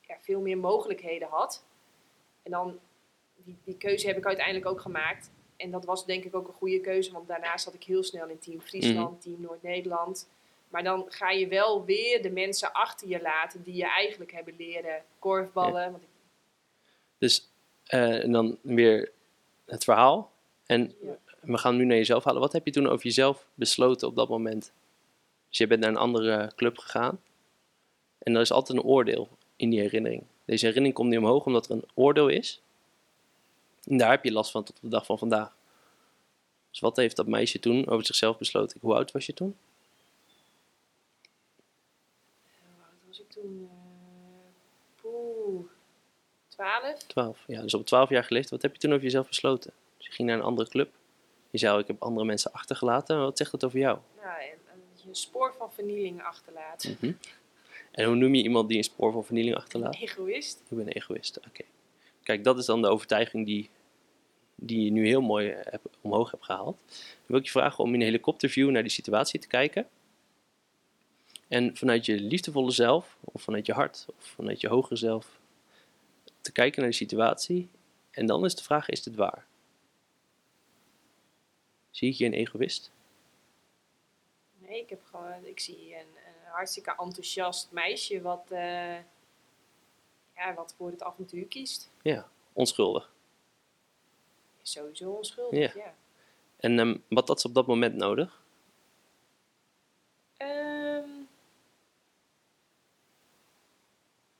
ja, 0.00 0.16
veel 0.20 0.40
meer 0.40 0.58
mogelijkheden 0.58 1.28
had. 1.28 1.64
En 2.42 2.50
dan, 2.50 2.78
die, 3.36 3.56
die 3.64 3.76
keuze 3.76 4.06
heb 4.06 4.16
ik 4.16 4.26
uiteindelijk 4.26 4.66
ook 4.66 4.80
gemaakt. 4.80 5.30
En 5.56 5.70
dat 5.70 5.84
was 5.84 6.06
denk 6.06 6.24
ik 6.24 6.34
ook 6.34 6.48
een 6.48 6.54
goede 6.54 6.80
keuze. 6.80 7.12
Want 7.12 7.28
daarna 7.28 7.58
zat 7.58 7.74
ik 7.74 7.82
heel 7.84 8.02
snel 8.02 8.28
in 8.28 8.38
Team 8.38 8.60
Friesland, 8.60 9.22
Team 9.22 9.40
Noord-Nederland. 9.40 10.28
Maar 10.68 10.82
dan 10.82 11.04
ga 11.08 11.30
je 11.30 11.48
wel 11.48 11.84
weer 11.84 12.22
de 12.22 12.30
mensen 12.30 12.72
achter 12.72 13.08
je 13.08 13.20
laten 13.20 13.62
die 13.62 13.74
je 13.74 13.86
eigenlijk 13.86 14.32
hebben 14.32 14.54
leren 14.56 15.04
korfballen. 15.18 15.90
Want 15.90 16.02
ik, 16.02 16.08
dus 17.18 17.50
eh, 17.84 18.22
en 18.22 18.32
dan 18.32 18.58
weer 18.62 19.12
het 19.66 19.84
verhaal. 19.84 20.32
En 20.66 20.94
we 21.40 21.58
gaan 21.58 21.76
nu 21.76 21.84
naar 21.84 21.96
jezelf 21.96 22.24
halen. 22.24 22.40
Wat 22.40 22.52
heb 22.52 22.64
je 22.64 22.72
toen 22.72 22.88
over 22.88 23.04
jezelf 23.04 23.46
besloten 23.54 24.08
op 24.08 24.16
dat 24.16 24.28
moment? 24.28 24.72
Dus 25.48 25.58
je 25.58 25.66
bent 25.66 25.80
naar 25.80 25.90
een 25.90 25.96
andere 25.96 26.52
club 26.56 26.78
gegaan. 26.78 27.20
En 28.18 28.34
er 28.34 28.40
is 28.40 28.52
altijd 28.52 28.78
een 28.78 28.84
oordeel 28.84 29.28
in 29.56 29.70
die 29.70 29.80
herinnering. 29.80 30.24
Deze 30.44 30.64
herinnering 30.64 30.94
komt 30.94 31.08
nu 31.08 31.16
omhoog 31.16 31.46
omdat 31.46 31.68
er 31.68 31.72
een 31.72 31.88
oordeel 31.94 32.28
is. 32.28 32.60
En 33.84 33.96
daar 33.96 34.10
heb 34.10 34.24
je 34.24 34.32
last 34.32 34.50
van 34.50 34.64
tot 34.64 34.76
op 34.76 34.82
de 34.82 34.88
dag 34.88 35.06
van 35.06 35.18
vandaag. 35.18 35.56
Dus 36.70 36.80
wat 36.80 36.96
heeft 36.96 37.16
dat 37.16 37.26
meisje 37.26 37.58
toen 37.58 37.86
over 37.86 38.06
zichzelf 38.06 38.38
besloten? 38.38 38.78
Hoe 38.80 38.94
oud 38.94 39.12
was 39.12 39.26
je 39.26 39.34
toen? 39.34 39.56
hoe 42.74 42.84
oud 42.84 42.98
was 43.06 43.20
ik 43.20 43.30
toen? 43.30 43.81
Eh, 46.56 46.80
Poeh, 46.80 46.82
12? 46.82 47.02
12. 47.02 47.38
Ja, 47.46 47.62
dus 47.62 47.74
op 47.74 47.86
12 47.86 48.08
jaar 48.08 48.24
geleefd. 48.24 48.50
Wat 48.50 48.62
heb 48.62 48.72
je 48.72 48.78
toen 48.78 48.90
over 48.90 49.04
jezelf 49.04 49.28
besloten? 49.28 49.72
Dus 49.96 50.06
je 50.06 50.12
ging 50.12 50.28
naar 50.28 50.38
een 50.38 50.44
andere 50.44 50.68
club. 50.68 50.90
Je 51.50 51.58
zei 51.58 51.78
ik 51.78 51.86
heb 51.86 52.02
andere 52.02 52.26
mensen 52.26 52.52
achtergelaten. 52.52 53.18
Wat 53.18 53.38
zegt 53.38 53.50
dat 53.50 53.64
over 53.64 53.78
jou? 53.78 53.98
Nou, 54.16 54.40
en, 54.40 54.48
en 54.72 54.80
dat 54.92 55.02
je 55.02 55.08
een 55.08 55.14
spoor 55.14 55.54
van 55.58 55.72
vernieling 55.72 56.22
achterlaat. 56.22 56.88
Mhm. 57.00 57.12
En 57.90 58.04
hoe 58.04 58.14
noem 58.14 58.34
je 58.34 58.42
iemand 58.42 58.68
die 58.68 58.76
een 58.76 58.84
spoor 58.84 59.12
van 59.12 59.24
vernieling 59.24 59.56
achterlaat? 59.56 59.94
Egoïst. 59.94 60.62
Ik 60.68 60.76
ben 60.76 60.86
een 60.86 60.92
egoïst. 60.92 61.38
Oké. 61.38 61.62
Kijk, 62.22 62.44
dat 62.44 62.58
is 62.58 62.66
dan 62.66 62.82
de 62.82 62.88
overtuiging 62.88 63.46
die, 63.46 63.70
die 64.54 64.84
je 64.84 64.90
nu 64.90 65.06
heel 65.06 65.20
mooi 65.20 65.48
eh, 65.48 65.72
heb, 65.72 65.80
omhoog 66.00 66.30
hebt 66.30 66.44
gehaald. 66.44 66.76
Dan 66.86 67.26
wil 67.26 67.38
ik 67.38 67.44
je 67.44 67.50
vragen 67.50 67.84
om 67.84 67.94
in 67.94 68.00
een 68.00 68.06
helikopterview 68.06 68.70
naar 68.70 68.82
die 68.82 68.90
situatie 68.90 69.40
te 69.40 69.46
kijken. 69.46 69.88
En 71.48 71.76
vanuit 71.76 72.06
je 72.06 72.20
liefdevolle 72.20 72.70
zelf, 72.70 73.16
of 73.20 73.42
vanuit 73.42 73.66
je 73.66 73.72
hart, 73.72 74.06
of 74.18 74.24
vanuit 74.24 74.60
je 74.60 74.68
hogere 74.68 74.96
zelf, 74.96 75.40
te 76.42 76.52
kijken 76.52 76.80
naar 76.80 76.90
de 76.90 76.96
situatie. 76.96 77.70
En 78.10 78.26
dan 78.26 78.44
is 78.44 78.54
de 78.54 78.62
vraag, 78.62 78.88
is 78.88 79.02
dit 79.02 79.14
waar? 79.14 79.46
Zie 81.90 82.10
ik 82.10 82.16
je 82.16 82.24
een 82.24 82.32
egoïst? 82.32 82.90
Nee, 84.58 84.80
ik, 84.80 84.88
heb 84.90 85.04
gewoon, 85.04 85.44
ik 85.44 85.60
zie 85.60 85.94
een, 85.94 86.00
een 86.00 86.50
hartstikke 86.50 86.90
enthousiast 86.98 87.70
meisje 87.70 88.20
wat, 88.22 88.50
eh, 88.50 88.96
ja, 90.36 90.54
wat 90.54 90.74
voor 90.76 90.90
het 90.90 91.02
avontuur 91.02 91.44
kiest. 91.46 91.90
Ja, 92.02 92.28
onschuldig. 92.52 93.12
Is 94.62 94.70
sowieso 94.72 95.10
onschuldig, 95.10 95.74
Ja. 95.74 95.82
ja. 95.84 95.94
En 96.56 96.78
ehm, 96.78 96.96
wat 97.08 97.28
had 97.28 97.40
ze 97.40 97.46
op 97.48 97.54
dat 97.54 97.66
moment 97.66 97.94
nodig? 97.94 98.42
Ehm, 100.36 101.08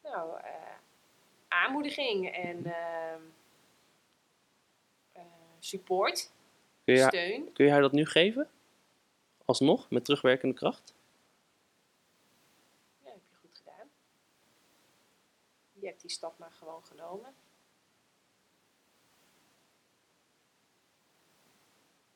nou, 0.02 0.40
eh, 0.40 0.76
aanmoediging 1.66 2.28
en 2.32 2.64
ehm, 2.66 3.20
eh, 5.12 5.22
support, 5.58 6.30
Kun 6.84 6.94
je, 6.94 7.00
haar, 7.00 7.10
steun. 7.10 7.52
kun 7.52 7.64
je 7.64 7.70
haar 7.70 7.80
dat 7.80 7.92
nu 7.92 8.06
geven? 8.06 8.50
Alsnog, 9.44 9.90
met 9.90 10.04
terugwerkende 10.04 10.54
kracht? 10.54 10.94
Ja, 13.04 13.10
heb 13.10 13.20
je 13.30 13.36
goed 13.40 13.56
gedaan. 13.56 13.90
Je 15.72 15.86
hebt 15.86 16.00
die 16.00 16.10
stap 16.10 16.38
maar 16.38 16.50
gewoon 16.52 16.84
genomen. 16.84 17.34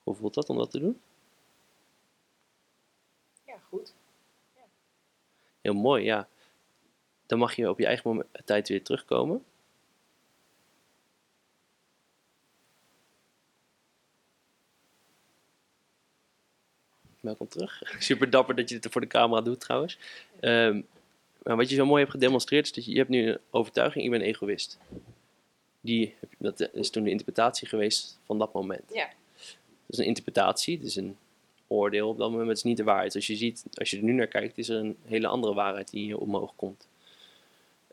Hoe 0.02 0.14
voelt 0.14 0.34
dat 0.34 0.48
om 0.48 0.56
dat 0.56 0.70
te 0.70 0.78
doen? 0.78 1.00
Ja, 3.44 3.58
goed. 3.58 3.94
Heel 5.60 5.74
mooi, 5.74 6.04
ja. 6.04 6.28
Dan 7.26 7.38
mag 7.38 7.56
je 7.56 7.70
op 7.70 7.78
je 7.78 7.86
eigen 7.86 8.08
moment, 8.08 8.28
tijd 8.44 8.68
weer 8.68 8.82
terugkomen. 8.82 9.44
Welkom 17.20 17.48
terug. 17.48 17.82
Super 17.98 18.30
dapper 18.30 18.54
dat 18.54 18.68
je 18.68 18.78
dit 18.78 18.92
voor 18.92 19.00
de 19.00 19.06
camera 19.06 19.40
doet 19.40 19.60
trouwens. 19.60 19.98
Ehm, 20.40 20.80
maar 21.42 21.56
wat 21.56 21.70
je 21.70 21.76
zo 21.76 21.86
mooi 21.86 22.00
hebt 22.00 22.14
gedemonstreerd 22.14 22.64
is 22.64 22.72
dat 22.72 22.84
je, 22.84 22.90
je 22.90 22.96
hebt 22.96 23.08
nu 23.08 23.28
een 23.28 23.38
overtuiging, 23.50 24.04
ik 24.04 24.10
ben 24.10 24.20
egoïst. 24.20 24.78
Die, 25.80 26.14
dat 26.38 26.68
is 26.72 26.90
toen 26.90 27.04
de 27.04 27.10
interpretatie 27.10 27.68
geweest 27.68 28.18
van 28.24 28.38
dat 28.38 28.52
moment. 28.52 28.82
Ja. 28.92 29.08
Het 29.86 29.94
is 29.94 29.98
een 29.98 30.04
interpretatie, 30.04 30.76
het 30.76 30.86
is 30.86 30.96
een 30.96 31.16
oordeel 31.66 32.08
op 32.08 32.18
dat 32.18 32.30
moment, 32.30 32.48
het 32.48 32.56
is 32.56 32.62
niet 32.62 32.76
de 32.76 32.84
waarheid. 32.84 33.14
Als 33.14 33.26
je 33.26 33.36
ziet, 33.36 33.64
als 33.74 33.90
je 33.90 33.96
er 33.96 34.02
nu 34.02 34.12
naar 34.12 34.26
kijkt, 34.26 34.58
is 34.58 34.68
er 34.68 34.76
een 34.76 34.96
hele 35.04 35.26
andere 35.26 35.54
waarheid 35.54 35.90
die 35.90 36.04
hier 36.04 36.18
omhoog 36.18 36.52
komt. 36.56 36.86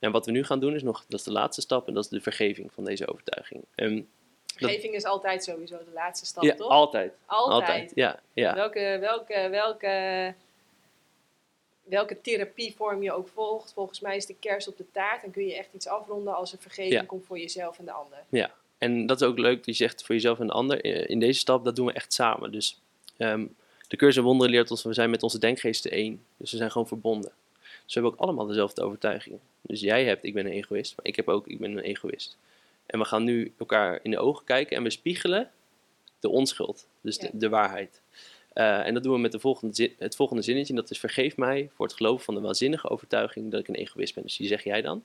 En 0.04 0.12
wat 0.12 0.26
we 0.26 0.32
nu 0.32 0.44
gaan 0.44 0.60
doen 0.60 0.76
is 0.76 0.84
nog, 0.84 1.06
dat 1.08 1.20
is 1.20 1.26
de 1.26 1.32
laatste 1.32 1.62
stap 1.62 1.88
en 1.88 1.94
dat 1.94 2.04
is 2.04 2.10
de 2.10 2.22
vergeving 2.22 2.74
van 2.74 2.84
deze 2.84 3.08
overtuiging. 3.08 3.64
En 3.76 4.08
Vergeving 4.56 4.94
is 4.94 5.04
altijd 5.04 5.44
sowieso 5.44 5.78
de 5.78 5.92
laatste 5.94 6.26
stap, 6.26 6.44
ja, 6.44 6.56
toch? 6.56 6.70
altijd, 6.70 7.14
altijd. 7.26 7.70
altijd. 7.70 7.92
Ja, 7.96 8.20
ja. 8.34 8.54
Welke, 8.54 8.98
welke, 9.00 9.48
welke, 9.50 10.34
welke 11.84 12.22
therapievorm 12.22 13.04
je 13.04 13.12
ook 13.14 13.28
volgt, 13.28 13.74
volgens 13.74 14.00
mij 14.00 14.16
is 14.16 14.26
de 14.26 14.36
kers 14.40 14.68
op 14.68 14.78
de 14.78 14.86
taart. 14.92 15.22
Dan 15.22 15.32
kun 15.32 15.46
je 15.46 15.56
echt 15.58 15.74
iets 15.74 15.88
afronden 15.88 16.36
als 16.36 16.52
er 16.52 16.58
vergeving 16.60 16.94
Ja. 16.94 17.04
komt 17.04 17.26
voor 17.26 17.40
jezelf 17.40 17.80
en 17.80 17.86
de 17.86 17.92
ander. 17.92 18.18
Ja, 18.30 18.52
en 18.78 19.06
dat 19.06 19.22
is 19.22 19.28
ook 19.28 19.38
leuk 19.38 19.56
dat 19.56 19.66
je 19.66 19.74
zegt 19.74 20.04
voor 20.06 20.16
jezelf 20.16 20.40
en 20.40 20.48
de 20.48 20.54
ander. 20.54 20.82
Eh, 20.84 21.10
In 21.10 21.20
deze 21.20 21.40
stap, 21.40 21.64
dat 21.64 21.76
doen 21.76 21.86
we 21.86 21.94
echt 21.94 22.14
samen. 22.14 22.52
Dus 22.52 22.82
ehm, 23.18 23.46
de 23.88 23.98
cursus 23.98 24.18
en 24.18 24.24
wonderen 24.24 24.52
leert 24.54 24.72
ons, 24.72 24.84
we 24.84 24.94
zijn 24.94 25.10
met 25.10 25.24
onze 25.24 25.40
denkgeesten 25.40 25.92
één. 25.92 26.26
Dus 26.38 26.52
we 26.52 26.58
zijn 26.58 26.72
gewoon 26.72 26.88
verbonden. 26.88 27.32
Dus 27.84 27.94
we 27.94 28.00
hebben 28.00 28.12
ook 28.12 28.26
allemaal 28.26 28.46
dezelfde 28.46 28.82
overtuiging. 28.82 29.40
Dus 29.62 29.80
jij 29.80 30.06
hebt, 30.06 30.24
ik 30.24 30.34
ben 30.34 30.46
een 30.46 30.52
egoïst, 30.52 30.96
maar 30.96 31.06
ik 31.06 31.16
heb 31.16 31.28
ook, 31.28 31.48
ik 31.48 31.60
ben 31.60 31.72
een 31.72 31.84
egoïst. 31.84 32.38
En 32.86 33.00
we 33.00 33.06
gaan 33.06 33.24
nu 33.24 33.54
elkaar 33.58 34.00
in 34.04 34.12
de 34.12 34.20
ogen 34.20 34.46
kijken 34.46 34.78
en 34.78 34.84
we 34.84 34.90
spiegelen 34.90 35.52
de 36.20 36.30
onschuld, 36.30 36.88
dus 37.02 37.18
de, 37.18 37.30
de 37.34 37.50
waarheid. 37.50 38.02
Eh, 38.54 38.86
en 38.86 38.94
dat 38.94 39.04
doen 39.04 39.14
we 39.14 39.20
met 39.20 39.32
de 39.32 39.40
volgende 39.40 39.76
zin, 39.76 39.96
het 39.98 40.16
volgende 40.16 40.42
zinnetje, 40.42 40.74
en 40.74 40.80
dat 40.80 40.90
is 40.90 41.00
vergeef 41.00 41.38
mij 41.38 41.70
voor 41.76 41.86
het 41.86 41.96
geloven 41.96 42.26
van 42.26 42.36
de 42.36 42.42
waanzinnige 42.42 42.90
overtuiging 42.90 43.52
dat 43.52 43.60
ik 43.60 43.68
een 43.68 43.76
egoïst 43.76 44.14
ben. 44.14 44.24
Dus 44.24 44.38
die 44.38 44.48
zeg 44.48 44.64
jij 44.64 44.82
dan? 44.82 45.04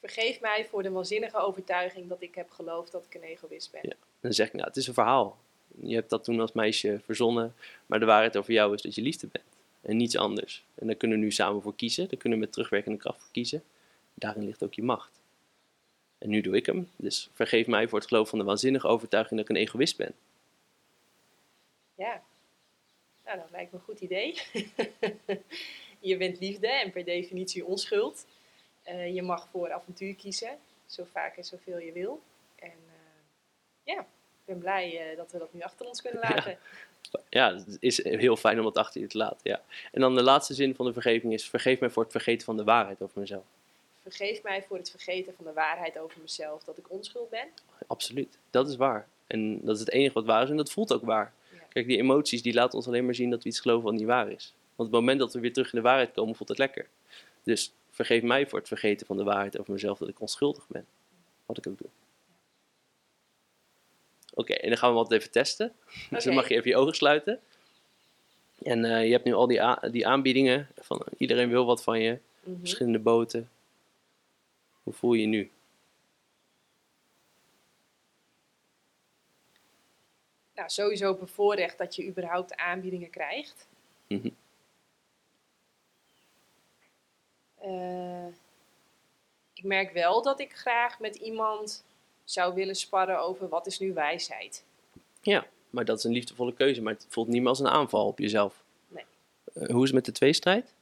Vergeef 0.00 0.40
mij 0.40 0.66
voor 0.70 0.82
de 0.82 0.90
waanzinnige 0.90 1.36
overtuiging 1.36 2.08
dat 2.08 2.22
ik 2.22 2.34
heb 2.34 2.50
geloofd 2.50 2.92
dat 2.92 3.04
ik 3.04 3.14
een 3.14 3.28
egoïst 3.28 3.70
ben. 3.70 3.80
Ja. 3.82 3.90
En 3.90 4.20
dan 4.20 4.32
zeg 4.32 4.46
ik, 4.46 4.52
nou, 4.52 4.66
het 4.66 4.76
is 4.76 4.86
een 4.86 4.94
verhaal. 4.94 5.38
Je 5.80 5.94
hebt 5.94 6.10
dat 6.10 6.24
toen 6.24 6.40
als 6.40 6.52
meisje 6.52 7.00
verzonnen, 7.04 7.54
maar 7.86 8.00
de 8.00 8.06
waarheid 8.06 8.36
over 8.36 8.52
jou 8.52 8.74
is 8.74 8.82
dat 8.82 8.94
je 8.94 9.02
liefde 9.02 9.26
bent. 9.32 9.44
En 9.84 9.96
niets 9.96 10.16
anders. 10.16 10.64
En 10.74 10.86
daar 10.86 10.96
kunnen 10.96 11.18
we 11.18 11.24
nu 11.24 11.30
samen 11.30 11.62
voor 11.62 11.76
kiezen. 11.76 12.08
Daar 12.08 12.18
kunnen 12.18 12.38
we 12.38 12.44
met 12.44 12.52
terugwerkende 12.52 12.98
kracht 12.98 13.20
voor 13.20 13.32
kiezen. 13.32 13.62
Daarin 14.14 14.44
ligt 14.44 14.64
ook 14.64 14.74
je 14.74 14.82
macht. 14.82 15.20
En 16.18 16.28
nu 16.28 16.40
doe 16.40 16.56
ik 16.56 16.66
hem. 16.66 16.90
Dus 16.96 17.30
vergeef 17.32 17.66
mij 17.66 17.88
voor 17.88 17.98
het 17.98 18.08
geloof 18.08 18.28
van 18.28 18.38
de 18.38 18.44
waanzinnige 18.44 18.86
overtuiging 18.86 19.40
dat 19.40 19.48
ik 19.48 19.56
een 19.56 19.62
egoïst 19.62 19.96
ben. 19.96 20.14
Ja, 21.94 22.22
nou, 23.24 23.38
dat 23.38 23.50
lijkt 23.50 23.72
me 23.72 23.78
een 23.78 23.84
goed 23.84 24.00
idee. 24.00 24.40
je 26.10 26.16
bent 26.16 26.40
liefde 26.40 26.68
en 26.68 26.90
per 26.90 27.04
definitie 27.04 27.64
onschuld. 27.64 28.26
Eh, 28.82 29.14
je 29.14 29.22
mag 29.22 29.48
voor 29.50 29.72
avontuur 29.72 30.14
kiezen, 30.14 30.58
zo 30.86 31.04
vaak 31.12 31.36
en 31.36 31.44
zoveel 31.44 31.78
je 31.78 31.92
wil. 31.92 32.22
En 32.54 32.68
eh, 32.68 33.94
ja, 33.94 34.00
ik 34.00 34.44
ben 34.44 34.58
blij 34.58 35.10
eh, 35.10 35.16
dat 35.16 35.32
we 35.32 35.38
dat 35.38 35.52
nu 35.52 35.60
achter 35.60 35.86
ons 35.86 36.02
kunnen 36.02 36.20
laten. 36.20 36.50
Ja, 36.50 36.58
het 37.30 37.76
is 37.80 38.04
heel 38.04 38.36
fijn 38.36 38.58
om 38.58 38.64
dat 38.64 38.76
achter 38.76 39.00
je 39.00 39.06
te 39.06 39.18
laten. 39.18 39.38
Ja. 39.42 39.60
En 39.92 40.00
dan 40.00 40.14
de 40.14 40.22
laatste 40.22 40.54
zin 40.54 40.74
van 40.74 40.86
de 40.86 40.92
vergeving 40.92 41.32
is: 41.32 41.48
vergeef 41.48 41.80
mij 41.80 41.90
voor 41.90 42.02
het 42.02 42.12
vergeten 42.12 42.44
van 42.44 42.56
de 42.56 42.64
waarheid 42.64 43.02
over 43.02 43.20
mezelf. 43.20 43.44
Vergeef 44.02 44.42
mij 44.42 44.64
voor 44.68 44.76
het 44.76 44.90
vergeten 44.90 45.34
van 45.36 45.44
de 45.44 45.52
waarheid 45.52 45.98
over 45.98 46.20
mezelf, 46.20 46.64
dat 46.64 46.78
ik 46.78 46.90
onschuld 46.90 47.30
ben. 47.30 47.46
Absoluut, 47.86 48.38
dat 48.50 48.68
is 48.68 48.76
waar. 48.76 49.08
En 49.26 49.60
dat 49.64 49.74
is 49.74 49.80
het 49.80 49.90
enige 49.90 50.14
wat 50.14 50.24
waar 50.24 50.42
is 50.42 50.50
en 50.50 50.56
dat 50.56 50.72
voelt 50.72 50.92
ook 50.92 51.04
waar. 51.04 51.32
Ja. 51.52 51.58
Kijk, 51.68 51.86
die 51.86 51.98
emoties 51.98 52.42
die 52.42 52.54
laten 52.54 52.78
ons 52.78 52.86
alleen 52.86 53.04
maar 53.04 53.14
zien 53.14 53.30
dat 53.30 53.42
we 53.42 53.48
iets 53.48 53.60
geloven 53.60 53.84
wat 53.84 53.92
niet 53.92 54.04
waar 54.04 54.30
is. 54.30 54.54
Want 54.76 54.88
op 54.88 54.94
het 54.94 55.04
moment 55.04 55.18
dat 55.18 55.32
we 55.32 55.40
weer 55.40 55.52
terug 55.52 55.72
in 55.72 55.78
de 55.78 55.84
waarheid 55.84 56.12
komen, 56.12 56.34
voelt 56.34 56.48
het 56.48 56.58
lekker. 56.58 56.88
Dus 57.42 57.72
vergeef 57.90 58.22
mij 58.22 58.46
voor 58.48 58.58
het 58.58 58.68
vergeten 58.68 59.06
van 59.06 59.16
de 59.16 59.24
waarheid 59.24 59.58
over 59.58 59.72
mezelf 59.72 59.98
dat 59.98 60.08
ik 60.08 60.20
onschuldig 60.20 60.66
ben. 60.68 60.86
Wat 61.46 61.58
ik 61.58 61.66
ook 61.66 61.78
doe. 61.78 61.88
Oké, 64.34 64.52
en 64.52 64.68
dan 64.68 64.78
gaan 64.78 64.90
we 64.90 64.96
wat 64.96 65.12
even 65.12 65.30
testen. 65.30 65.72
Dus 66.10 66.24
dan 66.24 66.34
mag 66.34 66.48
je 66.48 66.54
even 66.54 66.70
je 66.70 66.76
ogen 66.76 66.94
sluiten. 66.94 67.40
En 68.62 68.84
eh, 68.84 69.04
je 69.04 69.12
hebt 69.12 69.24
nu 69.24 69.32
al 69.32 69.46
die, 69.46 69.90
die 69.90 70.06
aanbiedingen 70.06 70.68
van 70.76 70.98
eh, 70.98 71.12
iedereen 71.16 71.48
wil 71.48 71.64
wat 71.64 71.82
van 71.82 72.00
je. 72.00 72.18
Mhm. 72.42 72.58
Verschillende 72.58 72.98
boten. 72.98 73.50
Hoe 74.82 74.92
voel 74.92 75.12
je 75.12 75.20
je 75.20 75.26
nu? 75.26 75.50
Nou, 80.54 80.68
sowieso 80.68 81.14
bevoorrecht 81.14 81.78
dat 81.78 81.94
je 81.94 82.06
überhaupt 82.06 82.56
aanbiedingen 82.56 83.10
krijgt. 83.10 83.66
Mhm. 84.06 84.28
Eh, 87.58 88.26
ik 89.54 89.64
merk 89.64 89.92
wel 89.92 90.22
dat 90.22 90.40
ik 90.40 90.52
graag 90.52 90.98
met 90.98 91.16
iemand 91.16 91.84
zou 92.24 92.54
willen 92.54 92.76
sparren 92.76 93.18
over 93.20 93.48
wat 93.48 93.66
is 93.66 93.78
nu 93.78 93.92
wijsheid. 93.92 94.64
Ja, 95.20 95.46
maar 95.70 95.84
dat 95.84 95.98
is 95.98 96.04
een 96.04 96.12
liefdevolle 96.12 96.54
keuze. 96.54 96.82
Maar 96.82 96.92
het 96.92 97.06
voelt 97.08 97.28
niet 97.28 97.40
meer 97.40 97.48
als 97.48 97.60
een 97.60 97.68
aanval 97.68 98.06
op 98.06 98.18
jezelf. 98.18 98.62
Nee. 98.88 99.04
Eh, 99.54 99.68
hoe 99.68 99.78
is 99.82 99.84
het 99.88 99.94
met 99.94 100.04
de 100.04 100.12
tweestrijd? 100.12 100.72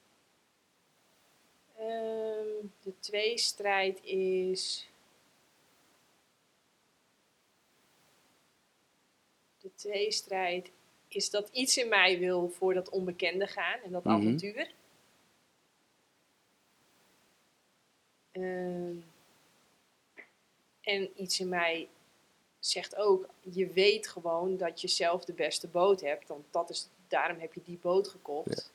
Ehm, 1.77 2.67
de 2.83 2.93
tweestrijd 3.01 4.05
is. 4.05 4.89
De 9.61 9.71
tweestrijd 9.75 10.71
is 11.09 11.31
dat 11.31 11.49
iets 11.53 11.77
in 11.79 11.89
mij 11.89 12.19
wil 12.19 12.49
voor 12.49 12.75
dat 12.75 12.89
onbekende 12.89 13.47
gaan 13.47 13.79
en 13.85 13.91
dat 13.91 14.05
Mhm. 14.05 14.15
avontuur. 14.15 14.71
Ehm, 18.33 18.95
en 20.83 21.11
iets 21.17 21.41
in 21.41 21.49
mij 21.49 21.89
zegt 22.59 22.97
ook, 22.97 23.27
je 23.41 23.67
weet 23.67 24.09
gewoon 24.09 24.57
dat 24.57 24.81
je 24.81 24.89
zelf 24.89 25.25
de 25.25 25.33
beste 25.33 25.67
boot 25.69 26.01
hebt, 26.01 26.29
want 26.29 26.45
dat 26.51 26.71
is, 26.71 26.89
daarom 27.09 27.39
heb 27.39 27.55
je 27.55 27.61
die 27.65 27.79
boot 27.83 28.09
gekocht. 28.09 28.73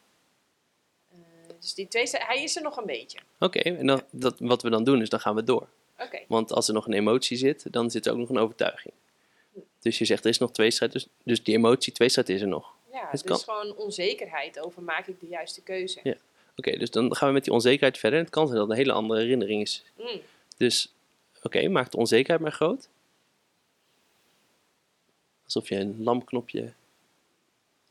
Eh, 1.11 1.17
dus 1.59 1.73
die 1.73 1.87
twee, 1.87 2.07
hij 2.11 2.43
is 2.43 2.55
er 2.55 2.61
nog 2.61 2.77
een 2.77 2.85
beetje. 2.85 3.19
Oké, 3.39 3.59
en 3.59 3.85
dan, 3.85 4.01
dat, 4.11 4.35
wat 4.39 4.61
we 4.61 4.69
dan 4.69 4.83
doen 4.83 5.01
is, 5.01 5.09
dan 5.09 5.19
gaan 5.19 5.35
we 5.35 5.43
door. 5.43 5.67
Oké, 5.99 6.19
Want 6.27 6.51
als 6.51 6.67
er 6.67 6.73
nog 6.73 6.87
een 6.87 6.93
emotie 6.93 7.37
zit, 7.37 7.73
dan 7.73 7.91
zit 7.91 8.05
er 8.05 8.11
ook 8.11 8.17
nog 8.17 8.29
een 8.29 8.37
overtuiging. 8.37 8.93
Dus 9.79 9.97
je 9.97 10.05
zegt, 10.05 10.23
er 10.23 10.29
is 10.29 10.37
nog 10.37 10.51
tweestrijd. 10.51 10.91
Dus, 10.91 11.07
dus 11.23 11.43
die 11.43 11.55
emotie, 11.55 11.93
tweestrijd 11.93 12.29
is 12.29 12.41
er 12.41 12.47
nog. 12.47 12.73
ja, 12.91 13.07
Het 13.09 13.23
dus 13.27 13.43
gewoon 13.43 13.75
onzekerheid 13.75 14.59
over 14.59 14.81
maak 14.81 15.07
ik 15.07 15.19
de 15.19 15.27
juiste 15.27 15.61
keuze. 15.61 15.99
Ja. 16.03 16.15
Oké, 16.55 16.77
dus 16.77 16.91
dan 16.91 17.15
gaan 17.15 17.27
we 17.27 17.33
met 17.33 17.43
die 17.43 17.53
onzekerheid 17.53 17.97
verder. 17.97 18.19
En 18.19 18.25
het 18.25 18.33
kan 18.33 18.47
zijn 18.47 18.59
dat 18.59 18.67
het 18.67 18.77
een 18.77 18.83
hele 18.83 18.97
andere 18.97 19.19
herinnering 19.21 19.61
is. 19.61 19.83
Mm, 19.97 20.21
Dus, 20.57 20.93
oké, 21.47 21.67
maak 21.67 21.91
de 21.91 21.97
onzekerheid 21.97 22.41
maar 22.41 22.51
groot. 22.51 22.89
Alsof 25.43 25.69
je 25.69 25.75
een 25.75 26.03
lampknopje 26.03 26.73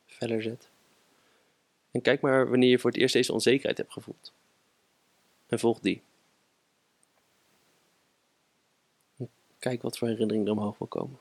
verder 0.07 0.43
zet. 0.43 0.69
En 1.91 2.03
kijk 2.03 2.21
maar 2.21 2.49
wanneer 2.49 2.71
je 2.71 2.79
voor 2.79 2.91
het 2.91 3.01
eerst 3.01 3.15
deze 3.15 3.33
onzekerheid 3.33 3.77
hebt 3.77 3.93
gevoeld. 3.93 4.33
En 5.47 5.59
volg 5.59 5.81
die. 5.81 6.03
Kijk 9.59 9.83
wat 9.83 9.99
voor 9.99 10.09
herinnering 10.09 10.47
er 10.47 10.53
omhoog 10.53 10.79
wil 10.79 10.87
komen. 10.87 11.19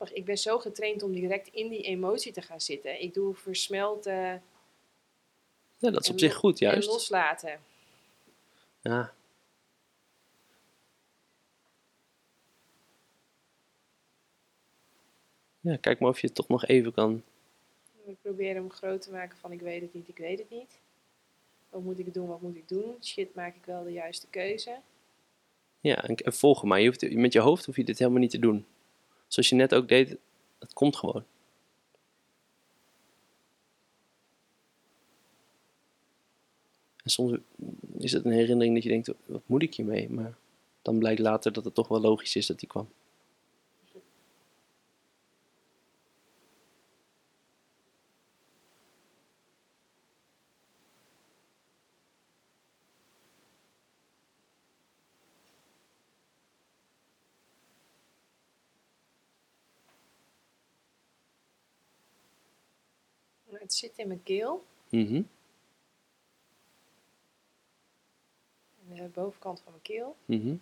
Grappig, 0.00 0.18
ik 0.18 0.24
ben 0.24 0.38
zo 0.38 0.58
getraind 0.58 1.02
om 1.02 1.12
direct 1.12 1.48
in 1.48 1.68
die 1.68 1.82
emotie 1.82 2.32
te 2.32 2.42
gaan 2.42 2.60
zitten. 2.60 3.02
Ik 3.02 3.14
doe 3.14 3.34
versmelten 3.34 4.42
Ja, 5.78 5.90
dat 5.90 6.00
is 6.00 6.06
en 6.06 6.12
op 6.12 6.18
zich 6.18 6.34
goed, 6.34 6.60
en 6.60 6.66
juist. 6.66 6.88
loslaten. 6.88 7.60
Ja. 8.80 9.12
Ja, 15.60 15.76
kijk 15.76 16.00
maar 16.00 16.10
of 16.10 16.20
je 16.20 16.26
het 16.26 16.36
toch 16.36 16.48
nog 16.48 16.66
even 16.66 16.92
kan. 16.92 17.22
Ik 18.06 18.16
probeer 18.22 18.54
hem 18.54 18.70
groot 18.70 19.02
te 19.02 19.10
maken 19.10 19.38
van 19.38 19.52
ik 19.52 19.60
weet 19.60 19.80
het 19.80 19.94
niet, 19.94 20.08
ik 20.08 20.18
weet 20.18 20.38
het 20.38 20.50
niet. 20.50 20.78
Wat 21.68 21.82
moet 21.82 21.98
ik 21.98 22.14
doen, 22.14 22.26
wat 22.26 22.40
moet 22.40 22.56
ik 22.56 22.68
doen? 22.68 22.96
Shit, 23.02 23.34
maak 23.34 23.56
ik 23.56 23.64
wel 23.64 23.84
de 23.84 23.92
juiste 23.92 24.26
keuze? 24.26 24.76
Ja, 25.80 26.04
en, 26.04 26.14
en 26.16 26.32
volgen 26.32 26.68
maar. 26.68 26.80
Je 26.80 26.86
hoeft, 26.86 27.14
met 27.14 27.32
je 27.32 27.40
hoofd 27.40 27.66
hoef 27.66 27.76
je 27.76 27.84
dit 27.84 27.98
helemaal 27.98 28.20
niet 28.20 28.30
te 28.30 28.38
doen. 28.38 28.66
Zoals 29.30 29.48
je 29.48 29.54
net 29.54 29.74
ook 29.74 29.88
deed, 29.88 30.16
het 30.58 30.72
komt 30.72 30.96
gewoon. 30.96 31.24
En 37.04 37.10
soms 37.10 37.38
is 37.98 38.12
het 38.12 38.24
een 38.24 38.32
herinnering 38.32 38.74
dat 38.74 38.82
je 38.82 38.88
denkt, 38.88 39.12
wat 39.26 39.42
moet 39.46 39.62
ik 39.62 39.74
hiermee? 39.74 40.10
Maar 40.10 40.34
dan 40.82 40.98
blijkt 40.98 41.20
later 41.20 41.52
dat 41.52 41.64
het 41.64 41.74
toch 41.74 41.88
wel 41.88 42.00
logisch 42.00 42.36
is 42.36 42.46
dat 42.46 42.58
die 42.58 42.68
kwam. 42.68 42.88
Het 63.60 63.69
zit 63.80 63.98
in 63.98 64.06
mijn 64.08 64.22
keel, 64.22 64.64
Mhm. 64.88 65.22
aan 68.88 68.96
de 68.96 69.08
bovenkant 69.12 69.60
van 69.60 69.72
mijn 69.72 69.82
keel. 69.84 70.16
Mhm. 70.24 70.56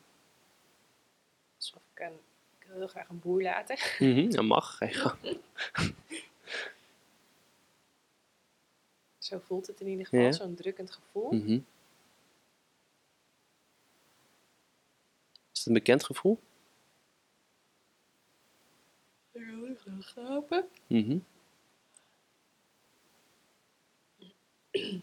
Alsof 1.57 1.83
ik, 1.95 2.01
een, 2.01 2.19
ik 2.59 2.67
wil 2.67 2.77
heel 2.77 2.89
graag 2.89 3.09
een 3.09 3.19
boer 3.19 3.43
laten. 3.43 3.77
Mhm. 4.09 4.31
Dat 4.31 4.45
mag. 4.45 4.79
Zo 9.19 9.39
voelt 9.39 9.67
het 9.67 9.81
in 9.81 9.87
ieder 9.87 10.05
geval, 10.07 10.25
Ja. 10.25 10.33
zo'n 10.33 10.55
drukkend 10.55 10.91
gevoel. 10.91 11.33
Mhm. 11.33 11.59
Is 15.53 15.59
het 15.59 15.67
een 15.67 15.73
bekend 15.73 16.05
gevoel? 16.05 16.39
Ik 19.33 19.45
wil 19.45 19.65
heel 19.65 19.77
graag 20.01 20.45
Ik 24.71 25.03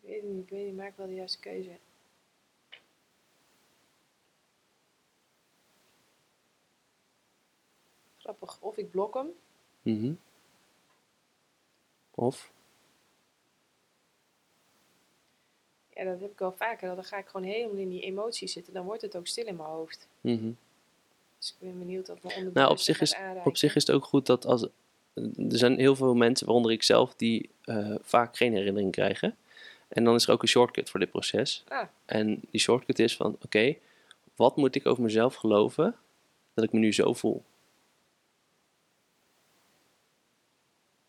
weet 0.00 0.22
niet, 0.22 0.42
ik 0.42 0.48
weet 0.50 0.66
niet, 0.66 0.76
maak 0.76 0.96
wel 0.96 1.06
de 1.06 1.14
juiste 1.14 1.40
keuze. 1.40 1.78
Grappig, 8.16 8.60
of 8.60 8.76
ik 8.76 8.90
blok 8.90 9.14
hem. 9.14 9.28
Mhm. 9.82 10.14
Of? 12.10 12.52
Ja, 15.88 16.04
dat 16.04 16.20
heb 16.20 16.30
ik 16.30 16.38
wel 16.38 16.52
vaker. 16.52 16.94
Dan 16.94 17.04
ga 17.04 17.18
ik 17.18 17.26
gewoon 17.26 17.46
helemaal 17.46 17.76
in 17.76 17.88
die 17.88 18.02
emoties 18.02 18.52
zitten. 18.52 18.72
Dan 18.72 18.84
wordt 18.84 19.02
het 19.02 19.16
ook 19.16 19.26
stil 19.26 19.46
in 19.46 19.56
mijn 19.56 19.68
hoofd. 19.68 20.08
Mm. 20.20 20.56
Dus 21.42 21.50
ik 21.50 21.56
ben 21.58 21.78
benieuwd 21.78 22.08
wat 22.08 22.22
mijn 22.22 22.36
onderbewuste 22.36 22.58
Nou, 22.58 22.70
op 22.70 22.78
zich, 22.78 22.96
gaat 22.96 23.06
is, 23.06 23.14
aanreiken. 23.14 23.46
op 23.46 23.56
zich 23.56 23.74
is 23.74 23.86
het 23.86 23.96
ook 23.96 24.04
goed 24.04 24.26
dat 24.26 24.46
als. 24.46 24.62
Er 25.14 25.58
zijn 25.58 25.78
heel 25.78 25.96
veel 25.96 26.14
mensen, 26.14 26.46
waaronder 26.46 26.72
ik 26.72 26.82
zelf, 26.82 27.14
die 27.14 27.50
eh, 27.64 27.94
vaak 28.00 28.36
geen 28.36 28.52
herinnering 28.52 28.92
krijgen. 28.92 29.36
En 29.88 30.04
dan 30.04 30.14
is 30.14 30.26
er 30.26 30.32
ook 30.32 30.42
een 30.42 30.48
shortcut 30.48 30.90
voor 30.90 31.00
dit 31.00 31.10
proces. 31.10 31.64
Ah. 31.68 31.86
En 32.04 32.40
die 32.50 32.60
shortcut 32.60 32.98
is 32.98 33.16
van: 33.16 33.36
oké, 33.44 33.76
wat 34.36 34.56
moet 34.56 34.74
ik 34.74 34.86
over 34.86 35.02
mezelf 35.02 35.34
geloven 35.34 35.96
dat 36.54 36.64
ik 36.64 36.72
me 36.72 36.78
nu 36.78 36.92
zo 36.92 37.12
voel? 37.12 37.42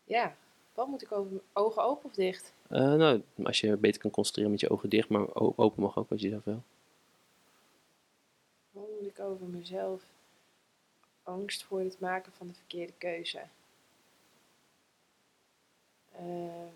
Ja. 0.04 0.36
Wat 0.74 0.88
moet 0.88 1.02
ik 1.02 1.12
over 1.12 1.30
mijn 1.30 1.42
ogen 1.52 1.82
open 1.82 2.04
of 2.04 2.14
dicht? 2.14 2.52
Eh, 2.68 2.94
nou, 2.94 3.22
als 3.42 3.60
je 3.60 3.76
beter 3.76 4.00
kan 4.00 4.10
concentreren 4.10 4.50
met 4.50 4.60
je 4.60 4.70
ogen 4.70 4.88
dicht, 4.88 5.08
maar 5.08 5.34
open 5.34 5.82
mag 5.82 5.96
ook 5.96 6.10
als 6.10 6.20
je 6.20 6.28
zelf 6.28 6.44
wil. 6.44 6.62
Wat 8.70 8.88
moet 9.00 9.10
ik 9.10 9.20
over 9.20 9.46
mezelf? 9.46 10.02
Angst 11.24 11.62
voor 11.64 11.80
het 11.80 12.00
maken 12.00 12.32
van 12.32 12.46
de 12.48 12.54
verkeerde 12.54 12.92
keuze. 12.98 13.42
Eh, 16.12 16.66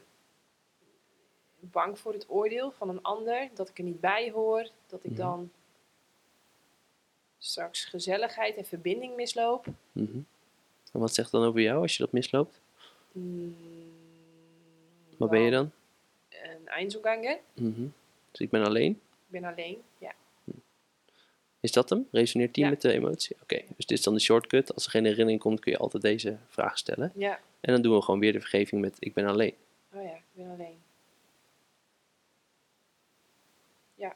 bang 1.61 1.99
voor 1.99 2.13
het 2.13 2.31
oordeel 2.31 2.71
van 2.71 2.89
een 2.89 3.03
ander, 3.03 3.49
dat 3.55 3.69
ik 3.69 3.79
er 3.79 3.85
niet 3.85 4.01
bij 4.01 4.31
hoor, 4.31 4.69
dat 4.87 5.05
ik 5.05 5.11
Mhm. 5.11 5.21
dan 5.21 5.51
straks 7.39 7.85
gezelligheid 7.85 8.57
en 8.57 8.65
verbinding 8.65 9.17
misloop. 9.17 9.67
Mhm. 9.93 10.19
En 10.93 11.01
wat 11.01 11.15
zegt 11.15 11.31
dan 11.31 11.45
over 11.45 11.61
jou 11.61 11.81
als 11.83 11.97
je 11.97 12.03
dat 12.03 12.13
misloopt? 12.13 12.61
Mm, 13.13 13.57
Wat 15.17 15.31
ben 15.31 15.41
je 15.41 15.51
dan? 15.51 15.71
Een 16.29 16.69
Einzelganger. 16.69 17.39
Mhm. 17.55 17.87
Dus 18.31 18.41
ik 18.41 18.51
ben 18.51 18.65
alleen. 18.65 18.91
Ik 18.93 19.01
ben 19.41 19.45
alleen. 19.45 19.83
Ja. 19.99 20.13
Is 21.69 21.75
dat 21.75 21.91
hem? 21.91 22.09
Resoneert 22.11 22.55
die 22.55 22.65
Ja. 22.65 22.71
met 22.71 22.81
de 22.81 22.93
emotie? 22.93 23.37
Oké, 23.43 23.63
dus 23.77 23.87
dit 23.87 23.99
is 23.99 24.05
dan 24.05 24.15
de 24.15 24.21
shortcut. 24.21 24.75
Als 24.75 24.85
er 24.85 24.91
geen 24.91 25.05
herinnering 25.05 25.41
komt, 25.41 25.61
kun 25.61 25.73
je 25.73 25.79
altijd 25.79 26.03
deze 26.03 26.37
vraag 26.49 26.79
stellen. 26.79 27.13
ja. 27.15 27.41
En 27.61 27.73
dan 27.73 27.83
doen 27.83 27.95
we 27.95 28.03
gewoon 28.03 28.21
weer 28.21 28.33
de 28.33 28.41
vergeving 28.41 28.81
met 28.81 28.97
ik 28.99 29.15
ben 29.15 29.27
alleen. 29.27 29.55
Oh 29.95 30.03
ja, 30.03 30.15
ik 30.15 30.23
ben 30.33 30.51
alleen. 30.51 30.79
Ja. 33.95 34.15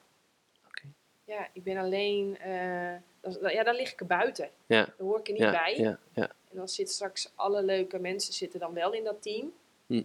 Oké. 0.66 0.82
Ja, 1.24 1.48
ik 1.52 1.62
ben 1.62 1.76
alleen. 1.76 2.38
eh, 2.38 2.94
dan, 3.20 3.52
ja, 3.52 3.62
dan 3.64 3.74
lig 3.74 3.92
ik 3.92 4.00
er 4.00 4.06
buiten. 4.06 4.50
Ja. 4.66 4.84
Dan 4.96 5.06
hoor 5.06 5.18
ik 5.18 5.26
er 5.26 5.32
niet 5.32 5.42
Ja, 5.42 5.50
bij. 5.50 5.76
ja, 5.78 5.98
ja. 6.14 6.28
En 6.50 6.56
dan 6.56 6.68
zitten 6.68 6.94
straks 6.94 7.32
alle 7.34 7.62
leuke 7.62 7.98
mensen 7.98 8.32
zitten 8.34 8.60
dan 8.60 8.72
wel 8.74 8.92
in 8.92 9.04
dat 9.04 9.22
team. 9.22 9.52
Hm. 9.86 10.02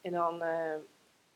En 0.00 0.12
dan, 0.12 0.42
eh, 0.42 0.74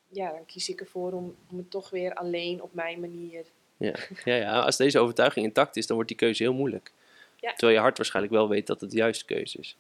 ja, 0.09 0.31
dan 0.31 0.47
kies 0.47 0.69
ik 0.69 0.81
ervoor 0.81 1.13
om, 1.13 1.37
om 1.51 1.57
het 1.59 1.71
toch 1.71 1.91
weer 1.91 2.15
alleen 2.15 2.63
op 2.63 2.75
mijn 2.75 3.01
manier. 3.01 3.47
Ja. 3.83 3.95
Ja, 4.25 4.35
ja, 4.35 4.61
als 4.61 4.77
deze 4.77 4.99
overtuiging 4.99 5.47
intact 5.47 5.77
is, 5.77 5.87
dan 5.87 5.95
wordt 5.97 6.11
die 6.11 6.19
keuze 6.19 6.43
heel 6.43 6.53
moeilijk. 6.53 6.93
Ja. 7.37 7.51
Terwijl 7.53 7.73
je 7.73 7.83
hart 7.83 7.97
waarschijnlijk 7.97 8.35
wel 8.35 8.49
weet 8.49 8.67
dat 8.67 8.81
het 8.81 8.91
de 8.91 8.97
juiste 8.97 9.25
keuze 9.25 9.59
is. 9.59 9.77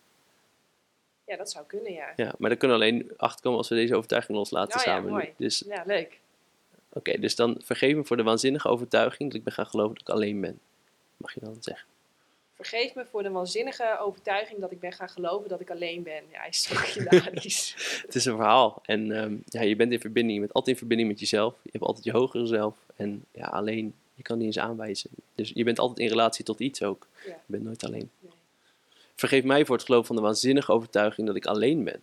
Ja, 1.26 1.36
dat 1.36 1.50
zou 1.50 1.66
kunnen, 1.66 1.92
ja. 1.92 2.12
Ja, 2.16 2.34
maar 2.38 2.48
daar 2.50 2.58
kunnen 2.58 2.78
we 2.78 2.84
alleen 2.84 3.12
achterkomen 3.16 3.58
als 3.58 3.68
we 3.68 3.74
deze 3.74 3.94
overtuiging 3.94 4.38
loslaten 4.38 4.78
ja, 4.78 4.84
samen. 4.84 5.10
mooi. 5.10 5.32
Dus 5.36 5.64
Ja, 5.68 5.82
leuk. 5.86 6.18
oké, 6.92 7.18
dus 7.18 7.36
dan 7.36 7.60
vergeef 7.64 7.96
me 7.96 8.04
voor 8.04 8.16
de 8.16 8.22
waanzinnige 8.22 8.68
overtuiging 8.68 9.28
dat 9.30 9.38
ik 9.38 9.44
ben 9.44 9.52
gaan 9.52 9.66
geloven 9.66 9.94
dat 9.94 10.08
ik 10.08 10.14
alleen 10.14 10.40
ben. 10.40 10.60
Mag 11.16 11.34
je 11.34 11.40
dan 11.40 11.56
zeggen? 11.60 11.86
Vergeef 12.64 12.94
me 12.94 13.06
voor 13.06 13.22
de 13.22 13.30
waanzinnige 13.30 13.98
overtuiging 13.98 14.60
dat 14.60 14.70
ik 14.70 14.80
ben 14.80 14.92
gaan 14.92 15.08
geloven 15.08 15.48
dat 15.48 15.60
ik 15.60 15.70
alleen 15.70 16.02
ben. 16.02 16.22
Ja, 16.30 16.38
hij 16.38 16.48
is 16.48 16.62
toch 16.62 16.94
hilarisch. 16.94 17.74
Het 18.06 18.14
is 18.14 18.24
een 18.24 18.36
verhaal. 18.36 18.82
En 18.82 19.12
ehm, 19.12 19.36
ja, 19.44 19.62
je 19.62 19.76
bent 19.76 19.92
in 19.92 20.00
verbinding. 20.00 20.34
Je 20.34 20.40
bent 20.40 20.52
altijd 20.52 20.72
in 20.72 20.78
verbinding 20.78 21.10
met 21.10 21.20
jezelf. 21.20 21.54
Je 21.62 21.70
hebt 21.72 21.84
altijd 21.84 22.04
je 22.04 22.12
hogere 22.12 22.46
zelf. 22.46 22.76
En 22.96 23.24
ja, 23.32 23.46
alleen, 23.46 23.94
je 24.14 24.22
kan 24.22 24.38
niet 24.38 24.46
eens 24.46 24.58
aanwijzen. 24.58 25.10
Dus 25.34 25.50
je 25.54 25.64
bent 25.64 25.78
altijd 25.78 25.98
in 25.98 26.08
relatie 26.08 26.44
tot 26.44 26.60
iets 26.60 26.82
ook. 26.82 27.06
Ja. 27.24 27.30
Je 27.30 27.36
bent 27.46 27.62
nooit 27.62 27.84
alleen. 27.84 28.10
Nee. 28.18 28.32
Vergeef 29.14 29.44
mij 29.44 29.64
voor 29.64 29.76
het 29.76 29.84
geloof 29.84 30.06
van 30.06 30.16
de 30.16 30.22
waanzinnige 30.22 30.72
overtuiging 30.72 31.26
dat 31.26 31.36
ik 31.36 31.46
alleen 31.46 31.84
ben. 31.84 32.02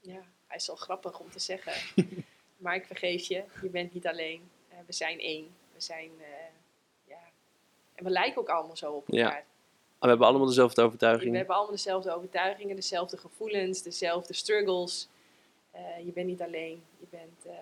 Ja, 0.00 0.22
hij 0.46 0.56
is 0.56 0.66
wel 0.66 0.76
grappig 0.76 1.20
om 1.20 1.30
te 1.30 1.38
zeggen. 1.38 1.72
maar 2.56 2.74
ik 2.74 2.84
vergeef 2.84 3.28
je, 3.28 3.42
je 3.62 3.68
bent 3.68 3.94
niet 3.94 4.06
alleen. 4.06 4.40
Eh, 4.68 4.78
we 4.86 4.92
zijn 4.92 5.20
één. 5.20 5.46
We 5.74 5.80
zijn, 5.80 6.10
ja. 7.04 7.20
En 7.94 8.04
we 8.04 8.10
lijken 8.10 8.40
ook 8.40 8.48
allemaal 8.48 8.76
zo 8.76 8.92
op 8.92 9.08
elkaar. 9.08 9.44
We 9.98 10.08
hebben 10.08 10.26
allemaal 10.26 10.46
dezelfde 10.46 10.80
We 10.80 10.86
overtuiging. 10.86 11.36
hebben 11.36 11.54
allemaal 11.54 11.74
dezelfde 11.74 12.14
overtuigingen, 12.14 12.76
dezelfde 12.76 13.16
gevoelens, 13.16 13.82
dezelfde 13.82 14.34
struggles. 14.34 15.08
Eh, 15.70 15.80
je 16.04 16.12
bent 16.12 16.26
niet 16.26 16.42
alleen. 16.42 16.82
Je 16.98 17.06
bent, 17.10 17.46
eh, 17.46 17.52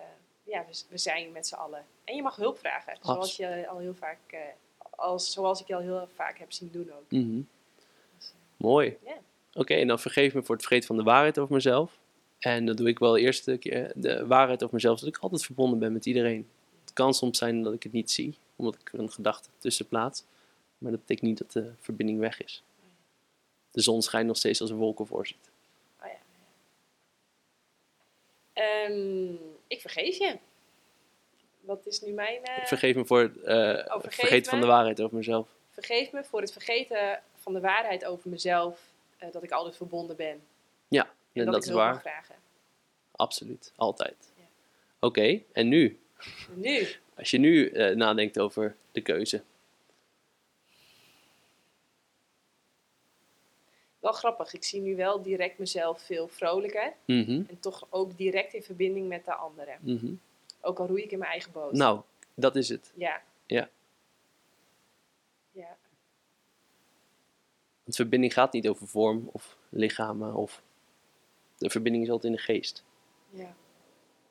ja, 0.43 0.65
we, 0.69 0.83
we 0.89 0.97
zijn 0.97 1.31
met 1.31 1.47
z'n 1.47 1.55
allen. 1.55 1.85
En 2.03 2.15
je 2.15 2.21
mag 2.21 2.35
hulp 2.35 2.59
vragen, 2.59 2.97
zoals, 3.01 3.35
je 3.35 3.67
al 3.67 3.77
heel 3.77 3.95
vaak, 3.95 4.19
eh, 4.27 4.39
als, 4.89 5.31
zoals 5.31 5.61
ik 5.61 5.67
je 5.67 5.75
al 5.75 5.81
heel 5.81 6.07
vaak 6.15 6.37
heb 6.37 6.51
zien 6.51 6.69
doen 6.71 6.91
ook. 6.91 7.11
Mhm. 7.11 7.41
Dus, 8.17 8.33
Mooi. 8.57 8.97
Oké, 9.53 9.73
en 9.73 9.87
dan 9.87 9.99
vergeef 9.99 10.33
me 10.33 10.43
voor 10.43 10.55
het 10.55 10.65
vergeten 10.65 10.87
van 10.87 10.97
de 10.97 11.03
waarheid 11.03 11.39
over 11.39 11.53
mezelf. 11.53 11.99
En 12.39 12.65
dan 12.65 12.75
doe 12.75 12.87
ik 12.87 12.99
wel 12.99 13.11
de 13.11 13.19
eerste 13.19 13.57
keer 13.57 13.91
de 13.95 14.27
waarheid 14.27 14.63
over 14.63 14.75
mezelf, 14.75 14.99
dat 14.99 15.09
ik 15.09 15.17
altijd 15.17 15.45
verbonden 15.45 15.79
ben 15.79 15.93
met 15.93 16.05
iedereen. 16.05 16.49
Het 16.81 16.93
kan 16.93 17.13
soms 17.13 17.37
zijn 17.37 17.63
dat 17.63 17.73
ik 17.73 17.83
het 17.83 17.91
niet 17.91 18.11
zie, 18.11 18.37
omdat 18.55 18.75
ik 18.75 18.93
er 18.93 18.99
een 18.99 19.11
gedachte 19.11 19.49
tussen 19.57 19.87
plaats. 19.87 20.23
Maar 20.77 20.91
dat 20.91 20.99
betekent 20.99 21.27
niet 21.27 21.37
dat 21.37 21.51
de 21.51 21.73
verbinding 21.79 22.19
weg 22.19 22.41
is. 22.43 22.63
De 23.71 23.81
zon 23.81 24.01
schijnt 24.01 24.27
nog 24.27 24.37
steeds 24.37 24.61
als 24.61 24.69
een 24.69 24.77
wolken 24.77 25.07
voor 25.07 25.27
zit. 25.27 25.49
oh 26.01 26.07
ja. 26.07 26.17
Ehm, 28.53 29.33
ik 29.67 29.81
vergeef 29.81 30.17
je. 30.17 30.37
Wat 31.59 31.85
is 31.85 32.01
nu 32.01 32.11
mijn... 32.11 32.43
eh, 32.43 32.65
Vergeef 32.65 32.95
me 32.95 33.05
voor 33.05 33.19
het 33.21 33.41
eh, 33.43 33.55
Oh, 33.55 34.01
vergeef 34.01 34.13
vergeten 34.15 34.49
van 34.51 34.61
de 34.61 34.67
waarheid 34.67 35.01
over 35.01 35.17
mezelf. 35.17 35.49
vergeef 35.71 36.11
me 36.11 36.23
voor 36.23 36.41
het 36.41 36.51
vergeten 36.51 37.21
van 37.35 37.53
de 37.53 37.59
waarheid 37.59 38.05
over 38.05 38.29
mezelf. 38.29 38.81
eh, 39.17 39.31
dat 39.31 39.43
ik 39.43 39.51
altijd 39.51 39.75
verbonden 39.75 40.15
ben. 40.15 40.41
Ja, 40.87 41.03
En, 41.03 41.09
en 41.33 41.43
dat, 41.45 41.53
dat 41.53 41.63
ik 41.63 41.69
is 41.69 41.75
waar. 41.75 42.01
vragen. 42.01 42.35
Absoluut, 43.11 43.71
altijd. 43.75 44.31
Ja. 44.35 44.43
Oké, 44.99 45.41
en 45.53 45.67
nu? 45.67 45.99
Nu. 46.53 46.87
Als 47.15 47.31
je 47.31 47.37
nu 47.37 47.71
nadenkt 47.95 48.39
over 48.39 48.75
de 48.91 49.01
keuze. 49.01 49.41
Wel 53.99 54.11
grappig. 54.11 54.53
Ik 54.53 54.63
zie 54.63 54.81
nu 54.81 54.95
wel 54.95 55.21
direct 55.21 55.57
mezelf 55.57 56.01
veel 56.01 56.27
vrolijker. 56.27 56.93
Mhm, 57.05 57.31
En 57.49 57.59
toch 57.59 57.87
ook 57.89 58.17
direct 58.17 58.53
in 58.53 58.63
verbinding 58.63 59.07
met 59.07 59.25
de 59.25 59.33
anderen. 59.35 59.77
mhm. 59.81 60.13
Ook 60.61 60.79
al 60.79 60.87
roei 60.87 61.03
ik 61.03 61.11
in 61.11 61.19
mijn 61.19 61.31
eigen 61.31 61.51
boot. 61.51 61.73
Nou, 61.73 62.01
dat 62.33 62.55
is 62.55 62.69
het. 62.69 62.91
Ja. 62.95 63.21
Ja. 63.45 63.69
Ja. 65.51 65.77
Want 67.83 67.95
verbinding 67.95 68.33
gaat 68.33 68.53
niet 68.53 68.67
over 68.67 68.87
vorm 68.87 69.29
of 69.31 69.57
lichamen 69.69 70.33
of... 70.33 70.61
De 71.57 71.69
verbinding 71.69 72.03
is 72.03 72.09
altijd 72.09 72.31
in 72.31 72.37
de 72.37 72.43
geest. 72.43 72.83
ja. 73.29 73.55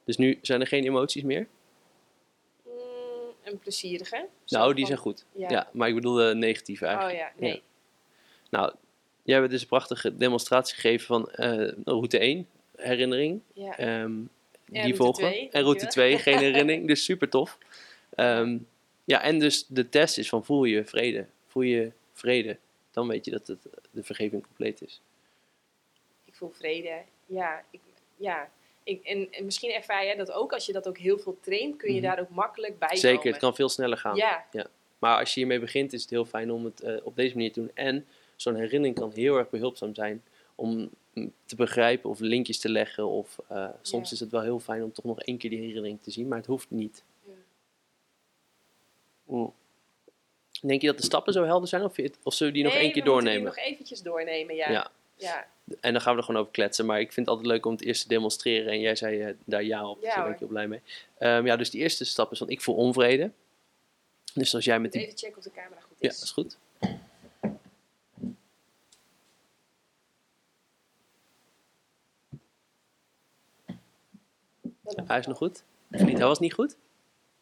Dus 0.05 0.17
nu 0.17 0.39
zijn 0.43 0.61
er 0.61 0.67
geen 0.67 0.85
emoties 0.85 1.23
meer? 1.23 1.49
Mm, 2.65 2.73
een 3.43 3.59
plezierige. 3.59 4.29
Nou, 4.47 4.67
die 4.75 4.79
van- 4.79 4.87
zijn 4.87 4.99
goed. 4.99 5.25
Ja. 5.33 5.51
Ja. 5.51 5.69
maar 5.73 5.89
ik 5.89 5.95
bedoel 5.95 6.15
de 6.15 6.35
negatieve 6.35 6.85
Oh 6.85 6.91
eigenlijk. 6.91 7.19
ja, 7.19 7.33
nee. 7.41 7.63
Nou, 8.51 8.75
jij 9.27 9.39
hebt 9.39 9.51
dus 9.51 9.61
een 9.61 9.67
prachtige 9.67 10.17
demonstratie 10.17 10.75
gegeven 10.75 11.07
van 11.07 11.31
eh, 11.31 11.73
route 11.85 12.19
1, 12.19 12.47
herinnering. 12.77 13.41
Ja. 13.53 13.79
Ehm, 13.79 14.13
die 14.65 14.81
route 14.81 14.97
volgen. 14.97 15.27
en 15.27 15.63
route 15.63 15.63
dankjewel. 15.63 15.89
2, 15.91 16.19
geen 16.19 16.39
herinnering. 16.47 16.87
Dus 16.87 17.05
super 17.05 17.29
tof. 17.29 17.59
Ehm, 18.15 18.59
ja, 19.05 19.23
en 19.23 19.39
dus 19.39 19.67
de 19.69 19.89
test 19.89 20.19
is 20.19 20.29
van 20.29 20.45
voel 20.45 20.65
je 20.65 20.85
vrede. 20.85 21.27
Voel 21.47 21.63
je 21.63 21.91
vrede. 22.13 22.57
Dan 22.91 23.09
weet 23.09 23.25
je 23.25 23.31
dat 23.31 23.47
het, 23.47 23.67
de 23.91 24.03
vergeving 24.03 24.43
compleet 24.43 24.83
is. 24.83 25.01
Ik 26.25 26.35
voel 26.35 26.51
vrede. 26.51 27.03
Ja, 27.27 27.63
ik, 27.71 27.81
ja. 28.17 28.51
Ik, 28.85 29.05
en, 29.05 29.29
en 29.33 29.45
misschien 29.45 29.71
ervaar 29.73 30.05
jij 30.05 30.17
dat 30.17 30.33
ook. 30.33 30.53
Als 30.53 30.67
je 30.67 30.73
dat 30.73 30.89
ook 30.89 30.99
heel 30.99 31.19
veel 31.19 31.39
traint, 31.41 31.77
kun 31.77 31.89
je 31.95 32.01
Mhm. 32.01 32.09
daar 32.09 32.21
ook 32.21 32.29
makkelijk 32.31 32.79
bij 32.79 32.97
Zeker, 32.97 33.17
komen. 33.17 33.31
het 33.33 33.41
kan 33.41 33.55
veel 33.55 33.69
sneller 33.69 33.99
gaan. 33.99 34.17
Ja, 34.17 34.45
Maar 34.99 35.19
als 35.19 35.35
je 35.35 35.41
hiermee 35.41 35.59
begint, 35.61 35.93
is 35.93 36.01
het 36.01 36.11
heel 36.11 36.25
fijn 36.25 36.51
om 36.51 36.65
het 36.65 36.81
eh, 36.81 36.97
op 37.03 37.17
deze 37.17 37.35
manier 37.35 37.53
te 37.53 37.61
doen. 37.61 37.71
En 37.75 38.07
zo'n 38.37 38.55
herinnering 38.55 38.99
kan 38.99 39.13
heel 39.15 39.37
erg 39.37 39.51
behulpzaam 39.51 39.95
zijn 39.95 40.23
om 40.55 40.91
te 41.45 41.57
begrijpen 41.57 42.11
of 42.11 42.19
linkjes 42.21 42.59
te 42.59 42.69
leggen. 42.69 43.07
Of 43.09 43.39
eh, 43.49 43.69
soms 43.83 44.09
Ja. 44.09 44.15
is 44.15 44.21
het 44.21 44.31
wel 44.31 44.41
heel 44.43 44.61
fijn 44.61 44.83
om 44.83 44.93
toch 44.93 45.05
nog 45.05 45.21
één 45.21 45.39
keer 45.39 45.51
die 45.51 45.59
herinnering 45.59 46.03
te 46.03 46.11
zien, 46.11 46.29
maar 46.29 46.39
het 46.39 46.47
hoeft 46.47 46.71
niet. 46.71 47.03
Ja. 47.25 47.33
Mm. 49.25 49.53
Denk 50.61 50.81
je 50.81 50.87
dat 50.87 50.97
de 50.97 51.05
stappen 51.05 51.33
zo 51.33 51.45
helder 51.45 51.69
zijn 51.69 51.83
of, 51.85 51.97
je 51.97 52.11
of 52.23 52.35
zullen 52.35 52.53
we 52.53 52.59
die 52.59 52.69
nog 52.69 52.77
Nee, 52.77 52.83
één 52.85 52.93
keer 52.93 53.03
we 53.05 53.11
moeten 53.11 53.31
die 53.31 53.39
doornemen? 53.41 53.65
nog 53.65 53.73
eventjes 53.73 54.03
doornemen, 54.03 54.55
ja. 54.55 54.71
Ja. 54.71 54.91
ja. 55.17 55.47
En 55.81 55.93
dan 55.93 56.01
gaan 56.03 56.13
we 56.13 56.19
er 56.19 56.25
gewoon 56.25 56.41
over 56.41 56.53
kletsen. 56.53 56.87
Maar 56.87 57.01
ik 57.01 57.13
vind 57.13 57.27
het 57.27 57.37
altijd 57.37 57.47
leuk 57.55 57.67
om 57.67 57.73
het 57.73 57.83
eerst 57.85 58.03
te 58.03 58.09
demonstreren. 58.09 58.73
En 58.73 58.81
jij 58.81 58.97
zei 58.97 59.21
eh, 59.21 59.35
daar 59.45 59.63
ja 59.65 59.89
op, 59.89 60.01
dus 60.01 60.09
Ja, 60.09 60.15
daar 60.15 60.25
ben 60.25 60.33
ik 60.33 60.39
heel 60.39 60.49
blij 60.49 60.69
mee. 60.69 60.81
Ehm, 61.19 61.47
ja, 61.47 61.57
dus 61.57 61.71
die 61.71 61.81
eerste 61.81 62.05
stap 62.05 62.33
is 62.33 62.39
van 62.39 62.49
ik 62.49 62.61
voel 62.61 62.75
onvrede. 62.75 63.31
Dus 64.35 64.55
als 64.55 64.65
jij 64.65 64.81
met 64.81 64.93
die... 64.93 65.01
Even 65.03 65.19
checken 65.19 65.37
of 65.39 65.43
de 65.45 65.51
camera 65.51 65.81
goed 65.81 65.97
Ja, 66.01 66.09
is. 66.09 66.15
dat 66.15 66.25
is 66.25 66.31
goed. 66.31 66.59
Hij 75.07 75.19
is 75.19 75.27
nog 75.27 75.37
goed? 75.37 75.65
Of 75.93 76.01
niet? 76.05 76.19
Hij 76.19 76.27
was 76.27 76.39
niet 76.39 76.53
goed? 76.55 76.77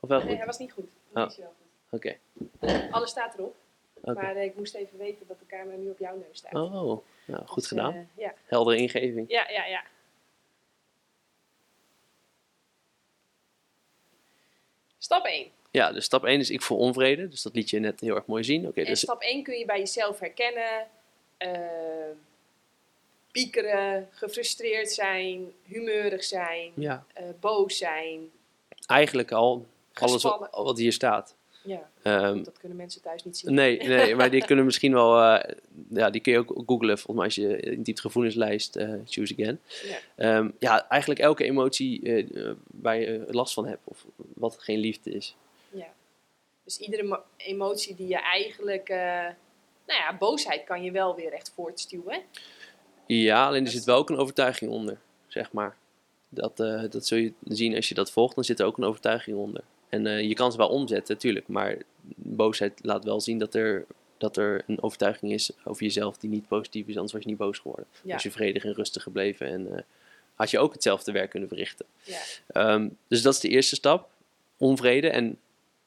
Of 0.00 0.08
wel 0.08 0.18
Nee, 0.18 0.28
goed? 0.28 0.36
hij 0.36 0.46
was 0.46 0.58
niet 0.58 0.72
goed. 0.72 0.86
Oh. 1.14 1.22
Goed. 1.22 1.40
Oké. 1.90 2.16
Alles 2.90 3.10
staat 3.10 3.34
erop. 3.34 3.56
Maar 4.14 4.36
ik 4.36 4.56
moest 4.56 4.74
even 4.74 4.98
weten 4.98 5.26
dat 5.26 5.38
de 5.38 5.46
camera 5.46 5.76
nu 5.76 5.90
op 5.90 5.98
jouw 5.98 6.16
neus 6.16 6.38
staat. 6.38 6.52
Oh, 6.54 7.04
nou, 7.26 7.46
goed 7.46 7.54
Dus, 7.56 7.66
gedaan. 7.66 7.94
eh, 7.94 8.00
ja. 8.14 8.34
Heldere 8.44 8.76
ingeving. 8.76 9.30
ja, 9.30 9.50
ja, 9.50 9.64
ja. 9.66 9.82
Stap 14.98 15.24
1. 15.24 15.50
Ja, 15.70 15.92
dus 15.92 16.04
stap 16.04 16.24
1 16.24 16.40
is 16.40 16.50
ik 16.50 16.62
voel 16.62 16.78
onvrede. 16.78 17.28
Dus 17.28 17.42
dat 17.42 17.54
liet 17.54 17.70
je 17.70 17.78
net 17.78 18.00
heel 18.00 18.14
erg 18.14 18.26
mooi 18.26 18.44
zien. 18.44 18.66
Oké, 18.68 18.84
dus 18.84 19.00
stap 19.00 19.20
1 19.22 19.42
kun 19.42 19.58
je 19.58 19.64
bij 19.64 19.78
jezelf 19.78 20.18
herkennen. 20.20 20.86
eh, 21.36 21.50
piekeren, 23.34 24.08
gefrustreerd 24.10 24.90
zijn, 24.90 25.52
humeurig 25.64 26.24
zijn, 26.24 26.72
ja, 26.74 27.04
eh, 27.14 27.24
boos 27.40 27.76
zijn. 27.78 28.30
eigenlijk 28.86 29.32
al 29.32 29.66
alles 29.92 30.22
wat, 30.50 30.78
hier 30.78 30.92
staat. 30.92 31.34
Ja, 31.62 31.90
Ehm, 32.02 32.42
dat 32.42 32.58
kunnen 32.58 32.76
mensen 32.76 33.00
thuis 33.02 33.24
niet 33.24 33.36
zien. 33.36 33.54
nee, 33.54 33.78
nee, 33.88 34.14
maar 34.16 34.30
die 34.30 34.44
kunnen 34.44 34.64
misschien 34.64 34.92
wel, 34.92 35.20
eh, 35.22 35.54
ja, 35.88 36.10
die 36.10 36.20
kun 36.20 36.32
je 36.32 36.38
ook 36.38 36.52
googlen. 36.66 36.98
Volgens 36.98 37.16
mij 37.16 37.24
als 37.24 37.34
je 37.34 37.70
in 37.70 37.82
die 37.82 38.00
gevoelenslijst 38.00 38.76
eh, 38.76 38.92
choose 39.06 39.32
again. 39.38 39.60
Ja. 39.84 39.96
Ehm, 40.16 40.50
ja, 40.58 40.88
eigenlijk 40.88 41.20
elke 41.20 41.44
emotie 41.44 42.00
waar 42.66 42.96
je 42.96 43.24
last 43.30 43.54
van 43.54 43.66
hebt 43.66 43.80
of 43.84 44.04
wat 44.34 44.56
geen 44.58 44.78
liefde 44.78 45.10
is. 45.10 45.34
Ja. 45.70 45.92
Dus 46.64 46.78
iedere 46.78 47.02
mo- 47.02 47.22
emotie 47.36 47.94
die 47.94 48.08
je 48.08 48.18
eigenlijk... 48.20 48.88
nou 49.86 50.00
ja, 50.00 50.16
boosheid 50.18 50.64
kan 50.64 50.82
je 50.82 50.90
wel 50.90 51.14
weer 51.14 51.32
echt 51.32 51.52
voortstuwen. 51.54 52.22
Ja, 53.06 53.46
alleen 53.46 53.64
er 53.64 53.70
zit 53.70 53.84
wel 53.84 53.96
ook 53.96 54.10
een 54.10 54.16
overtuiging 54.16 54.70
onder, 54.70 54.98
zeg 55.26 55.52
maar. 55.52 55.76
Dat, 56.28 56.60
eh, 56.60 56.82
dat 56.90 57.06
zul 57.06 57.18
je 57.18 57.32
zien 57.44 57.74
als 57.74 57.88
je 57.88 57.94
dat 57.94 58.10
volgt, 58.10 58.34
dan 58.34 58.44
zit 58.44 58.60
er 58.60 58.66
ook 58.66 58.78
een 58.78 58.84
overtuiging 58.84 59.36
onder. 59.36 59.62
En 59.88 60.06
eh, 60.06 60.20
je 60.20 60.34
kan 60.34 60.52
ze 60.52 60.58
wel 60.58 60.68
omzetten, 60.68 61.14
natuurlijk, 61.14 61.48
maar 61.48 61.76
boosheid 62.16 62.80
laat 62.82 63.04
wel 63.04 63.20
zien 63.20 63.38
dat 63.38 63.54
er, 63.54 63.86
dat 64.18 64.36
er 64.36 64.64
een 64.66 64.82
overtuiging 64.82 65.32
is 65.32 65.50
over 65.64 65.82
jezelf 65.82 66.16
die 66.16 66.30
niet 66.30 66.48
positief 66.48 66.86
is, 66.86 66.94
anders 66.94 67.12
was 67.12 67.22
je 67.22 67.28
niet 67.28 67.38
boos 67.38 67.58
geworden. 67.58 67.86
Ja. 68.02 68.12
Was 68.12 68.22
je 68.22 68.30
vredig 68.30 68.64
en 68.64 68.74
rustig 68.74 69.02
gebleven 69.02 69.46
en 69.46 69.76
eh, 69.76 69.82
had 70.34 70.50
je 70.50 70.58
ook 70.58 70.72
hetzelfde 70.72 71.12
werk 71.12 71.30
kunnen 71.30 71.48
verrichten. 71.48 71.86
Ja. 72.02 72.18
Ehm, 72.46 72.88
dus 73.08 73.22
dat 73.22 73.34
is 73.34 73.40
de 73.40 73.48
eerste 73.48 73.74
stap, 73.74 74.08
onvrede 74.56 75.08
en 75.08 75.38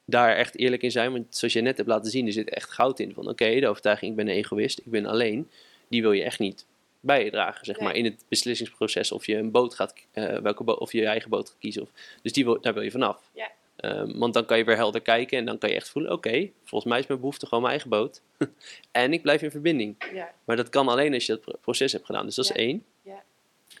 daar 0.04 0.36
echt 0.36 0.58
eerlijk 0.58 0.82
in 0.82 0.90
zijn, 0.90 1.12
want 1.12 1.36
zoals 1.36 1.54
je 1.54 1.60
net 1.60 1.76
hebt 1.76 1.88
laten 1.88 2.10
zien, 2.10 2.26
er 2.26 2.32
zit 2.32 2.48
echt 2.48 2.70
goud 2.70 2.98
in 3.00 3.14
van 3.14 3.28
oké, 3.28 3.60
de 3.60 3.68
overtuiging 3.68 4.10
ik 4.10 4.16
ben 4.16 4.28
een 4.28 4.34
egoïst, 4.34 4.78
ik 4.78 4.90
ben 4.90 5.06
alleen, 5.06 5.50
die 5.88 6.02
wil 6.02 6.12
je 6.12 6.22
echt 6.22 6.38
niet 6.38 6.66
bij 7.08 7.24
je 7.24 7.30
dragen, 7.30 7.64
zeg 7.64 7.80
maar, 7.80 7.94
in 7.94 8.04
het 8.04 8.24
beslissingsproces 8.28 9.12
of 9.12 9.26
je 9.26 9.36
een 9.36 9.50
boot 9.50 9.74
gaat, 9.74 9.94
eh, 10.12 10.36
welke 10.38 10.64
bo- 10.64 10.72
of 10.72 10.92
je 10.92 10.98
je 11.00 11.06
eigen 11.06 11.30
boot 11.30 11.48
gaat 11.48 11.58
kiezen. 11.58 11.82
Of, 11.82 11.88
dus 12.22 12.32
die 12.32 12.44
wil, 12.44 12.60
daar 12.60 12.74
wil 12.74 12.82
je 12.82 12.90
vanaf. 12.90 13.30
Ja. 13.32 13.50
Ehm, 13.76 14.18
want 14.18 14.34
dan 14.34 14.44
kan 14.44 14.58
je 14.58 14.64
weer 14.64 14.76
helder 14.76 15.00
kijken 15.00 15.38
en 15.38 15.44
dan 15.44 15.58
kan 15.58 15.68
je 15.70 15.74
echt 15.74 15.88
voelen, 15.88 16.12
oké, 16.12 16.50
volgens 16.64 16.90
mij 16.90 16.98
is 17.00 17.06
mijn 17.06 17.20
behoefte 17.20 17.46
gewoon 17.46 17.62
mijn 17.62 17.72
eigen 17.74 17.90
boot. 17.90 18.22
en 18.90 19.12
ik 19.12 19.22
blijf 19.22 19.42
in 19.42 19.50
verbinding. 19.50 19.96
Ja. 20.12 20.32
Maar 20.44 20.56
dat 20.56 20.68
kan 20.68 20.88
alleen 20.88 21.14
als 21.14 21.26
je 21.26 21.32
dat 21.32 21.40
pro- 21.40 21.58
proces 21.60 21.92
hebt 21.92 22.06
gedaan. 22.06 22.26
Dus 22.26 22.34
dat 22.34 22.46
Ja. 22.46 22.54
is 22.54 22.60
één. 22.60 22.84
Ja. 23.02 23.22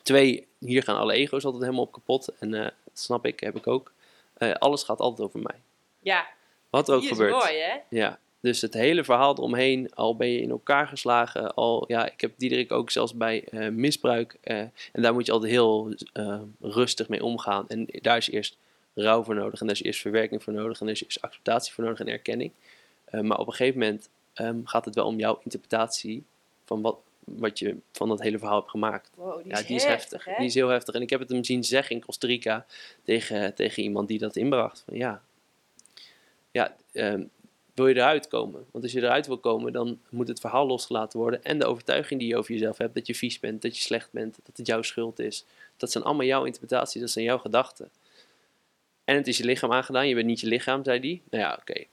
Twee, 0.02 0.46
hier 0.58 0.82
gaan 0.82 0.96
alle 0.96 1.12
ego's 1.12 1.44
altijd 1.44 1.62
helemaal 1.62 1.84
op 1.84 1.92
kapot. 1.92 2.28
En 2.38 2.54
eh, 2.54 2.62
dat 2.62 2.72
snap 2.98 3.26
ik, 3.26 3.40
heb 3.40 3.56
ik 3.56 3.66
ook. 3.66 3.92
Eh, 4.34 4.52
alles 4.52 4.82
gaat 4.82 4.98
altijd 4.98 5.28
over 5.28 5.40
mij. 5.40 5.60
ja, 6.00 6.26
Wat 6.70 6.88
er 6.88 6.94
ook 6.94 7.04
gebeurt. 7.06 7.32
mooi 7.32 7.56
hè? 7.58 7.76
Ja, 7.88 8.18
dus 8.40 8.60
het 8.60 8.74
hele 8.74 9.04
verhaal 9.04 9.36
eromheen, 9.36 9.94
al 9.94 10.16
ben 10.16 10.28
je 10.28 10.40
in 10.40 10.50
elkaar 10.50 10.86
geslagen, 10.86 11.54
al, 11.54 11.84
ja, 11.88 12.10
ik 12.12 12.20
heb 12.20 12.32
Diederik 12.36 12.72
ook 12.72 12.90
zelfs 12.90 13.14
bij 13.14 13.44
eh, 13.44 13.68
misbruik, 13.68 14.36
eh, 14.40 14.58
en 14.92 15.02
daar 15.02 15.12
moet 15.12 15.26
je 15.26 15.32
altijd 15.32 15.52
heel 15.52 15.94
eh, 16.12 16.40
rustig 16.60 17.08
mee 17.08 17.24
omgaan. 17.24 17.68
En 17.68 17.86
daar 17.90 18.16
is 18.16 18.30
eerst 18.30 18.56
rouw 18.94 19.22
voor 19.22 19.34
nodig, 19.34 19.60
en 19.60 19.66
daar 19.66 19.76
is 19.76 19.82
eerst 19.82 20.00
verwerking 20.00 20.42
voor 20.42 20.52
nodig, 20.52 20.80
en 20.80 20.86
daar 20.86 20.94
is 20.94 21.04
eerst 21.04 21.22
acceptatie 21.22 21.72
voor 21.72 21.84
nodig 21.84 22.00
en 22.00 22.08
erkenning. 22.08 22.52
Maar 23.10 23.38
op 23.38 23.46
een 23.46 23.52
gegeven 23.52 23.80
moment 23.80 24.08
ehm, 24.32 24.60
gaat 24.64 24.84
het 24.84 24.94
wel 24.94 25.06
om 25.06 25.18
jouw 25.18 25.40
interpretatie 25.44 26.24
van 26.64 26.80
wat, 26.80 26.98
wat 27.24 27.58
je 27.58 27.76
van 27.92 28.08
dat 28.08 28.20
hele 28.20 28.38
verhaal 28.38 28.58
hebt 28.58 28.70
gemaakt. 28.70 29.10
Wow, 29.14 29.42
die 29.42 29.52
Ja, 29.52 29.58
is, 29.58 29.66
die 29.66 29.76
is 29.76 29.84
heftig. 29.84 30.24
Die 30.24 30.46
is 30.46 30.54
heel 30.54 30.68
heftig. 30.68 30.94
En 30.94 31.02
ik 31.02 31.10
heb 31.10 31.20
het 31.20 31.28
hem 31.28 31.44
zien 31.44 31.64
zeggen 31.64 31.96
in 31.96 32.04
Costa 32.04 32.26
Rica 32.26 32.66
tegen, 33.02 33.54
tegen 33.54 33.82
iemand 33.82 34.08
die 34.08 34.18
dat 34.18 34.36
inbracht. 34.36 34.82
Van 34.86 34.96
ja, 34.96 35.22
ja 36.50 36.76
ehm, 36.92 37.22
wil 37.78 37.86
je 37.86 37.94
eruit 37.94 38.28
komen? 38.28 38.66
Want 38.70 38.84
als 38.84 38.92
je 38.92 39.02
eruit 39.02 39.26
wil 39.26 39.38
komen, 39.38 39.72
dan 39.72 40.00
moet 40.08 40.28
het 40.28 40.40
verhaal 40.40 40.66
losgelaten 40.66 41.18
worden. 41.18 41.44
En 41.44 41.58
de 41.58 41.66
overtuiging 41.66 42.20
die 42.20 42.28
je 42.28 42.36
over 42.36 42.52
jezelf 42.52 42.78
hebt, 42.78 42.94
dat 42.94 43.06
je 43.06 43.14
vies 43.14 43.40
bent, 43.40 43.62
dat 43.62 43.76
je 43.76 43.82
slecht 43.82 44.12
bent, 44.12 44.38
dat 44.44 44.56
het 44.56 44.66
jouw 44.66 44.82
schuld 44.82 45.18
is. 45.18 45.44
Dat 45.76 45.90
zijn 45.92 46.04
allemaal 46.04 46.26
jouw 46.26 46.44
interpretaties, 46.44 47.00
dat 47.00 47.10
zijn 47.10 47.24
jouw 47.24 47.38
gedachten. 47.38 47.90
En 49.04 49.16
het 49.16 49.26
is 49.26 49.38
je 49.38 49.44
lichaam 49.44 49.72
aangedaan, 49.72 50.08
je 50.08 50.14
bent 50.14 50.26
niet 50.26 50.40
je 50.40 50.46
lichaam, 50.46 50.84
zei 50.84 51.00
die. 51.00 51.22
Nou 51.30 51.42
ja, 51.42 51.58
oké. 51.60 51.84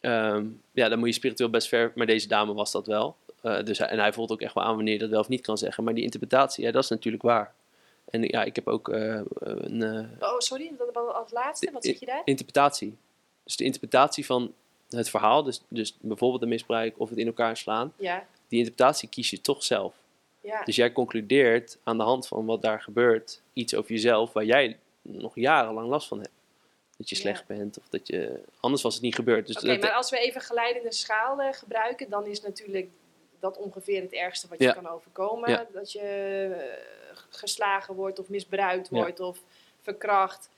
Ehm, 0.00 0.46
ja, 0.72 0.88
dan 0.88 0.98
moet 0.98 1.08
je 1.08 1.14
spiritueel 1.14 1.50
best 1.50 1.68
ver, 1.68 1.92
maar 1.94 2.06
deze 2.06 2.28
dame 2.28 2.52
was 2.54 2.72
dat 2.72 2.86
wel. 2.86 3.16
Eh, 3.40 3.62
dus 3.62 3.78
en 3.78 3.98
hij 3.98 4.12
voelt 4.12 4.30
ook 4.30 4.40
echt 4.40 4.54
wel 4.54 4.64
aan 4.64 4.74
wanneer 4.74 4.92
je 4.92 4.98
dat 4.98 5.10
wel 5.10 5.20
of 5.20 5.28
niet 5.28 5.40
kan 5.40 5.58
zeggen. 5.58 5.84
Maar 5.84 5.94
die 5.94 6.04
interpretatie, 6.04 6.64
ja, 6.64 6.70
dat 6.70 6.82
is 6.82 6.88
natuurlijk 6.88 7.22
waar. 7.22 7.54
En 8.10 8.22
ja, 8.22 8.44
ik 8.44 8.56
heb 8.56 8.68
ook 8.68 8.88
eh, 8.88 9.20
een 9.40 9.82
eh, 9.82 10.28
Oh, 10.30 10.38
sorry, 10.38 10.72
dat 10.78 10.88
was 10.92 11.14
als 11.14 11.32
laatste. 11.32 11.70
Wat 11.72 11.84
zeg 11.84 12.00
je 12.00 12.06
daar? 12.06 12.22
interpretatie. 12.24 12.96
Dus 13.44 13.56
de 13.56 13.64
interpretatie 13.64 14.26
van 14.26 14.52
het 14.98 15.10
verhaal, 15.10 15.42
dus, 15.42 15.60
dus 15.68 15.94
bijvoorbeeld 16.00 16.42
een 16.42 16.48
misbruik 16.48 16.94
of 16.98 17.08
het 17.08 17.18
in 17.18 17.26
elkaar 17.26 17.56
slaan, 17.56 17.92
Ja, 17.96 18.26
die 18.48 18.58
interpretatie 18.58 19.08
kies 19.08 19.30
je 19.30 19.40
toch 19.40 19.62
zelf. 19.64 19.94
ja. 20.40 20.64
Dus 20.64 20.76
jij 20.76 20.92
concludeert 20.92 21.78
aan 21.84 21.96
de 21.96 22.02
hand 22.04 22.26
van 22.28 22.46
wat 22.46 22.62
daar 22.62 22.80
gebeurt 22.80 23.40
iets 23.52 23.74
over 23.74 23.90
jezelf 23.90 24.32
waar 24.32 24.44
jij 24.44 24.78
nog 25.02 25.34
jarenlang 25.34 25.88
last 25.88 26.08
van 26.08 26.18
hebt. 26.18 26.30
Dat 26.96 27.08
je 27.08 27.14
Ja. 27.14 27.20
slecht 27.20 27.46
bent 27.46 27.78
of 27.78 27.84
dat 27.90 28.06
je. 28.06 28.40
Anders 28.60 28.82
was 28.82 28.94
het 28.94 29.02
niet 29.02 29.14
gebeurd. 29.14 29.46
Dus 29.46 29.56
Oké, 29.56 29.78
maar 29.78 29.92
als 29.92 30.10
we 30.10 30.18
even 30.18 30.40
geleidende 30.40 30.92
schaal 30.92 31.52
gebruiken, 31.52 32.10
dan 32.10 32.26
is 32.26 32.40
natuurlijk 32.42 32.88
dat 33.40 33.56
ongeveer 33.58 34.02
het 34.02 34.12
ergste 34.12 34.48
wat 34.48 34.58
je 34.58 34.72
kan 34.74 34.88
overkomen. 34.88 35.66
Dat 35.72 35.92
je 35.92 36.00
eh, 36.00 37.16
geslagen 37.30 37.94
wordt 37.94 38.18
of 38.18 38.28
misbruikt 38.28 38.88
wordt 38.88 39.20
of 39.20 39.38
verkracht. 39.80 40.48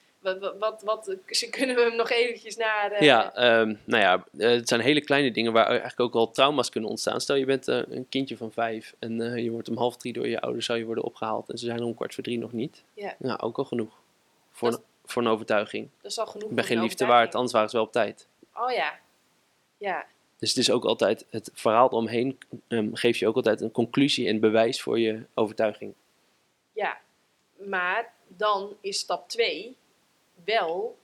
Wat, 0.59 0.83
wat, 0.83 1.17
ze 1.27 1.51
kunnen 1.51 1.77
we 1.77 1.83
hem 1.83 1.97
nog 1.97 2.11
eventjes 2.11 2.57
naar... 2.57 2.91
eh, 2.93 3.01
Ja, 3.01 3.35
ehm, 3.35 3.75
nou 3.85 4.03
ja, 4.03 4.25
eh, 4.39 4.51
het 4.51 4.69
zijn 4.69 4.81
hele 4.81 5.01
kleine 5.01 5.31
dingen 5.31 5.53
waar 5.53 5.67
eigenlijk 5.67 6.01
ook 6.01 6.15
al 6.15 6.31
trauma's 6.31 6.69
kunnen 6.71 6.91
ontstaan. 6.91 7.21
Stel 7.21 7.37
je 7.37 7.45
bent 7.45 7.69
eh, 7.69 7.81
een 7.89 8.09
kindje 8.09 8.37
van 8.37 8.53
vijf 8.53 8.95
en 8.99 9.43
je 9.43 9.51
wordt 9.51 9.69
om 9.69 9.77
half 9.77 9.97
drie 9.97 10.13
door 10.13 10.29
je 10.29 10.41
ouders 10.41 10.67
zou 10.67 10.79
je 10.79 10.85
worden 10.85 11.05
opgehaald 11.05 11.51
en 11.51 11.59
ze 11.59 11.65
zijn 11.67 11.83
om 11.83 11.95
kwart 11.95 12.15
voor 12.15 12.23
drie 12.25 12.39
nog 12.39 12.53
niet. 12.53 12.83
Ja. 12.95 13.15
Nou, 13.19 13.41
ook 13.41 13.59
al 13.59 13.65
genoeg. 13.65 13.93
Voor, 14.51 14.71
Dat- 14.71 14.79
een, 14.81 14.85
voor 15.05 15.23
een 15.23 15.29
overtuiging. 15.29 15.89
Dat 16.03 16.11
is 16.11 16.19
al 16.19 16.27
genoeg 16.27 16.49
Ik 16.51 16.55
ben 16.55 16.65
geen 16.65 16.77
een 16.77 16.83
liefde 16.83 17.07
waard, 17.07 17.35
anders 17.35 17.53
waren 17.53 17.69
ze 17.71 17.77
wel 17.77 17.85
op 17.85 17.93
tijd. 17.93 18.27
Oh 18.55 18.71
ja. 18.73 18.99
Ja, 19.79 20.07
Dus 20.39 20.49
het 20.49 20.59
is 20.59 20.71
ook 20.71 20.85
altijd, 20.85 21.27
het 21.31 21.51
verhaal 21.55 21.89
omheen 21.89 22.39
ehm 22.69 22.89
geeft 22.95 23.19
je 23.19 23.27
ook 23.29 23.37
altijd 23.37 23.61
een 23.61 23.71
conclusie 23.73 24.29
en 24.29 24.41
bewijs 24.41 24.83
voor 24.83 24.99
je 24.99 25.23
overtuiging. 25.35 25.95
ja. 26.73 27.03
Maar 27.57 28.13
dan 28.29 28.77
is 28.81 28.99
stap 28.99 29.29
2 29.29 29.77
wel, 30.45 30.99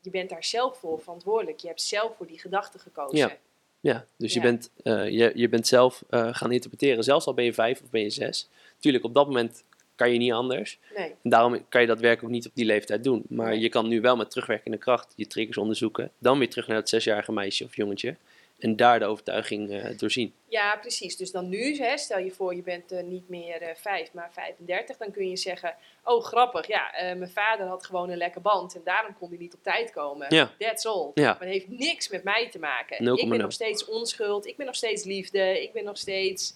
je 0.00 0.10
bent 0.10 0.30
daar 0.30 0.44
zelf 0.44 0.78
voor 0.78 1.00
verantwoordelijk. 1.00 1.60
Je 1.60 1.66
hebt 1.66 1.82
zelf 1.82 2.16
voor 2.16 2.26
die 2.26 2.38
gedachte 2.38 2.78
gekozen. 2.78 3.18
Ja. 3.18 3.36
Ja, 3.80 4.06
dus 4.16 4.34
Ja. 4.34 4.40
Je, 4.40 4.46
bent, 4.46 4.70
eh, 4.82 5.10
je, 5.10 5.32
je 5.34 5.48
bent 5.48 5.66
zelf 5.66 6.04
eh, 6.10 6.28
gaan 6.34 6.52
interpreteren, 6.52 7.04
zelfs 7.04 7.26
al 7.26 7.34
ben 7.34 7.44
je 7.44 7.52
vijf 7.52 7.82
of 7.82 7.90
ben 7.90 8.00
je 8.02 8.10
zes. 8.10 8.48
Tuurlijk, 8.78 9.04
op 9.04 9.14
dat 9.14 9.26
moment 9.26 9.64
kan 9.94 10.12
je 10.12 10.18
niet 10.18 10.32
anders. 10.32 10.78
Nee. 10.96 11.14
En 11.22 11.30
daarom 11.30 11.68
kan 11.68 11.80
je 11.80 11.86
dat 11.86 12.00
werk 12.00 12.22
ook 12.22 12.30
niet 12.30 12.46
op 12.46 12.52
die 12.54 12.64
leeftijd 12.64 13.04
doen. 13.04 13.22
Maar 13.28 13.50
Nee. 13.50 13.60
je 13.60 13.68
kan 13.68 13.88
nu 13.88 14.00
wel 14.00 14.16
met 14.16 14.30
terugwerkende 14.30 14.76
kracht 14.76 15.12
je 15.16 15.26
triggers 15.26 15.56
onderzoeken. 15.58 16.10
Dan 16.18 16.38
weer 16.38 16.50
terug 16.50 16.66
naar 16.66 16.76
het 16.76 16.88
zesjarige 16.88 17.32
meisje 17.32 17.64
of 17.64 17.76
jongetje. 17.76 18.16
En 18.58 18.76
daar 18.76 18.98
de 18.98 19.04
overtuiging 19.04 19.72
eh, 19.72 19.98
doorzien. 19.98 20.34
Ja, 20.48 20.76
precies. 20.76 21.16
Dus 21.16 21.30
dan 21.30 21.48
nu, 21.48 21.76
hè, 21.76 21.98
stel 21.98 22.18
je 22.18 22.30
voor 22.30 22.54
je 22.54 22.62
bent 22.62 22.92
eh, 22.92 23.02
niet 23.02 23.28
meer 23.28 23.62
eh 23.62 23.74
5, 23.74 24.12
maar 24.12 24.32
35, 24.32 24.96
dan 24.96 25.10
kun 25.10 25.28
je 25.28 25.36
zeggen, 25.36 25.74
oh 26.04 26.24
grappig, 26.24 26.66
ja, 26.66 26.90
mijn 26.92 27.30
vader 27.30 27.66
had 27.66 27.86
gewoon 27.86 28.10
een 28.10 28.16
lekke 28.16 28.40
band 28.40 28.74
en 28.74 28.80
daarom 28.84 29.16
kon 29.18 29.28
hij 29.28 29.38
niet 29.38 29.54
op 29.54 29.62
tijd 29.62 29.90
komen. 29.90 30.34
Ja. 30.34 30.50
That's 30.58 30.86
all. 30.86 31.10
Ja. 31.14 31.24
Maar 31.24 31.40
het 31.40 31.48
heeft 31.48 31.68
niks 31.68 32.08
met 32.08 32.22
mij 32.24 32.48
te 32.50 32.58
maken. 32.58 33.04
0,0. 33.04 33.12
Ik 33.22 33.28
ben 33.28 33.38
nog 33.38 33.52
steeds 33.52 33.84
onschuld, 33.84 34.46
ik 34.46 34.56
ben 34.56 34.66
nog 34.66 34.74
steeds 34.74 35.04
liefde, 35.04 35.62
ik 35.62 35.72
ben 35.72 35.84
nog 35.84 35.98
steeds, 35.98 36.54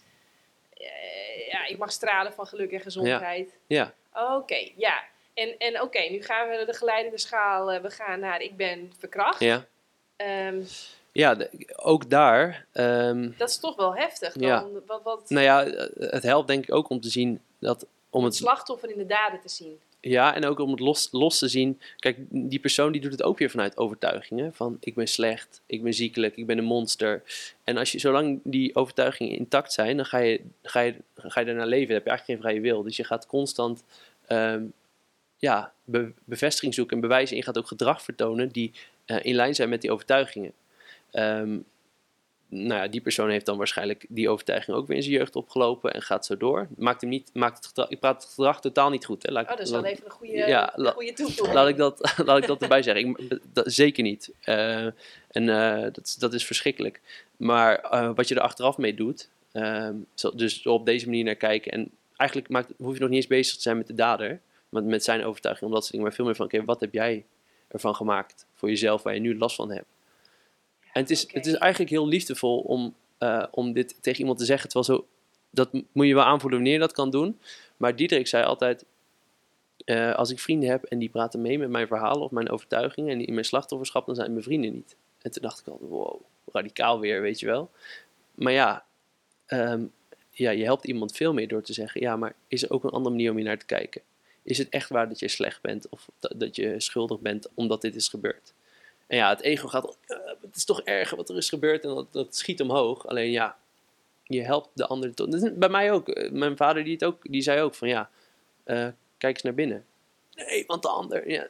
ja, 1.51 1.66
ik 1.66 1.78
mag 1.78 1.92
stralen 1.92 2.32
van 2.32 2.46
geluk 2.46 2.72
en 2.72 2.80
gezondheid. 2.80 3.59
Ja, 3.66 3.94
Oké, 4.14 4.70
ja. 4.76 5.03
En, 5.34 5.59
en 5.59 5.80
oké, 5.80 6.01
nu 6.01 6.22
gaan 6.22 6.48
we 6.48 6.64
de 6.66 6.74
geleidende 6.74 7.18
schaal, 7.18 7.80
we 7.80 7.90
gaan 7.90 8.20
naar 8.20 8.40
ik 8.40 8.57
ben 8.57 8.92
verkracht. 8.98 9.40
ja. 9.40 9.66
Ehm, 10.16 10.62
ja 11.12 11.34
de- 11.34 11.72
ook 11.76 12.11
daar. 12.11 12.66
ehm, 12.72 13.30
dat 13.36 13.48
is 13.48 13.58
toch 13.58 13.76
wel 13.76 13.96
heftig. 13.96 14.32
Dan, 14.32 14.48
Ja. 14.48 14.66
Wat, 14.86 15.00
wat, 15.02 15.30
nou 15.30 15.44
ja, 15.44 15.64
eh, 15.64 16.11
het 16.11 16.22
helpt 16.22 16.48
denk 16.48 16.62
ik 16.64 16.74
ook 16.74 16.88
om 16.88 17.00
te 17.00 17.08
zien 17.11 17.40
dat. 17.58 17.86
Om 18.12 18.24
het 18.24 18.32
het, 18.34 18.42
slachtoffer 18.42 18.90
in 18.90 18.98
de 18.98 19.06
daden 19.06 19.40
te 19.40 19.48
zien. 19.48 19.78
Ja, 20.00 20.34
en 20.34 20.44
ook 20.46 20.58
om 20.58 20.70
het 20.70 20.80
los, 20.80 21.08
los 21.11 21.38
te 21.38 21.48
zien. 21.48 21.80
Kijk, 21.98 22.16
die 22.28 22.58
persoon 22.58 22.92
die 22.92 23.00
doet 23.00 23.12
het 23.12 23.22
ook 23.22 23.38
weer 23.38 23.50
vanuit 23.50 23.76
overtuigingen. 23.76 24.54
Van 24.54 24.76
ik 24.80 24.94
ben 24.94 25.06
slecht, 25.08 25.61
ik 25.66 25.82
ben 25.82 25.94
ziekelijk, 25.94 26.36
ik 26.36 26.46
ben 26.46 26.58
een 26.58 26.64
monster. 26.64 27.22
En 27.64 27.76
als 27.76 27.92
je, 27.92 27.98
zolang 27.98 28.40
die 28.44 28.76
overtuigingen 28.76 29.36
intact 29.36 29.72
zijn, 29.72 29.96
dan 29.96 30.06
ga 30.06 30.18
je, 30.18 30.40
ga 30.62 30.80
je, 30.80 30.94
ga 31.16 31.40
je 31.40 31.46
daarna 31.46 31.64
leven. 31.64 31.86
Dan 31.86 31.94
heb 31.96 32.04
je 32.04 32.11
eigenlijk 32.11 32.24
geen 32.40 32.50
vrije 32.50 32.61
wil. 32.72 32.82
Dus 32.82 32.96
je 32.96 33.04
gaat 33.04 33.26
constant 33.26 33.82
ehm, 34.26 34.64
ja, 35.36 35.72
be- 35.84 36.12
bevestiging 36.24 36.74
zoeken 36.74 36.94
en 36.94 37.00
bewijzen. 37.02 37.30
En 37.30 37.36
je 37.36 37.44
gaat 37.44 37.58
ook 37.58 37.66
gedrag 37.66 38.02
vertonen 38.02 38.48
die 38.48 38.72
eh, 39.04 39.16
in 39.22 39.34
lijn 39.34 39.54
zijn 39.54 39.68
met 39.68 39.80
die 39.80 39.90
overtuigingen. 39.92 40.52
Ehm, 41.11 41.58
nou 42.48 42.80
ja, 42.80 42.88
die 42.88 43.00
persoon 43.00 43.30
heeft 43.30 43.46
dan 43.46 43.56
waarschijnlijk 43.56 44.06
die 44.08 44.28
overtuiging 44.28 44.76
ook 44.76 44.86
weer 44.86 44.96
in 44.96 45.02
zijn 45.02 45.14
jeugd 45.14 45.36
opgelopen 45.36 45.92
en 45.94 46.02
gaat 46.02 46.26
zo 46.26 46.36
door. 46.36 46.68
Maakt 46.76 47.00
hem 47.00 47.11
niet, 47.11 47.30
maakt 47.34 47.56
het 47.56 47.66
gedrag, 47.66 47.88
ik 47.88 48.00
praat 48.00 48.22
het 48.22 48.32
gedrag 48.32 48.61
totaal 48.61 48.90
niet 48.90 49.04
goed. 49.04 49.22
Hè. 49.22 49.32
Laat, 49.32 49.44
Oh, 49.44 49.50
dat 49.50 49.61
is 49.61 49.70
laat- 49.70 49.82
wel 49.82 49.90
even 49.90 50.04
een 50.04 50.11
goede, 50.11 50.32
Ja, 50.36 50.78
een 50.78 50.86
goede 50.92 51.12
toevoeging. 51.12 51.54
laat, 51.54 51.68
ik 51.68 51.76
dat, 51.76 52.12
laat 52.26 52.38
ik 52.38 52.46
dat 52.46 52.62
erbij 52.62 52.82
zeggen. 52.82 53.08
Ik, 53.08 53.38
dat, 53.52 53.72
zeker 53.72 54.02
niet. 54.02 54.30
Eh, 54.40 54.84
en 54.84 54.94
eh, 55.48 55.82
dat, 55.82 56.00
is- 56.06 56.14
dat 56.14 56.34
is 56.34 56.46
verschrikkelijk. 56.46 57.00
Maar 57.36 57.78
eh, 57.78 58.11
wat 58.14 58.28
je 58.28 58.34
er 58.34 58.40
achteraf 58.40 58.78
mee 58.78 58.94
doet, 58.94 59.28
ehm, 59.52 59.94
dus 60.34 60.66
op 60.66 60.86
deze 60.86 61.06
manier 61.06 61.24
naar 61.24 61.34
kijken. 61.34 61.72
En 61.72 61.90
eigenlijk 62.16 62.50
maakt, 62.50 62.72
hoef 62.78 62.94
je 62.94 63.00
nog 63.00 63.08
niet 63.08 63.18
eens 63.18 63.26
bezig 63.26 63.54
te 63.54 63.61
zijn 63.62 63.76
met 63.76 63.86
de 63.86 63.94
dader, 63.94 64.40
maar 64.68 64.82
met 64.82 65.04
zijn 65.04 65.24
overtuiging, 65.24 65.66
om 65.66 65.72
dat 65.72 65.80
soort 65.82 65.92
dingen. 65.92 66.06
Maar 66.06 66.16
veel 66.16 66.24
meer 66.24 66.34
van, 66.36 66.44
oké, 66.46 66.64
wat 66.64 66.80
heb 66.80 66.92
jij 66.92 67.24
ervan 67.68 67.94
gemaakt 67.94 68.46
voor 68.54 68.68
jezelf 68.68 69.02
waar 69.02 69.14
je 69.14 69.20
nu 69.20 69.38
last 69.38 69.56
van 69.56 69.70
hebt? 69.70 69.86
En 70.93 71.01
het 71.01 71.11
is, 71.11 71.32
het 71.32 71.47
is 71.47 71.55
eigenlijk 71.55 71.91
heel 71.91 72.07
liefdevol 72.07 72.61
om, 72.61 72.95
eh, 73.18 73.45
om 73.51 73.72
dit 73.72 73.97
tegen 74.01 74.20
iemand 74.20 74.38
te 74.38 74.45
zeggen. 74.45 74.70
Terwijl 74.70 74.99
zo, 74.99 75.07
dat 75.51 75.72
moet 75.93 76.07
je 76.07 76.14
wel 76.14 76.24
aanvoelen 76.24 76.59
wanneer 76.59 76.76
je 76.76 76.86
dat 76.86 76.93
kan 76.93 77.11
doen. 77.11 77.41
Maar 77.76 77.97
Diederik 77.97 78.26
zei 78.26 78.45
altijd, 78.45 78.84
eh, 79.84 80.14
als 80.14 80.30
ik 80.30 80.38
vrienden 80.38 80.68
heb 80.68 80.84
en 80.84 80.99
die 80.99 81.09
praten 81.09 81.41
mee 81.41 81.59
met 81.59 81.68
mijn 81.68 81.86
verhalen 81.86 82.22
of 82.22 82.30
mijn 82.30 82.51
overtuigingen 82.51 83.11
en 83.11 83.18
die 83.18 83.26
in 83.26 83.34
mijn 83.34 83.45
slachtofferschap, 83.45 84.07
dan 84.07 84.14
zijn 84.14 84.30
mijn 84.30 84.45
vrienden 84.45 84.72
niet. 84.72 84.97
En 85.22 85.30
toen 85.30 85.43
dacht 85.43 85.61
ik 85.61 85.66
al, 85.66 85.78
wow, 85.80 86.20
radicaal 86.53 87.01
weer, 87.01 87.20
weet 87.22 87.41
je 87.41 87.47
wel. 87.47 87.70
Maar 88.34 88.53
ja, 88.53 88.84
ehm, 89.47 89.84
ja, 90.30 90.51
je 90.51 90.64
helpt 90.64 90.86
iemand 90.86 91.16
veel 91.16 91.32
meer 91.32 91.49
door 91.49 91.62
te 91.62 91.72
zeggen, 91.72 92.01
ja, 92.01 92.16
maar 92.16 92.34
is 92.49 92.62
er 92.62 92.70
ook 92.70 92.84
een 92.84 92.91
andere 92.91 93.14
manier 93.14 93.30
om 93.30 93.36
hier 93.36 93.45
naar 93.45 93.59
te 93.59 93.66
kijken? 93.66 94.03
Is 94.43 94.59
het 94.59 94.68
echt 94.68 94.88
waar 94.88 95.09
dat 95.09 95.18
je 95.18 95.28
slecht 95.28 95.62
bent 95.62 95.88
of 95.88 96.09
dat 96.18 96.57
je 96.57 96.80
schuldig 96.80 97.20
bent 97.20 97.49
omdat 97.55 97.80
dit 97.80 97.95
is 97.95 98.09
gebeurd? 98.09 98.55
En 99.11 99.16
ja, 99.16 99.28
het 99.28 99.40
ego 99.40 99.68
gaat, 99.68 99.96
eh, 100.06 100.16
het 100.40 100.56
is 100.56 100.64
toch 100.64 100.80
erger 100.80 101.16
wat 101.16 101.28
er 101.28 101.36
is 101.36 101.48
gebeurd 101.48 101.84
en 101.84 101.94
dat, 101.94 102.12
dat 102.12 102.36
schiet 102.36 102.61
omhoog. 102.61 103.06
Alleen 103.06 103.30
ja, 103.30 103.56
je 104.22 104.42
helpt 104.42 104.68
de 104.74 104.86
ander. 104.86 105.12
is 105.28 105.54
Bij 105.54 105.68
mij 105.68 105.92
ook. 105.92 106.08
Eh, 106.08 106.30
Mijn 106.30 106.56
vader 106.56 106.84
die, 106.84 106.92
het 106.92 107.04
ook, 107.04 107.22
die 107.22 107.42
zei 107.42 107.61
ook 107.61 107.74
van 107.74 107.88
ja, 107.88 108.11
eh, 108.64 108.88
kijk 109.18 109.34
eens 109.34 109.42
naar 109.42 109.54
binnen. 109.54 109.86
Nee, 110.34 110.64
want 110.66 110.82
de 110.82 110.88
ander, 110.88 111.30
ja. 111.30 111.48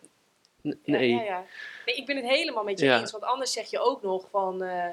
Nee. 0.62 1.08
ja, 1.10 1.22
ja. 1.22 1.44
nee, 1.86 1.94
ik 1.94 2.06
ben 2.06 2.16
het 2.16 2.24
helemaal 2.28 2.64
met 2.64 2.78
je 2.80 2.92
eens. 2.92 3.12
Want 3.12 3.24
anders 3.24 3.52
zeg 3.52 3.70
je 3.70 3.78
ook 3.78 4.02
nog 4.02 4.28
van... 4.30 4.62
eh, 4.62 4.90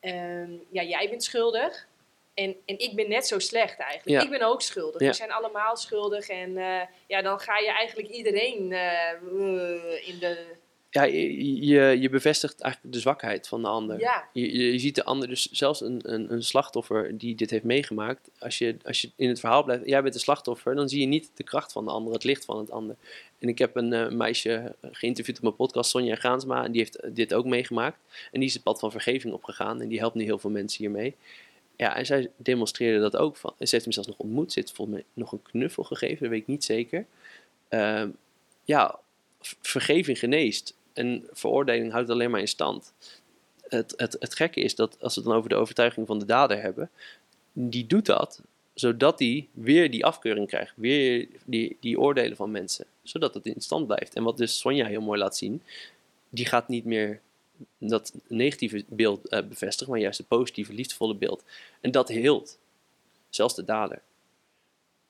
ehm, 0.00 0.50
ja, 0.70 0.82
jij 0.82 1.08
bent 1.10 1.24
schuldig. 1.24 1.86
En, 2.34 2.56
en 2.66 2.78
ik 2.78 2.94
ben 2.94 3.08
net 3.08 3.26
zo 3.26 3.38
slecht 3.38 3.78
eigenlijk. 3.78 4.20
Ja. 4.20 4.22
Ik 4.22 4.38
ben 4.38 4.48
ook 4.48 4.62
schuldig. 4.62 5.00
Ja. 5.00 5.08
We 5.08 5.14
zijn 5.14 5.32
allemaal 5.32 5.76
schuldig. 5.76 6.28
En 6.28 6.52
ja, 7.06 7.22
dan 7.22 7.40
ga 7.40 7.58
je 7.58 7.72
eigenlijk 7.72 8.08
iedereen 8.08 8.72
in 10.04 10.18
de... 10.18 10.62
Ja, 10.94 11.02
je, 11.02 12.00
je, 12.00 12.08
bevestigt 12.08 12.60
eigenlijk 12.60 12.94
de 12.94 13.00
zwakheid 13.00 13.48
van 13.48 13.62
de 13.62 13.68
ander. 13.68 14.00
Ja, 14.00 14.28
Je, 14.32 14.56
je, 14.56 14.72
je 14.72 14.78
ziet 14.78 14.94
de 14.94 15.04
ander, 15.04 15.28
dus 15.28 15.50
zelfs 15.50 15.80
een, 15.80 16.00
een, 16.02 16.32
een 16.32 16.42
slachtoffer 16.42 17.18
die 17.18 17.34
dit 17.34 17.50
heeft 17.50 17.64
meegemaakt. 17.64 18.30
Als 18.38 18.58
je, 18.58 18.76
als 18.84 19.00
je 19.00 19.10
in 19.16 19.28
het 19.28 19.40
verhaal 19.40 19.64
blijft, 19.64 19.86
jij 19.86 20.02
bent 20.02 20.14
de 20.14 20.20
slachtoffer, 20.20 20.74
dan 20.74 20.88
zie 20.88 21.00
je 21.00 21.06
niet 21.06 21.30
de 21.34 21.42
kracht 21.42 21.72
van 21.72 21.84
de 21.84 21.90
ander, 21.90 22.12
het 22.12 22.24
licht 22.24 22.44
van 22.44 22.58
het 22.58 22.70
ander. 22.70 22.96
En 23.38 23.48
ik 23.48 23.58
heb 23.58 23.76
een 23.76 23.92
eh, 23.92 24.08
meisje 24.08 24.74
geïnterviewd 24.92 25.36
op 25.36 25.42
mijn 25.42 25.56
podcast, 25.56 25.90
Sonja 25.90 26.14
Graansma, 26.14 26.64
en 26.64 26.72
die 26.72 26.80
heeft 26.80 27.14
dit 27.14 27.34
ook 27.34 27.44
meegemaakt. 27.44 27.98
En 28.32 28.40
die 28.40 28.48
is 28.48 28.54
het 28.54 28.62
pad 28.62 28.80
van 28.80 28.90
vergeving 28.90 29.34
opgegaan 29.34 29.80
en 29.80 29.88
die 29.88 29.98
helpt 29.98 30.14
nu 30.14 30.24
heel 30.24 30.38
veel 30.38 30.50
mensen 30.50 30.78
hiermee. 30.78 31.14
Ja, 31.76 31.96
en 31.96 32.06
zij 32.06 32.30
demonstreerde 32.36 33.00
dat 33.00 33.16
ook. 33.16 33.36
Van, 33.36 33.54
en 33.58 33.66
ze 33.66 33.74
heeft 33.74 33.84
hem 33.84 33.94
zelfs 33.94 34.08
nog 34.08 34.18
ontmoet. 34.18 34.52
Ze 34.52 34.58
heeft 34.58 34.72
volgens 34.72 34.96
mij 34.96 35.06
nog 35.14 35.32
een 35.32 35.42
knuffel 35.42 35.82
gegeven, 35.82 36.18
dat 36.20 36.30
weet 36.30 36.40
ik 36.40 36.46
niet 36.46 36.64
zeker. 36.64 37.06
Ehm, 37.68 38.08
ja, 38.64 38.98
vergeving 39.60 40.18
geneest. 40.18 40.74
En 40.94 41.28
veroordeling 41.32 41.92
houdt 41.92 42.10
alleen 42.10 42.30
maar 42.30 42.40
in 42.40 42.48
stand. 42.48 42.92
Het, 43.68 43.94
het, 43.96 44.16
het 44.18 44.34
gekke 44.34 44.60
is 44.60 44.74
dat 44.74 44.96
als 45.00 45.14
we 45.14 45.20
het 45.20 45.28
dan 45.28 45.38
over 45.38 45.48
de 45.48 45.54
overtuiging 45.54 46.06
van 46.06 46.18
de 46.18 46.24
dader 46.24 46.62
hebben, 46.62 46.90
die 47.52 47.86
doet 47.86 48.06
dat 48.06 48.40
zodat 48.74 49.18
hij 49.18 49.48
weer 49.52 49.90
die 49.90 50.04
afkeuring 50.04 50.46
krijgt, 50.46 50.72
weer 50.76 51.28
die, 51.44 51.76
die 51.80 52.00
oordelen 52.00 52.36
van 52.36 52.50
mensen, 52.50 52.86
zodat 53.02 53.34
het 53.34 53.46
in 53.46 53.60
stand 53.60 53.86
blijft. 53.86 54.14
En 54.14 54.22
wat 54.22 54.36
dus 54.36 54.58
Sonja 54.58 54.86
heel 54.86 55.00
mooi 55.00 55.18
laat 55.18 55.36
zien, 55.36 55.62
die 56.28 56.46
gaat 56.46 56.68
niet 56.68 56.84
meer 56.84 57.20
dat 57.78 58.12
negatieve 58.26 58.84
beeld 58.88 59.28
eh, 59.28 59.42
bevestigen, 59.42 59.92
maar 59.92 60.02
juist 60.02 60.18
het 60.18 60.28
positieve, 60.28 60.72
liefdevolle 60.72 61.14
beeld. 61.14 61.44
En 61.80 61.90
dat 61.90 62.08
heelt. 62.08 62.58
Zelfs 63.30 63.54
de 63.54 63.64
dader. 63.64 64.02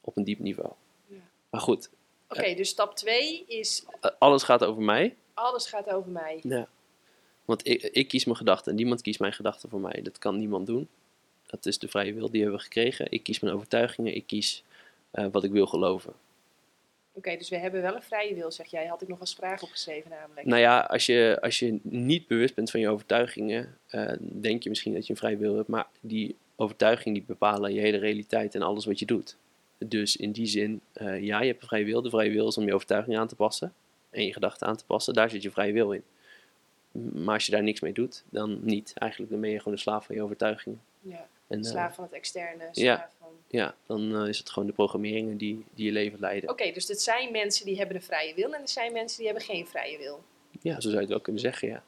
Op 0.01 0.17
een 0.17 0.25
diep 0.25 0.39
niveau. 0.39 0.73
Ja. 1.07 1.17
Maar 1.51 1.61
goed, 1.61 1.91
oké. 2.29 2.55
dus 2.55 2.69
stap 2.69 2.97
2 2.97 3.45
is... 3.47 3.85
eh, 4.01 4.11
alles 4.19 4.43
gaat 4.43 4.65
over 4.65 4.83
mij. 4.83 5.17
Alles 5.35 5.67
gaat 5.67 5.91
over 5.91 6.11
mij. 6.11 6.39
Ja. 6.43 6.69
Want 7.45 7.67
ik, 7.67 7.83
ik 7.83 8.09
kies 8.09 8.25
mijn 8.25 8.37
gedachten 8.37 8.71
en 8.71 8.77
niemand 8.77 9.03
kiest 9.03 9.21
mijn 9.21 9.33
gedachten 9.33 9.69
voor 9.69 9.81
mij. 9.81 10.01
Dat 10.03 10.19
kan 10.19 10.39
niemand 10.39 10.67
doen. 10.67 10.89
Dat 11.47 11.67
is 11.67 11.79
de 11.79 11.89
vrije 11.89 12.15
wil 12.15 12.31
die 12.31 12.41
hebben 12.41 12.59
we 12.59 12.65
gekregen. 12.65 13.07
Ik 13.11 13.23
kies 13.23 13.41
mijn 13.41 13.55
overtuigingen. 13.55 14.15
Ik 14.15 14.27
kies 14.27 14.65
eh, 15.11 15.27
wat 15.33 15.45
ik 15.45 15.51
wil 15.51 15.67
geloven. 15.67 16.13
Oké, 17.13 17.37
dus 17.37 17.49
we 17.49 17.57
hebben 17.57 17.83
wel 17.83 17.95
een 17.95 18.03
vrije 18.03 18.35
wil, 18.35 18.51
zeg 18.51 18.67
jij. 18.67 18.87
Had 18.87 19.03
ik 19.03 19.09
nog 19.09 19.21
als 19.21 19.35
vraag 19.35 19.63
opgeschreven 19.63 20.11
namelijk. 20.11 20.47
Nou 20.47 20.61
ja, 20.61 20.81
als 20.81 21.07
je, 21.07 21.39
als 21.41 21.59
je 21.59 21.79
niet 21.83 22.27
bewust 22.27 22.55
bent 22.55 22.71
van 22.71 22.81
je 22.81 22.89
overtuigingen, 22.89 23.79
eh, 23.87 24.13
denk 24.19 24.63
je 24.63 24.69
misschien 24.69 24.95
dat 24.95 25.07
je 25.07 25.13
een 25.13 25.19
vrije 25.19 25.37
wil 25.37 25.57
hebt. 25.57 25.69
Maar 25.69 25.87
die 26.01 26.37
overtuigingen 26.57 27.19
die 27.19 27.27
bepalen 27.27 27.75
je 27.75 27.81
hele 27.81 27.99
realiteit 27.99 28.55
en 28.55 28.63
alles 28.63 28.85
wat 28.85 28.99
je 28.99 29.07
doet. 29.07 29.37
Dus 29.79 30.17
in 30.17 30.33
die 30.33 30.47
zin, 30.47 30.81
eh, 30.93 31.23
ja, 31.23 31.41
je 31.41 31.47
hebt 31.47 31.63
een 31.63 31.69
vrije 31.69 31.85
wil. 31.85 32.03
De 32.03 32.11
vrije 32.11 32.31
wil 32.31 32.49
is 32.49 32.59
om 32.59 32.65
je 32.65 32.75
overtuigingen 32.75 33.21
aan 33.21 33.29
te 33.29 33.37
passen 33.37 33.73
en 34.15 34.25
je 34.25 34.33
gedachten 34.33 34.67
aan 34.67 34.77
te 34.77 34.85
passen. 34.85 35.15
Daar 35.15 35.31
zit 35.31 35.43
je 35.43 35.51
vrije 35.51 35.73
wil 35.73 35.93
in. 35.93 36.05
Maar 36.93 37.35
als 37.35 37.47
je 37.47 37.53
daar 37.53 37.63
niks 37.63 37.81
mee 37.81 37.93
doet, 37.93 38.25
dan 38.31 38.59
niet. 38.63 38.93
Eigenlijk 38.95 39.33
dan 39.33 39.41
ben 39.41 39.51
je 39.51 39.59
gewoon 39.59 39.73
een 39.73 39.79
slaaf 39.79 40.07
van 40.07 40.15
je 40.15 40.23
overtuigingen. 40.23 40.81
Ja, 41.01 41.27
En, 41.47 41.59
eh, 41.59 41.71
slaaf 41.71 41.95
van 41.95 42.05
het 42.05 42.13
externe, 42.13 42.69
ja. 42.73 42.97
slaaf 42.97 43.15
van... 43.19 43.29
ja, 43.49 43.75
dan 43.87 44.15
eh, 44.17 44.29
is 44.29 44.39
het 44.39 44.51
gewoon 44.51 44.69
de 44.69 44.75
programmeringen 44.75 45.37
die, 45.37 45.65
die 45.75 45.87
je 45.87 45.93
leven 45.93 46.21
leiden. 46.21 46.51
Oké, 46.51 46.73
dus 46.73 46.89
het 46.89 47.01
zijn 47.01 47.33
mensen 47.33 47.67
die 47.67 47.77
hebben 47.77 47.97
een 47.97 48.03
vrije 48.03 48.35
wil 48.35 48.55
en 48.55 48.61
er 48.61 48.69
zijn 48.69 48.93
mensen 48.93 49.17
die 49.19 49.27
hebben 49.27 49.45
geen 49.45 49.67
vrije 49.67 49.99
wil. 49.99 50.25
Ja, 50.61 50.75
zo 50.75 50.81
zou 50.81 50.93
je 50.93 51.01
het 51.01 51.09
wel 51.09 51.21
kunnen 51.21 51.43
zeggen, 51.43 51.69
ja. 51.69 51.83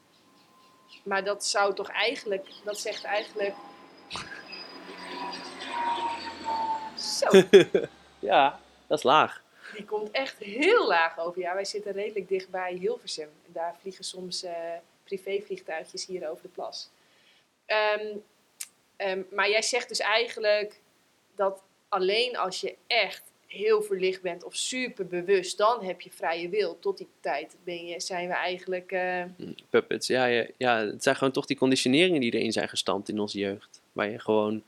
Maar 1.05 1.24
dat 1.24 1.45
zou 1.45 1.74
toch 1.74 1.89
eigenlijk, 1.89 2.47
dat 2.64 2.79
zegt 2.79 3.05
eigenlijk. 3.05 3.55
Zo, 6.97 7.43
Ja, 8.18 8.61
dat 8.87 8.99
is 8.99 9.05
laag. 9.05 9.43
Die 9.75 9.85
komt 9.85 10.11
echt 10.11 10.39
heel 10.39 10.87
laag 10.87 11.19
over. 11.19 11.41
Ja, 11.41 11.55
wij 11.55 11.64
zitten 11.64 11.93
redelijk 11.93 12.29
dicht 12.29 12.51
bij 12.51 12.75
Hilversum. 12.75 13.29
En 13.47 13.53
daar 13.53 13.77
vliegen 13.81 14.05
soms 14.05 14.43
eh, 14.43 14.55
privévliegtuigjes 15.05 16.07
hier 16.07 16.31
over 16.31 16.43
de 16.43 16.49
plas. 16.49 16.91
Ehm, 17.67 18.17
ehm, 18.97 19.23
maar 19.31 19.51
jij 19.51 19.62
zegt 19.62 19.89
dus 19.89 20.01
eigenlijk 20.01 20.81
dat 21.35 21.62
alleen 21.89 22.37
als 22.37 22.61
je 22.61 22.75
echt 22.87 23.23
heel 23.47 23.83
verlicht 23.83 24.23
bent 24.23 24.45
of 24.45 24.55
super 24.57 25.07
bewust, 25.07 25.59
dan 25.59 25.85
heb 25.85 26.01
je 26.01 26.11
vrije 26.11 26.49
wil. 26.49 26.79
Tot 26.79 26.99
die 26.99 27.09
tijd 27.21 27.57
ben 27.64 27.87
je, 27.87 28.01
zijn 28.01 28.29
we 28.29 28.35
eigenlijk. 28.35 28.93
eh, 28.93 29.23
Puppets, 29.71 30.07
ja, 30.07 30.27
ja, 30.27 30.47
ja, 30.57 30.87
het 30.87 31.03
zijn 31.03 31.17
gewoon 31.17 31.33
toch 31.33 31.47
die 31.47 31.57
conditioneringen 31.57 32.21
die 32.21 32.33
erin 32.33 32.53
zijn 32.53 32.69
gestampt 32.69 33.09
in 33.09 33.19
onze 33.19 33.39
jeugd. 33.39 33.81
Waar 33.93 34.11
je 34.11 34.19
gewoon, 34.19 34.62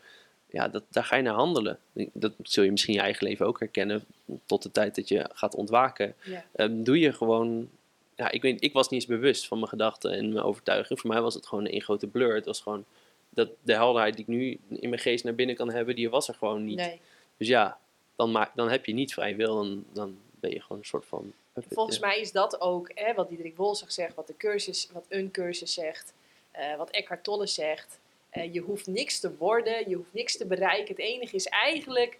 ja, 0.50 0.68
dat, 0.68 0.82
daar 0.90 1.04
ga 1.04 1.16
je 1.16 1.22
naar 1.22 1.34
handelen. 1.34 1.78
Dat 2.12 2.32
zul 2.42 2.64
je 2.64 2.70
misschien 2.70 2.94
in 2.94 3.00
je 3.00 3.04
eigen 3.04 3.26
leven 3.26 3.46
ook 3.46 3.58
herkennen. 3.58 4.04
Tot 4.46 4.62
de 4.62 4.70
tijd 4.70 4.94
dat 4.94 5.08
je 5.08 5.30
gaat 5.32 5.54
ontwaken. 5.54 6.14
ja. 6.24 6.44
Ehm, 6.52 6.82
doe 6.82 6.98
je 6.98 7.12
gewoon, 7.12 7.68
ja, 8.16 8.30
ik 8.30 8.42
weet 8.42 8.62
ik 8.62 8.72
was 8.72 8.88
niet 8.88 9.00
eens 9.00 9.10
bewust 9.10 9.46
van 9.46 9.58
mijn 9.58 9.70
gedachten 9.70 10.12
en 10.12 10.32
mijn 10.32 10.44
overtuigingen. 10.44 10.98
Voor 11.02 11.10
mij 11.10 11.20
was 11.20 11.34
het 11.34 11.46
gewoon 11.46 11.68
een 11.68 11.80
grote 11.80 12.06
blur. 12.06 12.34
Het 12.34 12.46
was 12.46 12.60
gewoon, 12.60 12.84
dat, 13.30 13.50
de 13.62 13.72
helderheid 13.72 14.14
die 14.14 14.24
ik 14.24 14.30
nu 14.30 14.58
in 14.80 14.88
mijn 14.88 15.02
geest 15.02 15.24
naar 15.24 15.34
binnen 15.34 15.56
kan 15.56 15.70
hebben, 15.70 15.96
die 15.96 16.10
was 16.10 16.28
er 16.28 16.34
gewoon 16.34 16.64
niet. 16.64 16.76
Nee. 16.76 17.00
Dus 17.36 17.48
ja, 17.48 17.78
dan, 18.16 18.30
maak, 18.30 18.50
dan 18.54 18.70
heb 18.70 18.86
je 18.86 18.92
niet 18.92 19.12
vrij 19.12 19.36
wil, 19.36 19.54
dan, 19.54 19.84
dan 19.92 20.18
ben 20.30 20.50
je 20.50 20.60
gewoon 20.60 20.78
een 20.78 20.84
soort 20.84 21.06
van... 21.06 21.32
Volgens 21.70 21.98
ja. 21.98 22.06
mij 22.06 22.20
is 22.20 22.32
dat 22.32 22.60
ook 22.60 22.90
hè, 22.94 23.14
wat 23.14 23.28
Diederik 23.28 23.56
Wolzig 23.56 23.92
zegt, 23.92 24.14
wat, 24.14 24.26
de 24.26 24.36
cursus, 24.36 24.88
wat 24.92 25.04
een 25.08 25.30
cursus 25.30 25.74
zegt, 25.74 26.12
eh, 26.50 26.76
wat 26.76 26.90
Eckhart 26.90 27.24
Tolle 27.24 27.46
zegt. 27.46 27.98
Eh, 28.30 28.52
je 28.54 28.60
hoeft 28.60 28.86
niks 28.86 29.20
te 29.20 29.36
worden, 29.36 29.88
je 29.88 29.94
hoeft 29.96 30.12
niks 30.12 30.36
te 30.36 30.46
bereiken. 30.46 30.88
Het 30.88 30.98
enige 31.04 31.34
is 31.36 31.46
eigenlijk 31.46 32.18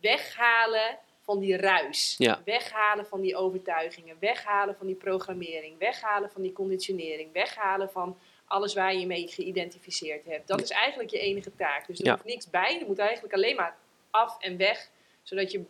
weghalen 0.00 0.98
van 1.20 1.38
die 1.38 1.56
ruis. 1.56 2.14
Ja. 2.18 2.42
Weghalen 2.44 3.06
van 3.06 3.20
die 3.20 3.36
overtuigingen, 3.36 4.16
weghalen 4.20 4.74
van 4.76 4.86
die 4.86 4.94
programmering, 4.96 5.78
weghalen 5.78 6.30
van 6.30 6.42
die 6.42 6.52
conditionering, 6.52 7.32
weghalen 7.32 7.90
van 7.90 8.18
alles 8.46 8.74
waar 8.74 8.92
je 8.94 9.00
je 9.00 9.06
mee 9.06 9.28
geïdentificeerd 9.28 10.24
hebt. 10.24 10.48
Dat 10.48 10.62
is 10.62 10.70
eigenlijk 10.70 11.10
je 11.10 11.18
enige 11.18 11.54
taak. 11.56 11.86
Dus 11.86 11.98
er 11.98 12.04
Ja. 12.06 12.12
hoeft 12.12 12.24
niks 12.24 12.50
bij, 12.50 12.80
er 12.80 12.86
moet 12.86 12.98
eigenlijk 12.98 13.34
alleen 13.34 13.56
maar 13.56 13.76
af 14.10 14.36
en 14.40 14.56
weg, 14.56 14.90
zodat 15.22 15.52
je 15.52 15.62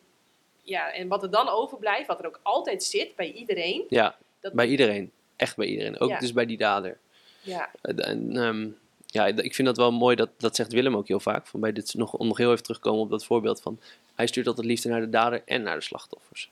ja, 0.63 0.93
en 0.93 1.09
wat 1.09 1.23
er 1.23 1.31
dan 1.31 1.49
overblijft, 1.49 2.07
wat 2.07 2.19
er 2.21 2.27
ook 2.27 2.41
altijd 2.43 2.85
zit 2.85 3.17
bij 3.17 3.33
iedereen. 3.33 3.85
Ja, 3.89 4.17
Dat, 4.41 4.53
bij 4.53 4.67
iedereen. 4.67 5.13
Echt 5.37 5.57
bij 5.57 5.67
iedereen. 5.67 6.01
Ook 6.01 6.09
Ja. 6.09 6.19
dus 6.19 6.33
bij 6.33 6.47
die 6.47 6.57
dader. 6.57 6.99
ja, 7.41 7.71
En, 7.83 8.37
ehm, 8.37 8.69
ja, 9.13 9.27
ik 9.27 9.55
vind 9.55 9.69
dat 9.69 9.77
wel 9.77 9.93
mooi, 9.93 10.17
dat, 10.17 10.29
dat 10.37 10.57
zegt 10.57 10.73
Willem 10.73 10.97
ook 10.97 11.09
heel 11.09 11.21
vaak. 11.21 11.47
Van 11.47 11.61
bij 11.61 11.73
dit, 11.73 11.95
nog, 11.95 12.13
om 12.13 12.27
nog 12.27 12.37
heel 12.39 12.51
even 12.51 12.63
terug 12.63 12.79
te 12.81 12.89
komen 12.89 13.01
op 13.03 13.11
dat 13.11 13.25
voorbeeld 13.25 13.61
van... 13.61 13.81
Hij 14.15 14.27
stuurt 14.27 14.47
altijd 14.47 14.67
liefde 14.67 14.89
naar 14.89 15.01
de 15.01 15.09
dader 15.09 15.43
en 15.45 15.63
naar 15.63 15.77
de 15.77 15.83
slachtoffers. 15.83 16.51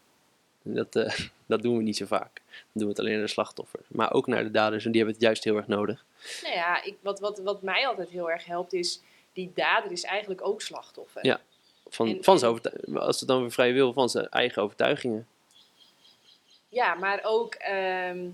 En 0.63 0.75
Dat, 0.75 0.97
eh, 0.97 1.19
dat 1.47 1.63
doen 1.63 1.77
we 1.77 1.83
niet 1.83 1.97
zo 1.97 2.07
vaak. 2.07 2.35
Dan 2.35 2.63
doen 2.73 2.83
we 2.83 2.89
het 2.89 2.99
alleen 2.99 3.13
naar 3.13 3.23
de 3.23 3.29
slachtoffers. 3.29 3.87
Maar 3.89 4.13
ook 4.13 4.27
naar 4.27 4.43
de 4.43 4.51
daders. 4.51 4.85
En 4.85 4.91
die 4.91 5.01
hebben 5.01 5.19
het 5.19 5.27
juist 5.27 5.45
heel 5.45 5.57
erg 5.57 5.67
nodig. 5.67 6.05
Nou 6.43 6.55
ja, 6.55 6.83
ik, 6.85 6.95
wat, 7.01 7.21
wat, 7.21 7.39
wat 7.39 7.63
mij 7.63 7.87
altijd 7.87 8.09
heel 8.09 8.31
erg 8.31 8.45
helpt 8.45 8.73
is, 8.73 9.01
die 9.33 9.53
dader 9.55 9.93
is 9.93 10.03
eigenlijk 10.03 10.47
ook 10.47 10.63
slachtoffer. 10.63 11.27
Ja. 11.27 11.41
Van, 11.89 12.09
En- 12.09 12.25
van 12.25 12.39
zijn 12.39 12.61
als 12.95 13.19
het 13.21 13.29
dan 13.29 13.41
weer 13.41 13.53
vrij 13.53 13.73
wil, 13.73 13.93
van 13.93 14.09
zijn 14.09 14.29
eigen 14.29 14.63
overtuigingen. 14.63 15.27
Ja, 16.69 16.95
maar 16.95 17.21
ook, 17.23 17.55
ehm, 17.55 18.27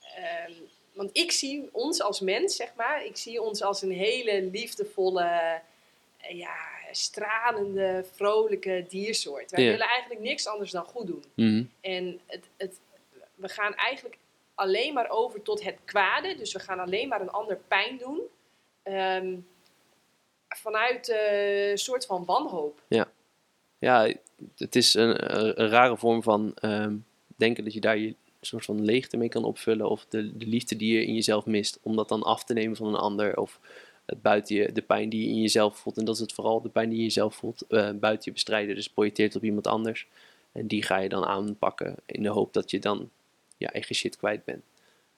ehm, 0.00 0.52
want 1.00 1.16
ik 1.16 1.30
zie 1.30 1.68
ons 1.72 2.02
als 2.02 2.20
mens, 2.20 2.56
zeg 2.56 2.74
maar, 2.76 3.04
ik 3.04 3.16
zie 3.16 3.42
ons 3.42 3.62
als 3.62 3.82
een 3.82 3.92
hele 3.92 4.42
liefdevolle, 4.42 5.60
eh, 6.16 6.38
ja, 6.38 6.56
stralende, 6.92 8.04
vrolijke 8.14 8.84
diersoort. 8.88 9.50
Wij 9.50 9.64
Ja. 9.64 9.70
willen 9.70 9.86
eigenlijk 9.86 10.20
niks 10.20 10.46
anders 10.46 10.70
dan 10.70 10.84
goed 10.84 11.06
doen. 11.06 11.24
Mhm. 11.34 11.64
En 11.80 12.20
het, 12.26 12.44
het, 12.56 12.80
we 13.34 13.48
gaan 13.48 13.74
eigenlijk 13.74 14.18
alleen 14.54 14.94
maar 14.94 15.08
over 15.10 15.42
tot 15.42 15.62
het 15.64 15.78
kwade. 15.84 16.36
Dus 16.36 16.52
we 16.52 16.58
gaan 16.58 16.78
alleen 16.78 17.08
maar 17.08 17.20
een 17.20 17.30
ander 17.30 17.56
pijn 17.68 17.98
doen. 17.98 18.20
ehm, 18.82 19.36
vanuit 20.48 21.08
eh, 21.08 21.70
een 21.70 21.78
soort 21.78 22.06
van 22.06 22.24
wanhoop. 22.24 22.82
Ja, 23.78 24.12
het 24.56 24.76
is 24.76 24.94
een, 24.94 25.36
een, 25.60 25.68
rare 25.68 25.96
vorm 25.96 26.22
van 26.22 26.54
ehm, 26.54 26.96
denken 27.36 27.64
dat 27.64 27.72
je 27.72 27.80
daar 27.80 27.98
je 27.98 28.14
soort 28.40 28.64
van 28.64 28.84
leegte 28.84 29.16
mee 29.16 29.28
kan 29.28 29.44
opvullen. 29.44 29.90
Of 29.90 30.06
de, 30.08 30.36
de 30.36 30.46
liefde 30.46 30.76
die 30.76 30.94
je 30.94 31.06
in 31.06 31.14
jezelf 31.14 31.46
mist. 31.46 31.78
Om 31.82 31.96
dat 31.96 32.08
dan 32.08 32.22
af 32.22 32.44
te 32.44 32.52
nemen 32.52 32.76
van 32.76 32.86
een 32.86 33.00
ander. 33.00 33.36
Of 33.36 33.60
het 34.06 34.22
buiten 34.22 34.56
je, 34.56 34.72
de 34.72 34.82
pijn 34.82 35.08
die 35.08 35.22
je 35.22 35.28
in 35.28 35.40
jezelf 35.40 35.76
voelt. 35.76 35.98
En 35.98 36.04
dat 36.04 36.14
is 36.14 36.20
het 36.20 36.32
vooral, 36.32 36.60
de 36.60 36.68
pijn 36.68 36.88
die 36.88 36.96
je 36.96 37.02
in 37.02 37.08
jezelf 37.08 37.34
voelt. 37.34 37.66
eh, 37.68 37.90
buiten 37.90 38.24
je 38.24 38.32
bestrijden. 38.32 38.74
Dus 38.74 38.88
projecteert 38.88 39.36
op 39.36 39.44
iemand 39.44 39.66
anders. 39.66 40.06
En 40.52 40.66
die 40.66 40.82
ga 40.82 40.98
je 40.98 41.08
dan 41.08 41.24
aanpakken. 41.24 41.94
In 42.06 42.22
de 42.22 42.28
hoop 42.28 42.52
dat 42.52 42.70
je 42.70 42.78
dan 42.78 43.10
je 43.56 43.66
eigen 43.66 43.94
shit 43.94 44.16
kwijt 44.16 44.44
bent. 44.44 44.62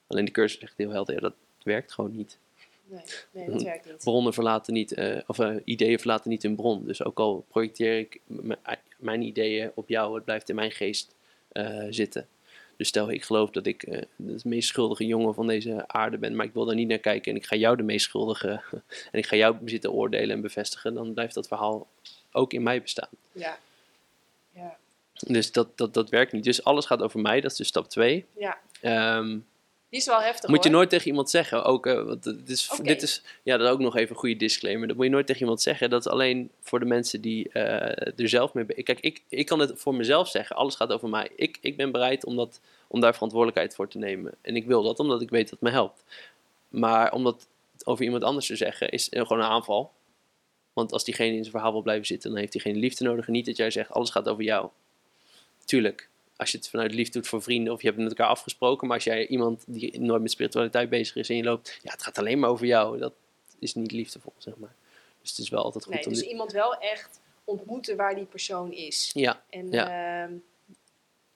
Alleen 0.06 0.24
de 0.24 0.30
cursus 0.30 0.60
zegt 0.60 0.76
heel 0.76 0.90
helder, 0.90 1.14
ja, 1.14 1.20
dat 1.20 1.34
werkt 1.62 1.92
gewoon 1.92 2.16
niet. 2.16 2.38
Nee, 2.84 3.00
nee 3.30 3.50
dat 3.50 3.62
werkt 3.62 3.86
niet. 3.86 3.96
bronnen 3.96 4.32
verlaten 4.32 4.72
niet, 4.72 4.92
eh, 4.92 5.20
of 5.26 5.38
eh, 5.38 5.56
ideeën 5.64 5.98
verlaten 5.98 6.30
niet 6.30 6.42
hun 6.42 6.56
bron. 6.56 6.86
Dus 6.86 7.04
ook 7.04 7.18
al 7.18 7.44
projecteer 7.48 7.98
ik 7.98 8.20
mijn 8.96 9.22
ideeën 9.22 9.70
op 9.74 9.88
jou, 9.88 10.14
het 10.14 10.24
blijft 10.24 10.48
in 10.48 10.54
mijn 10.54 10.70
geest 10.70 11.14
eh, 11.48 11.86
zitten. 11.90 12.28
Dus 12.82 12.90
stel 12.90 13.10
ik 13.10 13.24
geloof 13.24 13.50
dat 13.50 13.66
ik 13.66 13.82
eh, 13.82 14.02
de 14.16 14.40
meest 14.44 14.68
schuldige 14.68 15.06
jongen 15.06 15.34
van 15.34 15.46
deze 15.46 15.88
aarde 15.88 16.18
ben, 16.18 16.36
maar 16.36 16.46
ik 16.46 16.52
wil 16.52 16.64
daar 16.64 16.74
niet 16.74 16.88
naar 16.88 16.98
kijken 16.98 17.32
en 17.32 17.38
ik 17.38 17.46
ga 17.46 17.56
jou 17.56 17.76
de 17.76 17.82
meest 17.82 18.04
schuldige 18.04 18.48
en 19.12 19.18
ik 19.18 19.26
ga 19.26 19.36
jou 19.36 19.56
zitten 19.64 19.92
oordelen 19.92 20.36
en 20.36 20.40
bevestigen, 20.40 20.94
dan 20.94 21.14
blijft 21.14 21.34
dat 21.34 21.48
verhaal 21.48 21.86
ook 22.32 22.52
in 22.52 22.62
mij 22.62 22.82
bestaan. 22.82 23.08
Ja. 23.32 23.58
Ja. 24.54 24.76
Dus 25.26 25.52
dat, 25.52 25.78
dat, 25.78 25.94
dat 25.94 26.10
werkt 26.10 26.32
niet. 26.32 26.44
Dus 26.44 26.64
alles 26.64 26.86
gaat 26.86 27.02
over 27.02 27.20
mij, 27.20 27.40
dat 27.40 27.50
is 27.50 27.56
dus 27.56 27.68
stap 27.68 27.88
2. 27.88 28.26
ja, 28.36 28.58
Ehm 28.80 29.38
die 29.92 30.00
is 30.00 30.06
wel 30.06 30.20
heftig 30.20 30.50
moet 30.50 30.62
je 30.62 30.68
hoor. 30.68 30.78
nooit 30.78 30.90
tegen 30.90 31.06
iemand 31.06 31.30
zeggen. 31.30 31.64
Ook, 31.64 31.86
eh, 31.86 32.02
want 32.02 32.22
dit 32.22 32.48
is, 32.48 32.70
Oké. 32.72 32.82
dit 32.82 33.02
is, 33.02 33.22
ja, 33.42 33.56
dat 33.56 33.66
is 33.66 33.72
ook 33.72 33.80
nog 33.80 33.96
even 33.96 34.10
een 34.10 34.20
goede 34.20 34.36
disclaimer. 34.36 34.88
Dat 34.88 34.96
moet 34.96 35.04
je 35.04 35.10
nooit 35.10 35.26
tegen 35.26 35.40
iemand 35.40 35.62
zeggen. 35.62 35.90
Dat 35.90 36.06
is 36.06 36.12
alleen 36.12 36.50
voor 36.60 36.78
de 36.78 36.84
mensen 36.84 37.20
die 37.20 37.48
eh, 37.48 38.20
er 38.20 38.28
zelf 38.28 38.54
mee... 38.54 38.64
Kijk, 38.64 39.00
ik, 39.00 39.22
ik 39.28 39.46
kan 39.46 39.58
het 39.58 39.72
voor 39.74 39.94
mezelf 39.94 40.28
zeggen. 40.28 40.56
Alles 40.56 40.74
gaat 40.74 40.92
over 40.92 41.08
mij. 41.08 41.30
Ik, 41.36 41.58
ik 41.60 41.76
ben 41.76 41.92
bereid 41.92 42.24
om, 42.24 42.36
dat, 42.36 42.60
om 42.88 43.00
daar 43.00 43.12
verantwoordelijkheid 43.12 43.74
voor 43.74 43.88
te 43.88 43.98
nemen. 43.98 44.34
En 44.40 44.56
ik 44.56 44.66
wil 44.66 44.82
dat 44.82 44.98
omdat 44.98 45.22
ik 45.22 45.30
weet 45.30 45.42
dat 45.42 45.50
het 45.50 45.60
me 45.60 45.70
helpt. 45.70 46.04
Maar 46.68 47.12
om 47.12 47.24
dat 47.24 47.46
over 47.84 48.04
iemand 48.04 48.24
anders 48.24 48.46
te 48.46 48.56
zeggen 48.56 48.90
is 48.90 49.08
eh, 49.08 49.22
gewoon 49.22 49.42
een 49.42 49.50
aanval. 49.50 49.92
Want 50.72 50.92
als 50.92 51.04
diegene 51.04 51.36
in 51.36 51.40
zijn 51.40 51.50
verhaal 51.50 51.72
wil 51.72 51.82
blijven 51.82 52.06
zitten, 52.06 52.30
dan 52.30 52.38
heeft 52.38 52.52
diegene 52.52 52.78
liefde 52.78 53.04
nodig. 53.04 53.26
En 53.26 53.32
niet 53.32 53.46
dat 53.46 53.56
jij 53.56 53.70
zegt, 53.70 53.90
alles 53.90 54.10
gaat 54.10 54.28
over 54.28 54.44
jou. 54.44 54.68
Tuurlijk, 55.64 56.08
als 56.36 56.50
je 56.50 56.58
het 56.58 56.68
vanuit 56.68 56.94
liefde 56.94 57.12
doet 57.12 57.28
voor 57.28 57.42
vrienden 57.42 57.72
of 57.72 57.80
je 57.80 57.86
hebt 57.86 57.98
het 58.00 58.08
met 58.08 58.18
elkaar 58.18 58.32
afgesproken. 58.32 58.86
Maar 58.86 58.96
als 58.96 59.04
jij 59.04 59.26
iemand 59.26 59.64
die 59.66 60.00
nooit 60.00 60.22
met 60.22 60.30
spiritualiteit 60.30 60.88
bezig 60.88 61.16
is 61.16 61.28
en 61.28 61.36
je 61.36 61.42
loopt, 61.42 61.78
ja, 61.82 61.90
het 61.90 62.02
gaat 62.02 62.18
alleen 62.18 62.38
maar 62.38 62.50
over 62.50 62.66
jou. 62.66 62.98
Dat 62.98 63.12
is 63.58 63.74
niet 63.74 63.92
liefdevol, 63.92 64.32
zeg 64.38 64.56
maar. 64.56 64.74
Dus 65.20 65.30
het 65.30 65.38
is 65.38 65.48
wel 65.48 65.62
altijd 65.62 65.84
goed 65.84 65.94
Nee, 65.94 66.06
om 66.06 66.12
dus 66.12 66.22
iemand 66.22 66.52
wel 66.52 66.74
echt 66.76 67.20
ontmoeten 67.44 67.96
waar 67.96 68.14
die 68.14 68.24
persoon 68.24 68.72
is. 68.72 69.10
Ja, 69.12 69.42
En, 69.48 69.70
Ja. 69.70 70.22
ehm, 70.24 70.32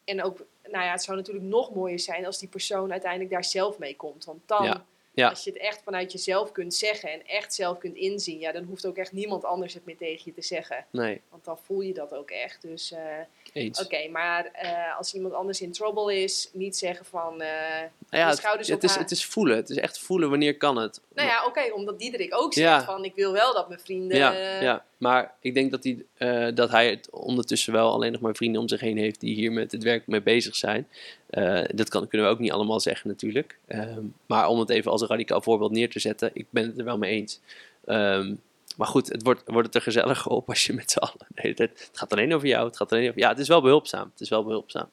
en 0.05 0.23
ook, 0.23 0.39
nou 0.63 0.85
ja, 0.85 0.91
het 0.91 1.03
zou 1.03 1.17
natuurlijk 1.17 1.47
nog 1.47 1.75
mooier 1.75 1.99
zijn 2.01 2.27
als 2.27 2.39
die 2.39 2.49
persoon 2.49 2.93
uiteindelijk 2.93 3.31
daar 3.31 3.45
zelf 3.45 3.79
mee 3.79 3.97
komt. 3.97 4.25
Want 4.25 4.41
dan, 4.47 4.65
Ja. 4.65 4.85
Ja. 5.17 5.29
als 5.29 5.45
je 5.45 5.51
het 5.51 5.59
echt 5.59 5.83
vanuit 5.83 6.13
jezelf 6.13 6.53
kunt 6.53 6.75
zeggen 6.75 7.11
en 7.11 7.27
echt 7.27 7.55
zelf 7.55 7.79
kunt 7.79 7.97
inzien, 7.97 8.39
ja, 8.39 8.53
dan 8.53 8.65
hoeft 8.65 8.87
ook 8.87 8.97
echt 8.97 9.13
niemand 9.13 9.45
anders 9.45 9.75
het 9.75 9.85
meer 9.85 9.97
tegen 9.97 10.23
je 10.25 10.33
te 10.33 10.43
zeggen. 10.43 10.87
nee, 10.91 11.21
Want 11.31 11.45
dan 11.45 11.59
voel 11.59 11.81
je 11.81 11.95
dat 11.95 12.15
ook 12.15 12.31
echt. 12.31 12.63
Dus 12.63 12.93
eh, 12.93 13.71
oké, 13.83 14.09
maar 14.09 14.45
eh, 14.53 14.97
als 14.99 15.15
iemand 15.15 15.35
anders 15.35 15.61
in 15.61 15.73
trouble 15.73 16.23
is, 16.23 16.51
niet 16.53 16.77
zeggen 16.77 17.07
van, 17.07 17.41
eh, 17.41 17.49
Nou 17.49 17.89
ja, 18.11 18.25
de 18.25 18.31
het, 18.31 18.39
schouders 18.39 18.69
het 18.69 18.77
op 18.77 18.85
is, 18.85 18.97
het 18.97 19.11
is 19.11 19.25
voelen. 19.25 19.57
Het 19.57 19.71
is 19.71 19.77
echt 19.77 19.99
voelen 19.99 20.31
wanneer 20.31 20.57
kan 20.57 20.77
het. 20.77 21.01
nou 21.15 21.29
ja, 21.29 21.47
oké, 21.47 21.73
omdat 21.73 21.99
Diederik 21.99 22.35
ook 22.35 22.53
zegt 22.53 22.67
Ja. 22.67 22.85
van, 22.85 23.05
ik 23.05 23.15
wil 23.15 23.33
wel 23.33 23.55
dat 23.55 23.69
mijn 23.69 23.81
vrienden... 23.81 24.19
Ja, 24.19 24.61
ja, 24.61 24.85
maar 24.97 25.35
ik 25.41 25.55
denk 25.55 25.71
dat 25.71 25.85
hij, 25.85 26.05
eh, 26.15 26.55
dat 26.55 26.71
hij 26.71 26.91
het 26.91 27.11
ondertussen 27.11 27.73
wel 27.73 27.93
alleen 27.93 28.13
nog 28.13 28.21
maar 28.21 28.35
vrienden 28.35 28.61
om 28.61 28.69
zich 28.69 28.81
heen 28.81 28.97
heeft 28.97 29.21
die 29.21 29.35
hier 29.35 29.53
met 29.53 29.73
het 29.73 29.83
werk 29.83 30.07
mee 30.07 30.23
bezig 30.23 30.57
zijn. 30.57 30.89
Eh, 31.27 31.63
dat 31.75 31.89
kan, 31.89 32.09
kunnen 32.09 32.27
we 32.27 32.33
ook 32.33 32.41
niet 32.41 32.53
allemaal 32.53 32.81
zeggen 32.81 33.09
natuurlijk. 33.09 33.59
Ehm, 33.67 34.03
maar 34.27 34.49
om 34.49 34.59
het 34.59 34.71
even 34.71 34.91
als 34.91 35.01
een 35.01 35.09
radicaal 35.09 35.41
voorbeeld 35.41 35.73
neer 35.73 35.91
te 35.91 35.99
zetten, 35.99 36.31
ik 36.33 36.47
ben 36.51 36.67
het 36.67 36.79
er 36.79 36.85
wel 36.85 36.99
mee 36.99 37.11
eens. 37.11 37.41
Ehm, 37.85 38.35
maar 38.77 38.87
goed, 38.87 39.09
het 39.09 39.23
wordt, 39.23 39.43
wordt 39.47 39.67
het 39.67 39.77
er 39.77 39.83
gezelliger 39.83 40.31
op 40.31 40.49
als 40.49 40.67
je 40.67 40.73
met 40.73 40.91
z'n 40.91 40.99
allen... 40.99 41.55
tijd- 41.55 41.59
het 41.59 41.91
gaat 41.93 42.13
alleen 42.13 42.35
over 42.35 42.49
jou, 42.49 42.67
het 42.67 42.77
gaat 42.77 42.93
alleen 42.93 43.09
over... 43.09 43.21
Ja, 43.21 43.29
het 43.29 43.39
is 43.39 43.49
wel 43.49 43.63
behulpzaam. 43.63 44.11
Het 44.13 44.21
is 44.21 44.29
wel 44.29 44.45
behulpzaam. 44.45 44.89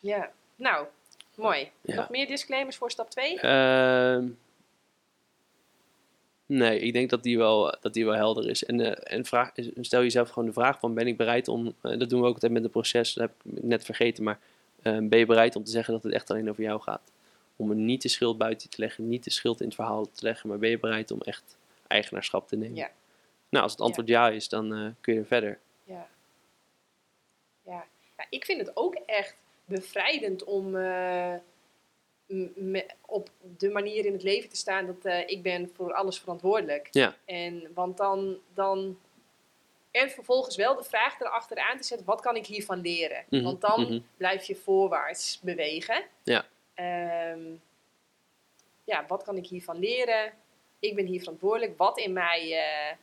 Ja, 0.00 0.30
nou, 0.56 0.86
mooi. 1.34 1.70
Ja. 1.80 1.94
Nog 1.94 2.08
meer 2.10 2.26
disclaimers 2.26 2.76
voor 2.76 2.90
stap 2.90 3.10
2? 3.10 3.40
Ehm, 3.40 4.26
nee, 6.48 6.80
ik 6.80 6.92
denk 6.92 7.10
dat 7.10 7.22
die 7.22 7.38
wel, 7.38 7.76
dat 7.80 7.94
die 7.94 8.04
wel 8.04 8.14
helder 8.14 8.48
is. 8.48 8.64
En, 8.64 8.80
eh, 8.80 9.16
en 9.16 9.24
vraag, 9.24 9.52
stel 9.80 10.02
jezelf 10.02 10.28
gewoon 10.28 10.48
de 10.48 10.54
vraag 10.54 10.78
van 10.78 10.94
ben 10.94 11.06
ik 11.06 11.16
bereid 11.16 11.48
om, 11.48 11.74
eh, 11.82 11.98
dat 11.98 12.10
doen 12.10 12.20
we 12.20 12.26
ook 12.26 12.34
altijd 12.34 12.52
met 12.52 12.62
het 12.62 12.72
proces, 12.72 13.14
dat 13.14 13.28
heb 13.28 13.54
ik 13.54 13.62
net 13.62 13.84
vergeten, 13.84 14.24
maar 14.24 14.38
eh, 14.82 14.98
ben 15.02 15.18
je 15.18 15.26
bereid 15.26 15.56
om 15.56 15.64
te 15.64 15.70
zeggen 15.70 15.92
dat 15.94 16.02
het 16.02 16.12
echt 16.12 16.30
alleen 16.30 16.50
over 16.50 16.62
jou 16.62 16.80
gaat? 16.80 17.12
Om 17.56 17.70
er 17.70 17.76
niet 17.76 18.02
de 18.02 18.08
schuld 18.08 18.38
buiten 18.38 18.70
te 18.70 18.80
leggen, 18.80 19.08
niet 19.08 19.24
de 19.24 19.30
schuld 19.30 19.60
in 19.60 19.66
het 19.66 19.74
verhaal 19.74 20.10
te 20.10 20.24
leggen, 20.24 20.48
maar 20.48 20.58
ben 20.58 20.70
je 20.70 20.78
bereid 20.78 21.10
om 21.10 21.20
echt 21.20 21.56
eigenaarschap 21.86 22.48
te 22.48 22.56
nemen? 22.56 22.76
Ja. 22.76 22.90
Nou, 23.48 23.62
als 23.62 23.72
het 23.72 23.80
antwoord 23.80 24.08
ja, 24.08 24.28
is, 24.28 24.48
dan 24.48 24.94
kun 25.00 25.14
je 25.14 25.24
verder. 25.24 25.58
Ja. 25.84 26.08
ja. 27.64 27.84
Ja, 28.16 28.26
ik 28.30 28.44
vind 28.44 28.60
het 28.60 28.76
ook 28.76 28.94
echt 28.94 29.36
bevrijdend 29.64 30.44
om 30.44 30.76
me- 32.54 32.86
op 33.06 33.30
de 33.56 33.70
manier 33.70 34.04
in 34.04 34.12
het 34.12 34.22
leven 34.22 34.48
te 34.48 34.56
staan 34.56 34.86
dat 34.86 35.04
eh, 35.04 35.28
ik 35.28 35.42
ben 35.42 35.70
voor 35.74 35.92
alles 35.92 36.20
verantwoordelijk. 36.20 36.88
Ja. 36.90 37.16
En, 37.24 37.70
want 37.74 37.96
dan, 37.96 38.38
dan... 38.54 38.98
En 39.90 40.10
vervolgens 40.10 40.56
wel 40.56 40.76
de 40.76 40.84
vraag 40.84 41.20
erachteraan 41.20 41.76
te 41.76 41.84
zetten, 41.84 42.06
wat 42.06 42.20
kan 42.20 42.36
ik 42.36 42.46
hiervan 42.46 42.80
leren? 42.80 43.24
Mhm, 43.28 43.42
Want 43.42 43.60
dan 43.60 43.80
mhm. 43.80 44.00
blijf 44.16 44.44
je 44.44 44.56
voorwaarts 44.56 45.40
bewegen. 45.42 46.04
Ja. 46.22 46.46
Ehm, 46.74 47.44
ja, 48.84 49.04
wat 49.06 49.22
kan 49.22 49.36
ik 49.36 49.46
hiervan 49.46 49.78
leren? 49.78 50.32
Ik 50.78 50.94
ben 50.94 51.06
hier 51.06 51.20
verantwoordelijk. 51.20 51.78
Wat 51.78 51.98
in 51.98 52.12
mij... 52.12 52.52
eh, 52.52 52.96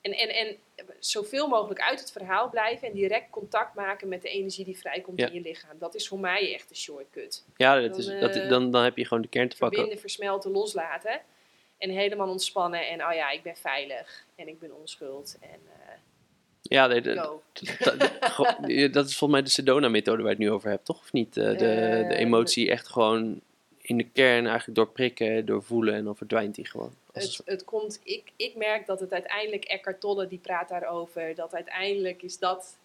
en, 0.00 0.12
en, 0.12 0.28
en 0.28 0.56
zoveel 0.98 1.48
mogelijk 1.48 1.80
uit 1.80 2.00
het 2.00 2.12
verhaal 2.12 2.50
blijven 2.50 2.88
en 2.88 2.94
direct 2.94 3.30
contact 3.30 3.74
maken 3.74 4.08
met 4.08 4.22
de 4.22 4.28
energie 4.28 4.64
die 4.64 4.78
vrijkomt 4.78 5.18
Ja. 5.18 5.26
in 5.26 5.32
je 5.34 5.40
lichaam. 5.40 5.78
Dat 5.78 5.94
is 5.94 6.08
voor 6.08 6.18
mij 6.20 6.54
echt 6.54 6.70
een 6.70 6.76
shortcut. 6.76 7.44
Ja, 7.56 7.80
dat 7.80 7.90
Dan, 7.90 8.00
is, 8.00 8.06
eh, 8.06 8.20
dat, 8.20 8.48
dan, 8.48 8.70
dan 8.70 8.84
heb 8.84 8.96
je 8.96 9.06
gewoon 9.06 9.22
de 9.22 9.28
kern 9.28 9.48
te 9.48 9.56
pakken. 9.56 9.76
Verbinden, 9.78 10.00
versmelten, 10.00 10.50
loslaten. 10.50 11.20
En 11.78 11.90
helemaal 11.90 12.28
ontspannen 12.28 12.88
en 12.88 13.04
oh 13.06 13.12
ja, 13.14 13.30
ik 13.30 13.42
ben 13.42 13.56
veilig 13.56 14.26
en 14.36 14.48
ik 14.48 14.58
ben 14.58 14.76
onschuld 14.76 15.36
en 15.40 15.48
eh, 15.48 15.94
Ja, 16.62 16.86
nee, 16.86 17.00
de-. 17.00 17.14
Dat, 18.92 19.06
is 19.06 19.16
volgens 19.16 19.30
mij 19.30 19.42
de 19.42 19.48
Sedona-methode 19.48 20.22
waar 20.22 20.30
je 20.30 20.36
het 20.36 20.46
nu 20.46 20.50
over 20.50 20.70
hebt, 20.70 20.84
toch? 20.84 20.98
Of 21.00 21.12
niet? 21.12 21.36
Eh, 21.36 21.44
de, 21.48 22.04
de 22.08 22.14
emotie 22.14 22.70
echt 22.70 22.88
gewoon 22.88 23.40
in 23.90 23.96
de 23.96 24.08
kern 24.12 24.46
eigenlijk 24.46 24.78
doorprikken, 24.78 25.46
doorvoelen 25.46 25.94
en 25.94 26.04
dan 26.04 26.16
verdwijnt 26.16 26.54
die 26.54 26.66
gewoon. 26.66 26.94
Het, 27.12 27.42
het 27.44 27.64
komt, 27.64 28.00
ik, 28.02 28.32
ik 28.36 28.56
merk 28.56 28.86
dat 28.86 29.00
het 29.00 29.12
uiteindelijk, 29.12 29.64
Eckhart 29.64 30.00
Tolle 30.00 30.26
die 30.26 30.38
praat 30.38 30.68
daarover, 30.68 31.34
dat 31.34 31.54
uiteindelijk 31.54 32.22
is 32.22 32.38
dat 32.38 32.78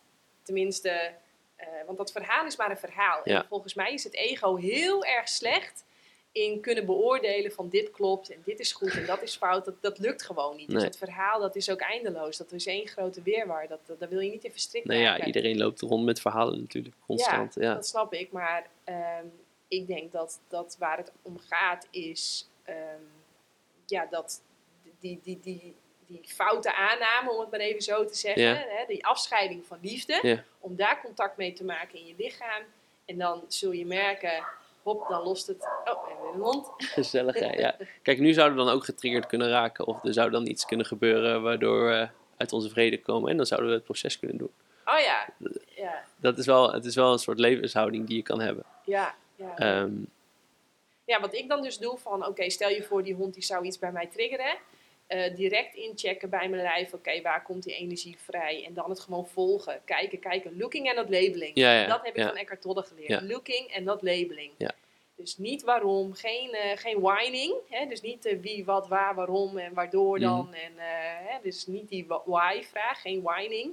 tenminste, 0.43 0.89
eh, 1.55 1.67
want 1.85 1.97
dat 1.97 2.11
verhaal 2.11 2.45
is 2.45 2.57
maar 2.57 2.71
een 2.71 2.77
verhaal. 2.77 3.21
Ja. 3.23 3.41
En 3.41 3.47
volgens 3.47 3.73
mij 3.73 3.93
is 3.93 4.03
het 4.03 4.13
ego 4.13 4.55
heel 4.55 5.05
erg 5.05 5.29
slecht 5.29 5.83
in 6.31 6.61
kunnen 6.61 6.85
beoordelen 6.85 7.51
van 7.51 7.69
dit 7.69 7.91
klopt 7.91 8.29
en 8.29 8.41
dit 8.45 8.59
is 8.59 8.73
goed 8.73 8.97
en 8.97 9.05
dat 9.05 9.21
is 9.21 9.35
fout. 9.35 9.65
Dat, 9.65 9.81
dat 9.81 9.99
lukt 9.99 10.23
gewoon 10.23 10.55
niet. 10.55 10.69
Dus 10.69 10.83
het 10.83 10.97
verhaal 10.97 11.39
dat 11.39 11.55
is 11.55 11.69
ook 11.69 11.79
eindeloos. 11.79 12.37
Dat 12.37 12.51
is 12.51 12.65
één 12.65 12.87
grote 12.87 13.21
weerwaar. 13.21 13.67
Dat, 13.67 13.79
dat, 13.85 13.99
daar 13.99 14.09
wil 14.09 14.19
je 14.19 14.31
niet 14.31 14.43
in 14.43 14.51
verstrikt 14.51 14.85
nou 14.85 14.99
ja, 14.99 15.25
iedereen 15.25 15.57
loopt 15.57 15.81
rond 15.81 16.05
met 16.05 16.21
verhalen 16.21 16.59
natuurlijk, 16.59 16.95
constant. 17.05 17.55
Ja, 17.55 17.73
Dat 17.73 17.87
snap 17.87 18.13
ik, 18.13 18.31
maar 18.31 18.67
ehm, 18.83 19.25
ik 19.67 19.87
denk 19.87 20.11
dat, 20.11 20.39
dat 20.47 20.75
waar 20.79 20.97
het 20.97 21.11
om 21.21 21.39
gaat 21.39 21.87
is 21.91 22.49
ehm, 22.63 23.01
ja, 23.85 24.05
dat 24.09 24.41
die, 24.99 25.19
die, 25.23 25.39
die, 25.39 25.75
die 26.07 26.21
foute 26.25 26.73
aanname, 26.75 27.31
om 27.31 27.39
het 27.39 27.51
maar 27.51 27.59
even 27.59 27.81
zo 27.81 28.05
te 28.05 28.15
zeggen, 28.15 28.43
Ja. 28.43 28.53
hè, 28.53 28.85
die 28.87 29.05
afscheiding 29.05 29.65
van 29.65 29.77
liefde, 29.81 30.19
Ja. 30.21 30.43
om 30.59 30.75
daar 30.75 31.01
contact 31.01 31.37
mee 31.37 31.53
te 31.53 31.63
maken 31.63 31.99
in 31.99 32.05
je 32.05 32.13
lichaam. 32.17 32.63
En 33.05 33.17
dan 33.17 33.43
zul 33.47 33.71
je 33.71 33.85
merken, 33.85 34.43
hop, 34.83 35.07
dan 35.07 35.23
lost 35.23 35.47
het. 35.47 35.67
Oh, 35.85 36.09
en. 36.35 36.73
Gezellig, 36.87 37.39
hè? 37.39 37.51
ja. 37.53 37.75
Kijk, 38.01 38.19
nu 38.19 38.33
zouden 38.33 38.57
we 38.57 38.63
dan 38.63 38.73
ook 38.73 38.85
getriggerd 38.85 39.25
kunnen 39.25 39.49
raken. 39.49 39.85
Of 39.87 40.03
er 40.03 40.13
zou 40.13 40.29
dan 40.29 40.47
iets 40.47 40.65
kunnen 40.65 40.85
gebeuren 40.85 41.41
waardoor 41.41 41.85
we 41.85 42.07
uit 42.37 42.53
onze 42.53 42.69
vrede 42.69 43.01
komen. 43.01 43.29
En 43.31 43.37
dan 43.37 43.45
zouden 43.45 43.69
we 43.69 43.75
het 43.75 43.83
proces 43.85 44.19
kunnen 44.19 44.37
doen. 44.37 44.51
Oh 44.85 44.99
ja, 44.99 45.27
ja, 45.75 46.03
Dat 46.17 46.37
is 46.37 46.45
wel, 46.45 46.71
het 46.73 46.85
is 46.85 46.95
wel 46.95 47.11
een 47.11 47.19
soort 47.19 47.39
levenshouding 47.39 48.07
die 48.07 48.15
je 48.15 48.23
kan 48.23 48.39
hebben. 48.41 48.63
ja. 48.85 49.15
Ja. 49.35 49.57
Ehm, 49.57 49.93
Ja, 51.05 51.19
wat 51.19 51.33
ik 51.33 51.47
dan 51.47 51.61
dus 51.61 51.77
doe 51.77 51.97
van, 51.97 52.25
oké, 52.25 52.49
stel 52.49 52.69
je 52.69 52.83
voor 52.83 53.03
die 53.03 53.13
hond 53.13 53.33
die 53.33 53.43
zou 53.43 53.65
iets 53.65 53.79
bij 53.79 53.91
mij 53.91 54.07
triggeren. 54.07 54.57
Eh, 55.07 55.35
direct 55.35 55.75
inchecken 55.75 56.29
bij 56.29 56.49
mijn 56.49 56.61
lijf, 56.61 56.93
oké, 56.93 57.21
waar 57.21 57.43
komt 57.43 57.63
die 57.63 57.75
energie 57.75 58.17
vrij? 58.19 58.65
En 58.65 58.73
dan 58.73 58.89
het 58.89 58.99
gewoon 58.99 59.27
volgen. 59.27 59.81
Kijken, 59.85 60.19
kijken. 60.19 60.57
Looking 60.57 60.89
en 60.89 60.95
not 60.95 61.09
labeling. 61.09 61.51
Ja, 61.53 61.73
ja, 61.81 61.87
dat 61.87 62.05
heb 62.05 62.17
ik 62.17 62.23
van 62.23 62.35
Eckhart 62.35 62.61
Tolle 62.61 62.83
geleerd. 62.83 63.21
Looking 63.21 63.67
en 63.67 63.83
not 63.83 64.01
labeling. 64.01 64.51
Ja. 64.57 64.71
Dus 65.15 65.37
niet 65.37 65.63
waarom, 65.63 66.13
geen, 66.13 66.53
eh, 66.53 66.77
geen 66.77 66.99
whining. 66.99 67.53
Hè? 67.69 67.85
Dus 67.85 68.01
niet 68.01 68.25
eh, 68.25 68.39
wie, 68.39 68.65
wat, 68.65 68.87
waar, 68.87 69.15
waarom 69.15 69.57
en 69.57 69.73
waardoor 69.73 70.19
dan. 70.19 70.45
Mhm. 70.45 70.53
En, 70.53 70.71
eh, 70.77 71.29
hè? 71.29 71.37
Dus 71.41 71.65
niet 71.65 71.89
die 71.89 72.05
why-vraag, 72.25 73.01
geen 73.01 73.21
whining. 73.21 73.71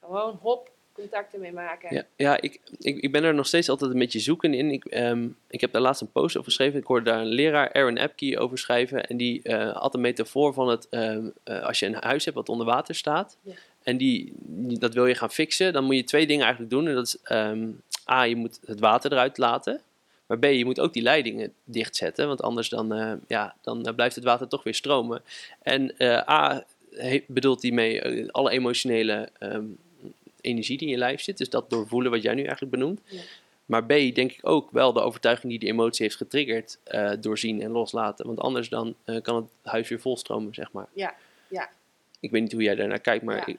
Gewoon 0.00 0.38
hop, 0.42 0.70
contact 0.96 1.34
ermee 1.34 1.52
maken. 1.52 1.94
Ja, 1.94 2.04
ja 2.16 2.40
ik, 2.40 2.60
ik, 2.78 2.98
ik 3.02 3.12
ben 3.12 3.24
er 3.24 3.34
nog 3.34 3.46
steeds 3.46 3.68
altijd 3.68 3.90
een 3.90 3.98
beetje 3.98 4.20
zoeken 4.20 4.54
in. 4.54 4.70
Ik, 4.70 4.84
ehm, 4.84 5.28
ik 5.48 5.60
heb 5.60 5.72
daar 5.72 5.82
laatst 5.82 6.00
een 6.00 6.10
post 6.12 6.36
over 6.36 6.50
geschreven. 6.50 6.80
Ik 6.80 6.86
hoorde 6.86 7.10
daar 7.10 7.20
een 7.20 7.26
leraar, 7.26 7.72
Aaron 7.72 7.96
Epke, 7.96 8.38
over 8.38 8.58
schrijven. 8.58 9.06
En 9.06 9.16
die 9.16 9.42
eh, 9.42 9.76
had 9.76 9.94
een 9.94 10.00
metafoor 10.00 10.52
van 10.52 10.68
het, 10.68 10.88
ehm, 10.88 11.26
eh, 11.44 11.62
als 11.62 11.78
je 11.78 11.86
een 11.86 11.96
huis 12.00 12.24
hebt 12.24 12.36
wat 12.36 12.48
onder 12.48 12.66
water 12.66 12.94
staat. 12.94 13.36
Ja. 13.42 13.52
En 13.82 13.96
die, 13.96 14.32
dat 14.78 14.94
wil 14.94 15.06
je 15.06 15.14
gaan 15.14 15.30
fixen. 15.30 15.72
Dan 15.72 15.84
moet 15.84 15.96
je 15.96 16.04
twee 16.04 16.26
dingen 16.26 16.42
eigenlijk 16.42 16.72
doen. 16.72 16.88
En 16.88 16.94
dat 16.94 17.06
is, 17.06 17.16
ehm, 17.22 17.68
A, 18.10 18.22
je 18.22 18.36
moet 18.36 18.60
het 18.64 18.80
water 18.80 19.12
eruit 19.12 19.38
laten. 19.38 19.80
Maar 20.26 20.38
B, 20.38 20.44
je 20.44 20.64
moet 20.64 20.80
ook 20.80 20.92
die 20.92 21.02
leidingen 21.02 21.52
dichtzetten. 21.64 22.26
Want 22.26 22.42
anders 22.42 22.68
dan, 22.68 22.94
eh, 22.94 23.12
ja, 23.26 23.54
dan 23.62 23.92
blijft 23.94 24.14
het 24.14 24.24
water 24.24 24.48
toch 24.48 24.62
weer 24.62 24.74
stromen. 24.74 25.22
En 25.62 25.94
A, 26.28 26.64
he- 26.90 27.24
bedoelt 27.26 27.62
hij 27.62 27.70
mee 27.70 28.32
alle 28.32 28.50
emotionele 28.50 29.28
energie 30.46 30.76
die 30.78 30.86
in 30.86 30.92
je 30.92 30.98
lijf 30.98 31.20
zit. 31.20 31.38
Dus 31.38 31.50
dat 31.50 31.70
doorvoelen 31.70 32.10
wat 32.10 32.22
jij 32.22 32.34
nu 32.34 32.42
eigenlijk 32.42 32.70
benoemt. 32.72 33.00
Ja. 33.04 33.20
Maar 33.66 33.84
B, 33.84 33.88
denk 33.88 34.32
ik 34.32 34.38
ook 34.42 34.70
wel 34.70 34.92
de 34.92 35.00
overtuiging 35.00 35.50
die 35.50 35.58
die 35.60 35.68
emotie 35.68 36.04
heeft 36.04 36.16
getriggerd, 36.16 36.78
eh, 36.84 37.12
doorzien 37.20 37.62
en 37.62 37.70
loslaten. 37.70 38.26
Want 38.26 38.40
anders 38.40 38.68
dan 38.68 38.94
eh, 39.04 39.22
kan 39.22 39.36
het 39.36 39.50
huis 39.62 39.88
weer 39.88 40.00
volstromen, 40.00 40.54
zeg 40.54 40.72
maar. 40.72 40.86
Ja, 40.92 41.14
ja. 41.48 41.70
Ik 42.20 42.30
weet 42.30 42.42
niet 42.42 42.52
hoe 42.52 42.62
jij 42.62 42.74
daarnaar 42.74 43.00
kijkt, 43.00 43.24
maar 43.24 43.36
Ja. 43.36 43.46
ik- 43.46 43.58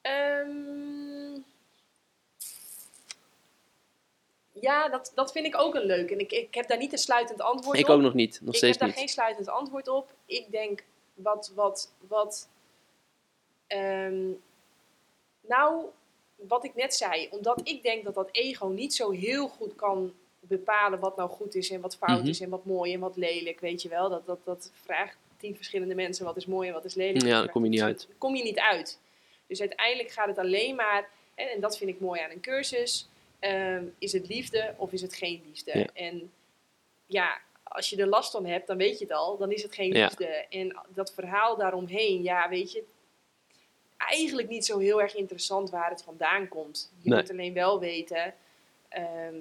Ehm, 0.00 1.40
ja, 4.52 4.88
dat, 4.88 5.12
dat 5.14 5.32
vind 5.32 5.46
ik 5.46 5.58
ook 5.60 5.74
een 5.74 5.84
leuk. 5.86 6.10
En 6.10 6.18
ik, 6.18 6.32
ik 6.32 6.54
heb 6.54 6.68
daar 6.68 6.78
niet 6.78 6.92
een 6.92 6.98
sluitend 6.98 7.40
antwoord 7.40 7.78
ik 7.78 7.88
op. 7.88 7.94
ook 7.94 8.00
nog 8.02 8.14
niet. 8.14 8.38
Nog 8.42 8.50
ik 8.50 8.56
steeds 8.56 8.70
heb 8.70 8.78
daar 8.78 8.88
niet. 8.88 8.98
geen 8.98 9.08
sluitend 9.08 9.48
antwoord 9.48 9.88
op. 9.88 10.14
Ik 10.26 10.50
denk 10.50 10.84
wat, 11.14 11.52
wat, 11.54 11.92
wat. 12.08 12.48
ehm, 13.66 14.30
nou, 15.48 15.84
wat 16.36 16.64
ik 16.64 16.74
net 16.74 16.94
zei, 16.94 17.28
omdat 17.30 17.60
ik 17.64 17.82
denk 17.82 18.04
dat 18.04 18.14
dat 18.14 18.28
ego 18.32 18.66
niet 18.66 18.94
zo 18.94 19.10
heel 19.10 19.48
goed 19.48 19.74
kan 19.74 20.14
bepalen 20.40 20.98
wat 21.00 21.16
nou 21.16 21.30
goed 21.30 21.54
is 21.54 21.70
en 21.70 21.80
wat 21.80 21.96
fout 21.96 22.18
Mhm. 22.20 22.28
is 22.28 22.40
en 22.40 22.48
wat 22.50 22.64
mooi 22.64 22.92
en 22.94 23.00
wat 23.00 23.16
lelijk, 23.16 23.60
weet 23.60 23.82
je 23.82 23.88
wel. 23.88 24.08
Dat, 24.08 24.26
dat, 24.26 24.38
dat 24.44 24.70
vraagt 24.82 25.16
tien 25.36 25.56
verschillende 25.56 25.94
mensen 25.94 26.24
wat 26.24 26.36
is 26.36 26.46
mooi 26.46 26.68
en 26.68 26.74
wat 26.74 26.84
is 26.84 26.94
lelijk. 26.94 27.24
Ja, 27.24 27.38
daar 27.40 27.50
kom 27.50 27.64
je 27.64 27.70
niet 27.70 27.82
uit. 27.82 28.08
Kom 28.18 28.36
je 28.36 28.42
niet 28.42 28.58
uit. 28.58 29.00
Dus 29.46 29.60
uiteindelijk 29.60 30.10
gaat 30.10 30.26
het 30.26 30.38
alleen 30.38 30.74
maar, 30.74 31.08
en, 31.34 31.48
en 31.50 31.60
dat 31.60 31.76
vind 31.78 31.90
ik 31.90 32.00
mooi 32.00 32.20
aan 32.20 32.30
een 32.30 32.40
cursus, 32.40 33.08
ehm, 33.38 33.84
is 33.98 34.12
het 34.12 34.28
liefde 34.28 34.74
of 34.76 34.92
is 34.92 35.02
het 35.02 35.14
geen 35.14 35.42
liefde? 35.46 35.78
Ja. 35.78 35.86
En 35.94 36.32
ja, 37.06 37.40
als 37.62 37.90
je 37.90 37.96
er 37.96 38.06
last 38.06 38.30
van 38.30 38.46
hebt, 38.46 38.66
dan 38.66 38.76
weet 38.76 38.98
je 38.98 39.04
het 39.04 39.14
al, 39.14 39.36
dan 39.36 39.52
is 39.52 39.62
het 39.62 39.74
geen 39.74 39.92
Ja. 39.92 40.04
liefde. 40.04 40.26
En 40.48 40.76
dat 40.88 41.12
verhaal 41.14 41.56
daaromheen, 41.56 42.22
ja, 42.22 42.48
weet 42.48 42.72
je, 42.72 42.84
eigenlijk 44.10 44.48
niet 44.48 44.64
zo 44.64 44.78
heel 44.78 45.00
erg 45.02 45.14
interessant 45.14 45.70
waar 45.70 45.90
het 45.90 46.02
vandaan 46.02 46.48
komt. 46.48 46.92
Je 47.02 47.08
Nee. 47.10 47.18
moet 47.20 47.30
alleen 47.30 47.52
wel 47.54 47.80
weten 47.80 48.34
ehm, 48.88 49.34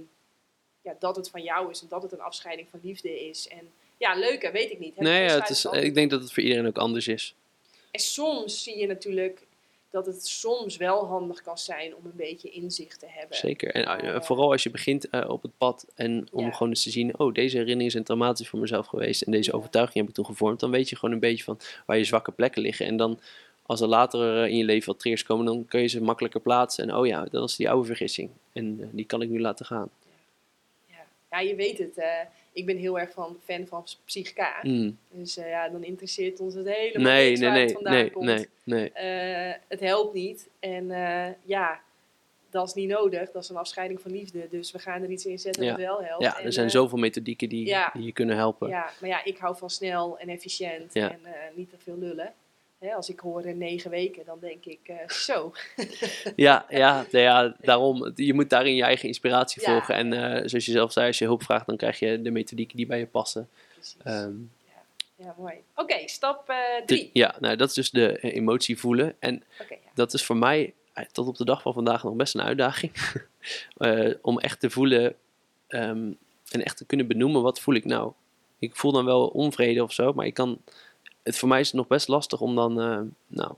ja, 0.82 0.96
dat 1.00 1.16
het 1.16 1.30
van 1.30 1.44
jou 1.44 1.70
is 1.70 1.82
en 1.82 1.88
dat 1.90 2.02
het 2.04 2.12
een 2.12 2.22
afscheiding 2.22 2.68
van 2.70 2.80
liefde 2.84 3.28
is. 3.28 3.48
En 3.48 3.72
ja, 3.98 4.14
leuk 4.16 4.42
hè, 4.42 4.52
weet 4.52 4.72
ik 4.72 4.80
niet. 4.80 4.96
Heb 4.96 5.04
Nee, 5.04 5.24
ja, 5.24 5.40
het 5.40 5.50
is, 5.50 5.66
ik 5.66 5.94
denk 5.94 6.10
dat 6.12 6.22
het 6.22 6.34
voor 6.34 6.44
iedereen 6.44 6.68
ook 6.68 6.78
anders 6.78 7.08
is. 7.08 7.36
en 7.92 8.00
soms 8.00 8.64
zie 8.64 8.78
je 8.78 8.88
natuurlijk 8.88 9.46
dat 9.90 10.06
het 10.06 10.28
soms 10.28 10.78
wel 10.78 11.06
handig 11.06 11.42
kan 11.42 11.58
zijn 11.58 11.96
om 11.96 12.06
een 12.06 12.16
beetje 12.16 12.50
inzicht 12.50 13.00
te 13.00 13.06
hebben. 13.10 13.38
Zeker. 13.38 13.72
En 13.74 13.86
eh, 13.86 14.16
Eh, 14.16 14.22
vooral 14.22 14.52
als 14.52 14.64
je 14.64 14.70
begint 14.70 15.10
eh, 15.10 15.30
op 15.30 15.42
het 15.42 15.58
pad 15.58 15.86
en 15.96 16.28
om 16.32 16.46
Ja. 16.46 16.52
gewoon 16.52 16.70
eens 16.70 16.84
te 16.84 16.90
zien, 16.90 17.20
oh, 17.20 17.34
deze 17.34 17.52
herinneringen 17.52 17.92
zijn 17.92 18.04
traumatisch 18.04 18.48
voor 18.50 18.60
mezelf 18.60 18.88
geweest 18.88 19.22
en 19.22 19.32
deze 19.32 19.52
Ja. 19.52 19.58
overtuiging 19.58 19.98
heb 20.00 20.08
ik 20.08 20.14
toen 20.14 20.26
gevormd, 20.26 20.60
dan 20.60 20.72
weet 20.72 20.90
je 20.90 20.96
gewoon 20.96 21.14
een 21.14 21.20
beetje 21.22 21.44
van 21.44 21.60
waar 21.86 21.98
je 21.98 22.04
zwakke 22.04 22.32
plekken 22.32 22.62
liggen. 22.62 22.86
En 22.86 22.98
dan, 22.98 23.20
als 23.66 23.82
er 23.82 23.88
later 23.88 24.44
eh, 24.44 24.50
in 24.50 24.58
je 24.58 24.64
leven 24.64 24.88
wat 24.88 25.00
triggers 25.00 25.24
komen, 25.24 25.46
dan 25.46 25.66
kun 25.66 25.82
je 25.82 25.88
ze 25.88 26.02
makkelijker 26.02 26.42
plaatsen. 26.42 26.90
En 26.90 26.96
oh 26.96 27.08
ja, 27.08 27.22
dat 27.24 27.42
was 27.42 27.56
die 27.56 27.70
oude 27.70 27.86
vergissing. 27.88 28.30
En 28.54 28.78
eh, 28.82 28.88
die 28.92 29.06
kan 29.06 29.22
ik 29.22 29.30
nu 29.30 29.40
laten 29.42 29.66
gaan. 29.66 29.90
Ja. 30.88 31.06
ja, 31.32 31.40
je 31.40 31.56
weet 31.56 31.78
het. 31.78 31.98
eh, 31.98 32.20
ik 32.52 32.66
ben 32.66 32.78
heel 32.78 33.00
erg 33.00 33.12
van, 33.12 33.38
fan 33.44 33.68
van 33.68 33.86
Psychica. 34.06 34.60
Mm. 34.62 34.98
Dus 35.12 35.34
ja, 35.36 35.70
dan 35.70 35.84
interesseert 35.84 36.40
ons 36.40 36.54
het 36.54 36.68
helemaal 36.68 37.12
Nee, 37.14 37.28
niks 37.28 37.40
nee, 37.40 37.50
waar 37.50 37.58
het 37.60 37.66
nee, 37.68 37.74
vandaan 37.76 37.94
nee, 37.94 38.12
komt. 38.12 38.26
nee, 38.26 38.48
nee. 38.64 38.92
Het 39.68 39.80
helpt 39.80 40.14
niet. 40.14 40.50
En 40.60 40.88
ja, 41.44 41.82
dat 42.50 42.68
is 42.68 42.74
niet 42.74 42.90
nodig. 42.90 43.32
Dat 43.32 43.44
is 43.44 43.50
een 43.50 43.56
afscheiding 43.58 44.02
van 44.02 44.12
liefde. 44.12 44.48
Dus 44.50 44.72
we 44.72 44.80
gaan 44.80 45.02
er 45.04 45.10
iets 45.10 45.26
in 45.26 45.40
zetten 45.40 45.64
Ja. 45.64 45.72
wat 45.72 45.80
wel 45.80 46.04
helpt. 46.04 46.24
Ja, 46.24 46.40
En, 46.40 46.46
er 46.46 46.54
zijn 46.54 46.70
zoveel 46.70 46.98
methodieken 46.98 47.50
die, 47.50 47.66
ja. 47.66 47.90
die 47.94 48.04
je 48.06 48.12
kunnen 48.12 48.36
helpen. 48.36 48.70
Ja, 48.70 48.90
maar 49.02 49.10
ja, 49.10 49.24
ik 49.24 49.38
hou 49.38 49.58
van 49.58 49.70
snel 49.70 50.18
en 50.20 50.30
efficiënt 50.30 50.94
Ja. 50.94 51.12
en 51.12 51.20
niet 51.56 51.70
te 51.70 51.78
veel 51.78 51.98
lullen. 51.98 52.34
Hè, 52.84 52.94
als 52.94 53.10
ik 53.10 53.20
hoor 53.20 53.56
negen 53.56 53.90
weken, 53.90 54.26
dan 54.26 54.38
denk 54.40 54.66
ik 54.66 54.80
eh, 54.84 55.10
zo. 55.10 55.52
Ja, 56.36 56.66
ja, 56.70 57.06
nou 57.12 57.24
ja, 57.24 57.56
daarom. 57.62 58.12
Je 58.16 58.34
moet 58.34 58.50
daarin 58.50 58.76
je 58.76 58.84
eigen 58.84 59.08
inspiratie 59.08 59.62
Ja. 59.62 59.72
volgen. 59.72 59.96
En 59.96 60.14
eh, 60.14 60.48
zoals 60.48 60.66
je 60.66 60.72
zelf 60.72 60.92
zei, 60.92 61.08
als 61.08 61.18
je 61.18 61.26
hulp 61.26 61.44
vraagt, 61.44 61.66
dan 61.68 61.78
krijg 61.78 62.00
je 62.00 62.22
de 62.22 62.32
methodieken 62.32 62.78
die 62.78 62.86
bij 62.86 63.00
je 63.00 63.06
passen. 63.08 63.50
Precies. 63.74 63.96
Ehm, 64.04 64.32
ja, 65.16 65.36
mooi. 65.38 65.54
Oké, 65.76 66.08
stap 66.08 66.48
de- 66.48 66.84
drie. 66.86 67.10
ja, 67.14 67.36
nou, 67.40 67.56
dat 67.56 67.68
is 67.70 67.74
dus 67.76 67.92
de 67.92 68.20
emotie 68.20 68.80
voelen. 68.80 69.16
En 69.20 69.44
ja. 69.70 69.76
dat 69.94 70.14
is 70.14 70.26
voor 70.26 70.38
mij 70.38 70.74
tot 71.12 71.28
op 71.28 71.38
de 71.38 71.46
dag 71.46 71.62
van 71.62 71.74
vandaag 71.74 72.04
nog 72.04 72.14
best 72.16 72.36
een 72.36 72.42
uitdaging. 72.42 72.92
Om 74.22 74.40
echt 74.40 74.60
te 74.60 74.70
voelen 74.70 75.16
ehm, 75.68 76.12
en 76.52 76.64
echt 76.64 76.78
te 76.78 76.86
kunnen 76.86 77.08
benoemen, 77.08 77.42
wat 77.42 77.60
voel 77.60 77.76
ik 77.76 77.86
nou? 77.86 78.12
Ik 78.60 78.76
voel 78.76 78.92
dan 78.92 79.06
wel 79.06 79.28
onvrede 79.28 79.84
of 79.84 79.94
zo, 79.94 80.14
maar 80.14 80.26
ik 80.26 80.34
kan... 80.34 80.62
Het, 81.24 81.38
voor 81.38 81.50
mij 81.50 81.60
is 81.60 81.68
het 81.68 81.76
nog 81.76 81.88
best 81.88 82.08
lastig 82.08 82.42
om 82.42 82.56
dan, 82.56 82.82
eh, 82.82 83.02
nou, 83.28 83.54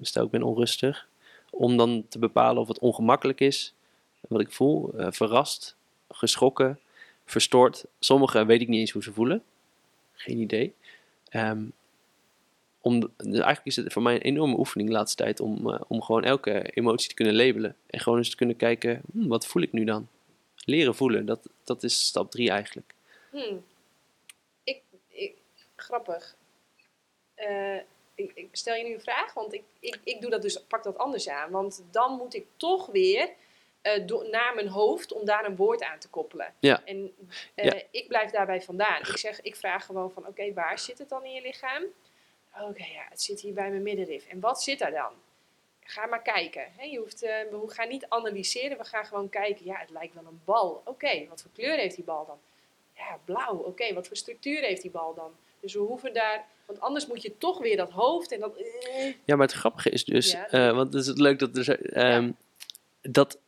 stel 0.00 0.24
ik 0.24 0.30
ben 0.30 0.42
onrustig, 0.42 1.08
om 1.50 1.76
dan 1.76 2.06
te 2.08 2.18
bepalen 2.18 2.62
of 2.62 2.68
het 2.68 2.78
ongemakkelijk 2.78 3.40
is, 3.40 3.74
wat 4.28 4.40
ik 4.40 4.52
voel, 4.52 4.92
eh, 4.94 5.06
verrast, 5.10 5.76
geschrokken, 6.10 6.80
verstoord. 7.24 7.84
Sommigen 7.98 8.46
weet 8.46 8.60
ik 8.60 8.68
niet 8.68 8.80
eens 8.80 8.90
hoe 8.90 9.02
ze 9.02 9.12
voelen. 9.12 9.42
Geen 10.12 10.38
idee. 10.38 10.74
Ehm, 11.28 11.64
om, 12.80 13.00
dus 13.00 13.08
eigenlijk 13.16 13.64
is 13.64 13.76
het 13.76 13.92
voor 13.92 14.02
mij 14.02 14.14
een 14.14 14.20
enorme 14.20 14.58
oefening 14.58 14.88
de 14.88 14.94
laatste 14.94 15.22
tijd 15.22 15.40
om, 15.40 15.70
eh, 15.70 15.80
om 15.88 16.02
gewoon 16.02 16.24
elke 16.24 16.70
emotie 16.70 17.08
te 17.08 17.14
kunnen 17.14 17.36
labelen. 17.36 17.76
En 17.86 18.00
gewoon 18.00 18.18
eens 18.18 18.30
te 18.30 18.36
kunnen 18.36 18.56
kijken, 18.56 19.00
hm, 19.12 19.26
wat 19.26 19.46
voel 19.46 19.62
ik 19.62 19.72
nu 19.72 19.84
dan? 19.84 20.08
Leren 20.64 20.94
voelen, 20.94 21.26
dat, 21.26 21.48
dat 21.64 21.82
is 21.82 22.06
stap 22.06 22.30
drie 22.30 22.50
eigenlijk. 22.50 22.94
Hmm. 23.30 23.64
Ik, 24.64 24.82
ik, 25.08 25.34
grappig. 25.76 26.36
Eh, 27.36 27.76
ik, 28.14 28.32
ik 28.34 28.48
stel 28.52 28.74
je 28.74 28.84
nu 28.84 28.94
een 28.94 29.00
vraag, 29.00 29.34
want 29.34 29.52
ik, 29.54 29.62
ik, 29.80 29.98
ik 30.04 30.20
doe 30.20 30.30
dat 30.30 30.42
dus, 30.42 30.62
pak 30.62 30.82
dat 30.82 30.98
anders 30.98 31.28
aan. 31.28 31.50
Want 31.50 31.84
dan 31.90 32.12
moet 32.12 32.34
ik 32.34 32.46
toch 32.56 32.86
weer 32.86 33.30
do- 34.06 34.22
naar 34.30 34.54
mijn 34.54 34.68
hoofd 34.68 35.12
om 35.12 35.24
daar 35.24 35.44
een 35.44 35.56
woord 35.56 35.82
aan 35.82 35.98
te 35.98 36.08
koppelen. 36.08 36.54
Ja. 36.58 36.82
En 36.84 37.14
eh, 37.54 37.64
Ja. 37.64 37.82
ik 37.90 38.08
blijf 38.08 38.30
daarbij 38.30 38.62
vandaan. 38.62 39.00
Ik, 39.00 39.16
zeg, 39.16 39.40
ik 39.40 39.56
vraag 39.56 39.84
gewoon 39.84 40.10
van, 40.12 40.26
oké, 40.26 40.52
waar 40.52 40.78
zit 40.78 40.98
het 40.98 41.08
dan 41.08 41.24
in 41.24 41.32
je 41.32 41.40
lichaam? 41.42 41.82
Oké, 42.60 42.84
ja, 42.84 43.06
het 43.08 43.22
zit 43.22 43.40
hier 43.40 43.52
bij 43.54 43.70
mijn 43.70 43.82
middenrif. 43.82 44.26
En 44.26 44.40
wat 44.40 44.62
zit 44.62 44.78
daar 44.78 44.90
dan? 44.90 45.12
Ga 45.80 46.06
maar 46.06 46.22
kijken. 46.22 46.72
Hè? 46.76 46.84
Je 46.84 46.98
hoeft, 46.98 47.20
we 47.20 47.62
gaan 47.66 47.88
niet 47.88 48.06
analyseren, 48.08 48.78
we 48.78 48.84
gaan 48.84 49.06
gewoon 49.06 49.28
kijken. 49.28 49.64
Ja, 49.64 49.76
het 49.78 49.90
lijkt 49.90 50.14
wel 50.14 50.24
een 50.26 50.40
bal. 50.44 50.82
Oké, 50.84 51.26
wat 51.28 51.42
voor 51.42 51.50
kleur 51.54 51.76
heeft 51.76 51.94
die 51.96 52.04
bal 52.04 52.26
dan? 52.26 52.38
Ja, 52.94 53.18
blauw. 53.24 53.56
Oké, 53.56 53.94
wat 53.94 54.06
voor 54.06 54.16
structuur 54.16 54.60
heeft 54.60 54.82
die 54.82 54.90
bal 54.90 55.14
dan? 55.14 55.36
Dus 55.66 55.74
we 55.74 55.80
hoeven 55.80 56.12
daar, 56.14 56.44
want 56.66 56.80
anders 56.80 57.06
moet 57.06 57.22
je 57.22 57.32
toch 57.38 57.58
weer 57.58 57.76
dat 57.76 57.90
hoofd 57.90 58.32
en 58.32 58.40
dat. 58.40 58.56
eh, 58.56 59.04
Ja, 59.24 59.36
maar 59.36 59.46
het 59.46 59.56
grappige 59.56 59.90
is 59.90 60.04
dus, 60.04 60.30
Ja. 60.32 60.48
eh, 60.48 60.74
want 60.74 60.92
het 60.92 61.02
is 61.02 61.06
het 61.08 61.18
leuk 61.18 61.38
dat 61.38 61.56
er, 61.56 61.92
ehm, 61.92 62.30
dat 63.02 63.38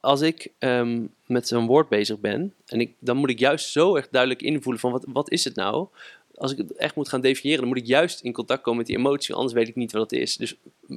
als 0.00 0.20
ik 0.20 0.52
ehm, 0.58 1.02
met 1.26 1.48
zo'n 1.48 1.66
woord 1.66 1.88
bezig 1.88 2.18
ben, 2.18 2.54
en 2.66 2.80
ik, 2.80 2.94
dan 2.98 3.16
moet 3.16 3.30
ik 3.30 3.38
juist 3.38 3.70
zo 3.70 3.96
erg 3.96 4.08
duidelijk 4.08 4.42
invoelen 4.42 4.80
van 4.80 4.92
wat, 4.92 5.04
wat 5.08 5.30
is 5.30 5.44
het 5.44 5.54
nou? 5.54 5.86
als 6.36 6.52
ik 6.52 6.58
het 6.58 6.72
echt 6.72 6.94
moet 6.94 7.08
gaan 7.08 7.20
definiëren, 7.20 7.60
dan 7.60 7.68
moet 7.68 7.78
ik 7.78 7.86
juist 7.86 8.20
in 8.20 8.32
contact 8.32 8.62
komen 8.62 8.78
met 8.78 8.86
die 8.86 8.96
emotie, 8.96 9.34
anders 9.34 9.52
weet 9.52 9.68
ik 9.68 9.74
niet 9.74 9.92
wat 9.92 10.10
het 10.10 10.20
is. 10.20 10.36
Dus 10.36 10.54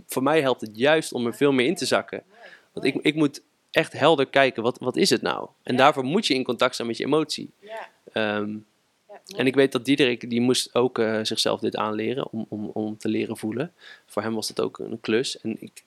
voor 0.07 0.23
mij 0.23 0.41
helpt 0.41 0.61
het 0.61 0.77
juist 0.77 1.13
om 1.13 1.25
er 1.25 1.33
veel 1.35 1.51
meer 1.51 1.65
in 1.65 1.75
te 1.75 1.85
zakken. 1.85 2.23
Want 2.73 2.85
ik, 2.85 2.95
ik 2.95 3.15
moet 3.15 3.41
echt 3.71 3.93
helder 3.93 4.25
kijken, 4.27 4.63
wat, 4.63 4.77
wat 4.79 4.95
is 4.95 5.09
het 5.09 5.21
nou? 5.21 5.47
En 5.63 5.73
Ja. 5.73 5.79
daarvoor 5.79 6.03
moet 6.03 6.27
je 6.27 6.33
in 6.33 6.43
contact 6.43 6.75
zijn 6.75 6.87
met 6.87 6.97
je 6.97 7.05
emotie. 7.05 7.51
Ja, 7.59 7.89
Ehm, 8.13 8.55
ja, 9.27 9.37
en 9.37 9.47
ik 9.47 9.55
weet 9.55 9.71
dat 9.71 9.85
Diederik, 9.85 10.29
die 10.29 10.41
moest 10.41 10.75
ook 10.75 10.99
eh, 10.99 11.19
zichzelf 11.23 11.59
dit 11.59 11.75
aanleren 11.75 12.31
om, 12.31 12.45
om, 12.49 12.69
om 12.73 12.97
te 12.97 13.09
leren 13.09 13.37
voelen. 13.37 13.73
Voor 14.05 14.21
hem 14.21 14.33
was 14.33 14.47
dat 14.47 14.61
ook 14.61 14.79
een 14.79 14.99
klus. 14.99 15.41
En 15.41 15.61
ik, 15.61 15.83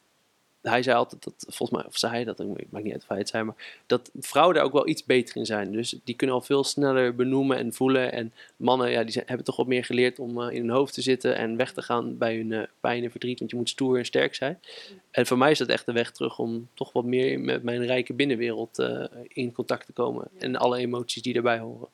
hij 0.63 0.83
zei 0.83 0.97
altijd, 0.97 1.25
dat, 1.25 1.35
volgens 1.49 1.79
mij, 1.79 1.87
of 1.87 1.99
zei 1.99 2.13
hij 2.13 2.25
dat, 2.25 2.41
ik 2.41 2.71
maak 2.71 2.83
niet 2.83 2.93
uit 2.93 3.03
of 3.03 3.09
hij 3.09 3.19
het 3.19 3.29
zei, 3.29 3.45
maar 3.45 3.83
dat 3.87 4.11
vrouwen 4.21 4.55
daar 4.55 4.65
ook 4.65 4.73
wel 4.73 4.89
iets 4.89 5.05
beter 5.05 5.37
in 5.37 5.47
zijn. 5.47 5.73
Dus 5.73 5.95
die 6.05 6.15
kunnen 6.15 6.37
al 6.37 6.43
veel 6.43 6.65
sneller 6.65 7.15
benoemen 7.15 7.57
en 7.57 7.73
voelen. 7.73 8.13
En 8.13 8.33
mannen, 8.57 8.91
ja, 8.91 9.03
die 9.03 9.13
zijn, 9.13 9.25
hebben 9.27 9.47
toch 9.47 9.57
wat 9.57 9.67
meer 9.67 9.85
geleerd 9.85 10.19
om 10.19 10.43
eh, 10.43 10.55
in 10.55 10.61
hun 10.61 10.71
hoofd 10.71 10.95
te 10.95 11.03
zitten 11.03 11.37
en 11.37 11.57
weg 11.57 11.73
te 11.73 11.83
gaan 11.83 12.19
bij 12.19 12.37
hun 12.37 12.53
eh, 12.53 12.63
pijn 12.81 13.05
en 13.05 13.11
verdriet, 13.11 13.39
want 13.39 13.51
je 13.51 13.57
moet 13.57 13.69
stoer 13.69 13.99
en 13.99 14.07
sterk 14.07 14.35
zijn. 14.35 14.61
En 15.11 15.27
voor 15.27 15.39
mij 15.39 15.51
is 15.51 15.59
dat 15.59 15.69
echt 15.69 15.87
de 15.87 15.93
weg 15.93 16.11
terug 16.11 16.39
om 16.39 16.69
toch 16.75 16.93
wat 16.93 17.05
meer 17.05 17.41
met 17.41 17.63
mijn 17.63 17.87
rijke 17.87 18.13
binnenwereld 18.13 18.89
in 19.29 19.53
contact 19.53 19.87
te 19.87 19.93
komen. 19.93 20.29
En 20.39 20.57
alle 20.57 20.79
emoties 20.79 21.23
die 21.23 21.33
daarbij 21.33 21.59
horen. 21.59 21.89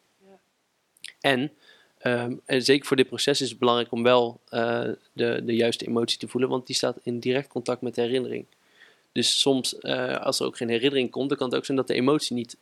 En, 1.26 1.52
ehm, 1.98 2.34
en 2.44 2.62
zeker 2.62 2.86
voor 2.86 2.96
dit 2.96 3.06
proces 3.06 3.40
is 3.40 3.50
het 3.50 3.58
belangrijk 3.58 3.92
om 3.92 4.02
wel 4.02 4.40
eh, 4.48 4.88
de, 5.12 5.42
de 5.44 5.54
juiste 5.54 5.86
emotie 5.86 6.18
te 6.18 6.28
voelen, 6.28 6.50
want 6.50 6.66
die 6.66 6.76
staat 6.76 6.98
in 7.02 7.20
direct 7.20 7.48
contact 7.48 7.80
met 7.80 7.94
de 7.94 8.00
herinnering. 8.00 8.46
Dus 9.12 9.40
soms, 9.40 9.78
eh, 9.78 10.16
als 10.16 10.40
er 10.40 10.46
ook 10.46 10.56
geen 10.56 10.68
herinnering 10.68 11.10
komt, 11.10 11.28
dan 11.28 11.38
kan 11.38 11.46
het 11.46 11.56
ook 11.56 11.64
zijn 11.64 11.76
dat 11.76 11.86
de 11.86 11.94
emotie 11.94 12.36
niet 12.36 12.56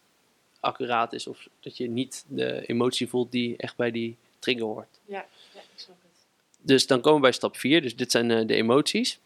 accuraat 0.60 1.12
is. 1.12 1.26
Of 1.26 1.48
dat 1.60 1.76
je 1.76 1.88
niet 1.88 2.24
de 2.28 2.66
emotie 2.66 3.08
voelt 3.08 3.32
die 3.32 3.56
echt 3.56 3.76
bij 3.76 3.90
die 3.90 4.16
trigger 4.38 4.64
hoort. 4.64 5.00
ja, 5.04 5.26
ja, 5.54 5.60
ik 5.60 5.66
snap 5.80 5.96
het. 6.02 6.26
Dus 6.60 6.86
dan 6.86 7.00
komen 7.00 7.16
we 7.16 7.22
bij 7.22 7.32
stap 7.32 7.56
4. 7.56 7.82
Dus 7.82 7.96
dit 7.96 8.10
zijn 8.10 8.30
eh, 8.30 8.46
de 8.46 8.54
emoties. 8.54 9.18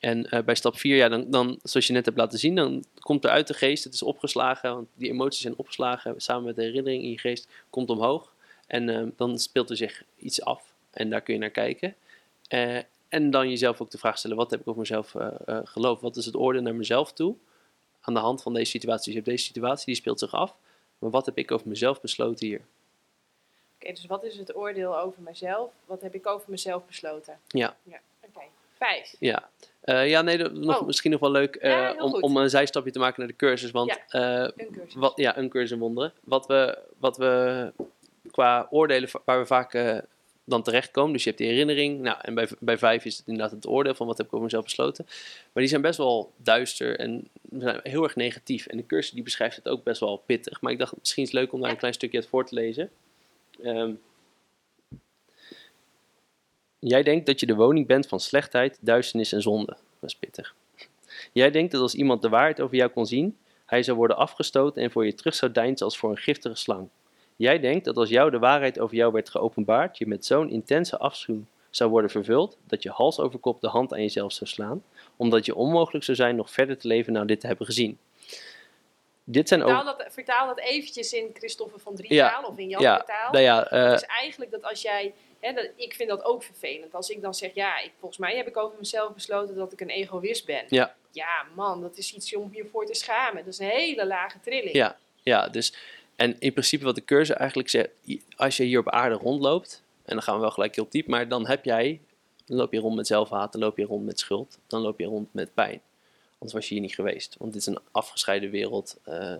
En 0.00 0.28
bij 0.44 0.54
stap 0.54 0.78
4, 0.78 0.96
ja, 0.96 1.08
dan, 1.08 1.30
dan, 1.30 1.58
zoals 1.62 1.86
je 1.86 1.92
net 1.92 2.04
hebt 2.04 2.16
laten 2.16 2.38
zien, 2.38 2.54
dan 2.54 2.84
komt 3.00 3.24
er 3.24 3.30
uit 3.30 3.46
de 3.46 3.54
geest, 3.54 3.84
het 3.84 3.94
is 3.94 4.02
opgeslagen, 4.02 4.70
want 4.70 4.88
die 4.94 5.10
emoties 5.10 5.42
zijn 5.42 5.56
opgeslagen 5.56 6.14
samen 6.16 6.44
met 6.44 6.56
de 6.56 6.62
herinnering 6.62 7.02
in 7.02 7.10
je 7.10 7.18
geest, 7.18 7.48
komt 7.70 7.90
omhoog. 7.90 8.34
En 8.66 8.88
eh, 8.88 9.06
dan 9.16 9.38
speelt 9.38 9.70
er 9.70 9.76
zich 9.76 10.02
iets 10.16 10.42
af. 10.42 10.74
En 10.90 11.10
daar 11.10 11.20
kun 11.20 11.34
je 11.34 11.40
naar 11.40 11.50
kijken. 11.50 11.94
Eh, 12.48 12.78
en 13.08 13.30
dan 13.30 13.48
jezelf 13.48 13.80
ook 13.80 13.90
de 13.90 13.98
vraag 13.98 14.18
stellen, 14.18 14.36
wat 14.36 14.50
heb 14.50 14.60
ik 14.60 14.68
over 14.68 14.80
mezelf 14.80 15.14
eh, 15.14 15.58
geloofd? 15.64 16.02
Wat 16.02 16.16
is 16.16 16.26
het 16.26 16.36
oordeel 16.36 16.62
naar 16.62 16.74
mezelf 16.74 17.12
toe? 17.12 17.34
Aan 18.00 18.14
de 18.14 18.20
hand 18.20 18.42
van 18.42 18.54
deze 18.54 18.70
situatie. 18.70 19.04
Dus 19.04 19.12
je 19.12 19.18
hebt 19.18 19.26
deze 19.30 19.44
situatie, 19.44 19.86
die 19.86 19.94
speelt 19.94 20.18
zich 20.18 20.34
af. 20.34 20.56
Maar 20.98 21.10
wat 21.10 21.26
heb 21.26 21.38
ik 21.38 21.50
over 21.50 21.68
mezelf 21.68 22.00
besloten 22.00 22.46
hier? 22.46 22.60
Oké, 23.80 23.92
dus 23.92 24.06
wat 24.06 24.24
is 24.24 24.36
het 24.36 24.56
oordeel 24.56 24.98
over 24.98 25.22
mezelf? 25.22 25.70
Wat 25.84 26.02
heb 26.02 26.14
ik 26.14 26.26
over 26.26 26.50
mezelf 26.50 26.86
besloten? 26.86 27.38
Ja. 27.48 27.76
ja. 27.82 28.00
Oké, 28.20 28.40
vijf. 28.78 29.16
Ja, 29.20 29.48
ja 29.84 30.22
nee, 30.22 30.38
nog, 30.38 30.80
Oh. 30.80 30.86
misschien 30.86 31.10
nog 31.10 31.20
wel 31.20 31.30
leuk 31.30 31.58
Ja, 31.62 31.94
om, 31.98 32.14
om 32.22 32.36
een 32.36 32.50
zijstapje 32.50 32.90
te 32.90 32.98
maken 32.98 33.18
naar 33.18 33.28
de 33.28 33.36
cursus. 33.36 33.70
Want 33.70 33.98
eh, 34.08 34.20
Een 34.32 34.52
cursus. 34.72 34.94
wat, 34.94 35.12
ja, 35.16 35.36
een 35.38 35.48
cursus 35.48 35.70
in 35.70 35.78
wonderen. 35.78 36.12
Wat 36.24 36.46
we, 36.46 36.78
wat 36.98 37.16
we 37.16 37.72
qua 38.30 38.66
oordelen 38.70 39.08
waar 39.24 39.38
we 39.38 39.46
vaak 39.46 39.74
eh, 39.74 39.98
dan 40.44 40.62
terechtkomen. 40.62 41.12
Dus 41.12 41.22
je 41.22 41.28
hebt 41.28 41.42
die 41.42 41.50
herinnering. 41.50 42.00
Nou, 42.00 42.18
en 42.22 42.34
bij, 42.34 42.48
bij 42.58 42.78
vijf 42.78 43.04
is 43.04 43.16
het 43.16 43.26
inderdaad 43.26 43.50
het 43.50 43.66
oordeel 43.66 43.94
van 43.94 44.06
wat 44.06 44.16
heb 44.16 44.26
ik 44.26 44.32
over 44.32 44.44
mezelf 44.44 44.64
besloten. 44.64 45.04
Maar 45.06 45.62
die 45.62 45.66
zijn 45.66 45.80
best 45.80 45.98
wel 45.98 46.32
duister 46.36 46.98
en 46.98 47.28
zijn 47.58 47.80
heel 47.82 48.02
erg 48.02 48.16
negatief. 48.16 48.66
En 48.66 48.76
de 48.76 48.86
cursus 48.86 49.12
die 49.12 49.22
beschrijft 49.22 49.56
het 49.56 49.68
ook 49.68 49.82
best 49.82 50.00
wel 50.00 50.22
pittig. 50.26 50.60
Maar 50.60 50.72
ik 50.72 50.78
dacht, 50.78 50.94
misschien 50.98 51.22
is 51.22 51.30
het 51.30 51.38
leuk 51.38 51.52
om 51.52 51.60
daar 51.60 51.70
een 51.70 51.76
klein 51.76 51.94
stukje 51.94 52.18
uit 52.18 52.26
voor 52.26 52.46
te 52.46 52.54
lezen. 52.54 52.90
Ehm, 53.62 53.92
jij 56.78 57.02
denkt 57.02 57.26
dat 57.26 57.40
je 57.40 57.46
de 57.46 57.54
woning 57.54 57.86
bent 57.86 58.06
van 58.06 58.20
slechtheid, 58.20 58.78
duisternis 58.80 59.32
en 59.32 59.42
zonde. 59.42 59.76
Dat 60.00 60.10
is 60.10 60.16
pittig. 60.16 60.54
Jij 61.32 61.50
denkt 61.50 61.72
dat 61.72 61.80
als 61.80 61.94
iemand 61.94 62.22
de 62.22 62.28
waarheid 62.28 62.60
over 62.60 62.76
jou 62.76 62.90
kon 62.90 63.06
zien, 63.06 63.36
hij 63.66 63.82
zou 63.82 63.96
worden 63.96 64.16
afgestoten 64.16 64.82
en 64.82 64.90
voor 64.90 65.06
je 65.06 65.14
terug 65.14 65.34
zou 65.34 65.52
deinzen 65.52 65.86
als 65.86 65.98
voor 65.98 66.10
een 66.10 66.16
giftige 66.16 66.54
slang. 66.54 66.88
Jij 67.36 67.60
denkt 67.60 67.84
dat 67.84 67.96
als 67.96 68.08
jou 68.08 68.30
de 68.30 68.38
waarheid 68.38 68.78
over 68.78 68.96
jou 68.96 69.12
werd 69.12 69.28
geopenbaard, 69.28 69.98
je 69.98 70.06
met 70.06 70.26
zo'n 70.26 70.50
intense 70.50 70.98
afschuw 70.98 71.42
zou 71.70 71.90
worden 71.90 72.10
vervuld, 72.10 72.56
dat 72.66 72.82
je 72.82 72.90
hals 72.90 73.20
over 73.20 73.38
kop 73.38 73.60
de 73.60 73.68
hand 73.68 73.92
aan 73.92 74.00
jezelf 74.00 74.32
zou 74.32 74.50
slaan, 74.50 74.84
omdat 75.16 75.44
je 75.46 75.54
onmogelijk 75.54 76.04
zou 76.04 76.16
zijn 76.16 76.36
nog 76.36 76.50
verder 76.50 76.78
te 76.78 76.88
leven 76.88 77.12
na 77.12 77.24
dit 77.24 77.40
te 77.40 77.46
hebben 77.46 77.66
gezien. 77.66 77.98
Dit 79.24 79.48
zijn 79.48 79.62
ook... 79.62 79.68
Vertaal 79.68 79.96
dat, 79.96 80.12
vertaal 80.12 80.46
dat 80.46 80.58
eventjes 80.58 81.12
in 81.12 81.30
Christophe 81.34 81.78
van 81.78 81.94
Drie 81.94 82.14
Ja, 82.14 82.30
taal 82.30 82.50
of 82.50 82.58
in 82.58 82.68
Jan 82.68 82.82
ja, 82.82 82.98
taal. 82.98 83.32
Nou 83.32 83.44
ja, 83.44 83.70
eh, 83.70 83.90
Het 83.90 84.02
is 84.02 84.08
eigenlijk 84.08 84.50
dat 84.50 84.62
als 84.62 84.82
jij, 84.82 85.14
hè, 85.40 85.52
dat, 85.52 85.68
ik 85.76 85.94
vind 85.94 86.08
dat 86.08 86.24
ook 86.24 86.42
vervelend. 86.42 86.94
Als 86.94 87.10
ik 87.10 87.22
dan 87.22 87.34
zeg, 87.34 87.54
ja, 87.54 87.80
ik, 87.80 87.92
volgens 87.98 88.20
mij 88.20 88.36
heb 88.36 88.46
ik 88.46 88.56
over 88.56 88.78
mezelf 88.78 89.14
besloten 89.14 89.54
dat 89.56 89.72
ik 89.72 89.80
een 89.80 89.90
egoïst 89.90 90.46
ben. 90.46 90.64
Ja. 90.68 90.94
Ja, 91.10 91.46
man, 91.54 91.80
dat 91.80 91.96
is 91.96 92.14
iets 92.14 92.36
om 92.36 92.50
je 92.52 92.64
voor 92.64 92.86
te 92.86 92.94
schamen. 92.94 93.44
Dat 93.44 93.52
is 93.52 93.58
een 93.58 93.68
hele 93.68 94.06
lage 94.06 94.40
trilling. 94.40 94.74
Ja, 94.74 94.96
ja, 95.22 95.48
dus 95.48 95.74
en 96.16 96.40
in 96.40 96.52
principe 96.52 96.84
wat 96.84 96.94
de 96.94 97.04
cursus 97.04 97.36
eigenlijk 97.36 97.68
zegt, 97.68 97.88
als 98.36 98.56
je 98.56 98.64
hier 98.64 98.78
op 98.78 98.90
aarde 98.90 99.14
rondloopt, 99.14 99.82
en 100.04 100.14
dan 100.14 100.22
gaan 100.22 100.34
we 100.34 100.40
wel 100.40 100.50
gelijk 100.50 100.74
heel 100.74 100.86
diep, 100.90 101.06
maar 101.06 101.28
dan 101.28 101.46
heb 101.46 101.64
jij, 101.64 102.00
dan 102.44 102.56
loop 102.56 102.72
je 102.72 102.78
rond 102.78 102.96
met 102.96 103.06
zelfhaat, 103.06 103.52
dan 103.52 103.60
loop 103.60 103.76
je 103.76 103.84
rond 103.84 104.04
met 104.04 104.18
schuld, 104.18 104.58
dan 104.66 104.80
loop 104.80 104.98
je 104.98 105.06
rond 105.06 105.34
met 105.34 105.54
pijn. 105.54 105.80
Anders 106.32 106.52
was 106.52 106.68
je 106.68 106.74
hier 106.74 106.82
niet 106.82 106.94
geweest, 106.94 107.36
want 107.38 107.52
dit 107.52 107.60
is 107.60 107.66
een 107.66 107.78
afgescheiden 107.90 108.50
wereld 108.50 108.98
eh, 109.04 109.34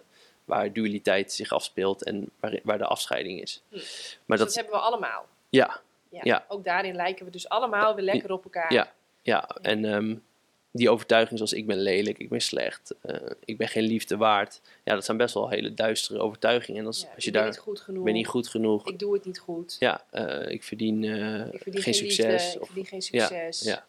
waar 0.44 0.72
dualiteit 0.72 1.32
zich 1.32 1.52
afspeelt 1.52 2.02
en 2.02 2.30
waar, 2.40 2.60
waar 2.62 2.78
de 2.78 2.86
afscheiding 2.86 3.40
is. 3.40 3.62
Hm. 3.68 3.74
Maar 3.74 3.82
Dus 4.26 4.26
dat, 4.26 4.38
dat 4.38 4.54
hebben 4.54 4.74
we 4.74 4.80
allemaal. 4.80 5.26
ja, 5.48 5.80
Ja. 6.10 6.20
Ja. 6.24 6.44
Ook 6.48 6.64
daarin 6.64 6.94
lijken 6.94 7.24
we 7.24 7.30
dus 7.30 7.48
allemaal 7.48 7.94
weer 7.94 8.04
lekker 8.04 8.32
op 8.32 8.44
elkaar. 8.44 8.72
Ja. 8.72 8.92
ja, 9.22 9.48
en 9.62 9.84
ehm, 9.84 10.14
die 10.76 10.90
overtuiging 10.90 11.38
zoals 11.38 11.52
ik 11.52 11.66
ben 11.66 11.78
lelijk, 11.78 12.18
ik 12.18 12.28
ben 12.28 12.40
slecht, 12.40 12.94
eh, 13.00 13.16
ik 13.44 13.56
ben 13.56 13.68
geen 13.68 13.84
liefde 13.84 14.16
waard, 14.16 14.60
ja, 14.84 14.94
dat 14.94 15.04
zijn 15.04 15.16
best 15.16 15.34
wel 15.34 15.48
hele 15.48 15.74
duistere 15.74 16.18
overtuigingen. 16.18 16.80
En 16.80 16.86
als, 16.86 17.00
Ja, 17.00 17.08
als 17.14 17.24
je 17.24 17.30
ben 17.30 17.40
daar, 17.40 17.50
niet 17.50 17.58
goed 17.58 17.80
genoeg. 17.80 17.98
ik 17.98 18.04
ben 18.04 18.14
niet 18.14 18.26
goed 18.26 18.48
genoeg, 18.48 18.88
Ik 18.88 18.98
doe 18.98 19.14
het 19.14 19.24
niet 19.24 19.38
goed. 19.38 19.76
Ja, 19.78 20.04
eh, 20.10 20.52
ik 20.52 20.62
verdien, 20.62 21.04
eh, 21.04 21.46
ik 21.52 21.62
verdien 21.62 21.82
geen, 21.82 21.94
succes. 21.94 22.26
liefde. 22.26 22.54
Ik 22.54 22.60
of, 22.60 22.66
verdien 22.66 22.86
geen 22.86 23.02
ja, 23.10 23.26
succes. 23.26 23.60
ja. 23.60 23.86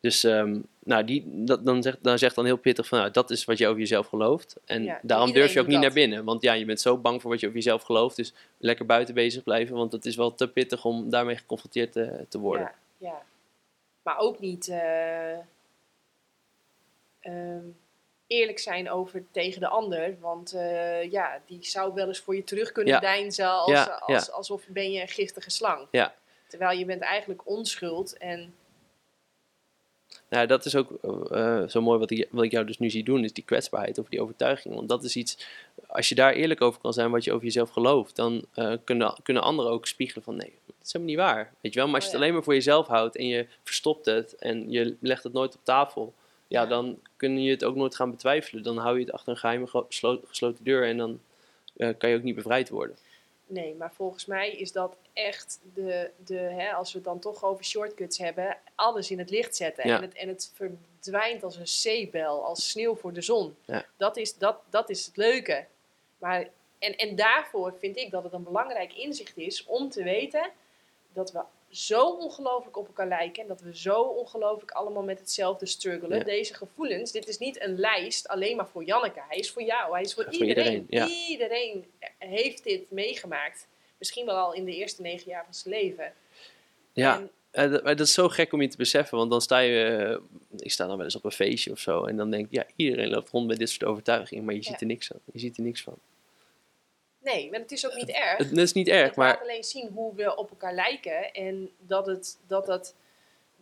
Dus 0.00 0.22
um, 0.22 0.66
nou, 0.78 1.04
die, 1.04 1.24
dat, 1.26 1.64
dan, 1.64 1.82
zegt, 1.82 1.98
dan 2.02 2.18
zegt 2.18 2.34
dan 2.34 2.44
heel 2.44 2.56
pittig 2.56 2.86
van, 2.88 2.98
nou, 2.98 3.10
dat 3.10 3.30
is 3.30 3.44
wat 3.44 3.58
je 3.58 3.66
over 3.66 3.78
jezelf 3.78 4.06
gelooft. 4.06 4.56
En 4.64 4.82
Ja, 4.82 5.00
daarom 5.02 5.32
durf 5.32 5.52
je 5.52 5.60
ook 5.60 5.66
niet 5.66 5.74
dat. 5.74 5.84
naar 5.84 5.92
binnen. 5.92 6.24
Want 6.24 6.42
ja, 6.42 6.52
je 6.52 6.64
bent 6.64 6.80
zo 6.80 6.98
bang 6.98 7.20
voor 7.20 7.30
wat 7.30 7.40
je 7.40 7.46
over 7.46 7.58
jezelf 7.58 7.82
gelooft. 7.82 8.16
Dus 8.16 8.32
lekker 8.58 8.86
buiten 8.86 9.14
bezig 9.14 9.42
blijven, 9.42 9.76
want 9.76 9.92
het 9.92 10.06
is 10.06 10.16
wel 10.16 10.34
te 10.34 10.48
pittig 10.48 10.84
om 10.84 11.10
daarmee 11.10 11.36
geconfronteerd 11.36 11.92
te, 11.92 12.26
te 12.28 12.38
worden. 12.38 12.72
Ja, 12.98 13.08
ja. 13.08 13.22
Maar 14.02 14.18
ook 14.18 14.40
niet 14.40 14.68
eh, 17.20 17.32
ehm, 17.32 17.64
eerlijk 18.26 18.58
zijn 18.58 18.90
over 18.90 19.24
tegen 19.30 19.60
de 19.60 19.68
ander. 19.68 20.16
Want 20.20 20.52
eh, 20.52 21.10
ja, 21.10 21.40
die 21.46 21.64
zou 21.64 21.94
wel 21.94 22.06
eens 22.06 22.20
voor 22.20 22.36
je 22.36 22.44
terug 22.44 22.72
kunnen 22.72 22.94
Ja. 22.94 23.00
deinzen 23.00 23.50
als, 23.50 23.70
Ja, 23.70 23.84
als, 23.84 24.30
alsof 24.30 24.66
ben 24.68 24.92
je 24.92 25.00
een 25.00 25.08
giftige 25.08 25.50
slang. 25.50 25.86
Terwijl 26.48 26.78
je 26.78 26.84
bent 26.84 27.02
eigenlijk 27.02 27.48
onschuld 27.48 28.16
en 28.18 28.54
Nou, 30.28 30.46
dat 30.46 30.64
is 30.64 30.76
ook 30.76 30.90
eh, 31.30 31.66
zo 31.68 31.80
mooi 31.80 31.98
wat 31.98 32.10
ik, 32.10 32.28
wat 32.30 32.44
ik 32.44 32.50
jou 32.50 32.64
dus 32.66 32.78
nu 32.78 32.90
zie 32.90 33.04
doen, 33.04 33.24
is 33.24 33.32
die 33.32 33.44
kwetsbaarheid 33.44 33.98
over 33.98 34.10
die 34.10 34.20
overtuiging. 34.22 34.74
Want 34.74 34.88
dat 34.88 35.04
is 35.04 35.16
iets, 35.16 35.46
als 35.86 36.08
je 36.08 36.14
daar 36.14 36.32
eerlijk 36.32 36.60
over 36.60 36.80
kan 36.80 36.92
zijn 36.92 37.10
wat 37.10 37.24
je 37.24 37.32
over 37.32 37.44
jezelf 37.44 37.70
gelooft, 37.70 38.16
dan 38.16 38.44
eh, 38.54 38.72
kunnen, 38.84 39.14
kunnen 39.22 39.42
anderen 39.42 39.72
ook 39.72 39.86
spiegelen 39.86 40.24
van 40.24 40.36
nee, 40.36 40.52
dat 40.66 40.74
is 40.82 40.92
helemaal 40.92 41.14
niet 41.14 41.24
waar. 41.24 41.52
Weet 41.60 41.72
je 41.72 41.78
wel, 41.78 41.88
maar 41.88 41.94
als 42.00 42.04
je 42.04 42.10
Oh, 42.10 42.14
het 42.16 42.22
alleen 42.22 42.34
maar 42.34 42.44
voor 42.44 42.54
jezelf 42.54 42.86
houdt 42.86 43.16
en 43.16 43.26
je 43.26 43.46
verstopt 43.62 44.06
het 44.06 44.34
en 44.36 44.70
je 44.70 44.96
legt 45.00 45.22
het 45.22 45.32
nooit 45.32 45.54
op 45.54 45.64
tafel, 45.64 46.14
ja, 46.50 46.66
dan 46.66 47.00
kun 47.16 47.42
je 47.42 47.50
het 47.50 47.64
ook 47.64 47.76
nooit 47.76 47.94
gaan 47.94 48.10
betwijfelen. 48.10 48.62
Dan 48.62 48.76
hou 48.76 48.98
je 48.98 49.04
het 49.04 49.12
achter 49.12 49.32
een 49.32 49.38
geheime 49.38 49.66
gesloten 50.26 50.64
deur 50.64 50.86
en 50.86 50.96
dan 50.96 51.20
eh, 51.76 51.88
kan 51.98 52.10
je 52.10 52.16
ook 52.16 52.22
niet 52.22 52.34
bevrijd 52.34 52.68
worden. 52.68 52.96
Nee, 53.46 53.74
maar 53.74 53.92
volgens 53.92 54.26
mij 54.26 54.50
is 54.50 54.72
dat 54.72 54.96
echt 55.12 55.60
de, 55.74 56.10
de 56.24 56.38
hè, 56.38 56.72
als 56.72 56.92
we 56.92 56.98
het 56.98 57.06
dan 57.06 57.18
toch 57.18 57.44
over 57.44 57.64
shortcuts 57.64 58.18
hebben, 58.18 58.56
alles 58.74 59.10
in 59.10 59.18
het 59.18 59.30
licht 59.30 59.56
zetten. 59.56 59.88
Ja. 59.88 59.96
En, 59.96 60.02
het, 60.02 60.14
en 60.14 60.28
het 60.28 60.52
verdwijnt 60.54 61.42
als 61.42 61.56
een 61.56 61.68
zeebel, 61.68 62.44
als 62.44 62.70
sneeuw 62.70 62.94
voor 62.94 63.12
de 63.12 63.22
zon. 63.22 63.56
Ja. 63.64 63.86
Dat, 63.96 64.16
is, 64.16 64.36
dat, 64.36 64.60
dat 64.70 64.90
is 64.90 65.06
het 65.06 65.16
leuke. 65.16 65.66
Maar, 66.18 66.48
en, 66.78 66.96
en 66.96 67.16
daarvoor 67.16 67.74
vind 67.78 67.96
ik 67.96 68.10
dat 68.10 68.22
het 68.22 68.32
een 68.32 68.42
belangrijk 68.42 68.94
inzicht 68.94 69.36
is 69.36 69.64
om 69.64 69.90
te 69.90 70.02
weten 70.02 70.50
dat 71.12 71.32
we 71.32 71.40
zo 71.70 72.08
ongelooflijk 72.08 72.76
op 72.76 72.86
elkaar 72.86 73.08
lijken. 73.08 73.42
En 73.42 73.48
dat 73.48 73.60
we 73.60 73.76
zo 73.76 74.00
ongelooflijk 74.02 74.70
allemaal 74.70 75.02
met 75.02 75.18
hetzelfde 75.18 75.66
struggelen. 75.66 76.18
Ja. 76.18 76.24
Deze 76.24 76.54
gevoelens, 76.54 77.12
dit 77.12 77.28
is 77.28 77.38
niet 77.38 77.62
een 77.62 77.78
lijst 77.78 78.28
alleen 78.28 78.56
maar 78.56 78.68
voor 78.68 78.84
Janneke. 78.84 79.20
Hij 79.28 79.38
is 79.38 79.50
voor 79.50 79.62
jou, 79.62 79.92
hij 79.92 80.02
is 80.02 80.14
voor, 80.14 80.26
iedereen. 80.30 80.86
iedereen, 80.88 81.08
Iedereen 81.28 81.84
heeft 82.18 82.64
dit 82.64 82.90
meegemaakt. 82.90 83.66
Misschien 83.98 84.26
wel 84.26 84.36
al 84.36 84.54
in 84.54 84.64
de 84.64 84.74
eerste 84.74 85.02
negen 85.02 85.30
jaar 85.30 85.44
van 85.44 85.54
zijn 85.54 85.74
leven. 85.74 86.12
Ja, 86.92 87.16
En, 87.18 87.30
Eh, 87.50 87.70
dat, 87.70 87.82
maar 87.82 87.96
dat 87.96 88.06
is 88.06 88.12
zo 88.12 88.28
gek 88.28 88.52
om 88.52 88.62
je 88.62 88.68
te 88.68 88.76
beseffen, 88.76 89.18
want 89.18 89.30
dan 89.30 89.40
sta 89.40 89.58
je, 89.58 89.84
eh, 89.84 90.58
ik 90.64 90.70
sta 90.72 90.86
dan 90.86 90.96
wel 90.96 91.04
eens 91.04 91.16
op 91.16 91.24
een 91.24 91.30
feestje 91.32 91.70
of 91.70 91.78
zo, 91.78 92.04
en 92.04 92.16
dan 92.16 92.30
denk 92.30 92.44
ik, 92.46 92.52
ja, 92.52 92.66
iedereen 92.76 93.08
loopt 93.10 93.30
rond 93.30 93.46
met 93.46 93.58
dit 93.58 93.70
soort 93.70 93.84
overtuigingen, 93.84 94.44
maar 94.44 94.54
je 94.54 94.62
ziet 94.62 94.72
Ja. 94.72 94.78
er 94.80 94.86
niks 94.86 95.06
van. 95.06 95.18
Je 95.32 95.38
ziet 95.38 95.56
er 95.56 95.62
niks 95.62 95.82
van. 95.82 95.94
Nee, 97.22 97.50
maar 97.50 97.60
het 97.60 97.72
is 97.72 97.86
ook 97.86 97.94
niet 97.94 98.10
erg. 98.10 98.38
Het, 98.38 98.48
dat 98.48 98.58
is 98.58 98.72
niet 98.72 98.88
erg, 98.88 99.06
het 99.06 99.16
maar 99.16 99.28
laat 99.28 99.42
alleen 99.42 99.64
zien 99.64 99.88
hoe 99.88 100.14
we 100.14 100.36
op 100.36 100.50
elkaar 100.50 100.74
lijken 100.74 101.32
en 101.32 101.70
dat 101.78 102.06
het, 102.06 102.38
dat 102.46 102.66
het, 102.66 102.94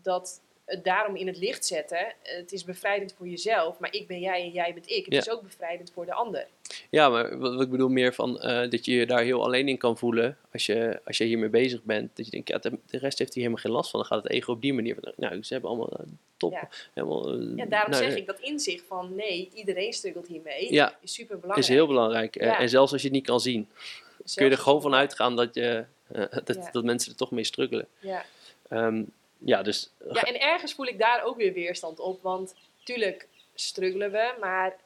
dat 0.02 0.40
het 0.68 0.84
daarom 0.84 1.16
in 1.16 1.26
het 1.26 1.36
licht 1.38 1.66
zetten. 1.66 2.14
Het 2.22 2.52
is 2.52 2.64
bevrijdend 2.64 3.14
voor 3.16 3.28
jezelf, 3.28 3.78
maar 3.78 3.92
ik 3.94 4.06
ben 4.06 4.20
jij 4.20 4.42
en 4.42 4.50
jij 4.50 4.74
bent 4.74 4.90
ik. 4.90 5.04
Het 5.04 5.14
Ja. 5.14 5.20
is 5.20 5.30
ook 5.30 5.42
bevrijdend 5.42 5.90
voor 5.94 6.06
de 6.06 6.12
ander. 6.12 6.46
Ja, 6.90 7.08
maar 7.08 7.38
wat, 7.38 7.52
wat 7.54 7.62
ik 7.62 7.70
bedoel 7.70 7.88
meer 7.88 8.14
van 8.14 8.40
eh, 8.40 8.70
dat 8.70 8.84
je 8.84 8.92
je 8.94 9.06
daar 9.06 9.22
heel 9.22 9.44
alleen 9.44 9.68
in 9.68 9.78
kan 9.78 9.98
voelen 9.98 10.36
als 10.52 10.66
je, 10.66 11.00
als 11.04 11.18
je 11.18 11.24
hiermee 11.24 11.48
bezig 11.48 11.82
bent. 11.82 12.16
Dat 12.16 12.24
je 12.24 12.30
denkt, 12.30 12.48
ja, 12.48 12.58
de, 12.58 12.78
de 12.86 12.98
rest 12.98 13.18
heeft 13.18 13.34
hier 13.34 13.42
helemaal 13.42 13.64
geen 13.64 13.72
last 13.72 13.90
van. 13.90 14.00
Dan 14.00 14.08
gaat 14.08 14.22
het 14.22 14.32
ego 14.32 14.52
op 14.52 14.60
die 14.60 14.74
manier 14.74 14.96
van, 15.02 15.12
nou, 15.16 15.42
ze 15.42 15.52
hebben 15.52 15.70
allemaal 15.70 15.92
eh, 15.92 16.06
top. 16.36 16.52
Ja. 16.52 16.68
Helemaal, 16.94 17.28
eh, 17.32 17.56
Ja, 17.56 17.64
daarom 17.66 17.90
nou, 17.90 18.04
zeg 18.04 18.16
ik 18.16 18.26
dat 18.26 18.40
inzicht 18.40 18.84
van 18.88 19.14
nee, 19.14 19.50
iedereen 19.54 19.92
struggelt 19.92 20.26
hiermee. 20.26 20.72
Ja, 20.72 20.96
Is 21.00 21.12
super 21.14 21.38
belangrijk. 21.38 21.68
is 21.68 21.74
heel 21.74 21.86
belangrijk. 21.86 22.36
En 22.36 22.68
zelfs 22.68 22.92
als 22.92 23.00
je 23.00 23.06
het 23.08 23.16
niet 23.16 23.26
kan 23.26 23.40
zien, 23.40 23.68
kun 24.34 24.44
je 24.44 24.50
er 24.50 24.58
gewoon 24.58 24.82
van 24.82 24.94
uitgaan 24.94 25.36
dat, 25.36 25.54
je, 25.54 25.84
dat, 26.44 26.68
dat 26.72 26.84
mensen 26.84 27.10
er 27.12 27.16
toch 27.18 27.30
mee 27.30 27.44
struggelen. 27.44 27.86
Ja. 27.98 28.24
Ehm, 28.68 29.02
ja, 29.38 29.62
dus 29.62 29.90
ja, 30.12 30.22
en 30.22 30.40
ergens 30.40 30.74
voel 30.74 30.86
ik 30.86 30.98
daar 30.98 31.22
ook 31.24 31.36
weer 31.36 31.52
weerstand 31.52 32.00
op. 32.00 32.22
Want 32.22 32.54
tuurlijk 32.84 33.28
struggelen 33.54 34.10
we, 34.12 34.34
maar 34.40 34.76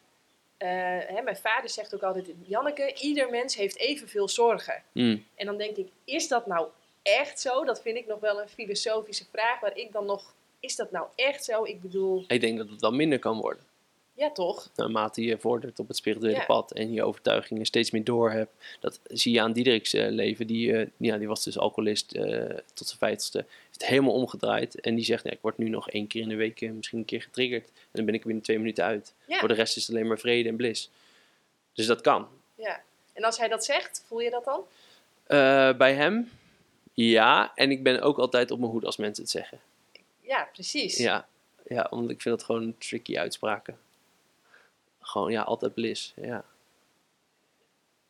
eh, 0.56 0.68
hè, 1.14 1.22
mijn 1.22 1.36
vader 1.36 1.70
zegt 1.70 1.94
ook 1.94 2.02
altijd: 2.02 2.32
Janneke, 2.46 2.94
ieder 3.00 3.30
mens 3.30 3.56
heeft 3.56 3.78
evenveel 3.78 4.28
zorgen. 4.28 4.82
mm, 4.92 5.26
En 5.34 5.46
dan 5.46 5.56
denk 5.56 5.76
ik, 5.76 5.88
is 6.04 6.28
dat 6.28 6.46
nou 6.46 6.68
echt 7.02 7.40
zo? 7.40 7.64
Dat 7.64 7.82
vind 7.82 7.96
ik 7.96 8.06
nog 8.06 8.20
wel 8.20 8.40
een 8.40 8.48
filosofische 8.48 9.24
vraag, 9.32 9.60
waar 9.60 9.76
ik 9.76 9.92
dan 9.92 10.06
nog, 10.06 10.34
is 10.60 10.76
dat 10.76 10.90
nou 10.90 11.06
echt 11.14 11.44
zo? 11.44 11.64
Ik 11.64 11.80
bedoel, 11.82 12.24
ik 12.28 12.40
denk 12.40 12.58
dat 12.58 12.68
het 12.68 12.80
wel 12.80 12.92
minder 12.92 13.18
kan 13.18 13.40
worden. 13.40 13.64
Ja 14.14 14.30
toch? 14.30 14.70
naarmate 14.76 15.22
je 15.22 15.38
vordert 15.38 15.78
op 15.78 15.88
het 15.88 15.96
spirituele 15.96 16.36
Ja. 16.36 16.44
pad 16.44 16.72
en 16.72 16.92
je 16.92 17.02
overtuigingen 17.02 17.66
steeds 17.66 17.90
meer 17.90 18.04
door 18.04 18.30
hebt. 18.30 18.52
Dat 18.80 19.00
zie 19.04 19.32
je 19.32 19.40
aan 19.40 19.52
Diederik's 19.52 19.92
eh, 19.92 20.08
leven. 20.10 20.46
Die, 20.46 20.76
eh, 20.76 20.86
ja, 20.96 21.18
die 21.18 21.28
was 21.28 21.44
dus 21.44 21.58
alcoholist 21.58 22.12
eh, 22.12 22.56
tot 22.74 22.86
zijn 22.86 22.98
vijftigste. 22.98 23.38
Heeft 23.38 23.72
het 23.72 23.86
helemaal 23.86 24.12
omgedraaid. 24.12 24.80
En 24.80 24.94
die 24.94 25.04
zegt, 25.04 25.24
nee, 25.24 25.32
ik 25.32 25.38
word 25.42 25.58
nu 25.58 25.68
nog 25.68 25.90
één 25.90 26.06
keer 26.06 26.22
in 26.22 26.28
de 26.28 26.34
week 26.34 26.72
misschien 26.72 26.98
een 26.98 27.04
keer 27.04 27.22
getriggerd. 27.22 27.66
En 27.66 27.72
dan 27.92 28.04
ben 28.04 28.14
ik 28.14 28.20
er 28.20 28.26
binnen 28.26 28.44
twee 28.44 28.58
minuten 28.58 28.84
uit. 28.84 29.14
Ja. 29.26 29.38
Voor 29.38 29.48
de 29.48 29.54
rest 29.54 29.76
is 29.76 29.86
het 29.86 29.96
alleen 29.96 30.08
maar 30.08 30.18
vrede 30.18 30.48
en 30.48 30.56
bliss. 30.56 30.90
Dus 31.72 31.86
dat 31.86 32.00
kan. 32.00 32.28
ja. 32.54 32.80
En 33.12 33.24
als 33.24 33.38
hij 33.38 33.48
dat 33.48 33.64
zegt, 33.64 34.04
voel 34.06 34.20
je 34.20 34.30
dat 34.30 34.44
dan? 34.44 34.64
Bij 35.78 35.94
hem, 35.94 36.30
ja. 36.92 37.52
En 37.54 37.70
ik 37.70 37.82
ben 37.82 38.00
ook 38.00 38.18
altijd 38.18 38.50
op 38.50 38.58
mijn 38.58 38.70
hoede 38.70 38.86
als 38.86 38.96
mensen 38.96 39.22
het 39.22 39.32
zeggen. 39.32 39.60
Ja, 40.20 40.48
precies. 40.52 40.96
Ja, 40.96 41.28
ja 41.66 41.86
omdat 41.90 42.10
ik 42.10 42.20
vind 42.20 42.36
dat 42.38 42.46
gewoon 42.46 42.74
tricky 42.78 43.18
uitspraken. 43.18 43.78
Gewoon, 45.02 45.32
ja, 45.32 45.42
altijd 45.42 45.74
bliss. 45.74 46.12
Ja. 46.16 46.44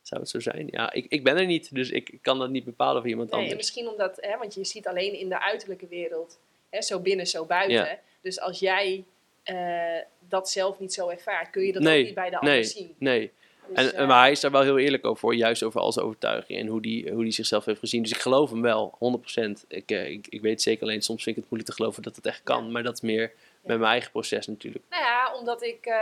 Zou 0.01 0.21
het 0.21 0.29
zo 0.29 0.39
zijn? 0.39 0.67
Ja, 0.71 0.91
ik, 0.93 1.05
ik 1.09 1.23
ben 1.23 1.37
er 1.37 1.45
niet, 1.45 1.75
dus 1.75 1.89
ik 1.89 2.17
kan 2.21 2.39
dat 2.39 2.49
niet 2.49 2.63
bepalen 2.63 3.01
voor 3.01 3.09
iemand 3.09 3.29
Nee, 3.29 3.39
en 3.39 3.45
anders. 3.45 3.61
misschien 3.61 3.87
omdat, 3.89 4.17
hè, 4.21 4.37
want 4.37 4.53
je 4.53 4.63
ziet 4.65 4.87
alleen 4.87 5.13
in 5.19 5.29
de 5.29 5.41
uiterlijke 5.41 5.87
wereld, 5.87 6.39
hè, 6.69 6.81
zo 6.81 6.99
binnen, 6.99 7.27
zo 7.27 7.45
buiten. 7.45 7.75
Ja. 7.75 7.99
Dus 8.21 8.39
als 8.39 8.59
jij 8.59 9.03
eh, 9.43 9.97
dat 10.27 10.49
zelf 10.49 10.79
niet 10.79 10.93
zo 10.93 11.09
ervaart, 11.09 11.49
kun 11.49 11.63
je 11.63 11.73
dat 11.73 11.81
Nee, 11.81 11.99
ook 11.99 12.05
niet 12.05 12.15
bij 12.15 12.29
de 12.29 12.39
ander 12.39 12.53
Nee, 12.53 12.63
zien. 12.63 12.95
nee. 12.97 13.31
Dus, 13.67 13.77
En, 13.91 13.93
eh, 13.93 14.07
maar 14.07 14.21
hij 14.21 14.31
is 14.31 14.39
daar 14.39 14.51
wel 14.51 14.61
heel 14.61 14.77
eerlijk 14.77 15.05
over, 15.05 15.21
hoor, 15.21 15.35
juist 15.35 15.63
over 15.63 15.79
al 15.79 15.91
zijn 15.91 16.05
overtuiging 16.05 16.59
en 16.59 16.67
hoe 16.67 16.81
die, 16.81 17.11
hoe 17.11 17.23
die 17.23 17.31
zichzelf 17.31 17.65
heeft 17.65 17.79
gezien. 17.79 18.01
Dus 18.01 18.11
ik 18.11 18.17
geloof 18.17 18.49
hem 18.49 18.61
wel, 18.61 18.95
100%. 18.99 19.65
Ik, 19.67 19.91
eh, 19.91 20.09
ik, 20.09 20.27
ik 20.29 20.41
weet 20.41 20.61
zeker 20.61 20.83
alleen, 20.83 21.01
soms 21.01 21.23
vind 21.23 21.35
ik 21.35 21.41
het 21.41 21.51
moeilijk 21.51 21.71
te 21.75 21.81
geloven 21.81 22.03
dat 22.03 22.15
het 22.15 22.25
echt 22.25 22.41
kan. 22.43 22.65
Ja. 22.65 22.71
Maar 22.71 22.83
dat 22.83 22.93
is 22.93 23.01
meer 23.01 23.33
met 23.63 23.77
mijn 23.77 23.91
eigen 23.91 24.11
proces 24.11 24.47
natuurlijk. 24.47 24.85
Nou 24.89 25.03
ja, 25.03 25.35
omdat 25.35 25.63
ik 25.63 25.85
eh, 25.85 25.99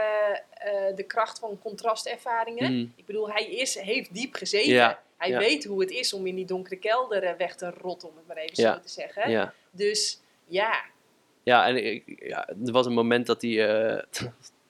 eh, 0.54 0.96
de 0.96 1.04
kracht 1.04 1.40
van 1.40 1.60
contrastervaringen. 1.62 2.74
Mhm. 2.74 2.88
Ik 2.96 3.06
bedoel, 3.06 3.30
hij 3.30 3.46
is, 3.46 3.80
heeft 3.80 4.14
diep 4.14 4.36
gezeten. 4.36 4.74
Ja, 4.74 5.02
Hij 5.18 5.30
ja. 5.30 5.40
weet 5.40 5.64
hoe 5.64 5.82
het 5.82 5.92
is 5.92 6.14
om 6.14 6.28
in 6.28 6.36
die 6.36 6.46
donkere 6.46 6.76
kelder 6.76 7.24
eh, 7.24 7.38
weg 7.38 7.56
te 7.56 7.70
rotten, 7.70 8.10
om 8.10 8.18
het 8.18 8.28
maar 8.28 8.38
even 8.38 8.64
Ja, 8.64 8.74
zo 8.74 8.80
te 8.80 8.90
zeggen. 8.90 9.30
Ja. 9.30 9.54
Dus 9.72 10.22
ja, 10.48 10.84
Ja, 11.44 11.68
en 11.68 11.86
ik, 11.86 12.04
ja, 12.20 12.48
er 12.48 12.72
was 12.72 12.86
een 12.86 12.94
moment 12.94 13.26
dat 13.26 13.42
hij. 13.42 13.56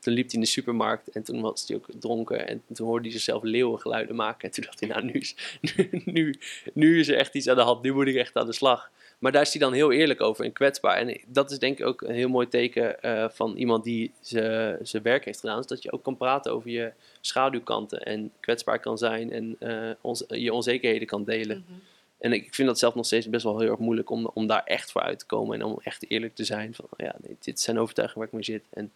toen 0.02 0.14
liep 0.14 0.26
hij 0.26 0.34
in 0.34 0.40
de 0.40 0.46
supermarkt 0.46 1.08
en 1.08 1.24
toen 1.24 1.42
was 1.42 1.68
hij 1.68 1.78
ook 1.78 1.88
dronken. 2.00 2.48
En 2.48 2.64
toen 2.74 2.88
hoorde 2.88 3.04
hij 3.04 3.12
zichzelf 3.12 3.44
leeuwengeluiden 3.44 4.16
maken. 4.16 4.48
En 4.48 4.54
toen 4.54 4.64
dacht 4.64 4.80
hij, 4.80 4.90
nou, 4.90 5.04
nu 5.04 5.12
is, 5.12 5.36
nu, 5.62 5.90
nu, 6.06 6.40
nu 6.74 7.00
is 7.00 7.08
er 7.08 7.18
echt 7.18 7.36
iets 7.36 7.48
aan 7.48 7.56
de 7.56 7.62
hand. 7.62 7.82
Nu 7.82 7.94
moet 7.94 8.08
ik 8.08 8.16
echt 8.16 8.36
aan 8.36 8.46
de 8.46 8.54
slag. 8.54 8.92
Maar 9.22 9.32
daar 9.32 9.42
is 9.42 9.52
hij 9.52 9.62
dan 9.62 9.74
heel 9.74 9.92
eerlijk 9.92 10.22
over 10.22 10.46
en 10.46 10.52
kwetsbaar. 10.54 10.98
En 10.98 11.18
dat 11.28 11.52
is 11.52 11.60
denk 11.60 11.80
ik 11.80 11.86
ook 11.86 12.02
een 12.02 12.14
heel 12.16 12.30
mooi 12.30 12.48
teken 12.48 13.02
eh, 13.02 13.30
van 13.30 13.56
iemand 13.56 13.84
die 13.84 14.12
ze- 14.22 14.78
zijn 14.82 15.04
werk 15.04 15.26
heeft 15.26 15.40
gedaan. 15.40 15.60
Is 15.60 15.66
dat 15.68 15.84
je 15.84 15.92
ook 15.92 16.04
kan 16.04 16.18
praten 16.18 16.52
over 16.52 16.70
je 16.70 16.92
schaduwkanten. 17.22 18.04
En 18.04 18.32
kwetsbaar 18.40 18.80
kan 18.80 18.98
zijn 18.98 19.32
en 19.32 19.56
eh, 19.60 19.90
ons, 20.02 20.24
je 20.28 20.54
onzekerheden 20.54 21.08
kan 21.08 21.24
delen. 21.24 21.64
mhm. 21.68 21.80
En 22.18 22.34
ik 22.34 22.54
vind 22.54 22.68
dat 22.68 22.80
zelf 22.80 22.96
nog 22.96 23.06
steeds 23.06 23.30
best 23.30 23.44
wel 23.44 23.60
heel 23.60 23.70
erg 23.70 23.80
moeilijk 23.80 24.10
om, 24.10 24.30
om 24.34 24.48
daar 24.48 24.64
echt 24.66 24.92
voor 24.92 25.02
uit 25.02 25.20
te 25.20 25.26
komen. 25.26 25.60
En 25.60 25.66
om 25.66 25.80
echt 25.84 26.10
eerlijk 26.10 26.36
te 26.36 26.44
zijn 26.44 26.74
van, 26.76 26.86
ja, 26.98 27.16
nee, 27.22 27.36
dit 27.40 27.60
zijn 27.60 27.80
overtuigingen 27.80 28.20
waar 28.30 28.40
ik 28.40 28.48
mee 28.48 28.58
zit. 28.58 28.68
En 28.74 28.92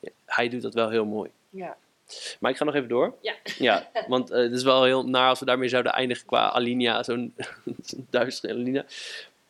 ja, 0.00 0.10
hij 0.26 0.48
doet 0.48 0.62
dat 0.62 0.74
wel 0.74 0.90
heel 0.90 1.04
mooi. 1.04 1.30
ja. 1.50 1.76
Maar 2.40 2.50
ik 2.50 2.56
ga 2.56 2.64
nog 2.64 2.74
even 2.74 2.88
door. 2.88 3.14
Ja. 3.20 3.34
Ja, 3.58 3.90
want 4.08 4.30
eh, 4.30 4.38
het 4.42 4.52
is 4.52 4.62
wel 4.62 4.84
heel 4.84 5.06
naar 5.08 5.28
als 5.28 5.38
we 5.40 5.44
daarmee 5.46 5.68
zouden 5.68 5.92
eindigen 5.92 6.26
qua 6.26 6.48
alinea, 6.50 7.02
zo'n 7.02 7.34
zo'n 7.82 8.06
duistere 8.10 8.52
alinea. 8.52 8.84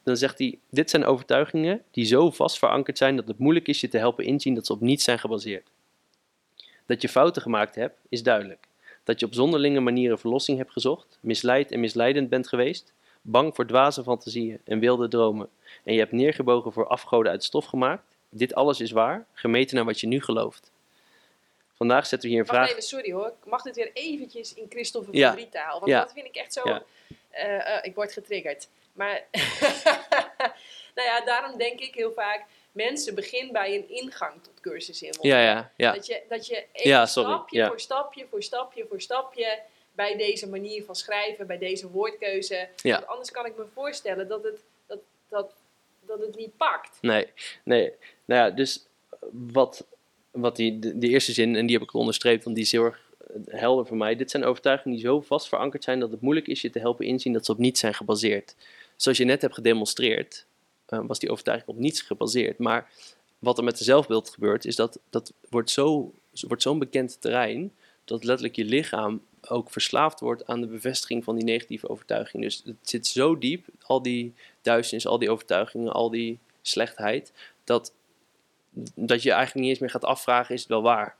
Dan 0.06 0.16
zegt 0.16 0.38
hij, 0.38 0.58
dit 0.70 0.90
zijn 0.90 1.04
overtuigingen 1.04 1.82
die 1.90 2.04
zo 2.04 2.30
vast 2.30 2.58
verankerd 2.58 2.98
zijn 2.98 3.16
dat 3.16 3.28
het 3.28 3.38
moeilijk 3.38 3.68
is 3.68 3.80
je 3.80 3.88
te 3.88 3.98
helpen 3.98 4.24
inzien 4.24 4.54
dat 4.54 4.66
ze 4.66 4.72
op 4.72 4.80
niets 4.80 5.04
zijn 5.04 5.18
gebaseerd. 5.18 5.68
Dat 6.86 7.02
je 7.02 7.08
fouten 7.08 7.42
gemaakt 7.42 7.74
hebt, 7.74 7.98
is 8.08 8.22
duidelijk. 8.22 8.66
Dat 9.04 9.20
je 9.20 9.26
op 9.26 9.34
zonderlinge 9.34 9.80
manieren 9.80 10.18
verlossing 10.18 10.58
hebt 10.58 10.72
gezocht, 10.72 11.18
misleid 11.20 11.72
en 11.72 11.80
misleidend 11.80 12.28
bent 12.28 12.48
geweest, 12.48 12.92
bang 13.22 13.54
voor 13.54 13.66
dwaze 13.66 14.02
fantasieën 14.02 14.60
en 14.64 14.78
wilde 14.78 15.08
dromen, 15.08 15.48
en 15.84 15.92
je 15.92 15.98
hebt 15.98 16.12
neergebogen 16.12 16.72
voor 16.72 16.86
afgoden 16.86 17.32
uit 17.32 17.44
stof 17.44 17.64
gemaakt, 17.64 18.16
dit 18.30 18.54
alles 18.54 18.80
is 18.80 18.90
waar, 18.90 19.26
gemeten 19.32 19.76
naar 19.76 19.84
wat 19.84 20.00
je 20.00 20.06
nu 20.06 20.20
gelooft. 20.20 20.72
Vandaag 21.72 22.06
zetten 22.06 22.28
we 22.28 22.34
hier 22.34 22.44
een 22.44 22.50
Wacht 22.50 22.58
vraag... 22.58 22.70
even, 22.70 22.88
sorry 22.88 23.12
hoor. 23.12 23.26
Ik 23.26 23.50
mag 23.50 23.62
dit 23.62 23.76
weer 23.76 23.90
eventjes 23.92 24.54
in 24.54 24.66
Christophe 24.68 25.16
Ja. 25.16 25.32
van 25.34 25.48
taal. 25.48 25.78
Want 25.78 25.90
Ja. 25.90 26.00
dat 26.00 26.12
vind 26.12 26.26
ik 26.26 26.36
echt 26.36 26.52
zo... 26.52 26.68
Ja. 26.68 26.82
Eh, 27.36 27.76
eh, 27.76 27.84
ik 27.84 27.94
word 27.94 28.12
getriggerd. 28.12 28.68
Maar, 28.92 29.24
nou 30.94 31.08
ja, 31.08 31.24
daarom 31.24 31.58
denk 31.58 31.80
ik 31.80 31.94
heel 31.94 32.12
vaak... 32.12 32.44
Mensen 32.72 33.14
beginnen 33.14 33.52
bij 33.52 33.74
een 33.74 33.88
ingang 33.88 34.42
tot 34.42 34.60
cursus 34.60 35.02
in. 35.02 35.14
Ja, 35.20 35.42
ja, 35.42 35.72
ja. 35.76 35.92
Dat 35.92 36.06
je, 36.06 36.22
dat 36.28 36.46
je 36.46 36.66
even 36.72 36.90
Ja, 36.90 37.06
sorry, 37.06 37.32
stapje 37.32 37.58
ja. 37.58 37.66
voor 37.66 37.80
stapje 37.80 38.26
voor 38.30 38.42
stapje 38.42 38.86
voor 38.88 39.00
stapje... 39.00 39.60
bij 39.92 40.16
deze 40.16 40.48
manier 40.48 40.84
van 40.84 40.94
schrijven, 40.94 41.46
bij 41.46 41.58
deze 41.58 41.90
woordkeuze... 41.90 42.68
Ja. 42.82 42.92
Want 42.92 43.06
anders 43.06 43.30
kan 43.30 43.46
ik 43.46 43.56
me 43.56 43.64
voorstellen 43.74 44.28
dat 44.28 44.42
het, 44.42 44.60
dat, 44.86 44.98
dat, 45.28 45.52
dat 46.00 46.20
het 46.20 46.36
niet 46.36 46.56
pakt. 46.56 46.98
Nee, 47.00 47.32
nee. 47.64 47.92
Nou 48.24 48.40
ja, 48.40 48.50
dus 48.50 48.86
wat, 49.30 49.86
wat 50.30 50.56
die, 50.56 50.78
de, 50.78 51.08
eerste 51.08 51.32
zin, 51.32 51.56
en 51.56 51.66
die 51.66 51.76
heb 51.76 51.88
ik 51.88 51.94
onderstreept, 51.94 52.44
want 52.44 52.56
die 52.56 52.64
is 52.64 52.72
heel 52.72 52.84
erg 52.84 53.05
helder 53.46 53.86
voor 53.86 53.96
mij. 53.96 54.16
Dit 54.16 54.30
zijn 54.30 54.44
overtuigingen 54.44 54.96
die 54.96 55.06
zo 55.06 55.20
vast 55.20 55.48
verankerd 55.48 55.84
zijn 55.84 56.00
dat 56.00 56.10
het 56.10 56.20
moeilijk 56.20 56.46
is 56.48 56.60
je 56.60 56.70
te 56.70 56.78
helpen 56.78 57.06
inzien 57.06 57.32
dat 57.32 57.44
ze 57.44 57.52
op 57.52 57.58
niets 57.58 57.80
zijn 57.80 57.94
gebaseerd. 57.94 58.54
Zoals 58.96 59.18
je 59.18 59.24
net 59.24 59.42
hebt 59.42 59.54
gedemonstreerd, 59.54 60.46
eh, 60.86 61.00
was 61.06 61.18
die 61.18 61.30
overtuiging 61.30 61.68
op 61.70 61.78
niets 61.78 62.00
gebaseerd. 62.00 62.58
Maar 62.58 62.90
wat 63.38 63.58
er 63.58 63.64
met 63.64 63.78
de 63.78 63.84
zelfbeeld 63.84 64.30
gebeurt, 64.30 64.64
is 64.64 64.76
dat 64.76 64.98
dat 65.10 65.32
wordt 65.48 65.70
zo- 65.70 66.12
wordt 66.48 66.62
zo'n 66.62 66.78
bekend 66.78 67.20
terrein, 67.20 67.72
dat 68.04 68.24
letterlijk 68.24 68.56
je 68.56 68.64
lichaam 68.64 69.22
ook 69.48 69.70
verslaafd 69.70 70.20
wordt 70.20 70.46
aan 70.46 70.60
de 70.60 70.66
bevestiging 70.66 71.24
van 71.24 71.34
die 71.34 71.44
negatieve 71.44 71.88
overtuiging. 71.88 72.42
Dus 72.42 72.62
het 72.64 72.76
zit 72.82 73.06
zo 73.06 73.38
diep, 73.38 73.66
al 73.82 74.02
die 74.02 74.34
duisternis, 74.62 75.06
al 75.06 75.18
die 75.18 75.30
overtuigingen, 75.30 75.92
al 75.92 76.10
die 76.10 76.38
slechtheid, 76.62 77.32
dat, 77.64 77.92
dat 78.94 79.22
je 79.22 79.30
eigenlijk 79.30 79.60
niet 79.60 79.70
eens 79.70 79.78
meer 79.78 79.90
gaat 79.90 80.04
afvragen, 80.04 80.54
is 80.54 80.60
het 80.60 80.68
wel 80.68 80.82
waar? 80.82 81.16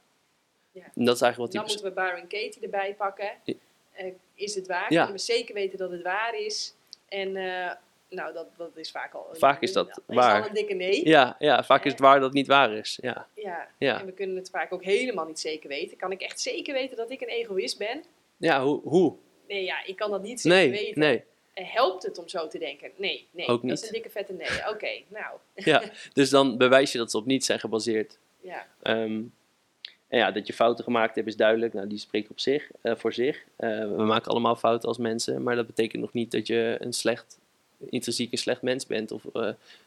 Ja. 0.77 0.83
En 0.95 1.05
dat 1.05 1.15
is 1.15 1.21
eigenlijk 1.21 1.37
wat 1.37 1.51
die... 1.51 1.61
Dan 1.61 1.69
moeten 1.69 1.85
we 1.87 2.11
Byron 2.11 2.29
Katie 2.29 2.63
erbij 2.63 2.95
pakken. 2.95 3.31
Ja. 3.45 3.55
Eh, 3.93 4.13
is 4.35 4.55
het 4.55 4.67
waar? 4.67 4.93
Ja. 4.93 5.03
Kunnen 5.05 5.13
we 5.27 5.33
zeker 5.33 5.55
weten 5.55 5.79
dat 5.79 5.91
het 5.91 6.03
waar 6.03 6.39
is? 6.39 6.75
En 7.09 7.37
eh, 7.37 7.71
nou, 8.09 8.33
dat, 8.33 8.47
dat 8.57 8.77
is 8.77 8.91
vaak 8.91 9.15
al... 9.15 9.27
Vaak 9.33 9.63
is 9.63 9.73
dat 9.73 9.89
is 9.89 9.99
waar. 10.07 10.43
al 10.43 10.49
een 10.49 10.55
dikke 10.55 10.75
nee. 10.75 11.09
Ja, 11.09 11.37
ja, 11.39 11.65
vaak 11.65 11.85
is 11.85 11.91
het 11.93 12.01
waar 12.01 12.15
dat 12.15 12.25
het 12.25 12.33
niet 12.33 12.47
waar 12.47 12.73
is. 12.73 12.99
Ja, 13.03 13.27
Ja. 13.35 13.69
ja. 13.79 14.01
En 14.01 14.07
we 14.07 14.13
kunnen 14.13 14.37
het 14.37 14.51
vaak 14.51 14.73
ook 14.73 14.85
helemaal 14.85 15.27
niet 15.27 15.41
zeker 15.41 15.69
weten. 15.69 15.97
Kan 15.97 16.13
ik 16.13 16.21
echt 16.21 16.41
zeker 16.41 16.75
weten 16.75 16.97
dat 16.97 17.11
ik 17.11 17.21
een 17.21 17.29
egoïst 17.29 17.79
ben? 17.79 18.05
ja 18.37 18.63
hoe? 18.65 18.81
hoe? 18.85 19.15
Nee, 19.49 19.65
ja, 19.65 19.85
ik 19.85 19.97
kan 19.97 20.11
dat 20.11 20.23
niet 20.23 20.41
zeker 20.41 20.59
Nee, 20.59 20.71
weten. 20.71 21.01
nee. 21.01 21.25
Eh, 21.55 21.73
Helpt 21.73 22.03
het 22.03 22.19
om 22.19 22.29
zo 22.29 22.49
te 22.49 22.59
denken? 22.59 22.91
Nee, 22.97 23.29
nee. 23.31 23.47
Ook 23.47 23.63
Dat 23.63 23.71
is 23.71 23.81
niet. 23.81 23.87
een 23.87 23.93
dikke 23.95 24.11
vette 24.11 24.33
nee. 24.33 24.49
Oké, 24.73 25.03
nou. 25.09 25.37
Ja. 25.55 25.83
Dus 26.13 26.31
dan 26.31 26.57
bewijs 26.57 26.93
je 26.93 26.99
dat 26.99 27.11
ze 27.11 27.17
op 27.17 27.27
niets 27.27 27.47
zijn 27.47 27.61
gebaseerd. 27.61 28.19
Ja, 28.41 28.67
Ehm, 28.83 29.23
en 30.09 30.19
ja, 30.19 30.31
dat 30.31 30.47
je 30.47 30.53
fouten 30.53 30.85
gemaakt 30.85 31.15
hebt 31.15 31.27
is 31.27 31.37
duidelijk. 31.37 31.73
Nou, 31.75 31.87
die 31.87 31.99
spreekt 31.99 32.31
op 32.31 32.41
zich, 32.41 32.71
eh, 32.81 32.97
voor 32.97 33.13
zich. 33.13 33.45
Eh, 33.57 33.69
we 33.97 34.03
maken 34.03 34.31
allemaal 34.31 34.57
fouten 34.57 34.89
als 34.89 34.99
mensen, 34.99 35.43
maar 35.43 35.57
dat 35.57 35.67
betekent 35.67 36.03
nog 36.03 36.13
niet 36.13 36.31
dat 36.31 36.47
je 36.47 36.77
een 36.81 36.93
slecht 36.93 37.39
intrinsiek 37.79 38.33
een 38.33 38.39
slecht 38.39 38.63
mens 38.63 38.87
bent 38.87 39.13
of 39.13 39.25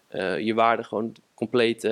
eh, 0.07 0.39
je 0.39 0.53
waarde 0.53 0.83
gewoon 0.83 1.15
compleet 1.33 1.89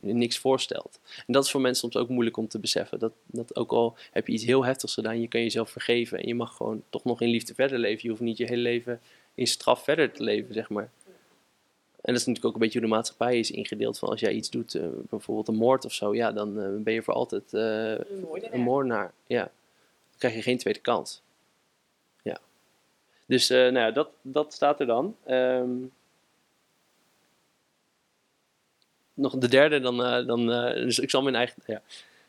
niks 0.00 0.38
voorstelt. 0.38 1.00
En 1.26 1.32
dat 1.32 1.44
is 1.44 1.50
voor 1.50 1.60
mensen 1.60 1.90
soms 1.90 2.04
ook 2.04 2.08
moeilijk 2.08 2.36
om 2.36 2.48
te 2.48 2.58
beseffen. 2.58 2.98
Dat, 2.98 3.12
dat 3.26 3.56
ook 3.56 3.72
al 3.72 3.96
heb 4.12 4.26
je 4.26 4.32
iets 4.32 4.44
heel 4.44 4.64
heftigs 4.64 4.94
gedaan, 4.94 5.20
je 5.20 5.28
kan 5.28 5.40
jezelf 5.42 5.70
vergeven 5.70 6.18
en 6.18 6.28
je 6.28 6.34
mag 6.34 6.56
gewoon 6.56 6.82
toch 6.90 7.04
nog 7.04 7.20
in 7.20 7.28
liefde 7.28 7.54
verder 7.54 7.78
leven. 7.78 8.00
Je 8.02 8.08
hoeft 8.08 8.20
niet 8.20 8.36
je 8.36 8.46
hele 8.46 8.62
leven 8.62 9.00
in 9.34 9.46
straf 9.46 9.84
verder 9.84 10.12
te 10.12 10.22
leven, 10.22 10.54
zeg 10.54 10.68
maar. 10.68 10.90
En 12.02 12.12
dat 12.12 12.20
is 12.20 12.26
natuurlijk 12.26 12.44
ook 12.46 12.54
een 12.54 12.60
beetje 12.66 12.78
hoe 12.78 12.88
de 12.88 12.94
maatschappij 12.94 13.38
is 13.38 13.50
ingedeeld. 13.50 13.98
Van 13.98 14.08
als 14.08 14.20
jij 14.20 14.32
iets 14.32 14.50
doet, 14.50 14.74
eh, 14.74 14.86
bijvoorbeeld 15.08 15.48
een 15.48 15.54
moord 15.54 15.84
of 15.84 15.92
zo, 15.92 16.14
ja, 16.14 16.32
dan 16.32 16.60
eh, 16.60 16.68
ben 16.76 16.92
je 16.94 17.02
voor 17.02 17.14
altijd 17.14 17.54
eh, 17.54 17.62
Een 17.90 18.20
moordenaar. 18.20 18.52
een 18.52 18.60
moordenaar. 18.60 19.12
Ja. 19.26 19.42
Dan 19.42 20.18
krijg 20.18 20.34
je 20.34 20.42
geen 20.42 20.58
tweede 20.58 20.80
kans. 20.80 21.22
Ja. 22.22 22.38
Dus 23.26 23.48
nou 23.48 23.72
ja, 23.78 23.90
dat, 23.90 24.08
dat 24.22 24.52
staat 24.52 24.80
er 24.80 24.86
dan. 24.86 25.16
Ehm, 25.24 25.70
nog 29.14 29.36
de 29.38 29.48
derde, 29.48 29.80
dan, 29.80 29.96
dan 30.26 30.46
dus 30.74 30.98
ik 30.98 31.10
zal 31.10 31.22
mijn 31.22 31.34
eigen. 31.34 31.62
Ja. 31.66 31.82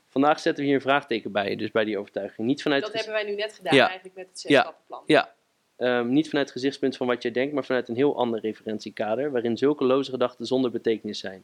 Vandaag 0.08 0.40
zetten 0.40 0.62
we 0.64 0.70
hier 0.70 0.78
een 0.78 0.86
vraagteken 0.86 1.32
bij, 1.32 1.56
dus 1.56 1.72
bij 1.72 1.84
die 1.84 1.98
overtuiging. 1.98 2.48
Niet 2.48 2.62
vanuit 2.62 2.84
Dat 2.84 2.94
hebben 2.94 3.14
wij 3.14 3.24
nu 3.24 3.36
net 3.36 3.54
gedaan 3.54 3.76
Ja. 3.76 3.86
eigenlijk 3.86 4.16
met 4.16 4.28
het 4.28 4.42
Ja. 4.42 4.50
zesstappenplan. 4.50 5.04
Ja, 5.06 5.34
ehm, 5.84 6.10
niet 6.10 6.30
vanuit 6.30 6.48
het 6.48 6.58
gezichtspunt 6.58 6.98
van 6.98 7.08
wat 7.08 7.22
jij 7.22 7.32
denkt, 7.32 7.54
maar 7.54 7.66
vanuit 7.66 7.90
een 7.90 7.96
heel 7.96 8.18
ander 8.18 8.40
referentiekader, 8.40 9.32
waarin 9.32 9.58
zulke 9.58 9.84
loze 9.84 10.12
gedachten 10.12 10.46
zonder 10.46 10.72
betekenis 10.72 11.20
zijn. 11.20 11.44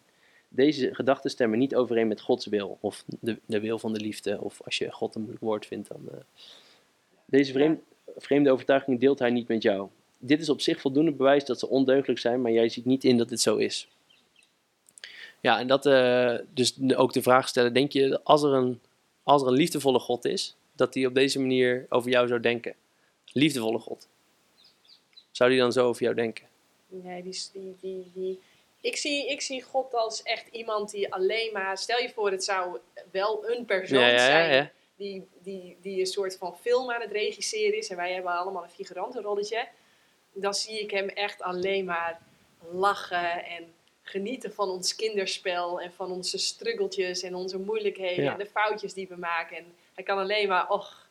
Deze 0.49 0.95
gedachten 0.95 1.29
stemmen 1.29 1.59
niet 1.59 1.75
overeen 1.75 2.07
met 2.07 2.21
Gods 2.21 2.45
wil, 2.45 2.77
of 2.79 3.03
de, 3.19 3.37
de 3.45 3.59
wil 3.59 3.79
van 3.79 3.93
de 3.93 3.99
liefde, 3.99 4.41
of 4.41 4.61
als 4.65 4.77
je 4.77 4.91
God 4.91 5.15
een 5.15 5.21
moeilijk 5.21 5.43
woord 5.43 5.65
vindt, 5.65 5.87
dan. 5.87 6.01
eh. 6.11 6.17
Deze 7.25 7.51
vreemd, 7.51 7.79
vreemde 8.17 8.51
overtuiging 8.51 8.99
deelt 8.99 9.19
hij 9.19 9.29
niet 9.29 9.47
met 9.47 9.61
jou. 9.61 9.87
Dit 10.17 10.41
is 10.41 10.49
op 10.49 10.61
zich 10.61 10.81
voldoende 10.81 11.11
bewijs 11.11 11.45
dat 11.45 11.59
ze 11.59 11.69
ondeugelijk 11.69 12.19
zijn, 12.19 12.41
maar 12.41 12.51
jij 12.51 12.69
ziet 12.69 12.85
niet 12.85 13.03
in 13.03 13.17
dat 13.17 13.29
dit 13.29 13.41
zo 13.41 13.55
is. 13.55 13.87
Ja, 15.41 15.59
en 15.59 15.67
dat, 15.67 15.85
eh, 15.85 16.35
dus 16.53 16.75
ook 16.95 17.13
de 17.13 17.21
vraag 17.21 17.47
stellen: 17.47 17.73
denk 17.73 17.91
je, 17.91 18.19
als 18.23 18.43
er 18.43 18.53
een, 18.53 18.79
als 19.23 19.41
er 19.41 19.47
een 19.47 19.53
liefdevolle 19.53 19.99
God 19.99 20.25
is, 20.25 20.55
dat 20.75 20.93
hij 20.93 21.05
op 21.05 21.13
deze 21.13 21.39
manier 21.39 21.85
over 21.89 22.09
jou 22.09 22.27
zou 22.27 22.39
denken? 22.39 22.75
liefdevolle 23.33 23.79
God. 23.79 24.07
Zou 25.31 25.49
die 25.49 25.59
dan 25.59 25.71
zo 25.71 25.87
over 25.87 26.03
jou 26.03 26.15
denken? 26.15 26.47
Nee, 26.87 27.23
die, 27.23 27.41
die, 27.53 27.77
die, 27.81 28.11
die, 28.13 28.39
ik, 28.81 28.95
zie, 28.95 29.29
ik 29.29 29.41
zie 29.41 29.61
God 29.63 29.93
als 29.93 30.23
echt 30.23 30.47
iemand 30.51 30.91
die 30.91 31.13
alleen 31.13 31.51
maar... 31.53 31.77
Stel 31.77 31.99
je 31.99 32.09
voor, 32.09 32.31
het 32.31 32.43
zou 32.43 32.77
wel 33.11 33.49
een 33.49 33.65
persoon 33.65 33.99
Ja, 33.99 34.07
ja, 34.07 34.13
ja, 34.13 34.25
zijn 34.25 34.53
ja. 34.53 34.71
Die, 34.95 35.27
die, 35.41 35.77
die 35.81 35.99
een 35.99 36.05
soort 36.05 36.37
van 36.37 36.57
film 36.57 36.91
aan 36.91 37.01
het 37.01 37.11
regisseren 37.11 37.77
is. 37.77 37.89
En 37.89 37.95
wij 37.95 38.13
hebben 38.13 38.31
allemaal 38.31 38.63
een 38.63 38.69
figurantenrolletje. 38.69 39.67
Dan 40.33 40.53
zie 40.53 40.79
ik 40.79 40.91
hem 40.91 41.09
echt 41.09 41.41
alleen 41.41 41.85
maar 41.85 42.21
lachen 42.71 43.45
en 43.45 43.73
genieten 44.01 44.53
van 44.53 44.69
ons 44.69 44.95
kinderspel. 44.95 45.81
En 45.81 45.93
van 45.93 46.11
onze 46.11 46.37
struggeltjes 46.37 47.21
en 47.21 47.35
onze 47.35 47.59
moeilijkheden 47.59 48.31
en 48.31 48.37
de 48.37 48.45
foutjes 48.45 48.93
die 48.93 49.07
we 49.07 49.15
maken. 49.15 49.57
En 49.57 49.65
hij 49.93 50.03
kan 50.03 50.17
alleen 50.17 50.47
maar, 50.47 50.69
och, 50.69 51.08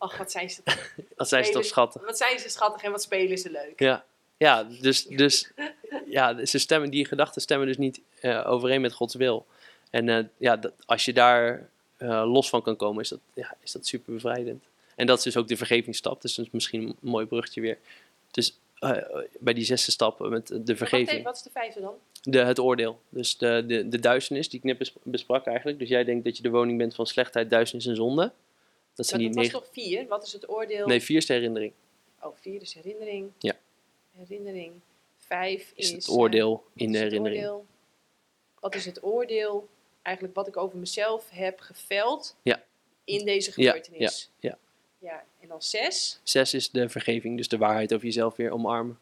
och 0.00 0.16
wat 0.16 0.30
zijn 0.30 0.50
ze 0.50 0.62
Dat 1.16 1.28
zijn 1.34 1.44
ze 1.44 1.52
toch 1.52 1.64
schattig. 1.64 2.04
Wat 2.04 2.16
zijn 2.16 2.38
ze 2.38 2.48
schattig 2.48 2.82
en 2.82 2.90
wat 2.90 3.02
spelen 3.02 3.38
ze 3.38 3.50
leuk. 3.50 3.80
Ja, 3.80 4.04
ja 4.36 4.64
dus, 4.64 5.04
dus 5.04 5.52
ja, 6.06 6.44
ze 6.44 6.58
stemmen, 6.58 6.90
die 6.90 7.04
gedachten 7.04 7.42
stemmen 7.42 7.66
dus 7.66 7.76
niet 7.76 8.00
eh, 8.20 8.50
overeen 8.50 8.80
met 8.80 8.92
Gods 8.92 9.14
wil. 9.14 9.46
En 9.90 10.08
eh, 10.08 10.24
ja, 10.36 10.56
dat, 10.56 10.72
als 10.86 11.04
je 11.04 11.12
daar 11.12 11.68
eh, 11.96 12.22
los 12.26 12.48
van 12.48 12.62
kan 12.62 12.76
komen, 12.76 13.02
is 13.02 13.08
dat, 13.08 13.20
ja, 13.34 13.56
is 13.62 13.72
dat 13.72 13.86
super 13.86 14.12
bevrijdend. 14.12 14.64
En 14.96 15.06
dat 15.06 15.18
is 15.18 15.24
dus 15.24 15.36
ook 15.36 15.48
de 15.48 15.56
vergevingsstap. 15.56 16.22
Dus 16.22 16.34
dat 16.34 16.46
is 16.46 16.50
misschien 16.50 16.82
een 16.82 16.96
mooi 17.00 17.26
bruggetje 17.26 17.60
weer. 17.60 17.78
Dus 18.30 18.58
bij 19.38 19.54
die 19.54 19.64
zesde 19.64 19.90
stap 19.90 20.28
met 20.28 20.46
de 20.66 20.76
vergeving. 20.76 21.08
even, 21.08 21.22
wat 21.22 21.36
is 21.36 21.42
de 21.42 21.50
vijfde 21.50 21.80
dan? 21.80 21.94
De, 22.22 22.38
het 22.38 22.58
oordeel. 22.58 23.00
Dus 23.08 23.36
de, 23.36 23.64
de, 23.66 23.88
de 23.88 23.98
duisternis 23.98 24.48
die 24.48 24.58
ik 24.58 24.64
net 24.64 24.78
bes- 24.78 24.94
besprak 25.02 25.46
eigenlijk. 25.46 25.78
Dus 25.78 25.88
jij 25.88 26.04
denkt 26.04 26.24
dat 26.24 26.36
je 26.36 26.42
de 26.42 26.50
woning 26.50 26.78
bent 26.78 26.94
van 26.94 27.06
slechtheid, 27.06 27.50
duisternis 27.50 27.86
en 27.86 27.96
zonde. 27.96 28.32
Dat 29.00 29.08
zijn 29.08 29.20
Maar 29.20 29.30
die 29.42 29.42
dat 29.42 29.52
was 29.52 29.62
toch 29.62 29.72
vier? 29.72 30.06
Wat 30.06 30.26
is 30.26 30.32
het 30.32 30.48
oordeel? 30.48 30.86
Nee, 30.86 31.00
vier 31.02 31.16
is 31.16 31.26
de 31.26 31.32
herinnering. 31.32 31.72
Oh, 32.22 32.36
vier 32.40 32.60
is 32.60 32.74
herinnering. 32.74 33.30
Ja. 33.38 33.56
Herinnering. 34.16 34.72
Vijf 35.16 35.72
is, 35.74 35.86
Is 35.86 35.92
het 35.92 36.06
eh, 36.08 36.14
oordeel 36.16 36.64
in 36.74 36.86
is 36.86 36.92
de 36.92 36.98
herinnering. 36.98 37.42
oordeel? 37.42 37.66
Wat 38.60 38.74
is 38.74 38.84
het 38.84 39.02
oordeel? 39.02 39.68
Eigenlijk 40.02 40.36
wat 40.36 40.46
ik 40.46 40.56
over 40.56 40.78
mezelf 40.78 41.30
heb 41.30 41.60
geveld 41.60 42.36
Ja. 42.42 42.62
in 43.04 43.24
deze 43.24 43.52
Ja, 43.62 43.70
gebeurtenis. 43.70 44.30
ja, 44.40 44.58
Ja, 44.98 45.24
en 45.40 45.48
dan 45.48 45.62
zes. 45.62 46.20
Zes 46.22 46.54
is 46.54 46.70
de 46.70 46.88
vergeving, 46.88 47.36
dus 47.36 47.48
de 47.48 47.58
waarheid 47.58 47.92
over 47.94 48.06
jezelf 48.06 48.36
weer 48.36 48.50
omarmen. 48.50 48.98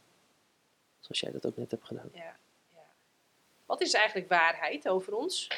Zoals 1.00 1.20
jij 1.20 1.30
dat 1.30 1.46
ook 1.46 1.56
net 1.56 1.70
hebt 1.70 1.84
gedaan. 1.84 2.10
Ja, 2.14 2.36
ja. 2.74 2.84
Wat 3.66 3.80
is 3.80 3.92
eigenlijk 3.92 4.28
waarheid 4.28 4.88
over 4.88 5.14
ons? 5.14 5.48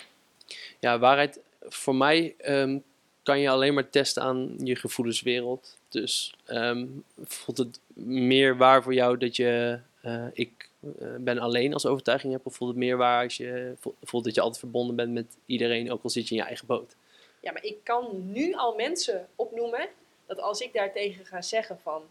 Ja, 0.79 0.99
waarheid 0.99 1.41
voor 1.61 1.95
mij 1.95 2.35
ehm, 2.39 2.79
kan 3.31 3.41
je 3.41 3.49
alleen 3.51 3.75
maar 3.75 3.91
testen 3.91 4.23
aan 4.23 4.55
je 4.59 4.77
gevoelenswereld. 4.77 5.79
Dus 5.89 6.35
ehm, 6.45 6.87
voelt 7.23 7.59
het 7.59 7.81
meer 7.95 8.57
waar 8.57 8.83
voor 8.83 8.95
jou 8.95 9.17
dat 9.19 9.37
je 9.37 9.79
eh, 10.03 10.27
ik 10.33 10.69
eh, 10.99 11.09
ben 11.19 11.39
alleen 11.39 11.73
als 11.73 11.87
overtuiging 11.87 12.33
hebt? 12.33 12.47
Of 12.47 12.55
voelt 12.55 12.71
het 12.71 12.79
meer 12.79 12.97
waar 12.97 13.23
als 13.25 13.37
je 13.37 13.73
vo- 13.81 13.95
voelt 14.03 14.25
dat 14.25 14.35
je 14.35 14.41
altijd 14.41 14.59
verbonden 14.61 14.97
bent 14.97 15.13
met 15.13 15.37
iedereen, 15.47 15.93
ook 15.93 16.03
al 16.03 16.11
zit 16.11 16.29
je 16.29 16.35
in 16.35 16.41
je 16.41 16.47
eigen 16.47 16.67
boot? 16.67 16.97
Ja, 17.41 17.53
maar 17.53 17.65
ik 17.65 17.77
kan 17.83 18.33
nu 18.33 18.55
al 18.55 18.75
mensen 18.75 19.29
opnoemen 19.37 19.89
dat 20.27 20.41
als 20.41 20.61
ik 20.61 20.73
daartegen 20.73 21.27
ga 21.27 21.43
zeggen 21.43 21.79
van 21.83 22.03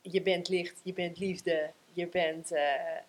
je 0.00 0.22
bent 0.22 0.48
licht, 0.48 0.80
je 0.84 0.92
bent 0.92 1.18
liefde, 1.18 1.70
je 1.92 2.06
bent 2.06 2.52
eh, 2.52 2.62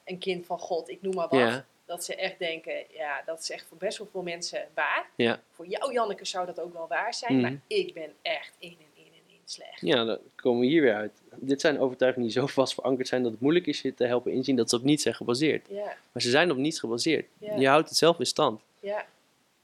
een 0.05 0.17
kind 0.17 0.45
van 0.45 0.59
God, 0.59 0.89
ik 0.89 1.01
noem 1.01 1.15
maar 1.15 1.29
wat. 1.29 1.39
Ja, 1.39 1.65
Dat 1.87 2.03
ze 2.03 2.15
echt 2.15 2.39
denken, 2.39 2.73
ja, 2.89 3.21
dat 3.25 3.39
is 3.39 3.49
echt 3.49 3.65
voor 3.67 3.77
best 3.77 3.97
wel 3.97 4.07
veel 4.11 4.21
mensen 4.21 4.67
waar. 4.73 5.09
ja. 5.15 5.41
Voor 5.51 5.65
jou, 5.67 5.93
Janneke, 5.93 6.25
zou 6.25 6.45
dat 6.45 6.59
ook 6.59 6.73
wel 6.73 6.87
waar 6.87 7.13
zijn, 7.13 7.33
Mhm. 7.33 7.41
maar 7.41 7.59
ik 7.67 7.93
ben 7.93 8.13
echt 8.21 8.53
in 8.59 8.69
en 8.79 9.03
in 9.03 9.05
en 9.05 9.21
in 9.33 9.39
slecht. 9.45 9.81
Ja, 9.81 10.03
dan 10.03 10.17
komen 10.35 10.59
we 10.61 10.65
hier 10.65 10.81
weer 10.81 10.95
uit. 10.95 11.11
Dit 11.35 11.61
zijn 11.61 11.79
overtuigingen 11.79 12.27
die 12.29 12.37
zo 12.39 12.47
vast 12.47 12.73
verankerd 12.73 13.07
zijn 13.07 13.23
dat 13.23 13.31
het 13.31 13.41
moeilijk 13.41 13.67
is 13.67 13.81
je 13.81 13.93
te 13.93 14.05
helpen 14.05 14.31
inzien 14.31 14.55
dat 14.55 14.69
ze 14.69 14.75
op 14.75 14.83
niets 14.83 15.03
zijn 15.03 15.15
gebaseerd. 15.15 15.67
Ja, 15.69 15.95
Maar 16.11 16.21
ze 16.21 16.29
zijn 16.29 16.51
op 16.51 16.57
niets 16.57 16.79
gebaseerd. 16.79 17.25
Ja. 17.37 17.55
Je 17.55 17.67
houdt 17.67 17.89
het 17.89 17.97
zelf 17.97 18.19
in 18.19 18.25
stand. 18.25 18.61
ja. 18.79 19.05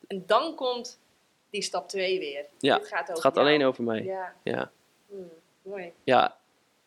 En 0.08 0.24
dan 0.28 0.56
komt 0.56 1.00
die 1.50 1.62
stap 1.62 1.88
2 1.90 2.20
weer. 2.20 2.46
Ja, 2.60 2.78
Dit 2.78 2.88
gaat 2.88 3.02
over 3.02 3.14
Het 3.14 3.22
gaat 3.22 3.36
jou. 3.36 3.48
alleen 3.48 3.64
over 3.66 3.84
mij. 3.84 4.04
Ja, 4.04 4.34
Ja. 4.44 4.72
Hmm, 5.10 5.30
mooi. 5.62 5.92
Ja, 6.04 6.38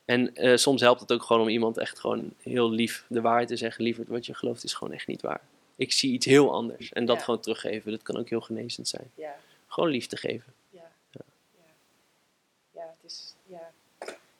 en 0.06 0.34
eh, 0.34 0.56
soms 0.56 0.80
helpt 0.80 1.00
het 1.00 1.12
ook 1.12 1.22
gewoon 1.22 1.42
om 1.42 1.48
iemand 1.48 1.78
echt 1.78 1.98
gewoon 1.98 2.32
heel 2.42 2.70
lief 2.70 3.04
de 3.08 3.20
waarheid 3.20 3.48
te 3.48 3.56
zeggen. 3.56 3.84
Lieverd, 3.84 4.08
wat 4.08 4.26
je 4.26 4.34
gelooft 4.34 4.64
is 4.64 4.74
gewoon 4.74 4.92
echt 4.94 5.06
niet 5.06 5.22
waar. 5.22 5.40
Ik 5.76 5.92
zie 5.92 6.12
iets 6.12 6.26
heel 6.26 6.52
anders. 6.52 6.92
En 6.92 7.04
dat 7.04 7.16
Ja. 7.16 7.22
gewoon 7.22 7.40
teruggeven, 7.40 7.90
dat 7.90 8.02
kan 8.02 8.16
ook 8.16 8.28
heel 8.28 8.40
genezend 8.40 8.88
zijn. 8.88 9.10
Ja, 9.14 9.36
Gewoon 9.68 9.90
lief 9.90 10.06
te 10.06 10.16
geven. 10.16 10.52
ja, 10.70 10.90
ja. 11.10 11.20
Ja, 12.74 12.94
het 13.00 13.10
is, 13.12 13.34
ja. 13.46 13.70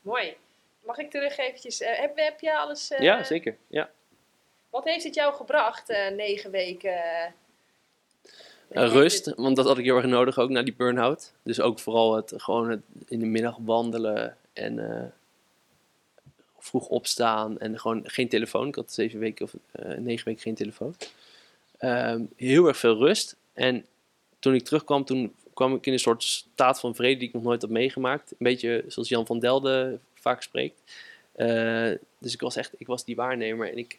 Mooi. 0.02 0.36
Mag 0.84 0.98
ik 0.98 1.10
terug 1.10 1.36
eventjes, 1.38 1.80
eh, 1.80 1.98
heb, 1.98 2.16
heb 2.16 2.40
je 2.40 2.56
alles... 2.59 2.90
eh, 2.90 2.98
ja, 3.01 3.24
zeker. 3.24 3.56
Ja. 3.66 3.90
Wat 4.70 4.84
heeft 4.84 5.05
het 5.05 5.14
jou 5.14 5.34
gebracht, 5.34 5.88
negen 6.16 6.51
weken? 6.51 7.01
rust, 8.68 9.34
want 9.34 9.56
dat 9.56 9.66
had 9.66 9.78
ik 9.78 9.84
heel 9.84 9.97
erg 9.97 10.06
nodig 10.06 10.38
ook 10.38 10.51
na 10.51 10.62
die 10.62 10.74
burn-out. 10.74 11.32
Dus 11.43 11.60
ook 11.60 11.78
vooral 11.78 12.14
het, 12.16 12.32
gewoon 12.36 12.70
het 12.70 12.80
in 13.09 13.18
de 13.18 13.26
middag 13.26 13.56
wandelen 13.60 14.36
en 14.52 14.78
vroeg 16.66 16.88
opstaan 16.88 17.59
en 17.59 17.78
gewoon 17.78 18.02
geen 18.05 18.28
telefoon. 18.28 18.68
Ik 18.68 18.74
had 18.74 18.93
zeven 18.93 19.18
weken 19.18 19.44
of 19.44 19.55
eh, 19.70 19.98
negen 19.98 20.24
weken 20.24 20.43
geen 20.43 20.55
telefoon. 20.55 20.94
Ehm, 21.78 22.22
heel 22.36 22.66
erg 22.66 22.76
veel 22.76 22.97
rust. 22.97 23.36
En 23.52 23.86
toen 24.38 24.55
ik 24.55 24.64
terugkwam, 24.64 25.05
toen 25.05 25.34
kwam 25.55 25.74
ik 25.74 25.86
in 25.86 25.93
een 25.93 25.98
soort 25.98 26.22
staat 26.22 26.80
van 26.80 26.94
vrede 26.94 27.18
die 27.18 27.28
ik 27.28 27.34
nog 27.34 27.43
nooit 27.43 27.62
had 27.62 27.70
meegemaakt. 27.70 28.30
Een 28.30 28.36
beetje 28.38 28.84
zoals 28.88 29.09
Jan 29.09 29.26
van 29.26 29.38
Delden 29.38 30.01
vaak 30.14 30.43
spreekt. 30.43 30.82
Eh, 31.32 31.90
dus 32.18 32.34
ik 32.34 32.40
was 32.40 32.56
echt, 32.56 32.72
ik 32.76 32.86
was 32.86 33.05
die 33.05 33.16
waarnemer 33.16 33.70
en 33.70 33.78
ik, 33.78 33.98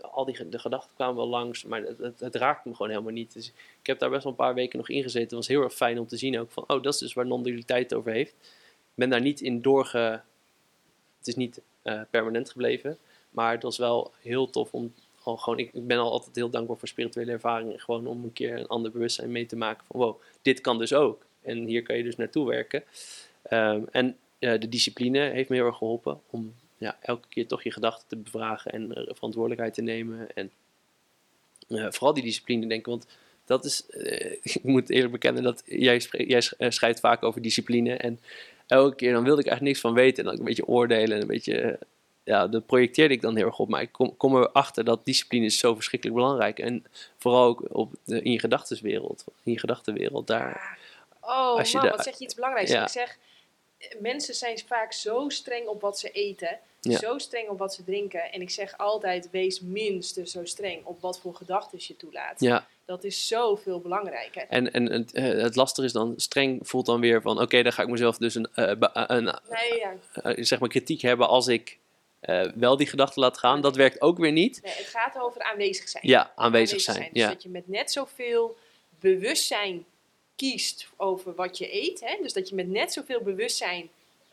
al 0.00 0.24
die 0.24 0.48
de 0.48 0.58
gedachten 0.58 0.94
kwamen 0.94 1.16
wel 1.16 1.28
langs, 1.28 1.64
maar 1.64 1.82
het, 1.82 2.20
het, 2.20 2.34
raakte 2.34 2.68
me 2.68 2.74
gewoon 2.74 2.90
helemaal 2.90 3.12
niet. 3.12 3.32
Dus 3.32 3.52
ik 3.80 3.86
heb 3.86 3.98
daar 3.98 4.10
best 4.10 4.22
wel 4.22 4.32
een 4.32 4.38
paar 4.38 4.54
weken 4.54 4.78
nog 4.78 4.88
ingezeten. 4.88 5.20
Het 5.20 5.32
was 5.32 5.48
heel 5.48 5.62
erg 5.62 5.74
fijn 5.74 5.98
om 5.98 6.06
te 6.06 6.16
zien 6.16 6.38
ook 6.38 6.50
van, 6.50 6.64
oh, 6.66 6.82
dat 6.82 6.94
is 6.94 6.98
dus 6.98 7.12
waar 7.12 7.26
non-dualiteit 7.26 7.94
over 7.94 8.12
heeft. 8.12 8.32
Ik 8.80 8.94
ben 8.94 9.10
daar 9.10 9.20
niet 9.20 9.40
in 9.40 9.62
doorge... 9.62 10.20
Het 11.18 11.26
is 11.26 11.34
niet 11.34 11.60
eh, 11.88 12.00
permanent 12.10 12.50
gebleven, 12.50 12.98
maar 13.30 13.52
het 13.52 13.62
was 13.62 13.78
wel 13.78 14.12
heel 14.20 14.50
tof 14.50 14.72
om 14.72 14.94
al 15.22 15.36
gewoon... 15.36 15.58
Ik, 15.58 15.86
ben 15.86 15.98
al 15.98 16.10
altijd 16.10 16.36
heel 16.36 16.50
dankbaar 16.50 16.76
voor 16.76 16.88
spirituele 16.88 17.32
ervaringen. 17.32 17.80
Gewoon 17.80 18.06
om 18.06 18.24
een 18.24 18.32
keer 18.32 18.58
een 18.58 18.66
ander 18.66 18.90
bewustzijn 18.90 19.32
mee 19.32 19.46
te 19.46 19.56
maken 19.56 19.84
van, 19.86 20.00
wow, 20.00 20.20
dit 20.42 20.60
kan 20.60 20.78
dus 20.78 20.92
ook. 20.92 21.26
En 21.42 21.66
hier 21.66 21.82
kan 21.82 21.96
je 21.96 22.02
dus 22.02 22.16
naartoe 22.16 22.46
werken. 22.46 22.84
Ehm, 23.42 23.82
en 23.90 24.16
eh, 24.38 24.60
de 24.60 24.68
discipline 24.68 25.18
heeft 25.18 25.48
me 25.48 25.56
heel 25.56 25.66
erg 25.66 25.76
geholpen 25.76 26.20
om 26.30 26.54
ja, 26.78 26.98
elke 27.00 27.28
keer 27.28 27.46
toch 27.46 27.62
je 27.62 27.72
gedachten 27.72 28.08
te 28.08 28.16
bevragen 28.16 28.72
en 28.72 28.94
eh, 28.94 29.14
verantwoordelijkheid 29.14 29.74
te 29.74 29.82
nemen. 29.82 30.28
En 30.34 30.50
vooral 31.68 32.14
die 32.14 32.22
discipline 32.22 32.66
denken, 32.66 32.90
want 32.90 33.06
dat 33.44 33.64
is, 33.64 33.86
ik 34.42 34.62
moet 34.62 34.90
eerlijk 34.90 35.12
bekennen 35.12 35.42
dat 35.42 35.62
jij, 35.66 36.02
jij 36.10 36.40
sch- 36.40 36.54
schrijft 36.58 37.00
vaak 37.00 37.22
over 37.22 37.42
discipline. 37.42 37.94
En 37.94 38.20
elke 38.68 38.96
keer 38.96 39.12
dan 39.12 39.24
wilde 39.24 39.40
ik 39.40 39.46
eigenlijk 39.46 39.76
niks 39.76 39.80
van 39.80 40.02
weten. 40.02 40.24
En 40.24 40.30
dan 40.30 40.38
een 40.38 40.44
beetje 40.44 40.66
oordelen 40.66 41.16
en 41.16 41.22
een 41.22 41.28
beetje, 41.28 41.78
ja, 42.24 42.46
dat 42.46 42.66
projecteerde 42.66 43.14
ik 43.14 43.20
dan 43.20 43.36
heel 43.36 43.46
erg 43.46 43.58
op. 43.58 43.68
Maar 43.68 43.82
ik 43.82 43.92
kom, 43.92 44.16
kom 44.16 44.36
erachter 44.36 44.84
dat 44.84 45.04
discipline 45.04 45.44
is 45.44 45.58
zo 45.58 45.74
verschrikkelijk 45.74 46.18
belangrijk. 46.18 46.58
En 46.58 46.84
vooral 47.16 47.44
ook 47.44 47.62
op 47.68 47.92
de, 48.04 48.22
in 48.22 48.32
je 48.32 48.38
gedachtenswereld. 48.38 49.24
In 49.42 49.52
je 49.52 49.58
gedachtenwereld, 49.58 50.26
daar... 50.26 50.78
Oh 51.20 51.56
Als 51.56 51.70
je 51.70 51.78
man, 51.78 51.88
wat 51.88 52.02
zeg 52.02 52.18
je 52.18 52.24
iets 52.24 52.34
belangrijks. 52.34 52.70
Ja. 52.70 52.82
Ik 52.82 52.88
zeg, 52.88 53.18
mensen 53.98 54.34
zijn 54.34 54.58
vaak 54.66 54.92
zo 54.92 55.28
streng 55.28 55.66
op 55.66 55.80
wat 55.80 55.98
ze 55.98 56.10
eten. 56.10 56.58
Ja. 56.80 56.98
Zo 56.98 57.18
streng 57.18 57.48
op 57.48 57.58
wat 57.58 57.74
ze 57.74 57.84
drinken. 57.84 58.32
En 58.32 58.40
ik 58.40 58.50
zeg 58.50 58.78
altijd, 58.78 59.30
wees 59.30 59.60
minstens 59.60 60.30
zo 60.30 60.44
streng 60.44 60.84
op 60.84 61.00
wat 61.00 61.20
voor 61.20 61.34
gedachten 61.34 61.78
je 61.80 61.96
toelaat. 61.96 62.40
Ja, 62.40 62.66
Dat 62.88 63.04
is 63.04 63.26
zoveel 63.28 63.80
belangrijker. 63.80 64.46
en, 64.48 64.72
en 64.72 64.86
het, 64.92 65.12
eh, 65.12 65.24
het 65.24 65.56
lastige 65.56 65.86
is 65.86 65.92
dan, 65.92 66.14
streng 66.16 66.58
voelt 66.68 66.86
dan 66.86 67.00
weer 67.00 67.22
van... 67.22 67.40
Oké, 67.40 67.62
dan 67.62 67.72
ga 67.72 67.82
ik 67.82 67.88
mezelf 67.88 68.16
dus 68.16 68.34
een, 68.34 68.48
eh, 68.54 68.76
be- 68.78 68.90
een, 68.92 69.24
Nee, 69.24 69.78
ja. 69.78 69.94
eh, 70.22 70.44
zeg 70.44 70.60
maar 70.60 70.68
kritiek 70.68 71.00
hebben 71.00 71.28
als 71.28 71.46
ik 71.46 71.78
eh, 72.20 72.42
wel 72.54 72.76
die 72.76 72.86
gedachten 72.86 73.20
laat 73.22 73.38
gaan. 73.38 73.60
Dat 73.60 73.76
werkt 73.76 74.00
ook 74.00 74.18
weer 74.18 74.32
niet. 74.32 74.60
nee, 74.62 74.72
het 74.72 74.86
gaat 74.86 75.18
over 75.18 75.42
aanwezig 75.42 75.88
zijn. 75.88 76.06
Ja, 76.06 76.32
aanwezig 76.34 76.80
zijn. 76.80 76.98
Dus 77.12 77.22
Ja, 77.22 77.28
dat 77.28 77.42
je 77.42 77.48
met 77.48 77.68
net 77.68 77.92
zoveel 77.92 78.56
bewustzijn 79.00 79.84
kiest 80.36 80.88
over 80.96 81.34
wat 81.34 81.58
je 81.58 81.74
eet. 81.82 82.00
Hè? 82.00 82.18
Dus 82.22 82.32
dat 82.32 82.48
je 82.48 82.54
met 82.54 82.68
net 82.68 82.92
zoveel 82.92 83.20
bewustzijn 83.20 83.88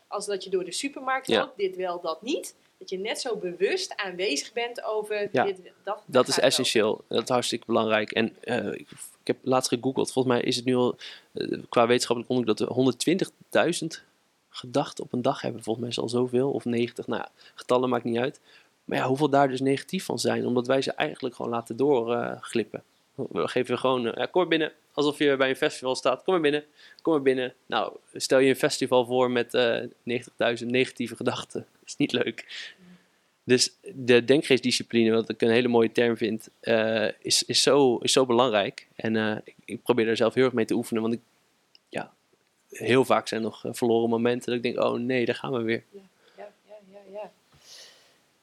als 0.06 0.26
dat 0.26 0.44
je 0.44 0.50
door 0.50 0.64
de 0.64 0.72
supermarkt 0.72 1.26
Ja. 1.26 1.40
loopt, 1.40 1.56
dit 1.56 1.76
wel, 1.76 2.00
dat 2.00 2.22
niet. 2.22 2.54
Dat 2.78 2.90
je 2.90 2.98
net 2.98 3.20
zo 3.20 3.36
bewust 3.36 3.96
aanwezig 3.96 4.52
bent 4.52 4.84
over 4.84 5.28
Ja. 5.32 5.44
dit, 5.44 5.60
dat. 5.82 6.02
dat 6.06 6.28
is 6.28 6.38
essentieel. 6.38 7.04
Dat 7.08 7.22
is 7.22 7.28
hartstikke 7.28 7.66
belangrijk. 7.66 8.12
En 8.12 8.36
eh, 8.40 8.66
ik, 8.66 8.90
ik 9.20 9.26
heb 9.26 9.36
laatst 9.42 9.68
gegoogeld. 9.68 10.12
Volgens 10.12 10.34
mij 10.34 10.42
is 10.44 10.56
het 10.56 10.64
nu 10.64 10.74
al 10.76 10.96
eh, 11.32 11.58
qua 11.68 11.86
wetenschappelijk 11.86 12.30
onderzoek 12.30 12.58
dat 12.58 12.68
we 12.68 13.94
120.000 14.00 14.04
gedachten 14.48 15.04
op 15.04 15.12
een 15.12 15.22
dag 15.22 15.40
hebben. 15.40 15.62
Volgens 15.62 15.84
mij 15.84 15.94
is 15.94 16.02
al 16.02 16.08
zoveel. 16.20 16.50
Of 16.50 16.64
90. 16.64 17.06
Nou 17.06 17.24
getallen 17.54 17.88
maakt 17.88 18.04
niet 18.04 18.18
uit. 18.18 18.40
Maar 18.84 18.98
ja, 18.98 19.06
hoeveel 19.06 19.28
daar 19.30 19.48
dus 19.48 19.60
negatief 19.60 20.04
van 20.04 20.18
zijn. 20.18 20.46
Omdat 20.46 20.66
wij 20.66 20.82
ze 20.82 20.92
eigenlijk 20.92 21.34
gewoon 21.34 21.50
laten 21.50 21.76
doorglippen. 21.76 22.82
we 23.14 23.48
geven 23.48 23.78
gewoon, 23.78 24.06
eh, 24.06 24.16
ja, 24.16 24.26
kom 24.26 24.40
maar 24.40 24.50
binnen. 24.50 24.72
Alsof 24.92 25.18
je 25.18 25.36
bij 25.36 25.48
een 25.48 25.56
festival 25.56 25.94
staat. 25.94 26.22
Kom 26.22 26.32
maar 26.32 26.42
binnen. 26.42 26.64
Kom 27.02 27.12
maar 27.12 27.22
binnen. 27.22 27.54
Nou, 27.66 27.92
stel 28.14 28.38
je 28.38 28.48
een 28.48 28.56
festival 28.56 29.04
voor 29.06 29.30
met 29.30 29.54
eh 29.54 29.82
90.000 30.02 30.66
negatieve 30.66 31.16
gedachten. 31.16 31.66
Is 31.86 31.96
niet 31.96 32.12
leuk. 32.12 32.46
Dus 33.44 33.76
de 33.94 34.24
denkgeestdiscipline, 34.24 35.10
wat 35.10 35.28
ik 35.28 35.42
een 35.42 35.50
hele 35.50 35.68
mooie 35.68 35.92
term 35.92 36.16
vind, 36.16 36.48
eh, 36.60 37.08
is, 37.18 37.44
is, 37.44 37.62
zo, 37.62 37.96
is 37.96 38.12
zo 38.12 38.26
belangrijk. 38.26 38.88
En 38.96 39.16
eh, 39.16 39.36
ik, 39.44 39.54
ik 39.64 39.82
probeer 39.82 40.08
er 40.08 40.16
zelf 40.16 40.34
heel 40.34 40.44
erg 40.44 40.52
mee 40.52 40.64
te 40.64 40.74
oefenen. 40.74 41.02
Want 41.02 41.14
ik, 41.14 41.20
ja, 41.88 42.12
heel 42.68 43.04
vaak 43.04 43.28
zijn 43.28 43.42
nog 43.42 43.64
verloren 43.70 44.08
momenten 44.08 44.46
dat 44.46 44.56
ik 44.56 44.62
denk, 44.62 44.86
oh 44.86 44.98
nee, 44.98 45.24
daar 45.24 45.34
gaan 45.34 45.52
we 45.52 45.62
weer. 45.62 45.84
Ja, 45.90 46.00
ja, 46.36 46.48
ja, 46.92 46.98
ja. 47.12 47.32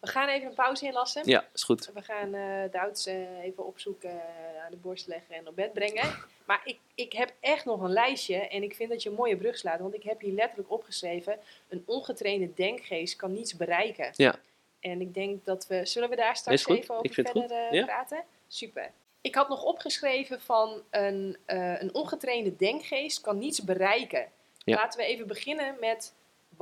We 0.04 0.10
gaan 0.10 0.28
even 0.28 0.48
een 0.48 0.54
pauze 0.56 0.86
inlassen. 0.86 1.22
Ja, 1.26 1.46
is 1.54 1.64
goed. 1.64 1.92
We 1.94 2.02
gaan 2.02 2.34
eh 2.34 2.72
de 2.72 2.80
ouders 2.80 3.06
eh, 3.06 3.44
even 3.44 3.66
opzoeken, 3.66 4.10
eh, 4.10 4.64
aan 4.66 4.72
de 4.72 4.78
borst 4.78 5.08
leggen 5.08 5.36
en 5.36 5.48
op 5.48 5.56
bed 5.56 5.74
brengen. 5.74 6.16
Maar 6.46 6.62
ik, 6.64 6.80
ik 6.96 7.14
heb 7.14 7.34
echt 7.40 7.66
nog 7.66 7.82
een 7.82 7.92
lijstje 7.92 8.36
en 8.48 8.64
ik 8.64 8.76
vind 8.76 8.90
dat 8.90 9.04
je 9.04 9.10
een 9.10 9.16
mooie 9.16 9.38
brug 9.38 9.58
slaat. 9.58 9.80
Want 9.80 9.94
ik 9.94 10.04
heb 10.04 10.22
hier 10.22 10.34
letterlijk 10.34 10.72
opgeschreven, 10.72 11.40
een 11.70 11.84
ongetrainde 11.86 12.54
denkgeest 12.54 13.16
kan 13.16 13.34
niets 13.34 13.56
bereiken. 13.56 14.10
Ja. 14.16 14.36
En 14.80 15.02
ik 15.02 15.14
denk 15.14 15.46
dat 15.46 15.68
we, 15.68 15.86
zullen 15.86 16.10
we 16.10 16.16
daar 16.16 16.36
straks 16.36 16.68
even 16.68 16.94
over 16.96 17.06
Ik 17.06 17.14
vind 17.14 17.28
het 17.28 17.38
verder 17.38 17.58
goed. 17.58 17.68
eh, 17.72 17.80
Ja. 17.80 17.86
praten? 17.86 18.24
Super. 18.48 18.92
Ik 19.22 19.36
had 19.36 19.50
nog 19.50 19.64
opgeschreven 19.64 20.42
van 20.42 20.82
een, 20.90 21.38
eh, 21.46 21.82
een 21.82 21.94
ongetrainde 21.94 22.56
denkgeest 22.56 23.22
kan 23.22 23.38
niets 23.38 23.64
bereiken. 23.64 24.28
Ja. 24.58 24.76
Laten 24.76 25.00
we 25.00 25.06
even 25.06 25.28
beginnen 25.28 25.76
met, 25.80 26.14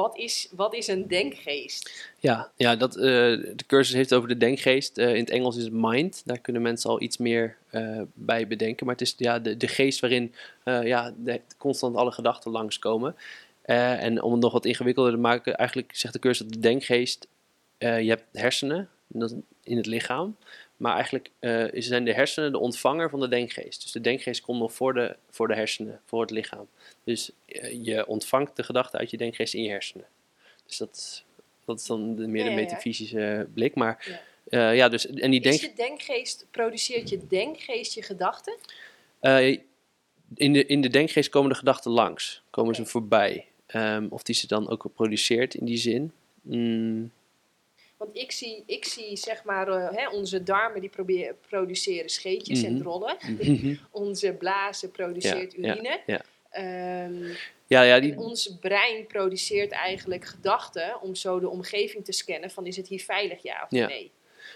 wat 0.02 0.18
is, 0.18 0.50
wat 0.56 0.74
is 0.74 0.88
een 0.88 1.08
denkgeest? 1.08 2.10
Ja, 2.20 2.52
ja 2.56 2.76
dat, 2.76 2.96
eh, 2.96 3.04
de 3.04 3.64
cursus 3.68 3.96
heeft 3.96 4.14
over 4.14 4.28
de 4.28 4.38
denkgeest. 4.38 4.98
Eh, 4.98 5.14
in 5.14 5.20
het 5.20 5.30
Engels 5.30 5.58
is 5.58 5.64
het 5.64 5.74
mind. 5.74 6.22
Daar 6.26 6.40
kunnen 6.40 6.62
mensen 6.62 6.90
al 6.90 7.02
iets 7.02 7.18
meer 7.18 7.58
eh, 7.70 8.02
bij 8.14 8.48
bedenken. 8.48 8.86
Maar 8.86 8.96
het 8.96 9.08
is 9.08 9.14
ja, 9.18 9.40
de, 9.40 9.58
de 9.58 9.68
geest 9.68 10.00
waarin 10.00 10.34
ja, 10.64 11.14
de, 11.18 11.42
constant 11.58 11.96
alle 11.96 12.12
gedachten 12.12 12.52
langskomen. 12.52 13.16
En 13.62 14.22
om 14.22 14.32
het 14.32 14.42
nog 14.42 14.52
wat 14.52 14.66
ingewikkelder 14.66 15.14
te 15.14 15.20
maken, 15.20 15.56
eigenlijk 15.56 15.96
zegt 15.96 16.14
de 16.14 16.20
cursus 16.20 16.46
dat 16.46 16.54
de 16.54 16.60
denkgeest, 16.60 17.28
je 17.78 17.88
hebt 17.88 18.24
hersenen 18.32 18.90
in 19.64 19.78
het 19.78 19.86
lichaam. 19.86 20.36
Maar 20.82 20.94
eigenlijk 20.94 21.30
eh, 21.40 21.66
zijn 21.74 22.06
de 22.06 22.14
hersenen 22.14 22.52
de 22.52 22.58
ontvanger 22.58 23.10
van 23.10 23.20
de 23.20 23.28
denkgeest. 23.28 23.82
Dus 23.82 23.92
de 23.92 24.02
denkgeest 24.02 24.42
komt 24.42 24.60
nog 24.60 24.74
voor 24.74 24.94
de, 24.94 25.16
voor 25.30 25.48
de 25.48 25.56
hersenen, 25.56 26.02
voor 26.06 26.22
het 26.22 26.32
lichaam. 26.32 26.68
Dus 27.04 27.32
eh, 27.46 27.86
je 27.86 28.08
ontvangt 28.08 28.56
de 28.56 28.64
gedachten 28.64 29.00
uit 29.00 29.10
je 29.12 29.18
denkgeest 29.18 29.54
in 29.54 29.64
je 29.64 29.70
hersenen. 29.70 30.06
Dus 30.66 30.78
dat, 30.78 30.96
is- 30.96 31.26
dat 31.66 31.80
is 31.80 31.86
dan 31.86 32.16
de, 32.16 32.28
meer 32.28 32.44
de 32.44 32.50
ja, 32.50 32.56
ja. 32.56 32.62
metafysische 32.64 33.48
blik. 33.54 33.76
Maar 33.76 34.22
Ja. 34.74 34.90
dus, 34.90 35.08
en 35.08 35.32
die 35.32 35.42
denk, 35.42 35.56
Is 35.56 35.62
je 35.62 35.74
denkgeest, 35.76 36.46
produceert 36.52 37.10
je 37.10 37.28
denkgeest 37.28 37.94
je 37.94 38.02
gedachten? 38.04 38.56
eh, 39.20 39.50
in, 40.36 40.54
de, 40.54 40.66
in 40.66 40.82
de 40.82 40.90
denkgeest 40.90 41.30
komen 41.30 41.50
de 41.50 41.56
gedachten 41.58 41.92
langs, 41.92 42.42
komen 42.50 42.76
ze 42.76 42.86
voorbij. 42.86 43.46
Ehm, 43.66 44.08
of 44.10 44.24
die 44.24 44.36
ze 44.36 44.48
dan 44.48 44.70
ook 44.70 44.86
produceert 44.94 45.54
in 45.54 45.66
die 45.66 45.78
zin. 45.78 46.12
Mm, 46.42 47.12
Want 48.02 48.18
ik 48.18 48.32
zie, 48.32 48.64
ik 48.66 48.86
zie 48.86 49.16
zeg 49.18 49.44
maar, 49.44 49.68
eh, 49.68 49.98
hè, 49.98 50.10
onze 50.10 50.44
darmen 50.44 50.82
die 50.82 50.90
probeer, 50.90 51.36
produceren 51.50 52.10
scheetjes 52.10 52.64
en 52.64 52.72
Mhm. 52.74 52.82
drollen. 52.82 53.18
Onze 53.92 54.34
blazen 54.34 54.92
produceert 54.92 55.54
Ja, 55.54 55.58
urine. 55.76 56.00
ja. 56.06 56.22
Ehm, 56.50 57.24
ja, 57.68 57.82
ja, 57.82 58.00
die, 58.00 58.18
ons 58.18 58.58
brein 58.60 59.08
produceert 59.08 59.72
eigenlijk 59.72 60.26
gedachten 60.26 61.02
om 61.02 61.16
zo 61.16 61.40
de 61.40 61.50
omgeving 61.50 62.06
te 62.06 62.12
scannen 62.12 62.52
van 62.52 62.66
is 62.66 62.78
het 62.78 62.88
hier 62.88 63.00
veilig 63.00 63.44
ja 63.44 63.64
of 63.64 63.70
nee. 63.88 64.12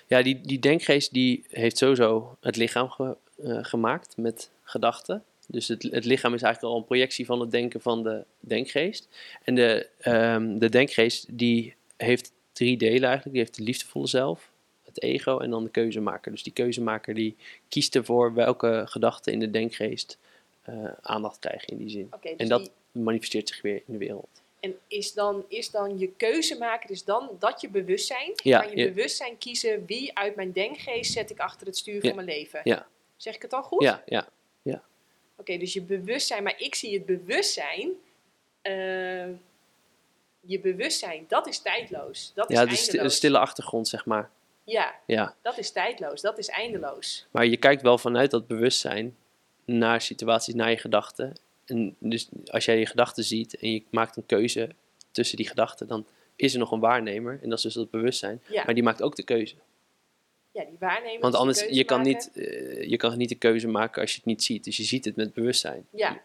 Ja, 0.08 0.22
die, 0.22 0.42
die 0.42 0.60
denkgeest 0.60 1.14
die 1.14 1.44
heeft 1.50 1.78
sowieso 1.78 2.38
het 2.42 2.56
lichaam 2.56 2.90
ge- 2.90 3.18
eh, 3.44 3.58
gemaakt 3.62 4.18
met 4.18 4.52
gedachten. 4.64 5.24
Dus 5.48 5.68
het, 5.68 5.84
het 5.84 6.06
lichaam 6.06 6.34
is 6.34 6.42
eigenlijk 6.42 6.74
al 6.74 6.80
een 6.80 6.86
projectie 6.86 7.26
van 7.26 7.40
het 7.40 7.52
denken 7.52 7.82
van 7.82 8.04
de 8.04 8.24
denkgeest. 8.40 9.08
En 9.44 9.56
de, 9.56 9.88
ehm, 10.00 10.58
de 10.58 10.70
denkgeest 10.70 11.38
die 11.38 11.76
heeft 11.98 12.32
drie 12.56 12.78
delen 12.78 13.04
eigenlijk. 13.04 13.32
Die 13.32 13.40
heeft 13.40 13.56
de 13.56 13.64
liefdevolle 13.64 14.08
zelf, 14.08 14.50
het 14.84 15.02
ego 15.02 15.38
en 15.40 15.50
dan 15.50 15.64
de 15.64 15.70
keuzemaker. 15.70 16.32
Dus 16.32 16.44
die 16.44 16.54
keuzemaker 16.54 17.14
die 17.14 17.36
kiest 17.70 17.96
ervoor 17.96 18.34
welke 18.34 18.84
gedachten 18.88 19.34
in 19.34 19.40
de 19.40 19.50
denkgeest 19.52 20.18
eh, 20.62 20.86
aandacht 21.02 21.40
krijgen 21.40 21.68
in 21.68 21.78
die 21.78 21.90
zin. 21.90 22.10
Dus 22.22 22.32
En 22.38 22.48
dat 22.48 22.60
die- 22.62 23.02
manifesteert 23.04 23.48
zich 23.48 23.62
weer 23.62 23.76
in 23.76 23.94
de 23.94 23.98
wereld. 23.98 24.28
en 24.60 24.76
is 24.88 25.14
dan, 25.14 25.46
is 25.48 25.72
dan 25.72 26.00
je 26.00 26.12
keuze 26.18 26.58
maken, 26.58 26.90
is 26.90 27.04
dan 27.04 27.30
dat 27.40 27.62
je 27.62 27.70
bewustzijn? 27.70 28.32
Ja, 28.36 28.60
kan 28.62 28.70
je 28.72 28.78
ja. 28.78 28.88
bewustzijn 28.88 29.38
kiezen 29.38 29.86
wie 29.86 30.18
uit 30.18 30.36
mijn 30.36 30.52
denkgeest 30.52 31.12
zet 31.12 31.30
ik 31.30 31.40
achter 31.40 31.68
het 31.68 31.78
stuur 31.78 31.94
Ja, 31.94 32.00
van 32.02 32.16
mijn 32.16 32.28
leven? 32.28 32.62
ja. 32.64 32.88
Zeg 33.16 33.36
ik 33.36 33.42
het 33.42 33.54
al 33.54 33.64
goed? 33.64 33.82
Ja, 33.84 34.04
ja, 34.06 34.28
Oké, 35.38 35.58
dus 35.58 35.74
je 35.74 35.82
bewustzijn, 35.82 36.44
maar 36.44 36.56
ik 36.62 36.76
zie 36.76 36.94
het 36.94 37.06
bewustzijn. 37.06 37.90
eh, 38.62 39.26
je 40.46 40.60
bewustzijn, 40.60 41.26
dat 41.28 41.48
is 41.48 41.60
tijdloos. 41.60 42.32
Dat 42.36 42.50
is 42.50 42.58
ja 42.58 42.66
de 42.66 42.76
sti- 42.76 42.88
eindeloos. 42.90 43.16
stille 43.16 43.38
achtergrond, 43.40 43.88
zeg 43.88 44.06
maar. 44.06 44.30
Ja, 44.64 44.96
Ja. 45.06 45.36
dat 45.42 45.58
is 45.58 45.72
tijdloos. 45.72 46.22
Dat 46.22 46.38
is 46.38 46.48
eindeloos. 46.48 47.26
Maar 47.32 47.46
je 47.46 47.58
kijkt 47.58 47.82
wel 47.82 47.98
vanuit 47.98 48.32
dat 48.32 48.48
bewustzijn 48.48 49.16
naar 49.66 50.02
situaties, 50.02 50.54
naar 50.54 50.70
je 50.70 50.78
gedachten. 50.78 51.34
En 51.66 51.96
dus 52.00 52.28
als 52.46 52.66
jij 52.66 52.80
je 52.80 52.86
gedachten 52.86 53.24
ziet 53.24 53.56
en 53.58 53.72
je 53.72 53.84
maakt 53.90 54.18
een 54.18 54.26
keuze 54.26 54.70
tussen 55.12 55.38
die 55.38 55.48
gedachten, 55.48 55.88
dan 55.88 56.06
is 56.36 56.54
er 56.54 56.60
nog 56.60 56.72
een 56.72 56.80
waarnemer. 56.80 57.40
En 57.44 57.50
dat 57.50 57.58
is 57.58 57.64
dus 57.64 57.74
dat 57.74 57.90
bewustzijn. 57.90 58.42
Ja, 58.48 58.64
Maar 58.66 58.74
die 58.74 58.84
maakt 58.84 59.02
ook 59.02 59.16
de 59.16 59.24
keuze. 59.24 59.56
ja 60.52 60.64
die 60.64 60.78
waarnemers. 60.80 61.22
Want 61.22 61.36
anders, 61.36 61.66
je 61.70 61.84
kan, 61.84 61.98
maken. 61.98 62.14
niet, 62.14 62.32
eh, 62.48 62.90
je 62.90 62.98
kan 62.98 63.18
niet 63.18 63.30
de 63.30 63.36
keuze 63.36 63.68
maken 63.68 64.02
als 64.02 64.12
je 64.12 64.18
het 64.18 64.26
niet 64.26 64.44
ziet. 64.44 64.64
Dus 64.64 64.78
je 64.78 64.84
ziet 64.84 65.06
het 65.06 65.16
met 65.16 65.34
bewustzijn. 65.34 65.86
Ja. 65.90 66.22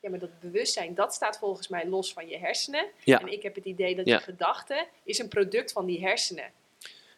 Ja, 0.00 0.10
maar 0.10 0.18
dat 0.18 0.40
bewustzijn, 0.40 0.94
dat 0.94 1.14
staat 1.14 1.38
volgens 1.38 1.68
mij 1.68 1.86
los 1.86 2.12
van 2.12 2.28
je 2.28 2.38
hersenen. 2.38 2.86
Ja. 3.04 3.20
En 3.20 3.32
ik 3.32 3.42
heb 3.42 3.54
het 3.54 3.64
idee 3.64 3.94
dat 3.96 4.06
je 4.06 4.18
gedachte 4.20 4.86
is 5.02 5.18
een 5.18 5.28
product 5.28 5.72
van 5.72 5.86
die 5.86 6.00
hersenen. 6.00 6.52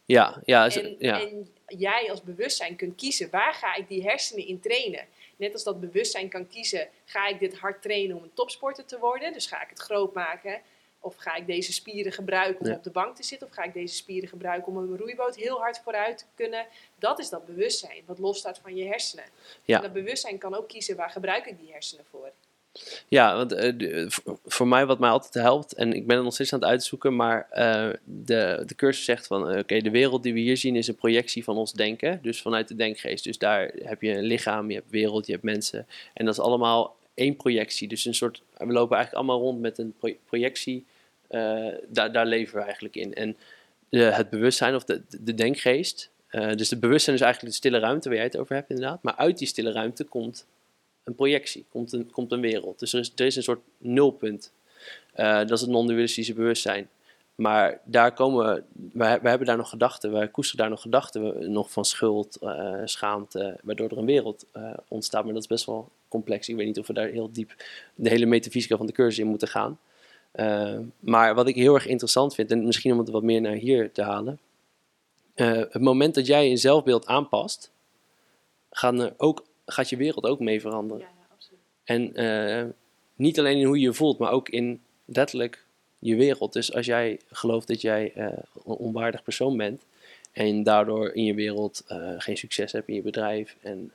Ja, 0.05 0.41
ja, 0.45 0.67
is- 0.67 0.77
En, 0.77 0.97
ja. 0.99 1.21
en 1.21 1.55
jij 1.67 2.11
als 2.11 2.23
bewustzijn 2.23 2.77
kunt 2.77 2.95
kiezen, 2.97 3.31
waar 3.31 3.55
ga 3.55 3.75
ik 3.75 3.89
die 3.89 4.03
hersenen 4.03 4.47
in 4.47 4.61
trainen? 4.61 5.07
Net 5.37 5.53
als 5.53 5.65
dat 5.65 5.81
bewustzijn 5.81 6.29
kan 6.29 6.49
kiezen, 6.49 6.89
ga 7.05 7.27
ik 7.29 7.39
dit 7.39 7.59
hard 7.59 7.83
trainen 7.83 8.17
om 8.17 8.23
een 8.23 8.35
topsporter 8.35 8.85
te 8.85 8.99
worden? 8.99 9.33
Dus 9.33 9.47
ga 9.47 9.63
ik 9.63 9.69
het 9.69 9.79
groot 9.79 10.15
maken? 10.15 10.61
Of 11.03 11.17
ga 11.17 11.35
ik 11.35 11.47
deze 11.47 11.73
spieren 11.73 12.13
gebruiken 12.13 12.61
om 12.65 12.71
Ja. 12.71 12.77
op 12.77 12.83
de 12.83 12.91
bank 12.91 13.17
te 13.17 13.23
zitten? 13.23 13.49
Of 13.49 13.55
ga 13.55 13.63
ik 13.63 13.73
deze 13.73 13.95
spieren 13.95 14.29
gebruiken 14.29 14.73
om 14.73 14.79
een 14.79 14.97
roeiboot 14.97 15.37
heel 15.37 15.59
hard 15.59 15.79
vooruit 15.85 16.19
te 16.19 16.25
kunnen? 16.35 16.67
Dat 16.99 17.19
is 17.19 17.29
dat 17.29 17.47
bewustzijn, 17.47 18.03
wat 18.07 18.19
losstaat 18.19 18.59
van 18.59 18.77
je 18.77 18.85
hersenen. 18.85 19.25
Ja. 19.65 19.77
En 19.77 19.83
dat 19.83 19.93
bewustzijn 19.93 20.39
kan 20.39 20.55
ook 20.55 20.69
kiezen, 20.69 20.97
waar 20.97 21.11
gebruik 21.11 21.47
ik 21.47 21.59
die 21.59 21.73
hersenen 21.73 22.05
voor? 22.11 22.31
Ja, 23.09 23.37
want 23.37 23.53
eh, 23.53 23.73
de- 23.79 24.07
voor- 24.45 24.69
mij 24.69 24.87
wat 24.87 24.99
mij 24.99 25.11
altijd 25.11 25.35
helpt, 25.35 25.73
en 25.75 25.93
ik 25.93 26.07
ben 26.07 26.17
er 26.17 26.23
nog 26.23 26.35
steeds 26.35 26.53
aan 26.53 26.61
het 26.61 26.69
uitzoeken, 26.69 27.17
maar 27.17 27.47
eh, 27.51 27.89
de, 28.05 28.63
de 28.67 28.75
cursus 28.75 29.05
zegt 29.05 29.27
van, 29.27 29.51
eh, 29.51 29.59
oké, 29.59 29.79
de 29.81 29.91
wereld 29.91 30.23
die 30.23 30.33
we 30.33 30.41
hier 30.41 30.57
zien 30.57 30.77
is 30.77 30.89
een 30.89 30.95
projectie 30.95 31.45
van 31.45 31.57
ons 31.57 31.73
denken, 31.73 32.19
dus 32.23 32.43
vanuit 32.43 32.69
de 32.69 32.75
denkgeest. 32.75 33.25
Dus 33.25 33.39
daar 33.39 33.71
heb 33.83 34.03
je 34.03 34.13
een 34.17 34.23
lichaam, 34.25 34.69
je 34.69 34.75
hebt 34.75 34.91
wereld, 34.91 35.27
je 35.27 35.33
hebt 35.33 35.45
mensen, 35.45 35.87
en 36.15 36.25
dat 36.25 36.35
is 36.35 36.41
allemaal 36.41 36.97
één 37.15 37.37
projectie. 37.37 37.89
Dus 37.89 38.05
een 38.05 38.15
soort, 38.15 38.43
we 38.57 38.67
lopen 38.73 38.97
eigenlijk 38.97 39.15
allemaal 39.27 39.45
rond 39.47 39.61
met 39.61 39.79
een 39.79 39.95
pro- 39.99 40.17
projectie, 40.27 40.85
eh, 41.29 41.67
daar, 41.89 42.13
daar 42.13 42.27
leven 42.27 42.55
we 42.59 42.63
eigenlijk 42.65 42.97
in. 42.97 43.15
En 43.15 43.37
het 43.91 44.31
bewustzijn 44.31 44.75
of 44.75 44.85
de, 44.85 45.03
de 45.21 45.35
denkgeest. 45.35 46.11
Dus 46.55 46.71
het 46.71 46.81
bewustzijn 46.81 47.17
is 47.17 47.23
eigenlijk 47.23 47.53
de 47.53 47.59
stille 47.59 47.79
ruimte 47.79 48.09
waar 48.09 48.17
jij 48.17 48.27
het 48.27 48.37
over 48.37 48.55
hebt 48.55 48.71
inderdaad. 48.71 49.03
Maar 49.03 49.15
uit 49.17 49.39
die 49.39 49.47
stille 49.49 49.73
ruimte 49.73 50.05
komt 50.05 50.47
een 51.05 51.15
projectie, 51.15 51.65
komt 51.71 51.93
een, 51.93 52.11
komt 52.11 52.33
een 52.33 52.41
wereld. 52.41 52.79
Dus 52.79 52.93
er 52.93 53.01
is, 53.01 53.13
er 53.17 53.27
is 53.27 53.37
een 53.37 53.43
soort 53.43 53.61
nulpunt. 53.79 54.53
Uh, 55.17 55.39
dat 55.39 55.51
is 55.51 55.61
het 55.61 55.71
non-dualistische 55.71 56.35
bewustzijn. 56.35 56.89
Maar 57.35 57.81
daar 57.85 58.13
komen 58.13 58.55
we, 58.55 58.63
wij, 58.93 59.19
hebben 59.23 59.47
daar 59.47 59.57
nog 59.57 59.69
gedachten, 59.69 60.13
wij 60.13 60.29
koesteren 60.29 60.61
daar 60.61 60.71
nog 60.71 60.81
gedachten, 60.81 61.53
nog 61.53 61.71
van 61.71 61.85
schuld, 61.85 62.39
uh, 62.43 62.75
schaamte, 62.85 63.59
waardoor 63.63 63.91
er 63.91 63.99
een 63.99 64.05
wereld 64.05 64.47
uh, 64.57 64.73
ontstaat. 64.89 65.25
Maar 65.25 65.33
dat 65.33 65.43
is 65.43 65.49
best 65.49 65.67
wel 65.67 65.89
complex. 66.09 66.49
Ik 66.49 66.57
weet 66.57 66.67
niet 66.67 66.79
of 66.79 66.87
we 66.87 66.93
daar 66.93 67.09
heel 67.09 67.33
diep 67.33 67.55
de 67.95 68.09
hele 68.09 68.27
metafysica 68.27 68.77
van 68.77 68.87
de 68.87 68.93
cursus 68.93 69.19
in 69.19 69.27
moeten 69.27 69.49
gaan. 69.49 69.79
Maar 71.01 71.35
wat 71.35 71.49
ik 71.49 71.55
heel 71.55 71.75
erg 71.75 71.87
interessant 71.87 72.35
vind, 72.35 72.51
en 72.51 72.67
misschien 72.67 72.93
om 72.93 72.99
het 72.99 73.11
wat 73.11 73.23
meer 73.23 73.41
naar 73.41 73.55
hier 73.55 73.93
te 73.93 74.03
halen. 74.03 74.39
het 75.35 75.81
moment 75.81 76.15
dat 76.15 76.27
jij 76.27 76.49
je 76.49 76.57
zelfbeeld 76.57 77.07
aanpast, 77.07 77.71
gaan 78.71 79.01
er 79.01 79.15
ook, 79.17 79.45
gaat 79.73 79.89
je 79.89 79.97
wereld 79.97 80.25
ook 80.25 80.41
mee 80.41 80.61
veranderen. 80.61 81.07
Ja, 81.07 81.09
en 81.85 82.75
niet 83.15 83.39
alleen 83.39 83.59
in 83.59 83.65
hoe 83.65 83.79
je 83.79 83.87
je 83.87 83.93
voelt, 83.93 84.19
maar 84.19 84.33
ook 84.33 84.49
in 84.49 84.83
letterlijk 85.05 85.65
je 85.99 86.17
wereld. 86.17 86.53
Dus 86.53 86.75
als 86.75 86.87
jij 86.87 87.21
gelooft 87.31 87.69
dat 87.69 87.81
jij 87.81 88.13
uh, 88.17 88.25
een 88.25 88.75
onwaardig 88.75 89.23
persoon 89.23 89.57
bent 89.57 89.85
en 90.33 90.63
daardoor 90.63 91.15
in 91.15 91.25
je 91.25 91.35
wereld 91.35 91.85
uh, 91.89 92.15
geen 92.19 92.37
succes 92.37 92.73
hebt 92.73 92.89
in 92.89 92.95
je 92.95 93.03
bedrijf 93.03 93.57
en 93.61 93.93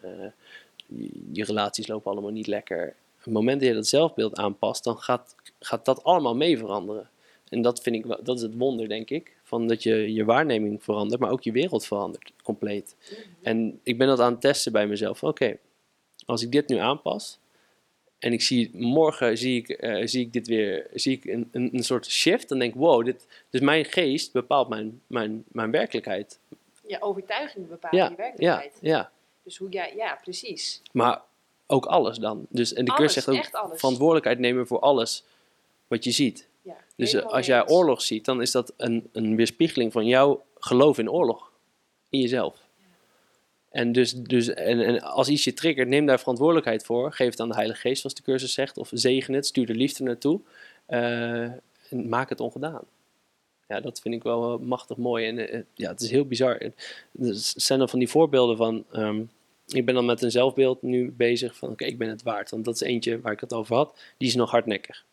je, 0.87 1.09
je, 1.31 1.43
relaties 1.43 1.87
lopen 1.87 2.11
allemaal 2.11 2.31
niet 2.31 2.47
lekker. 2.47 2.87
Op 3.17 3.23
het 3.23 3.33
moment 3.33 3.59
dat 3.59 3.69
je 3.69 3.75
dat 3.75 3.87
zelfbeeld 3.87 4.35
aanpast, 4.35 4.83
dan 4.83 4.97
gaat, 4.97 5.35
gaat 5.59 5.85
dat 5.85 6.03
allemaal 6.03 6.35
mee 6.35 6.57
veranderen. 6.57 7.09
En 7.49 7.61
dat 7.61 7.81
vind 7.81 7.95
ik 7.95 8.05
wel, 8.05 8.23
dat 8.23 8.35
is 8.35 8.41
het 8.41 8.57
wonder, 8.57 8.87
denk 8.89 9.09
ik. 9.09 9.35
Van 9.43 9.67
dat 9.67 9.83
je 9.83 10.13
je 10.13 10.25
waarneming 10.25 10.83
verandert, 10.83 11.21
maar 11.21 11.31
ook 11.31 11.43
je 11.43 11.51
wereld 11.51 11.85
verandert 11.85 12.31
compleet. 12.43 12.95
Mm 12.99 13.15
-hmm. 13.15 13.23
En 13.41 13.79
ik 13.83 13.97
ben 13.97 14.07
dat 14.07 14.19
aan 14.19 14.31
het 14.31 14.41
testen 14.41 14.71
bij 14.71 14.87
mezelf. 14.87 15.23
Oké, 15.23 15.43
okay, 15.43 15.59
als 16.25 16.41
ik 16.41 16.51
dit 16.51 16.67
nu 16.67 16.77
aanpas, 16.77 17.39
en 18.19 18.33
ik 18.33 18.41
zie 18.41 18.69
morgen 18.73 19.37
zie 19.37 19.63
ik, 19.63 19.83
uh, 19.83 20.07
zie 20.07 20.25
ik 20.25 20.33
dit 20.33 20.47
weer, 20.47 20.87
zie 20.93 21.17
ik 21.17 21.25
een, 21.25 21.49
een, 21.51 21.69
een, 21.73 21.83
soort 21.83 22.05
shift. 22.05 22.49
Dan 22.49 22.59
denk 22.59 22.73
ik, 22.73 22.79
wow, 22.79 23.05
dit, 23.05 23.27
dus 23.49 23.61
mijn 23.61 23.85
geest 23.85 24.31
bepaalt 24.31 24.69
mijn, 24.69 25.01
mijn, 25.07 25.43
mijn 25.47 25.71
werkelijkheid. 25.71 26.39
Je 26.87 27.01
overtuiging 27.01 27.67
bepaalt 27.67 27.93
ja, 27.93 28.09
je 28.09 28.15
werkelijkheid. 28.15 28.77
Ja, 28.81 28.89
ja. 28.89 29.11
Dus 29.43 29.57
hoe 29.57 29.69
jij, 29.69 29.93
ja, 29.95 30.19
precies. 30.21 30.81
Maar 30.91 31.21
ook 31.67 31.85
alles 31.85 32.17
dan. 32.17 32.45
Dus, 32.49 32.73
en 32.73 32.85
de 32.85 32.93
cursus 32.93 33.23
zegt 33.23 33.55
ook 33.55 33.77
verantwoordelijkheid 33.77 34.39
nemen 34.39 34.67
voor 34.67 34.79
alles 34.79 35.23
wat 35.87 36.03
je 36.03 36.11
ziet. 36.11 36.47
Ja, 36.65 36.75
dus 36.95 37.13
uh, 37.13 37.25
als 37.25 37.45
jij 37.45 37.67
oorlog 37.67 38.01
ziet, 38.01 38.25
dan 38.25 38.41
is 38.41 38.51
dat 38.51 38.73
een, 38.77 39.09
een 39.11 39.35
weerspiegeling 39.35 39.91
van 39.91 40.05
jouw 40.05 40.45
geloof 40.59 40.97
in 40.97 41.11
oorlog. 41.11 41.51
In 42.09 42.19
jezelf. 42.19 42.63
En, 43.69 43.91
dus, 43.91 44.13
dus, 44.13 44.47
en, 44.49 44.79
en, 44.79 45.01
als 45.01 45.27
iets 45.27 45.43
je 45.43 45.53
triggert, 45.53 45.87
neem 45.87 46.05
daar 46.05 46.19
verantwoordelijkheid 46.19 46.85
voor. 46.85 47.11
Geef 47.13 47.29
het 47.29 47.39
aan 47.39 47.47
de 47.47 47.55
Heilige 47.55 47.79
Geest, 47.79 48.01
zoals 48.01 48.15
de 48.15 48.21
cursus 48.21 48.53
zegt. 48.53 48.77
Of 48.77 48.89
zegen 48.93 49.33
het, 49.33 49.45
stuur 49.45 49.65
de 49.65 49.73
liefde 49.73 50.03
naartoe. 50.03 50.41
Uh, 50.89 51.41
en 51.41 52.09
maak 52.09 52.29
het 52.29 52.39
ongedaan. 52.39 52.83
Ja, 53.67 53.79
dat 53.79 53.99
vind 53.99 54.15
ik 54.15 54.23
wel 54.23 54.57
machtig 54.57 54.97
mooi. 54.97 55.27
En 55.27 55.37
uh, 55.37 55.61
ja, 55.73 55.89
het 55.89 56.01
is 56.01 56.11
heel 56.11 56.25
bizar. 56.25 56.57
Er 56.61 56.73
zijn 57.55 57.81
er 57.81 57.87
van 57.87 57.99
die 57.99 58.09
voorbeelden 58.09 58.57
van... 58.57 58.85
Um, 58.93 59.29
ik 59.67 59.85
ben 59.85 59.95
dan 59.95 60.05
met 60.05 60.21
een 60.21 60.31
zelfbeeld 60.31 60.81
nu 60.81 61.11
bezig 61.11 61.55
van... 61.55 61.69
Oké, 61.69 61.81
okay, 61.81 61.93
ik 61.93 61.97
ben 61.97 62.09
het 62.09 62.23
waard. 62.23 62.49
Want 62.49 62.65
dat 62.65 62.75
is 62.75 62.81
eentje 62.81 63.21
waar 63.21 63.33
ik 63.33 63.39
het 63.39 63.53
over 63.53 63.75
had. 63.75 63.99
Die 64.17 64.27
is 64.27 64.35
nog 64.35 64.51
hardnekkig. 64.51 65.05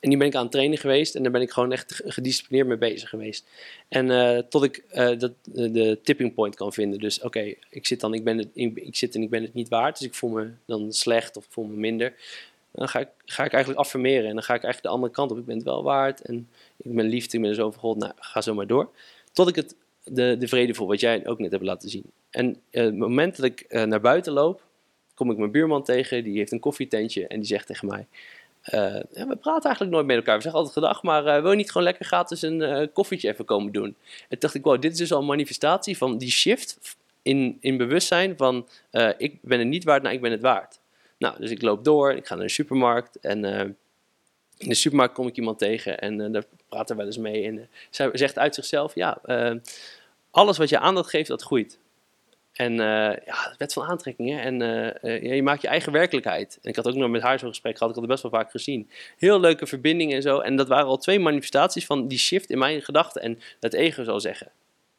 En 0.00 0.08
die 0.08 0.18
ben 0.18 0.26
ik 0.26 0.34
aan 0.34 0.42
het 0.42 0.52
trainen 0.52 0.78
geweest 0.78 1.14
en 1.14 1.22
daar 1.22 1.32
ben 1.32 1.40
ik 1.40 1.50
gewoon 1.50 1.72
echt 1.72 2.02
gedisciplineerd 2.04 2.68
mee 2.68 2.76
bezig 2.76 3.08
geweest. 3.08 3.48
En 3.88 4.06
uh, 4.06 4.38
tot 4.38 4.62
ik 4.62 4.84
uh, 4.92 5.18
dat, 5.18 5.32
de 5.42 5.98
tipping 6.02 6.34
point 6.34 6.54
kan 6.54 6.72
vinden. 6.72 6.98
Dus 6.98 7.20
oké, 7.20 7.54
ik 7.70 7.86
zit 7.86 8.00
dan, 8.00 8.14
ik, 8.14 8.24
ben 8.24 8.38
het, 8.38 8.48
ik, 8.54 8.96
zit 8.96 9.14
en 9.14 9.22
ik 9.22 9.30
ben 9.30 9.42
het 9.42 9.54
niet 9.54 9.68
waard, 9.68 9.98
dus 9.98 10.06
ik 10.06 10.14
voel 10.14 10.30
me 10.30 10.50
dan 10.64 10.92
slecht 10.92 11.36
of 11.36 11.44
ik 11.44 11.50
voel 11.50 11.64
me 11.64 11.76
minder. 11.76 12.14
Dan 12.70 12.88
ga 12.88 12.98
ik, 12.98 13.08
ga 13.24 13.44
ik 13.44 13.52
eigenlijk 13.52 13.82
affirmeren 13.82 14.28
en 14.28 14.34
dan 14.34 14.42
ga 14.42 14.54
ik 14.54 14.62
eigenlijk 14.62 14.82
de 14.82 14.88
andere 14.88 15.12
kant 15.12 15.30
op. 15.30 15.38
Ik 15.38 15.44
ben 15.44 15.56
het 15.56 15.64
wel 15.64 15.82
waard 15.82 16.20
en 16.20 16.48
ik 16.76 16.94
ben 16.94 17.06
liefde, 17.06 17.36
ik 17.36 17.42
ben 17.42 17.50
dus 17.50 17.60
over 17.60 17.80
God. 17.80 17.96
Nou, 17.98 18.12
ga 18.16 18.40
zo 18.40 18.54
maar 18.54 18.66
door. 18.66 18.90
Tot 19.32 19.48
ik 19.48 19.54
het, 19.54 19.74
de, 20.04 20.36
de 20.38 20.48
vrede 20.48 20.74
voel, 20.74 20.86
wat 20.86 21.00
jij 21.00 21.26
ook 21.26 21.38
net 21.38 21.50
hebt 21.50 21.64
laten 21.64 21.88
zien. 21.88 22.04
En 22.30 22.56
het 22.70 22.96
moment 22.96 23.36
dat 23.36 23.44
ik 23.44 23.66
naar 23.68 24.00
buiten 24.00 24.32
loop, 24.32 24.62
kom 25.14 25.30
ik 25.30 25.36
mijn 25.36 25.50
buurman 25.50 25.82
tegen, 25.82 26.24
die 26.24 26.38
heeft 26.38 26.52
een 26.52 26.60
koffietentje 26.60 27.26
en 27.26 27.38
die 27.38 27.48
zegt 27.48 27.66
tegen 27.66 27.88
mij... 27.88 28.06
Uh, 28.74 28.94
ja, 29.12 29.26
we 29.26 29.36
praten 29.36 29.64
eigenlijk 29.64 29.90
nooit 29.90 30.06
met 30.06 30.16
elkaar. 30.16 30.36
We 30.36 30.42
zeggen 30.42 30.60
altijd 30.60 30.78
gedag, 30.78 31.02
maar 31.02 31.26
uh, 31.26 31.42
wil 31.42 31.50
je 31.50 31.56
niet 31.56 31.70
gewoon 31.70 31.86
lekker 31.86 32.04
gratis 32.04 32.42
een 32.42 32.60
uh, 32.60 32.86
koffietje 32.92 33.28
even 33.28 33.44
komen 33.44 33.72
doen? 33.72 33.96
En 34.28 34.36
dacht 34.38 34.54
ik, 34.54 34.64
wow, 34.64 34.80
dit 34.80 34.92
is 34.92 34.98
dus 34.98 35.12
al 35.12 35.20
een 35.20 35.26
manifestatie 35.26 35.96
van 35.96 36.18
die 36.18 36.30
shift 36.30 36.96
in, 37.22 37.56
in 37.60 37.76
bewustzijn 37.76 38.36
van 38.36 38.68
ik 39.18 39.38
ben 39.42 39.58
het 39.58 39.68
niet 39.68 39.84
waard, 39.84 40.02
nou 40.02 40.14
ik 40.14 40.20
ben 40.20 40.30
het 40.30 40.40
waard. 40.40 40.80
Nou, 41.18 41.34
dus 41.38 41.50
ik 41.50 41.62
loop 41.62 41.84
door, 41.84 42.12
ik 42.12 42.26
ga 42.26 42.34
naar 42.34 42.46
de 42.46 42.52
supermarkt 42.52 43.20
en 43.20 43.44
in 44.56 44.68
de 44.68 44.74
supermarkt 44.74 45.14
kom 45.14 45.26
ik 45.26 45.36
iemand 45.36 45.58
tegen 45.58 45.98
en 45.98 46.32
daar 46.32 46.44
praten 46.68 46.96
we 46.96 47.02
wel 47.02 47.06
eens 47.06 47.18
mee. 47.18 47.44
En 47.44 47.68
zij 47.90 48.10
zegt 48.12 48.38
uit 48.38 48.54
zichzelf, 48.54 48.94
ja, 48.94 49.20
alles 50.30 50.58
wat 50.58 50.68
je 50.68 50.78
aandacht 50.78 51.10
geeft, 51.10 51.28
dat 51.28 51.42
groeit. 51.42 51.78
En 52.58 52.72
uh, 52.72 53.16
ja, 53.26 53.54
wet 53.58 53.72
van 53.72 53.86
aantrekking. 53.86 54.30
Hè? 54.30 54.40
En 54.40 54.60
uh, 54.60 55.20
uh, 55.20 55.34
je 55.34 55.42
maakt 55.42 55.62
je 55.62 55.68
eigen 55.68 55.92
werkelijkheid. 55.92 56.58
En 56.62 56.68
ik 56.70 56.76
had 56.76 56.88
ook 56.88 56.94
nog 56.94 57.10
met 57.10 57.22
haar 57.22 57.38
zo'n 57.38 57.48
gesprek 57.48 57.76
gehad. 57.76 57.88
Ik 57.88 57.94
had 57.94 58.04
het 58.04 58.12
best 58.12 58.22
wel 58.30 58.40
vaak 58.40 58.50
gezien. 58.50 58.90
Heel 59.18 59.40
leuke 59.40 59.66
verbindingen 59.66 60.16
en 60.16 60.22
zo. 60.22 60.38
En 60.38 60.56
dat 60.56 60.68
waren 60.68 60.86
al 60.86 60.96
twee 60.96 61.18
manifestaties 61.18 61.86
van 61.86 62.08
die 62.08 62.18
shift 62.18 62.50
in 62.50 62.58
mijn 62.58 62.82
gedachten. 62.82 63.22
En 63.22 63.40
het 63.60 63.74
ego 63.74 64.04
zal 64.04 64.20
zeggen, 64.20 64.50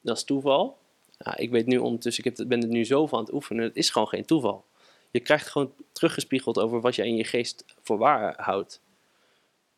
dat 0.01 0.17
is 0.17 0.23
toeval. 0.23 0.77
Nou, 1.17 1.37
ik 1.37 1.49
weet 1.49 1.65
nu 1.65 1.77
ondertussen, 1.77 2.25
ik 2.25 2.37
heb, 2.37 2.47
ben 2.47 2.59
het 2.59 2.69
nu 2.69 2.85
zo 2.85 3.07
van 3.07 3.19
aan 3.19 3.25
het 3.25 3.33
oefenen. 3.33 3.63
Het 3.63 3.75
is 3.75 3.89
gewoon 3.89 4.07
geen 4.07 4.25
toeval. 4.25 4.65
Je 5.11 5.19
krijgt 5.19 5.47
gewoon 5.47 5.73
teruggespiegeld 5.91 6.59
over 6.59 6.81
wat 6.81 6.95
je 6.95 7.05
in 7.05 7.15
je 7.15 7.23
geest 7.23 7.65
voor 7.81 7.97
waar 7.97 8.33
houdt. 8.37 8.81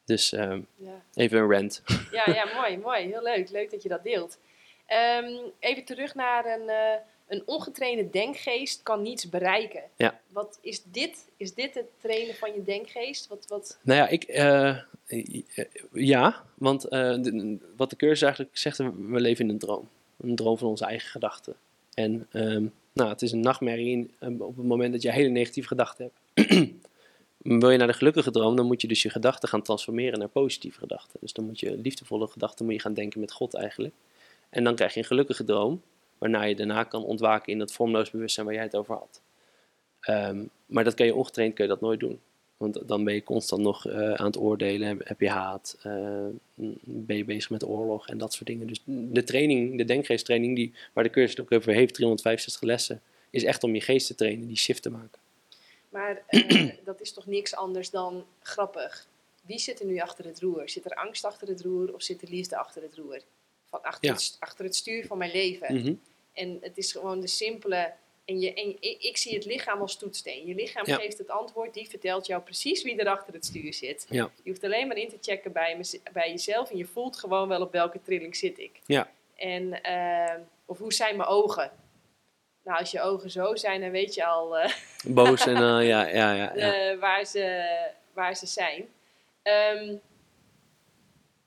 Dus 0.05 0.33
ehm, 0.33 0.61
ja. 0.75 1.01
even 1.13 1.39
een 1.39 1.51
rant. 1.51 1.83
Ja, 2.11 2.23
ja, 2.25 2.45
mooi, 2.55 2.77
mooi. 2.77 3.05
Heel 3.05 3.23
leuk. 3.23 3.49
Leuk 3.49 3.71
dat 3.71 3.83
je 3.83 3.89
dat 3.89 4.03
deelt. 4.03 4.39
Um, 5.23 5.51
even 5.59 5.85
terug 5.85 6.15
naar 6.15 6.45
een 6.45 6.69
een 7.31 7.43
ongetrainde 7.45 8.09
denkgeest 8.09 8.83
kan 8.83 9.01
niets 9.01 9.29
bereiken. 9.29 9.81
Ja. 9.95 10.19
Wat 10.27 10.59
is 10.61 10.83
dit? 10.83 11.27
Is 11.37 11.53
dit 11.53 11.73
het 11.73 11.85
trainen 12.01 12.35
van 12.35 12.53
je 12.53 12.63
denkgeest? 12.63 13.27
Wat, 13.27 13.45
wat... 13.47 13.79
Nou 13.81 13.99
ja, 13.99 14.07
ik, 14.07 14.27
uh, 14.27 14.77
ja, 15.93 16.43
want 16.53 16.85
uh, 16.85 16.91
de, 16.91 17.57
wat 17.75 17.89
de 17.89 17.95
cursus 17.95 18.21
eigenlijk 18.21 18.57
zegt, 18.57 18.77
we 18.77 19.19
leven 19.19 19.45
in 19.45 19.51
een 19.51 19.59
droom. 19.59 19.89
Een 20.17 20.35
droom 20.35 20.57
van 20.57 20.67
onze 20.67 20.85
eigen 20.85 21.09
gedachten. 21.09 21.55
En 21.93 22.27
um, 22.31 22.73
nou, 22.93 23.09
het 23.09 23.21
is 23.21 23.31
een 23.31 23.39
nachtmerrie 23.39 23.91
in, 23.91 24.11
um, 24.19 24.41
op 24.41 24.57
het 24.57 24.65
moment 24.65 24.91
dat 24.91 25.01
je 25.01 25.11
hele 25.11 25.29
negatieve 25.29 25.67
gedachten 25.67 26.11
hebt. 26.33 26.49
Wil 27.37 27.69
je 27.69 27.77
naar 27.77 27.87
de 27.87 27.93
gelukkige 27.93 28.31
droom, 28.31 28.55
dan 28.55 28.65
moet 28.65 28.81
je 28.81 28.87
dus 28.87 29.01
je 29.01 29.09
gedachten 29.09 29.49
gaan 29.49 29.61
transformeren 29.61 30.19
naar 30.19 30.27
positieve 30.27 30.79
gedachten. 30.79 31.19
Dus 31.21 31.33
dan 31.33 31.45
moet 31.45 31.59
je 31.59 31.77
liefdevolle 31.77 32.27
gedachten 32.27 32.65
moet 32.65 32.73
je 32.73 32.81
gaan 32.81 32.93
denken 32.93 33.19
met 33.19 33.31
God 33.31 33.53
eigenlijk. 33.53 33.93
En 34.49 34.63
dan 34.63 34.75
krijg 34.75 34.93
je 34.93 34.99
een 34.99 35.05
gelukkige 35.05 35.43
droom 35.43 35.81
waarna 36.21 36.43
je 36.43 36.55
daarna 36.55 36.83
kan 36.83 37.03
ontwaken 37.03 37.51
in 37.51 37.59
dat 37.59 37.71
vormloos 37.71 38.09
bewustzijn 38.11 38.45
waar 38.45 38.55
jij 38.55 38.63
het 38.63 38.75
over 38.75 38.95
had. 38.95 39.21
Um, 40.09 40.49
maar 40.65 40.83
dat 40.83 40.93
kan 40.93 41.05
je 41.05 41.15
ongetraind 41.15 41.53
kun 41.53 41.63
je 41.63 41.69
dat 41.69 41.81
nooit 41.81 41.99
doen. 41.99 42.19
Want 42.57 42.87
dan 42.87 43.03
ben 43.03 43.13
je 43.13 43.23
constant 43.23 43.61
nog 43.61 43.87
uh, 43.87 44.13
aan 44.13 44.25
het 44.25 44.37
oordelen, 44.37 45.01
heb, 45.03 45.19
je 45.19 45.29
haat, 45.29 45.77
uh, 45.77 46.25
ben 46.83 47.17
je 47.17 47.25
bezig 47.25 47.49
met 47.49 47.63
oorlog 47.63 48.07
en 48.07 48.17
dat 48.17 48.33
soort 48.33 48.45
dingen. 48.47 48.67
Dus 48.67 48.81
de 48.85 49.23
training, 49.23 49.77
de 49.77 49.85
denkgeesttraining, 49.85 50.55
die, 50.55 50.73
waar 50.93 51.03
de 51.03 51.09
cursus 51.09 51.31
het 51.31 51.39
ook 51.39 51.51
over 51.51 51.73
heeft, 51.73 51.93
365 51.93 52.61
lessen, 52.61 53.01
is 53.29 53.43
echt 53.43 53.63
om 53.63 53.73
je 53.73 53.81
geest 53.81 54.07
te 54.07 54.15
trainen, 54.15 54.47
die 54.47 54.57
shift 54.57 54.81
te 54.81 54.89
maken. 54.89 55.19
Maar 55.89 56.21
uh, 56.29 56.71
dat 56.85 57.01
is 57.01 57.13
toch 57.13 57.25
niks 57.25 57.55
anders 57.55 57.89
dan 57.89 58.25
grappig. 58.41 59.07
Wie 59.41 59.59
zit 59.59 59.79
er 59.79 59.85
nu 59.85 59.99
achter 59.99 60.25
het 60.25 60.39
roer? 60.39 60.69
Zit 60.69 60.85
er 60.85 60.95
angst 60.95 61.25
achter 61.25 61.47
het 61.47 61.61
roer 61.61 61.93
of 61.93 62.01
zit 62.01 62.21
er 62.21 62.29
liefde 62.29 62.57
achter 62.57 62.81
het 62.81 62.95
roer? 62.95 63.21
Van 63.65 63.81
achter, 63.81 64.09
Ja. 64.09 64.13
het, 64.13 64.37
achter 64.39 64.65
het 64.65 64.75
stuur 64.75 65.05
van 65.05 65.17
mijn 65.17 65.31
leven. 65.31 65.75
Mhm. 65.75 65.93
En 66.33 66.57
het 66.61 66.77
is 66.77 66.91
gewoon 66.91 67.19
de 67.19 67.27
simpele. 67.27 67.93
En, 68.25 68.39
je, 68.39 68.53
en 68.53 68.77
ik, 68.79 69.03
ik 69.03 69.17
zie 69.17 69.33
het 69.33 69.45
lichaam 69.45 69.81
als 69.81 69.97
toetssteen. 69.97 70.45
Je 70.45 70.55
lichaam 70.55 70.85
Ja. 70.85 70.95
geeft 70.95 71.17
het 71.17 71.29
antwoord, 71.29 71.73
die 71.73 71.89
vertelt 71.89 72.25
jou 72.25 72.41
precies 72.41 72.83
wie 72.83 72.95
er 72.97 73.07
achter 73.07 73.33
het 73.33 73.45
stuur 73.45 73.73
zit. 73.73 74.05
Ja. 74.09 74.31
Je 74.43 74.49
hoeft 74.49 74.63
alleen 74.63 74.87
maar 74.87 74.97
in 74.97 75.09
te 75.09 75.17
checken 75.21 75.51
bij, 75.51 75.77
bij 76.13 76.29
jezelf 76.29 76.71
en 76.71 76.77
je 76.77 76.85
voelt 76.85 77.17
gewoon 77.17 77.47
wel 77.47 77.61
op 77.61 77.71
welke 77.71 78.01
trilling 78.01 78.35
zit 78.35 78.59
ik. 78.59 78.79
Ja. 78.85 79.11
En, 79.35 79.81
eh, 79.81 80.39
of 80.65 80.77
hoe 80.77 80.93
zijn 80.93 81.17
mijn 81.17 81.29
ogen? 81.29 81.71
Nou, 82.63 82.79
als 82.79 82.91
je 82.91 83.01
ogen 83.01 83.31
zo 83.31 83.55
zijn, 83.55 83.81
dan 83.81 83.91
weet 83.91 84.13
je 84.13 84.25
al 84.25 84.57
eh, 84.57 84.73
Boos 85.15 85.45
en 85.45 85.55
eh, 85.55 85.87
ja, 85.87 86.07
ja, 86.07 86.33
ja. 86.33 86.55
ja. 86.55 86.97
waar, 86.97 87.25
ze, 87.25 87.65
waar 88.13 88.35
ze 88.35 88.45
zijn. 88.45 88.89
Ehm, 89.43 89.95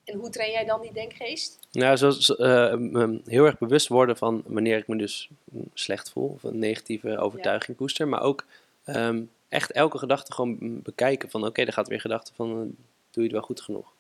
en 0.05 0.15
hoe 0.19 0.31
train 0.31 0.51
jij 0.51 0.65
dan 0.65 0.81
die 0.81 0.93
denkgeest? 0.93 1.64
Nou, 1.75 1.97
zo, 1.97 2.11
zo, 2.11 2.35
eh, 2.35 3.11
heel 3.25 3.45
erg 3.45 3.59
bewust 3.59 3.89
worden 3.89 4.17
van 4.17 4.43
wanneer 4.47 4.77
ik 4.77 4.89
me 4.89 4.97
dus 4.97 5.29
slecht 5.75 6.11
voel 6.11 6.29
of 6.29 6.43
een 6.43 6.59
negatieve 6.59 7.19
overtuiging 7.19 7.77
koester. 7.77 8.09
Maar 8.09 8.21
ook 8.23 8.45
ehm, 8.85 9.23
echt 9.49 9.71
elke 9.71 9.99
gedachte 9.99 10.33
gewoon 10.33 10.83
bekijken 10.83 11.31
van 11.31 11.47
oké, 11.47 11.63
er 11.63 11.73
gaat 11.73 11.89
weer 11.89 12.01
gedachte 12.01 12.33
van 12.35 12.51
eh, 12.51 12.57
doe 12.57 12.69
je 13.11 13.23
het 13.23 13.33
wel 13.33 13.41
goed 13.43 13.61
genoeg. 13.61 13.93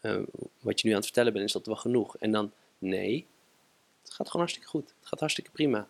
eh, 0.00 0.16
wat 0.60 0.80
je 0.80 0.86
nu 0.86 0.92
aan 0.92 0.98
het 1.00 1.06
vertellen 1.06 1.32
bent, 1.32 1.44
is 1.44 1.52
dat 1.52 1.66
wel 1.66 1.76
genoeg? 1.76 2.16
En 2.16 2.30
dan, 2.32 2.52
nee, 2.78 3.26
het 4.02 4.12
gaat 4.12 4.26
gewoon 4.26 4.42
hartstikke 4.42 4.68
goed. 4.68 4.94
Het 4.98 5.08
gaat 5.08 5.20
hartstikke 5.20 5.50
prima. 5.50 5.88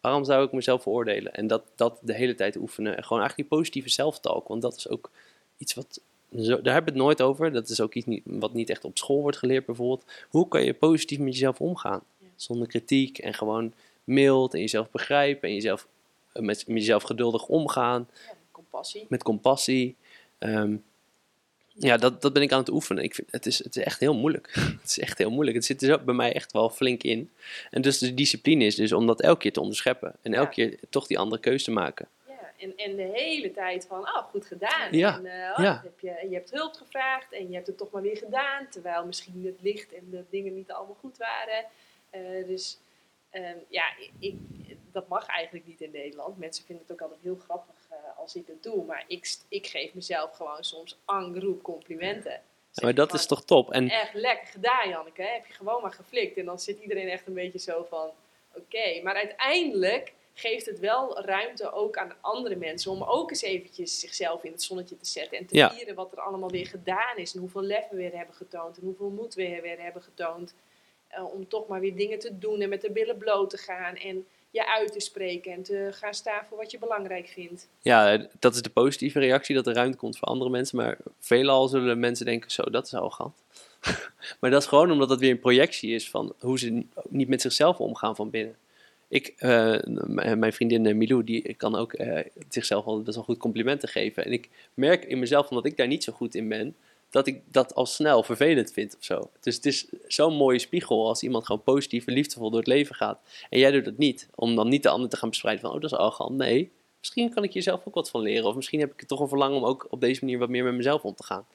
Waarom 0.00 0.24
zou 0.24 0.46
ik 0.46 0.52
mezelf 0.52 0.82
veroordelen? 0.82 1.34
En 1.34 1.46
dat, 1.46 1.62
dat 1.74 1.98
de 2.02 2.14
hele 2.14 2.34
tijd 2.34 2.56
oefenen. 2.56 2.96
En 2.96 3.02
gewoon 3.02 3.18
eigenlijk 3.20 3.48
die 3.48 3.58
positieve 3.58 3.88
zelftalk. 3.88 4.48
Want 4.48 4.62
dat 4.62 4.76
is 4.76 4.88
ook 4.88 5.10
iets 5.58 5.74
wat, 5.74 6.00
zo, 6.32 6.60
daar 6.60 6.74
hebben 6.74 6.92
we 6.92 6.98
het 6.98 7.08
nooit 7.08 7.22
over. 7.22 7.52
Dat 7.52 7.68
is 7.68 7.80
ook 7.80 7.94
iets 7.94 8.06
niet, 8.06 8.22
wat 8.24 8.52
niet 8.52 8.70
echt 8.70 8.84
op 8.84 8.98
school 8.98 9.20
wordt 9.20 9.36
geleerd 9.36 9.66
bijvoorbeeld. 9.66 10.04
Hoe 10.28 10.48
kan 10.48 10.64
je 10.64 10.74
positief 10.74 11.18
met 11.18 11.32
jezelf 11.32 11.60
omgaan? 11.60 12.02
Ja. 12.18 12.26
Zonder 12.36 12.66
kritiek 12.66 13.18
en 13.18 13.34
gewoon 13.34 13.72
mild 14.04 14.54
en 14.54 14.60
jezelf 14.60 14.90
begrijpen. 14.90 15.48
En 15.48 15.54
jezelf, 15.54 15.86
eh, 16.32 16.42
met, 16.42 16.66
met 16.66 16.78
jezelf 16.78 17.02
geduldig 17.02 17.46
omgaan 17.46 18.08
Ja, 18.26 18.34
compassie. 18.50 19.06
met 19.08 19.22
compassie. 19.22 19.96
Ehm, 20.38 20.76
ja, 21.78 21.96
dat, 21.96 22.22
dat 22.22 22.32
ben 22.32 22.42
ik 22.42 22.52
aan 22.52 22.58
het 22.58 22.70
oefenen. 22.70 23.04
Ik 23.04 23.14
vind, 23.14 23.28
het, 23.30 23.46
is, 23.46 23.64
het 23.64 23.76
is 23.76 23.82
echt 23.82 24.00
heel 24.00 24.14
moeilijk. 24.14 24.50
het 24.82 24.90
is 24.90 24.98
echt 24.98 25.18
heel 25.18 25.30
moeilijk. 25.30 25.56
Het 25.56 25.66
zit 25.66 25.82
er 25.82 25.88
zo 25.88 25.98
bij 26.04 26.14
mij 26.14 26.32
echt 26.32 26.52
wel 26.52 26.70
flink 26.70 27.02
in. 27.02 27.30
En 27.70 27.82
dus 27.82 27.98
de 27.98 28.14
discipline 28.14 28.64
is 28.64 28.74
dus 28.74 28.92
om 28.92 29.06
dat 29.06 29.20
elke 29.20 29.40
keer 29.40 29.52
te 29.52 29.60
onderscheppen. 29.60 30.14
En 30.22 30.34
elke 30.34 30.50
keer 30.50 30.78
toch 30.90 31.06
die 31.06 31.18
andere 31.18 31.40
keuze 31.40 31.64
te 31.64 31.70
maken. 31.70 32.08
En, 32.58 32.76
en 32.76 32.96
de 32.96 33.02
hele 33.12 33.50
tijd 33.50 33.86
van, 33.86 34.00
oh, 34.00 34.16
goed 34.24 34.46
gedaan. 34.46 34.92
Ja, 34.92 35.16
En, 35.16 35.26
eh, 35.26 35.50
oh, 35.58 35.64
ja. 35.64 35.80
heb 35.82 36.00
je, 36.00 36.26
je 36.28 36.34
hebt 36.34 36.50
hulp 36.50 36.74
gevraagd 36.74 37.32
en 37.32 37.48
je 37.48 37.54
hebt 37.54 37.66
het 37.66 37.78
toch 37.78 37.90
maar 37.90 38.02
weer 38.02 38.16
gedaan. 38.16 38.68
Terwijl 38.68 39.06
misschien 39.06 39.42
het 39.46 39.62
licht 39.62 39.92
en 39.94 40.10
de 40.10 40.24
dingen 40.30 40.54
niet 40.54 40.70
allemaal 40.72 40.96
goed 41.00 41.16
waren. 41.16 41.64
Eh, 42.10 42.46
dus 42.46 42.78
ehm, 43.30 43.56
ja, 43.68 43.84
ik, 43.98 44.10
ik- 44.18 44.76
dat 44.92 45.08
mag 45.08 45.26
eigenlijk 45.26 45.66
niet 45.66 45.80
in 45.80 45.90
Nederland. 45.90 46.38
Mensen 46.38 46.64
vinden 46.64 46.84
het 46.88 46.92
ook 46.92 47.00
altijd 47.02 47.20
heel 47.22 47.36
grappig 47.44 47.74
eh, 47.90 47.96
als 48.18 48.34
ik 48.34 48.46
het 48.46 48.62
doe. 48.62 48.84
Maar 48.84 49.04
ik, 49.06 49.36
ik 49.48 49.66
geef 49.66 49.94
mezelf 49.94 50.36
gewoon 50.36 50.64
soms 50.64 50.98
angroep 51.04 51.62
complimenten. 51.62 52.40
Ja, 52.70 52.82
maar 52.84 52.94
dat 52.94 53.14
is 53.14 53.26
toch 53.26 53.44
top. 53.44 53.72
En 53.72 53.88
Echt 53.90 54.14
lekker 54.14 54.46
gedaan, 54.46 54.88
Janneke. 54.88 55.22
Heb 55.22 55.46
je 55.46 55.52
gewoon 55.52 55.82
maar 55.82 55.92
geflikt. 55.92 56.36
En 56.36 56.44
dan 56.44 56.58
zit 56.58 56.78
iedereen 56.78 57.08
echt 57.08 57.26
een 57.26 57.34
beetje 57.34 57.58
zo 57.58 57.84
van: 57.88 58.10
oké. 58.54 59.00
Maar 59.02 59.14
uiteindelijk 59.14 60.12
geeft 60.38 60.66
het 60.66 60.78
wel 60.78 61.20
ruimte 61.20 61.72
ook 61.72 61.96
aan 61.96 62.12
andere 62.20 62.56
mensen 62.56 62.90
om 62.90 63.02
ook 63.02 63.30
eens 63.30 63.42
eventjes 63.42 64.00
zichzelf 64.00 64.44
in 64.44 64.52
het 64.52 64.62
zonnetje 64.62 64.96
te 64.96 65.06
zetten. 65.06 65.38
En 65.38 65.46
te 65.46 65.56
Ja. 65.56 65.70
vieren 65.74 65.94
wat 65.94 66.12
er 66.12 66.20
allemaal 66.20 66.50
weer 66.50 66.66
gedaan 66.66 67.16
is. 67.16 67.34
En 67.34 67.40
hoeveel 67.40 67.62
lef 67.62 67.88
we 67.90 67.96
weer 67.96 68.16
hebben 68.16 68.34
getoond. 68.34 68.76
En 68.78 68.82
hoeveel 68.84 69.08
moed 69.08 69.34
we 69.34 69.60
weer 69.62 69.80
hebben 69.80 70.02
getoond. 70.02 70.54
Eh, 71.08 71.32
om 71.34 71.48
toch 71.48 71.66
maar 71.66 71.80
weer 71.80 71.96
dingen 71.96 72.18
te 72.18 72.38
doen 72.38 72.60
en 72.60 72.68
met 72.68 72.80
de 72.80 72.90
billen 72.90 73.18
bloot 73.18 73.50
te 73.50 73.56
gaan. 73.56 73.94
En 73.94 74.26
je 74.50 74.66
uit 74.66 74.92
te 74.92 75.00
spreken 75.00 75.52
en 75.52 75.62
te 75.62 75.88
gaan 75.92 76.14
staan 76.14 76.44
voor 76.48 76.56
wat 76.56 76.70
je 76.70 76.78
belangrijk 76.78 77.28
vindt. 77.28 77.68
ja, 77.80 78.26
dat 78.38 78.54
is 78.54 78.62
de 78.62 78.70
positieve 78.70 79.18
reactie, 79.18 79.54
dat 79.54 79.66
er 79.66 79.74
ruimte 79.74 79.96
komt 79.96 80.18
voor 80.18 80.28
andere 80.28 80.50
mensen. 80.50 80.76
Maar 80.76 80.98
veelal 81.20 81.68
zullen 81.68 81.98
mensen 81.98 82.26
denken, 82.26 82.50
zo, 82.50 82.62
dat 82.62 82.86
is 82.86 82.94
arrogant. 82.94 83.34
maar 84.40 84.50
dat 84.50 84.62
is 84.62 84.68
gewoon 84.68 84.90
omdat 84.90 85.10
het 85.10 85.20
weer 85.20 85.30
een 85.30 85.38
projectie 85.40 85.94
is 85.94 86.10
van 86.10 86.34
hoe 86.38 86.58
ze 86.58 86.70
ni- 86.70 86.86
niet 87.08 87.28
met 87.28 87.40
zichzelf 87.40 87.78
omgaan 87.80 88.16
van 88.16 88.30
binnen. 88.30 88.56
Ik, 89.08 89.34
eh, 89.36 89.78
mijn 90.36 90.52
vriendin 90.52 90.86
eh, 90.86 90.94
Milou, 90.94 91.24
die 91.24 91.54
kan 91.54 91.76
ook 91.76 91.92
eh, 91.92 92.24
zichzelf 92.48 92.84
wel 92.84 93.02
best 93.02 93.16
wel 93.16 93.24
goed 93.24 93.38
complimenten 93.38 93.88
geven. 93.88 94.24
En 94.24 94.32
ik 94.32 94.48
merk 94.74 95.04
in 95.04 95.18
mezelf, 95.18 95.48
omdat 95.48 95.66
ik 95.66 95.76
daar 95.76 95.86
niet 95.86 96.04
zo 96.04 96.12
goed 96.12 96.34
in 96.34 96.48
ben, 96.48 96.76
dat 97.10 97.26
ik 97.26 97.42
dat 97.46 97.74
al 97.74 97.86
snel 97.86 98.22
vervelend 98.22 98.72
vind 98.72 98.96
of 98.96 99.04
zo. 99.04 99.30
Dus 99.40 99.54
het 99.54 99.66
is 99.66 99.86
zo'n 100.06 100.34
mooie 100.34 100.58
spiegel 100.58 101.06
als 101.06 101.22
iemand 101.22 101.46
gewoon 101.46 101.62
positief 101.62 102.06
en 102.06 102.12
liefdevol 102.12 102.50
door 102.50 102.58
het 102.58 102.68
leven 102.68 102.94
gaat. 102.94 103.20
En 103.50 103.58
jij 103.58 103.70
doet 103.70 103.84
dat 103.84 103.96
niet, 103.96 104.28
om 104.34 104.54
dan 104.54 104.68
niet 104.68 104.82
de 104.82 104.88
ander 104.88 105.08
te 105.08 105.16
gaan 105.16 105.28
bespreiden 105.28 105.64
van, 105.64 105.74
oh 105.74 105.80
dat 105.80 105.92
is 105.92 105.98
arrogant. 105.98 106.36
Nee, 106.36 106.70
misschien 106.98 107.34
kan 107.34 107.44
ik 107.44 107.52
hier 107.52 107.62
zelf 107.62 107.80
ook 107.84 107.94
wat 107.94 108.10
van 108.10 108.20
leren. 108.20 108.48
Of 108.48 108.54
misschien 108.54 108.80
heb 108.80 108.92
ik 108.92 109.06
toch 109.06 109.20
een 109.20 109.28
verlangen 109.28 109.56
om 109.56 109.64
ook 109.64 109.86
op 109.90 110.00
deze 110.00 110.24
manier 110.24 110.38
wat 110.38 110.48
meer 110.48 110.64
met 110.64 110.74
mezelf 110.74 111.02
om 111.02 111.14
te 111.14 111.24
gaan. 111.24 111.46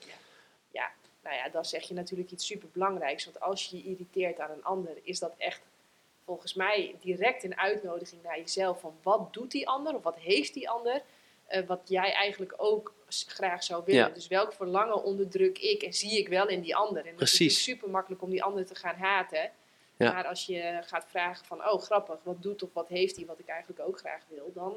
Nou 1.31 1.43
ja, 1.43 1.49
dan 1.49 1.65
zeg 1.65 1.83
je 1.83 1.93
natuurlijk 1.93 2.31
iets 2.31 2.45
superbelangrijks. 2.45 3.25
Want 3.25 3.39
als 3.39 3.65
je 3.65 3.77
je 3.77 3.83
irriteert 3.83 4.39
aan 4.39 4.51
een 4.51 4.63
ander, 4.63 4.97
is 5.03 5.19
dat 5.19 5.33
echt 5.37 5.61
volgens 6.31 6.53
mij 6.53 6.95
direct 7.01 7.43
een 7.43 7.57
uitnodiging 7.57 8.23
naar 8.23 8.37
jezelf. 8.37 8.79
Van 8.79 8.93
wat 9.03 9.33
doet 9.33 9.51
die 9.51 9.67
ander 9.67 9.95
of 9.95 10.03
wat 10.03 10.17
heeft 10.17 10.53
die 10.53 10.69
ander? 10.69 11.01
eh, 11.51 11.67
wat 11.67 11.81
jij 11.85 12.13
eigenlijk 12.13 12.53
ook 12.57 12.93
graag 13.07 13.63
zou 13.63 13.83
willen. 13.85 14.07
Ja. 14.07 14.13
Dus 14.13 14.27
welk 14.27 14.53
verlangen 14.53 15.03
onderdruk 15.03 15.57
ik 15.57 15.81
en 15.83 15.93
zie 15.93 16.17
ik 16.17 16.27
wel 16.27 16.47
in 16.47 16.61
die 16.61 16.75
ander? 16.75 17.05
En 17.05 17.13
het 17.17 17.39
is 17.39 17.63
super 17.63 17.89
makkelijk 17.89 18.21
om 18.21 18.29
die 18.29 18.43
ander 18.43 18.65
te 18.65 18.75
gaan 18.75 18.95
haten. 18.95 19.51
Ja. 19.97 20.11
Maar 20.11 20.25
als 20.27 20.45
je 20.45 20.79
gaat 20.85 21.05
vragen 21.07 21.45
van, 21.45 21.69
oh 21.69 21.81
grappig, 21.81 22.17
wat 22.23 22.41
doet 22.43 22.63
of 22.63 22.73
wat 22.73 22.87
heeft 22.87 23.15
hij 23.15 23.25
wat 23.25 23.39
ik 23.39 23.47
eigenlijk 23.47 23.87
ook 23.87 23.99
graag 23.99 24.21
wil, 24.29 24.51
dan, 24.53 24.75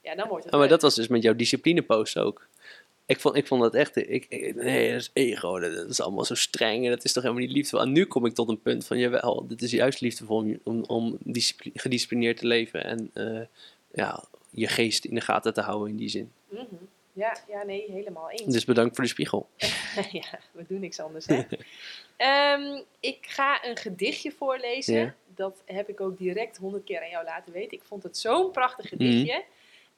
ja, 0.00 0.14
dan 0.14 0.28
wordt 0.28 0.44
het 0.44 0.52
Oh, 0.52 0.58
maar 0.60 0.68
leuk. 0.68 0.80
dat 0.80 0.82
was 0.82 0.94
dus 0.94 1.08
met 1.08 1.22
jouw 1.22 1.34
disciplinepost 1.34 2.18
ook. 2.18 2.48
Ik 3.06 3.20
vond, 3.20 3.36
ik 3.36 3.46
vond 3.46 3.62
dat 3.62 3.74
echt, 3.74 3.96
ik, 3.96 4.26
ik- 4.28 4.54
nee, 4.54 4.90
dat 4.92 5.00
is 5.00 5.10
ego, 5.12 5.58
dat, 5.58 5.88
is 5.88 6.00
allemaal 6.00 6.24
zo 6.24 6.34
streng 6.34 6.84
en 6.84 6.90
dat 6.90 7.04
is 7.04 7.12
toch 7.12 7.22
helemaal 7.22 7.44
niet 7.44 7.52
liefdevol. 7.52 7.80
En 7.80 7.92
nu 7.92 8.04
kom 8.04 8.26
ik 8.26 8.34
tot 8.34 8.48
een 8.48 8.60
punt 8.62 8.86
van, 8.86 8.98
jawel, 8.98 9.46
dit 9.46 9.62
is 9.62 9.70
juist 9.70 10.00
liefdevol 10.00 10.36
om, 10.36 10.58
om, 10.64 10.84
om 10.86 11.16
discipli- 11.20 11.70
gedisciplineerd 11.74 12.36
te 12.36 12.46
leven 12.46 12.84
en 12.84 13.10
eh, 13.14 13.40
ja, 13.92 14.24
je 14.50 14.66
geest 14.66 15.04
in 15.04 15.14
de 15.14 15.20
gaten 15.20 15.54
te 15.54 15.60
houden 15.60 15.88
in 15.90 15.96
die 15.96 16.08
zin. 16.08 16.32
Mhm. 16.48 16.64
ja, 17.12 17.36
ja, 17.48 17.62
nee, 17.64 17.84
helemaal 17.90 18.30
eens. 18.30 18.52
Dus 18.52 18.64
bedankt 18.64 18.94
voor 18.94 19.04
de 19.04 19.10
spiegel. 19.10 19.48
ja, 20.12 20.38
we 20.52 20.64
doen 20.68 20.80
niks 20.80 21.00
anders. 21.00 21.26
Hè? 21.26 21.42
Ehm, 22.16 22.80
ik 23.00 23.18
ga 23.20 23.64
een 23.64 23.76
gedichtje 23.76 24.32
voorlezen. 24.32 24.94
Ja. 24.98 25.14
Dat 25.34 25.62
heb 25.64 25.88
ik 25.88 26.00
ook 26.00 26.18
direct 26.18 26.56
honderd 26.56 26.84
keer 26.84 27.00
aan 27.02 27.08
jou 27.10 27.24
laten 27.24 27.52
weten. 27.52 27.76
Ik 27.78 27.82
vond 27.84 28.02
het 28.02 28.18
zo'n 28.18 28.50
prachtig 28.50 28.84
Mhm. 28.92 29.02
gedichtje. 29.02 29.44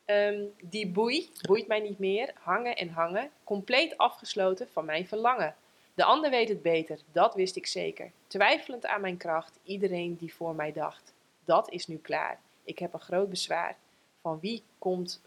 Ehm, 0.08 0.44
die 0.62 0.86
boei 0.86 1.30
boeit 1.40 1.66
mij 1.66 1.80
niet 1.80 1.98
meer. 1.98 2.32
Hangen 2.34 2.76
en 2.76 2.88
hangen. 2.88 3.30
Compleet 3.44 3.98
afgesloten 3.98 4.68
van 4.68 4.84
mijn 4.84 5.08
verlangen. 5.08 5.54
De 5.94 6.04
ander 6.04 6.30
weet 6.30 6.48
het 6.48 6.62
beter, 6.62 6.98
dat 7.12 7.34
wist 7.34 7.56
ik 7.56 7.66
zeker. 7.66 8.10
Twijfelend 8.26 8.86
aan 8.86 9.00
mijn 9.00 9.16
kracht, 9.16 9.58
iedereen 9.62 10.16
die 10.16 10.34
voor 10.34 10.54
mij 10.54 10.72
dacht. 10.72 11.14
Dat 11.44 11.70
is 11.70 11.86
nu 11.86 11.96
klaar. 11.96 12.40
Ik 12.64 12.78
heb 12.78 12.92
een 12.92 13.00
groot 13.00 13.30
bezwaar. 13.30 13.76
Van 14.20 14.40
wie 14.40 14.62
komt. 14.78 15.22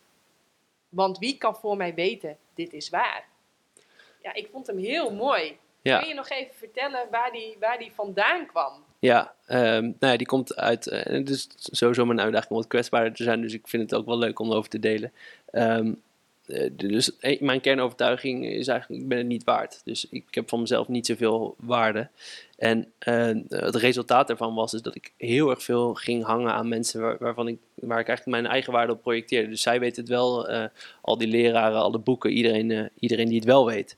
Want 0.89 1.17
wie 1.17 1.37
kan 1.37 1.55
voor 1.55 1.77
mij 1.77 1.93
weten, 1.93 2.37
dit 2.53 2.73
is 2.73 2.89
waar? 2.89 3.25
Ja, 4.21 4.33
ik 4.33 4.47
vond 4.51 4.67
hem 4.67 4.77
heel 4.77 5.13
mooi. 5.13 5.57
Ja. 5.81 5.99
Kun 5.99 6.07
je 6.07 6.13
nog 6.13 6.29
even 6.29 6.55
vertellen 6.55 7.09
waar 7.11 7.31
die, 7.31 7.57
waar 7.59 7.77
die 7.77 7.91
vandaan 7.91 8.45
kwam? 8.45 8.83
Ja, 9.01 9.33
ehm, 9.45 9.83
nou 9.83 10.11
ja, 10.11 10.17
die 10.17 10.27
komt 10.27 10.55
uit. 10.55 10.85
het 10.85 11.29
is 11.29 11.47
sowieso 11.55 12.05
mijn 12.05 12.21
uitdaging 12.21 12.51
om 12.51 12.57
wat 12.57 12.67
kwetsbaarder 12.67 13.13
te 13.13 13.23
zijn, 13.23 13.41
dus 13.41 13.53
ik 13.53 13.67
vind 13.67 13.83
het 13.83 13.99
ook 13.99 14.05
wel 14.05 14.17
leuk 14.17 14.39
om 14.39 14.49
erover 14.49 14.69
te 14.69 14.79
delen. 14.79 15.11
Ehm, 15.51 15.93
eh, 16.45 16.69
dus 16.73 17.17
eh, 17.17 17.41
mijn 17.41 17.61
kernovertuiging 17.61 18.45
is 18.45 18.67
eigenlijk: 18.67 19.01
ik 19.01 19.07
ben 19.07 19.17
het 19.17 19.27
niet 19.27 19.43
waard. 19.43 19.81
Dus 19.83 20.07
ik 20.09 20.25
heb 20.31 20.49
van 20.49 20.59
mezelf 20.59 20.87
niet 20.87 21.05
zoveel 21.05 21.55
waarde. 21.59 22.09
En 22.57 22.91
het 23.49 23.75
resultaat 23.75 24.27
daarvan 24.27 24.55
was 24.55 24.71
dus 24.71 24.81
dat 24.81 24.95
ik 24.95 25.13
heel 25.17 25.49
erg 25.49 25.63
veel 25.63 25.93
ging 25.93 26.23
hangen 26.23 26.53
aan 26.53 26.67
mensen 26.67 27.01
waar, 27.01 27.17
waarvan 27.19 27.47
ik, 27.47 27.57
waar 27.75 27.99
ik 27.99 28.07
eigenlijk 28.07 28.41
mijn 28.41 28.53
eigen 28.53 28.73
waarde 28.73 28.93
op 28.93 29.01
projecteerde. 29.01 29.49
Dus 29.49 29.61
zij 29.61 29.79
weten 29.79 30.01
het 30.01 30.11
wel, 30.11 30.49
al 31.01 31.17
die 31.17 31.27
leraren, 31.27 31.81
al 31.81 31.91
de 31.91 31.97
boeken, 31.97 32.31
iedereen, 32.31 32.89
iedereen 32.99 33.27
die 33.27 33.37
het 33.37 33.47
wel 33.47 33.65
weet. 33.65 33.97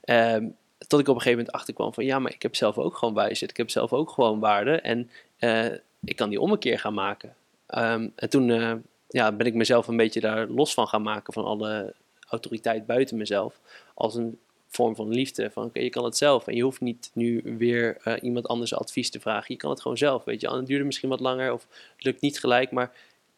Ehm, 0.00 0.46
tot 0.86 1.00
ik 1.00 1.08
op 1.08 1.14
een 1.14 1.20
gegeven 1.20 1.38
moment 1.38 1.52
achterkwam 1.52 1.94
van 1.94 2.04
ja, 2.04 2.18
maar 2.18 2.32
ik 2.32 2.42
heb 2.42 2.56
zelf 2.56 2.78
ook 2.78 2.96
gewoon 2.96 3.14
wijsheid. 3.14 3.50
Ik 3.50 3.56
heb 3.56 3.70
zelf 3.70 3.92
ook 3.92 4.10
gewoon 4.10 4.38
waarde. 4.38 4.80
En 4.80 5.10
eh, 5.36 5.66
ik 6.04 6.16
kan 6.16 6.28
die 6.28 6.40
ommekeer 6.40 6.78
gaan 6.78 6.94
maken. 6.94 7.34
Ehm, 7.66 8.08
en 8.14 8.30
toen 8.30 8.50
eh, 8.50 8.72
ja, 9.08 9.32
ben 9.32 9.46
ik 9.46 9.54
mezelf 9.54 9.88
een 9.88 9.96
beetje 9.96 10.20
daar 10.20 10.46
los 10.46 10.74
van 10.74 10.88
gaan 10.88 11.02
maken 11.02 11.32
van 11.32 11.44
alle 11.44 11.94
autoriteit 12.28 12.86
buiten 12.86 13.16
mezelf. 13.16 13.60
Als 13.94 14.14
een 14.14 14.38
vorm 14.68 14.94
van 14.96 15.08
liefde. 15.08 15.50
Van 15.50 15.64
oké, 15.64 15.80
je 15.80 15.90
kan 15.90 16.04
het 16.04 16.16
zelf. 16.16 16.46
En 16.46 16.54
je 16.54 16.62
hoeft 16.62 16.80
niet 16.80 17.10
nu 17.12 17.42
weer 17.58 17.96
eh, 18.02 18.14
iemand 18.22 18.46
anders 18.46 18.74
advies 18.74 19.10
te 19.10 19.20
vragen. 19.20 19.54
Je 19.54 19.56
kan 19.56 19.70
het 19.70 19.80
gewoon 19.80 19.98
zelf. 19.98 20.24
Weet 20.24 20.40
je, 20.40 20.50
het 20.50 20.66
duurde 20.66 20.84
misschien 20.84 21.08
wat 21.08 21.20
langer 21.20 21.52
of 21.52 21.66
het 21.96 22.04
lukt 22.04 22.20
niet 22.20 22.40
gelijk. 22.40 22.70
Maar 22.70 22.92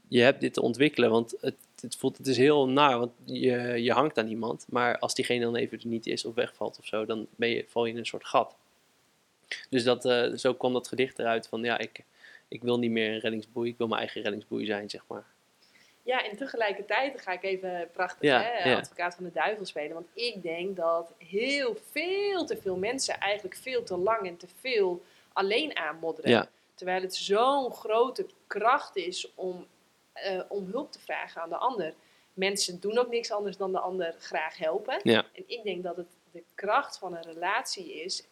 je 0.09 0.21
hebt 0.21 0.41
dit 0.41 0.55
te 0.55 0.63
ontwikkelen. 0.63 1.11
Want 1.11 1.35
het, 1.41 1.57
het, 1.83 1.97
voelt, 1.97 2.19
het 2.19 2.27
is 2.27 2.37
heel 2.37 2.69
naar. 2.69 2.99
Want 2.99 3.13
je, 3.25 3.83
je 3.83 3.93
hangt 3.93 4.19
aan 4.19 4.29
iemand. 4.29 4.67
Maar 4.69 4.99
als 4.99 5.15
diegene 5.15 5.45
dan 5.45 5.57
even 5.57 5.79
er 5.79 5.87
niet 5.87 6.07
is 6.07 6.25
of 6.25 6.35
wegvalt 6.35 6.79
of 6.79 6.87
zo. 6.87 7.05
Dan 7.05 7.27
ben 7.37 7.49
je, 7.49 7.65
val 7.69 7.85
je 7.85 7.93
in 7.93 7.99
een 7.99 8.07
soort 8.07 8.27
gat. 8.27 8.57
Dus 9.71 9.85
dat, 9.85 10.05
eh, 10.05 10.33
zo 10.33 10.55
kwam 10.55 10.73
dat 10.73 10.89
gedicht 10.89 11.19
eruit 11.19 11.49
van 11.49 11.63
ja, 11.63 11.79
ik, 11.79 12.05
ik 12.49 12.63
wil 12.63 12.79
niet 12.79 12.91
meer 12.91 13.13
een 13.13 13.21
reddingsboei. 13.21 13.71
Ik 13.71 13.79
wil 13.79 13.87
mijn 13.87 14.01
eigen 14.01 14.23
reddingsboei 14.23 14.67
zijn, 14.67 14.91
zeg 14.91 15.05
maar. 15.07 15.25
Ja, 16.03 16.25
en 16.25 16.37
tegelijkertijd 16.37 17.13
dan 17.13 17.23
ga 17.23 17.33
ik 17.33 17.43
even 17.43 17.89
prachtig 17.93 18.23
Ja, 18.23 18.43
hè, 18.43 18.71
ja. 18.71 18.77
advocaat 18.77 19.15
van 19.15 19.25
de 19.25 19.33
duivel 19.33 19.67
spelen. 19.67 19.95
Want 19.95 20.09
ik 20.15 20.43
denk 20.43 20.77
dat 20.77 21.13
heel 21.19 21.77
veel 21.91 22.45
te 22.45 22.57
veel 22.57 22.77
mensen 22.77 23.19
eigenlijk 23.19 23.55
veel 23.55 23.83
te 23.83 23.97
lang 23.97 24.27
en 24.27 24.37
te 24.37 24.47
veel 24.61 25.03
alleen 25.33 25.77
aanmodderen. 25.77 26.31
Ja. 26.31 26.49
Terwijl 26.75 27.03
het 27.03 27.15
zo'n 27.15 27.73
grote 27.73 28.27
kracht 28.47 28.97
is 28.97 29.35
om, 29.35 29.67
eh, 30.13 30.41
om 30.49 30.67
hulp 30.71 30.93
te 30.93 31.01
vragen 31.01 31.43
aan 31.43 31.49
de 31.49 31.57
ander. 31.57 31.95
Mensen 32.35 32.81
doen 32.81 32.99
ook 32.99 33.11
niks 33.11 33.31
anders 33.33 33.57
dan 33.57 33.73
de 33.73 33.79
ander 33.79 34.15
graag 34.19 34.59
helpen. 34.59 35.01
Ja. 35.03 35.25
En 35.35 35.43
ik 35.47 35.63
denk 35.63 35.83
dat 35.83 35.97
het 35.97 36.07
de 36.33 36.43
kracht 36.55 36.99
van 36.99 37.17
een 37.17 37.23
relatie 37.23 38.03
is. 38.03 38.25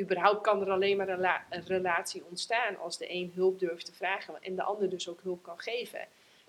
Überhaupt 0.00 0.40
kan 0.42 0.60
er 0.60 0.70
alleen 0.70 0.96
maar 0.96 1.08
een, 1.08 1.16
rela- 1.16 1.46
een 1.50 1.64
relatie 1.66 2.22
ontstaan 2.28 2.78
als 2.78 2.98
de 2.98 3.12
een 3.12 3.32
hulp 3.34 3.58
durft 3.58 3.84
te 3.86 3.92
vragen 3.94 4.34
en 4.42 4.56
de 4.56 4.62
ander 4.62 4.90
dus 4.90 5.08
ook 5.08 5.20
hulp 5.22 5.42
kan 5.42 5.58
geven. 5.58 6.00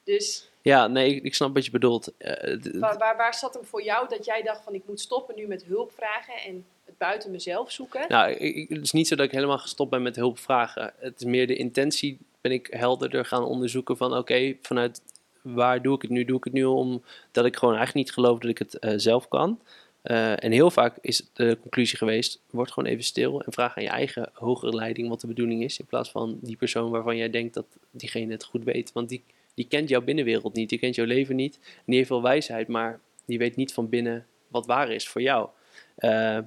Dus 0.04 0.50
Ja, 0.62 0.88
nee, 0.88 1.16
ik, 1.16 1.24
ik 1.24 1.36
snap 1.36 1.54
wat 1.54 1.66
je 1.66 1.72
bedoelt. 1.72 2.04
D- 2.04 2.72
Waar, 2.78 2.98
waar, 2.98 3.18
waar 3.18 3.34
zat 3.34 3.54
hem 3.54 3.66
voor 3.66 3.84
jou 3.84 4.08
dat 4.10 4.26
jij 4.26 4.42
dacht 4.42 4.64
van 4.64 4.74
ik 4.74 4.84
moet 4.86 5.00
stoppen 5.00 5.36
nu 5.36 5.48
met 5.48 5.64
hulp 5.64 5.92
vragen 5.92 6.34
en 6.34 6.66
het 6.86 6.98
buiten 6.98 7.32
mezelf 7.32 7.72
zoeken. 7.72 8.06
Nou, 8.08 8.32
ik, 8.32 8.56
ik- 8.56 8.70
het 8.70 8.82
is 8.82 8.92
niet 8.92 9.08
zo 9.08 9.16
dat 9.16 9.26
ik 9.26 9.32
helemaal 9.32 9.58
gestopt 9.58 9.90
ben 9.90 10.02
met 10.02 10.16
hulp 10.16 10.40
vragen. 10.40 10.94
Het 10.98 11.16
is 11.20 11.24
meer 11.26 11.48
de 11.48 11.56
intentie, 11.56 12.20
ben 12.42 12.52
ik 12.52 12.68
helderder 12.72 13.26
gaan 13.26 13.44
onderzoeken 13.44 13.98
van 13.98 14.18
oké, 14.18 14.56
vanuit 14.62 15.02
waar 15.42 15.82
doe 15.82 15.96
ik 15.96 16.02
het 16.02 16.12
nu? 16.12 16.26
Doe 16.26 16.38
ik 16.38 16.44
het 16.44 16.54
nu 16.54 16.64
omdat 16.64 17.46
ik 17.46 17.58
gewoon 17.58 17.76
eigenlijk 17.76 18.06
niet 18.06 18.14
geloof 18.14 18.40
dat 18.40 18.50
ik 18.50 18.58
het 18.58 18.80
eh, 18.80 18.94
zelf 18.96 19.28
kan. 19.28 19.60
Eh, 20.02 20.44
en 20.44 20.52
heel 20.52 20.72
vaak 20.72 20.98
is 21.02 21.30
de 21.34 21.58
conclusie 21.62 21.98
geweest, 21.98 22.42
word 22.50 22.72
gewoon 22.72 22.90
even 22.90 23.04
stil 23.04 23.42
en 23.42 23.52
vraag 23.52 23.78
aan 23.78 23.84
je 23.84 23.90
eigen 23.90 24.30
hogere 24.34 24.76
leiding 24.76 25.10
wat 25.10 25.22
de 25.22 25.28
bedoeling 25.28 25.64
is. 25.64 25.80
In 25.80 25.86
plaats 25.86 26.12
van 26.12 26.40
die 26.42 26.56
persoon 26.56 26.90
waarvan 26.90 27.18
jij 27.18 27.30
denkt 27.30 27.54
dat 27.54 27.66
diegene 27.92 28.32
het 28.32 28.44
goed 28.44 28.64
weet. 28.64 28.92
Want 28.92 29.10
die, 29.10 29.24
die 29.54 29.68
kent 29.68 29.90
jouw 29.90 30.02
binnenwereld 30.02 30.54
niet, 30.54 30.70
die 30.70 30.80
kent 30.80 30.96
jouw 30.96 31.06
leven 31.06 31.36
niet. 31.36 31.60
En 31.62 31.84
die 31.86 31.96
heeft 31.96 32.22
wijsheid, 32.22 32.68
maar 32.68 33.00
die 33.26 33.38
weet 33.38 33.56
niet 33.56 33.74
van 33.74 33.90
binnen 33.90 34.26
wat 34.48 34.66
waar 34.66 34.92
is 34.92 35.08
voor 35.08 35.22
jou. 35.22 35.50
Eh, 35.96 36.40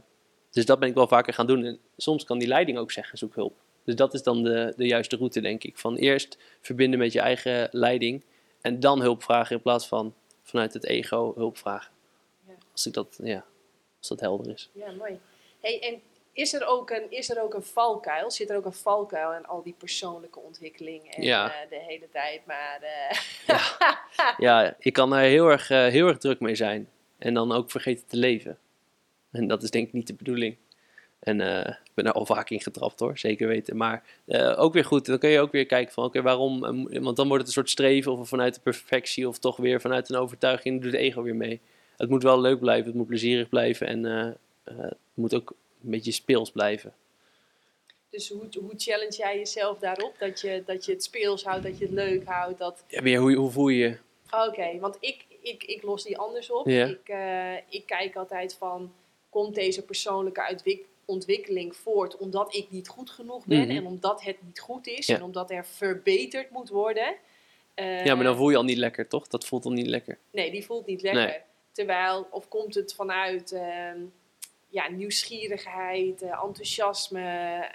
dus 0.51 0.67
dat 0.67 0.79
ben 0.79 0.89
ik 0.89 0.95
wel 0.95 1.09
vaker 1.09 1.35
gaan 1.35 1.47
doen. 1.47 1.65
En 1.65 1.79
soms 1.97 2.25
kan 2.25 2.39
die 2.39 2.49
leiding 2.49 2.79
ook 2.79 2.93
zeggen, 2.93 3.19
zoek 3.19 3.35
hulp. 3.35 3.62
Dus 3.85 3.95
dat 3.95 4.15
is 4.15 4.23
dan 4.23 4.43
de, 4.43 4.73
de 4.77 4.87
juiste 4.87 5.17
route, 5.17 5.41
denk 5.41 5.65
ik. 5.65 5.79
Van 5.79 5.97
eerst 5.97 6.39
verbinden 6.61 6.99
met 6.99 7.13
je 7.13 7.21
eigen 7.21 7.69
leiding 7.73 8.23
en 8.61 8.81
dan 8.81 9.01
hulp 9.01 9.23
vragen 9.23 9.57
in 9.57 9.63
plaats 9.63 9.87
van 9.87 10.15
vanuit 10.43 10.73
het 10.73 10.85
ego 10.87 11.33
hulp 11.35 11.57
vragen. 11.59 11.93
Ja. 12.47 12.53
Als, 12.73 12.87
ik 12.87 12.93
dat, 12.93 13.19
ja, 13.23 13.45
als 13.99 14.09
dat 14.09 14.21
helder 14.21 14.53
is. 14.53 14.71
Ja, 14.73 14.91
mooi. 14.91 15.19
Hey, 15.61 15.81
en 15.81 16.01
is 16.33 16.55
er, 16.55 16.67
ook 16.67 16.91
een, 16.91 17.11
is 17.11 17.31
er 17.31 17.43
ook 17.43 17.55
een 17.55 17.63
valkuil? 17.63 18.31
Zit 18.31 18.51
er 18.51 18.57
ook 18.57 18.65
een 18.65 18.73
valkuil 18.73 19.33
aan 19.33 19.47
al 19.47 19.63
die 19.63 19.75
persoonlijke 19.79 20.39
ontwikkeling 20.41 21.15
en 21.15 21.23
Ja. 21.23 21.53
eh, 21.63 21.69
de 21.71 21.79
hele 21.87 22.09
tijd 22.13 22.47
maar... 22.47 22.81
eh, 22.83 23.59
Ja, 24.39 24.77
ik 24.79 24.93
kan 24.93 25.13
er 25.13 25.21
heel 25.21 25.49
erg, 25.49 25.71
eh, 25.71 25.87
heel 25.87 26.07
erg 26.07 26.19
druk 26.19 26.41
mee 26.41 26.55
zijn. 26.55 26.89
En 27.19 27.35
dan 27.35 27.53
ook 27.53 27.71
vergeten 27.71 28.07
te 28.07 28.17
leven. 28.17 28.59
En 29.31 29.47
dat 29.49 29.63
is 29.63 29.71
denk 29.71 29.87
ik 29.87 29.93
niet 29.93 30.07
de 30.07 30.15
bedoeling. 30.15 30.57
En 31.23 31.41
eh, 31.41 31.75
ik 31.85 31.91
ben 31.95 32.07
er 32.07 32.13
al 32.13 32.27
vaak 32.27 32.51
in 32.51 32.61
getrapt 32.61 33.01
hoor, 33.01 33.19
zeker 33.19 33.49
weten. 33.49 33.77
Maar 33.77 34.05
eh, 34.25 34.55
ook 34.59 34.73
weer 34.73 34.85
goed, 34.85 35.07
dan 35.07 35.19
kun 35.19 35.31
je 35.31 35.41
ook 35.41 35.53
weer 35.53 35.67
kijken 35.67 35.93
van 35.93 36.05
oké, 36.05 36.23
waarom? 36.23 36.65
eh, 36.65 37.03
Want 37.03 37.17
dan 37.17 37.29
wordt 37.29 37.43
het 37.43 37.47
een 37.47 37.63
soort 37.63 37.71
streven 37.71 38.13
of 38.13 38.29
vanuit 38.29 38.55
de 38.55 38.61
perfectie 38.61 39.29
of 39.29 39.39
toch 39.39 39.57
weer 39.57 39.81
vanuit 39.81 40.11
een 40.11 40.17
overtuiging, 40.17 40.83
doet 40.83 40.93
het 40.93 41.01
ego 41.01 41.23
weer 41.23 41.37
mee. 41.37 41.61
Het 41.97 42.11
moet 42.11 42.23
wel 42.23 42.41
leuk 42.41 42.59
blijven, 42.59 42.87
het 42.87 42.95
moet 42.95 43.07
plezierig 43.07 43.49
blijven 43.49 43.87
en 43.87 44.05
het 44.65 44.97
moet 45.15 45.35
ook 45.35 45.55
een 45.85 45.91
beetje 45.91 46.13
speels 46.13 46.51
blijven. 46.51 46.93
dus 48.11 48.29
hoe, 48.29 48.47
hoe 48.61 48.73
challenge 48.77 49.17
jij 49.17 49.37
jezelf 49.37 49.79
daarop? 49.79 50.15
Dat 50.19 50.41
je, 50.41 50.63
dat 50.67 50.85
je 50.85 50.93
het 50.93 51.03
speels 51.03 51.45
houdt, 51.45 51.63
dat 51.63 51.79
je 51.79 51.85
het 51.85 51.95
leuk 51.95 52.25
houdt? 52.25 52.59
Dat... 52.59 52.85
Ja, 52.87 53.03
weer, 53.03 53.19
hoe, 53.19 53.35
hoe 53.35 53.51
voel 53.51 53.69
je 53.69 53.79
je? 53.79 53.97
Oké, 54.49 54.79
want 54.79 54.97
ik, 55.01 55.25
ik, 55.41 55.65
ik 55.65 55.83
los 55.83 56.03
die 56.03 56.19
anders 56.19 56.51
op. 56.51 56.69
Ik, 56.69 57.13
ik 57.69 57.83
kijk 57.87 58.17
altijd 58.17 58.55
van, 58.55 58.93
komt 59.31 59.55
deze 59.55 59.85
persoonlijke 59.85 60.41
ontwikkeling 61.13 61.77
voort 61.77 62.17
omdat 62.17 62.55
ik 62.55 62.71
niet 62.71 62.89
goed 62.89 63.11
genoeg 63.11 63.47
ben 63.47 63.61
Mhm. 63.67 63.71
en 63.77 63.87
omdat 63.87 64.23
het 64.23 64.37
niet 64.43 64.61
goed 64.61 64.87
is 64.87 65.07
Ja. 65.07 65.15
en 65.17 65.23
omdat 65.23 65.51
er 65.51 65.67
verbeterd 65.67 66.51
moet 66.51 66.69
worden? 66.69 67.15
Eh, 67.75 68.05
Ja, 68.05 68.15
maar 68.15 68.25
dan 68.25 68.37
voel 68.37 68.51
je 68.51 68.57
al 68.57 68.65
niet 68.65 68.77
lekker, 68.77 69.09
toch? 69.09 69.27
Dat 69.29 69.47
voelt 69.47 69.65
al 69.65 69.73
niet 69.73 69.87
lekker. 69.87 70.19
Nee, 70.31 70.51
die 70.51 70.65
voelt 70.65 70.87
niet 70.87 71.03
lekker. 71.03 71.27
Nee. 71.27 71.39
Terwijl, 71.73 72.27
of 72.31 72.49
komt 72.49 72.75
het 72.75 72.95
vanuit 72.95 73.53
ehm, 73.53 73.99
ja, 74.69 74.89
nieuwsgierigheid, 74.91 76.23
eh, 76.23 76.43
enthousiasme? 76.45 77.21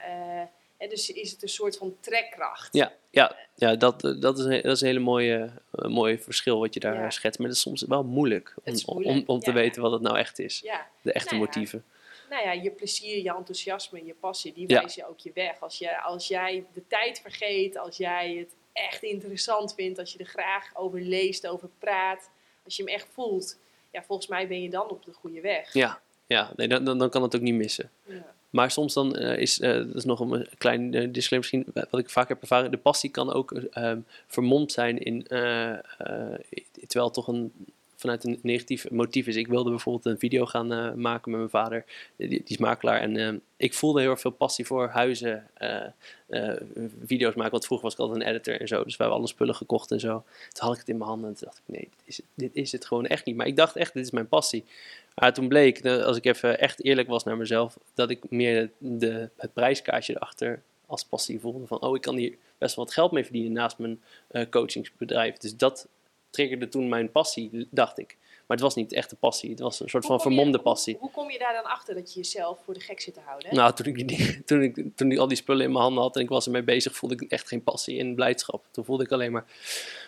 eh, 0.06 0.42
hè, 0.78 0.88
dus 0.88 1.12
is 1.12 1.32
het 1.32 1.42
een 1.44 1.50
soort 1.50 1.78
van 1.78 1.96
trekkracht? 2.00 2.74
Ja, 2.74 2.94
ja, 3.12 3.36
ja 3.56 3.76
dat, 3.76 4.02
dat, 4.20 4.40
is 4.40 4.46
een, 4.46 4.62
dat 4.62 4.76
is 4.76 4.82
een 4.82 4.88
hele 4.88 5.00
mooie, 5.00 5.52
mooie 5.72 6.18
verschil 6.20 6.60
wat 6.60 6.74
je 6.74 6.80
daar 6.80 6.94
Ja. 7.02 7.10
schetst. 7.10 7.40
Maar 7.40 7.48
dat 7.48 7.56
is 7.58 7.62
soms 7.64 7.82
wel 7.88 8.04
moeilijk 8.04 8.54
om, 8.86 9.24
om, 9.26 9.40
te 9.40 9.50
ja. 9.50 9.56
weten 9.56 9.82
wat 9.82 9.92
het 9.92 10.02
nou 10.02 10.18
echt 10.18 10.40
is. 10.40 10.60
Ja, 10.64 10.88
De 11.02 11.12
echte 11.14 11.34
Nou 11.34 11.42
ja. 11.42 11.48
motieven. 11.48 11.84
Nou 12.30 12.44
ja, 12.44 12.52
je 12.52 12.72
plezier, 12.72 13.24
je 13.24 13.34
enthousiasme, 13.34 14.06
je 14.06 14.14
passie, 14.14 14.54
die 14.54 14.70
Ja. 14.70 14.80
wijzen 14.80 15.08
ook 15.08 15.20
je 15.20 15.32
weg. 15.34 15.60
Als, 15.60 15.78
je, 15.78 16.02
als 16.02 16.28
jij 16.28 16.66
de 16.74 16.88
tijd 16.88 17.20
vergeet, 17.22 17.78
als 17.78 17.98
jij 17.98 18.36
het 18.36 18.56
echt 18.74 19.04
interessant 19.04 19.74
vindt, 19.74 20.00
als 20.00 20.14
je 20.14 20.20
er 20.20 20.26
graag 20.26 20.72
over 20.76 21.02
leest, 21.02 21.48
over 21.48 21.70
praat, 21.80 22.30
als 22.64 22.76
je 22.76 22.84
hem 22.84 22.94
echt 22.94 23.08
voelt, 23.12 23.60
ja, 23.92 24.04
volgens 24.04 24.28
mij 24.28 24.48
ben 24.48 24.62
je 24.62 24.70
dan 24.70 24.90
op 24.90 25.06
de 25.06 25.14
goede 25.14 25.42
weg. 25.42 25.74
Ja, 25.74 26.02
ja 26.28 26.52
nee, 26.56 26.68
dan, 26.68 26.84
dan, 26.84 26.98
dan 26.98 27.10
kan 27.10 27.22
het 27.22 27.36
ook 27.36 27.42
niet 27.42 27.54
missen. 27.54 27.92
Ja. 28.04 28.36
Maar 28.50 28.72
soms 28.72 28.94
dan 28.94 29.16
eh, 29.16 29.38
is, 29.38 29.60
eh, 29.60 29.74
dat 29.74 29.96
is 29.96 30.06
nog 30.06 30.20
een 30.20 30.48
klein 30.58 30.94
eh, 30.94 31.08
disclaimer 31.12 31.50
misschien, 31.52 31.86
wat 31.90 32.00
ik 32.00 32.10
vaak 32.10 32.28
heb 32.28 32.42
ervaren, 32.42 32.72
de 32.72 32.78
passie 32.78 33.10
kan 33.10 33.34
ook 33.34 33.62
vermomd 34.28 34.72
zijn 34.72 34.98
in, 34.98 35.24
terwijl 35.24 37.06
het 37.06 37.14
toch 37.14 37.28
een, 37.28 37.54
vanuit 37.98 38.24
een 38.24 38.40
negatief 38.42 38.90
motief 38.90 39.28
is. 39.28 39.36
Ik 39.36 39.48
wilde 39.48 39.70
bijvoorbeeld 39.70 40.06
een 40.06 40.20
video 40.20 40.46
gaan 40.46 40.74
eh, 40.74 40.94
maken 40.94 41.32
met 41.32 41.40
mijn 41.40 41.50
vader, 41.50 41.86
die, 42.16 42.28
die 42.30 42.44
is 42.46 42.58
makelaar, 42.58 43.00
en 43.00 43.18
ehm, 43.18 43.38
ik 43.58 43.74
voelde 43.74 44.02
heel 44.02 44.18
veel 44.18 44.32
passie 44.32 44.66
voor 44.66 44.88
huizen, 44.88 45.48
eh, 45.54 45.86
eh, 46.28 46.62
video's 47.06 47.34
maken, 47.34 47.52
want 47.52 47.66
vroeger 47.66 47.86
was 47.86 47.96
ik 47.96 48.00
altijd 48.00 48.22
een 48.22 48.28
editor 48.28 48.62
en 48.62 48.68
zo, 48.68 48.84
dus 48.84 48.98
we 48.98 49.04
hebben 49.04 49.20
alle 49.20 49.28
spullen 49.28 49.56
gekocht 49.56 49.92
en 49.92 50.00
zo. 50.00 50.24
Toen 50.50 50.66
had 50.68 50.74
ik 50.74 50.80
het 50.80 50.90
in 50.90 50.98
mijn 50.98 51.10
handen 51.10 51.30
en 51.30 51.36
toen 51.36 51.48
dacht 51.48 51.62
ik, 51.66 51.76
nee, 51.76 51.90
dit 51.96 52.02
is, 52.06 52.22
dit 52.34 52.56
is 52.56 52.72
het 52.72 52.86
gewoon 52.86 53.06
echt 53.06 53.26
niet. 53.26 53.36
Maar 53.36 53.48
ik 53.48 53.56
dacht 53.56 53.76
echt, 53.76 53.94
dit 53.94 54.06
is 54.06 54.12
mijn 54.12 54.28
passie. 54.28 54.66
Maar 55.16 55.34
toen 55.34 55.48
bleek, 55.48 55.86
als 55.86 56.18
ik 56.18 56.26
even 56.26 56.60
echt 56.60 56.84
eerlijk 56.84 57.08
was 57.08 57.24
naar 57.24 57.38
mezelf, 57.38 57.78
dat 57.94 58.10
ik 58.10 58.30
meer 58.30 58.70
de, 58.78 59.30
het 59.38 59.54
prijskaartje 59.54 60.16
erachter 60.16 60.62
als 60.86 61.06
passie 61.06 61.40
voelde. 61.40 61.68
Van, 61.68 61.82
oh, 61.82 61.96
ik 61.96 62.02
kan 62.02 62.16
hier 62.16 62.36
best 62.58 62.76
wel 62.76 62.86
wat 62.86 62.94
geld 62.94 63.12
mee 63.12 63.24
verdienen 63.24 63.52
naast 63.52 63.78
mijn 63.78 64.00
coachingsbedrijf. 64.50 65.38
Dus 65.38 65.58
dat 65.58 65.88
triggerde 66.38 66.68
toen 66.70 66.90
mijn 66.90 67.12
passie, 67.12 67.68
dacht 67.72 67.98
ik. 68.00 68.16
Maar 68.20 68.58
het 68.58 68.66
was 68.66 68.76
niet 68.76 68.94
echt 68.94 69.10
de 69.10 69.16
passie, 69.16 69.50
het 69.50 69.60
was 69.60 69.80
een 69.80 69.90
soort 69.90 70.06
van 70.06 70.16
je- 70.16 70.22
vermomde 70.22 70.52
hoe- 70.58 70.62
passie. 70.66 70.98
Hoe, 71.00 71.12
kom 71.12 71.32
je 71.32 71.40
daar 71.40 71.54
dan 71.54 71.64
achter 71.72 71.96
dat 71.96 72.14
je 72.14 72.20
jezelf 72.20 72.60
voor 72.64 72.74
de 72.74 72.80
gek 72.80 73.02
zit 73.02 73.14
te 73.14 73.20
houden? 73.26 73.56
Nou, 73.56 73.74
toen 73.74 73.86
ik, 73.86 74.08
die, 74.08 74.44
toen, 74.46 74.62
ik, 74.62 74.84
toen 74.96 75.12
ik 75.12 75.18
al 75.18 75.28
die 75.28 75.38
spullen 75.38 75.66
in 75.66 75.72
mijn 75.72 75.84
handen 75.84 76.04
had 76.04 76.16
en 76.16 76.22
ik 76.22 76.30
was 76.30 76.46
ermee 76.46 76.64
bezig, 76.64 76.96
voelde 76.96 77.16
ik 77.16 77.32
echt 77.32 77.48
geen 77.48 77.64
passie 77.64 78.00
en 78.00 78.16
blijdschap. 78.16 78.66
Toen 78.72 78.86
voelde 78.86 79.04
ik 79.04 79.12
alleen 79.12 79.32
maar, 79.32 79.46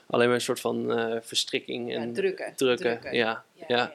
alleen 0.07 0.26
maar 0.27 0.35
een 0.35 0.41
soort 0.41 0.60
van 0.60 0.91
eh, 0.97 1.18
verstrikking 1.22 1.93
en 1.95 2.07
Ja, 2.07 2.14
drukken. 2.14 2.53
drukken. 2.56 2.91
Ja, 3.01 3.11
Ja, 3.11 3.43
ja, 3.53 3.65
ja, 3.68 3.93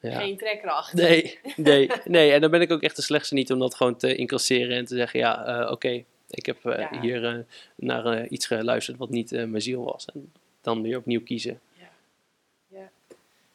ja. 0.00 0.10
ja. 0.10 0.18
Geen 0.20 0.36
trekkracht. 0.36 0.92
Nee, 0.92 1.38
nee, 1.56 1.90
nee. 2.04 2.32
En 2.32 2.40
dan 2.40 2.50
ben 2.50 2.60
ik 2.60 2.70
ook 2.72 2.82
echt 2.82 2.96
de 2.96 3.02
slechtste 3.02 3.34
niet 3.34 3.52
om 3.52 3.58
dat 3.58 3.74
gewoon 3.74 3.96
te 3.96 4.14
incasseren 4.14 4.76
en 4.76 4.84
te 4.84 4.96
zeggen, 4.96 5.20
ja, 5.20 5.44
eh, 5.46 5.70
oké, 5.70 6.04
ik 6.30 6.46
heb 6.46 6.64
eh, 6.66 6.78
Ja. 6.90 7.00
hier 7.00 7.44
naar 7.76 8.26
iets 8.26 8.46
geluisterd 8.46 8.96
wat 8.98 9.10
niet 9.10 9.30
mijn 9.30 9.62
ziel 9.62 9.84
was. 9.84 10.06
En 10.14 10.32
dan 10.60 10.82
weer 10.82 10.96
opnieuw 10.96 11.22
kiezen. 11.22 11.60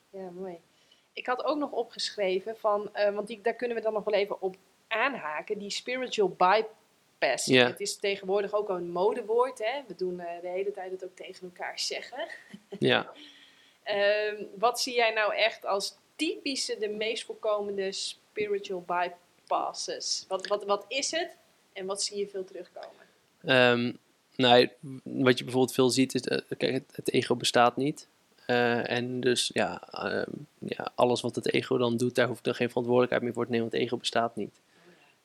Ja, 0.10 0.30
mooi. 0.30 0.60
Ik 1.14 1.26
had 1.26 1.44
ook 1.44 1.58
nog 1.58 1.72
opgeschreven 1.72 2.58
van, 2.58 2.94
eh, 2.94 3.14
want 3.14 3.28
die, 3.28 3.42
daar 3.42 3.54
kunnen 3.54 3.78
we 3.78 3.84
dan 3.84 3.94
nog 3.94 4.04
wel 4.04 4.20
even 4.20 4.42
op 4.42 4.56
aanhaken, 4.88 5.58
die 5.58 5.70
spiritual 5.70 6.30
bypass. 6.30 7.46
Ja. 7.46 7.68
Het 7.68 7.80
is 7.80 7.98
tegenwoordig 7.98 8.54
ook 8.54 8.70
een 8.70 8.92
modewoord, 8.92 9.60
hè? 9.60 9.82
We 9.88 9.96
doen 9.96 10.20
eh, 10.20 10.42
de 10.42 10.48
hele 10.48 10.72
tijd 10.72 10.92
het 10.92 11.04
ook 11.04 11.16
tegen 11.16 11.44
elkaar 11.44 11.80
zeggen. 11.80 12.28
Ja, 12.80 13.12
Ehm, 13.90 14.44
wat 14.58 14.82
zie 14.82 14.96
jij 14.96 15.14
nou 15.14 15.36
echt 15.36 15.66
als 15.66 15.96
typische, 16.16 16.78
de 16.80 16.90
meest 16.90 17.24
voorkomende 17.24 17.92
spiritual 17.92 18.86
bypasses? 18.88 20.26
Wat, 20.28 20.48
wat, 20.48 20.66
wat 20.66 20.86
is 20.88 21.12
het 21.12 21.38
en 21.74 21.86
wat 21.86 22.04
zie 22.04 22.18
je 22.18 22.28
veel 22.28 22.44
terugkomen? 22.44 23.06
Ehm, 23.42 23.94
nou, 24.36 24.70
wat 25.04 25.38
je 25.38 25.44
bijvoorbeeld 25.44 25.74
veel 25.74 25.90
ziet 25.90 26.14
is, 26.14 26.22
eh, 26.22 26.58
kijk, 26.58 26.74
het, 26.74 26.96
het 26.96 27.12
ego 27.12 27.36
bestaat 27.36 27.78
niet. 27.78 28.08
Eh, 28.50 28.90
en 28.92 29.20
dus 29.20 29.50
ja, 29.54 29.82
ehm, 29.92 30.30
ja, 30.60 30.92
alles 30.96 31.22
wat 31.22 31.36
het 31.36 31.54
ego 31.54 31.78
dan 31.78 31.98
doet, 31.98 32.16
daar 32.16 32.28
hoeft 32.28 32.48
er 32.48 32.56
geen 32.56 32.68
verantwoordelijkheid 32.68 33.24
meer 33.24 33.34
voor 33.34 33.46
te 33.46 33.52
nemen, 33.52 33.66
want 33.66 33.78
het 33.78 33.86
ego 33.88 33.98
bestaat 33.98 34.36
niet. 34.36 34.60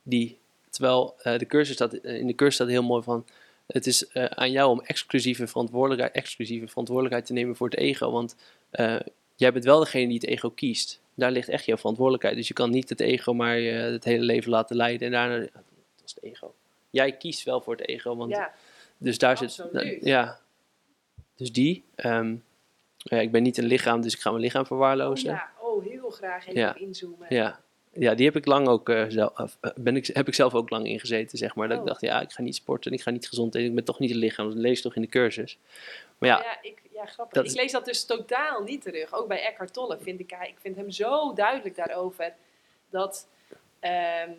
Die, 0.03 0.39
terwijl 0.71 1.15
eh, 1.19 1.39
de 1.39 1.47
cursus 1.47 1.75
staat, 1.75 1.93
eh, 1.93 2.19
in 2.19 2.27
de 2.27 2.35
cursus 2.35 2.55
staat 2.55 2.69
heel 2.69 2.83
mooi 2.83 3.03
van, 3.03 3.27
het 3.67 3.87
is 3.87 4.15
aan 4.15 4.51
jou 4.51 4.71
om 4.71 4.81
exclusieve 4.81 5.47
verantwoordelijkheid, 5.47 6.15
exclusieve 6.15 6.69
verantwoordelijkheid 6.69 7.27
te 7.27 7.33
nemen 7.33 7.57
voor 7.57 7.69
het 7.69 7.79
ego, 7.79 8.11
want 8.11 8.37
jij 9.35 9.53
bent 9.53 9.65
wel 9.65 9.79
degene 9.79 10.07
die 10.07 10.15
het 10.21 10.27
ego 10.27 10.51
kiest. 10.51 11.01
Daar 11.15 11.31
ligt 11.31 11.49
echt 11.49 11.65
jouw 11.65 11.77
verantwoordelijkheid. 11.77 12.37
Dus 12.37 12.49
je 12.49 12.55
kan 12.55 12.71
niet 12.71 12.89
het 12.89 13.01
ego 13.01 13.33
maar 13.33 13.57
het 13.57 14.05
hele 14.05 14.25
leven 14.25 14.51
laten 14.51 14.77
leiden 14.77 15.07
en 15.07 15.13
daarna, 15.13 15.39
dat 15.39 15.51
is 16.05 16.15
het 16.15 16.25
ego. 16.25 16.55
Jij 16.91 17.13
kiest 17.17 17.43
wel 17.45 17.61
voor 17.61 17.77
het 17.77 17.89
ego, 17.89 18.17
want 18.17 18.31
Ja, 18.31 18.53
dus 18.99 19.19
daar 19.19 19.37
Absoluut. 19.39 19.73
zit. 19.73 20.05
Ja. 20.05 20.41
Dus 21.37 21.53
die. 21.53 21.85
ehm, 21.95 22.37
ja, 23.05 23.19
ik 23.21 23.33
ben 23.33 23.43
niet 23.43 23.59
een 23.59 23.65
lichaam, 23.65 24.01
dus 24.01 24.15
ik 24.15 24.21
ga 24.21 24.31
mijn 24.31 24.43
lichaam 24.43 24.61
oh, 24.63 24.67
verwaarlozen. 24.67 25.31
ja. 25.31 25.51
oh 25.61 25.85
heel 25.85 26.11
graag 26.11 26.47
even 26.47 26.61
Ja. 26.61 26.75
inzoomen. 26.75 27.27
ja. 27.29 27.63
Ja, 27.99 28.15
die 28.15 28.25
heb 28.27 28.37
ik 28.37 28.47
lang 28.47 28.69
ook 28.69 28.89
eh, 28.89 29.05
zelf, 29.09 29.57
eh, 29.61 29.71
ben 29.77 29.97
ik, 29.97 30.07
heb 30.07 30.29
ik 30.29 30.35
zelf 30.35 30.55
ook 30.55 30.71
lang 30.71 30.87
ingezeten, 30.87 31.39
zeg 31.39 31.55
maar. 31.55 31.69
Dat 31.69 31.77
Oh. 31.77 31.83
ik 31.83 31.89
dacht, 31.89 32.01
ja, 32.01 32.21
ik 32.21 32.33
ga 32.33 32.43
niet 32.43 32.55
sporten, 32.55 32.93
ik 32.93 33.03
ga 33.03 33.11
niet 33.11 33.29
gezond 33.29 33.55
eten, 33.55 33.69
ik 33.69 33.75
ben 33.75 33.85
toch 33.85 33.99
niet 33.99 34.11
een 34.11 34.17
lichaam. 34.17 34.49
Dat 34.49 34.57
lees 34.57 34.83
toch 34.83 34.95
in 34.97 35.03
de 35.03 35.09
cursus. 35.09 35.59
Maar 36.19 36.29
ja, 36.29 36.39
Ja, 36.43 36.59
ik, 36.63 36.83
ja 36.93 37.05
grappig. 37.07 37.35
Dat 37.43 37.51
ik 37.53 37.57
lees 37.61 37.73
dat 37.73 37.85
dus 37.85 38.05
totaal 38.05 38.63
niet 38.63 38.83
terug. 38.83 39.13
Ook 39.15 39.29
bij 39.29 39.43
Eckhart 39.43 39.73
Tolle 39.73 39.99
vind 40.01 40.21
ik, 40.21 40.31
ik 40.33 40.57
vind 40.61 40.77
hem 40.77 40.91
zo 40.91 41.33
duidelijk 41.33 41.77
daarover 41.77 42.35
dat 42.91 43.29
ehm, 43.81 44.31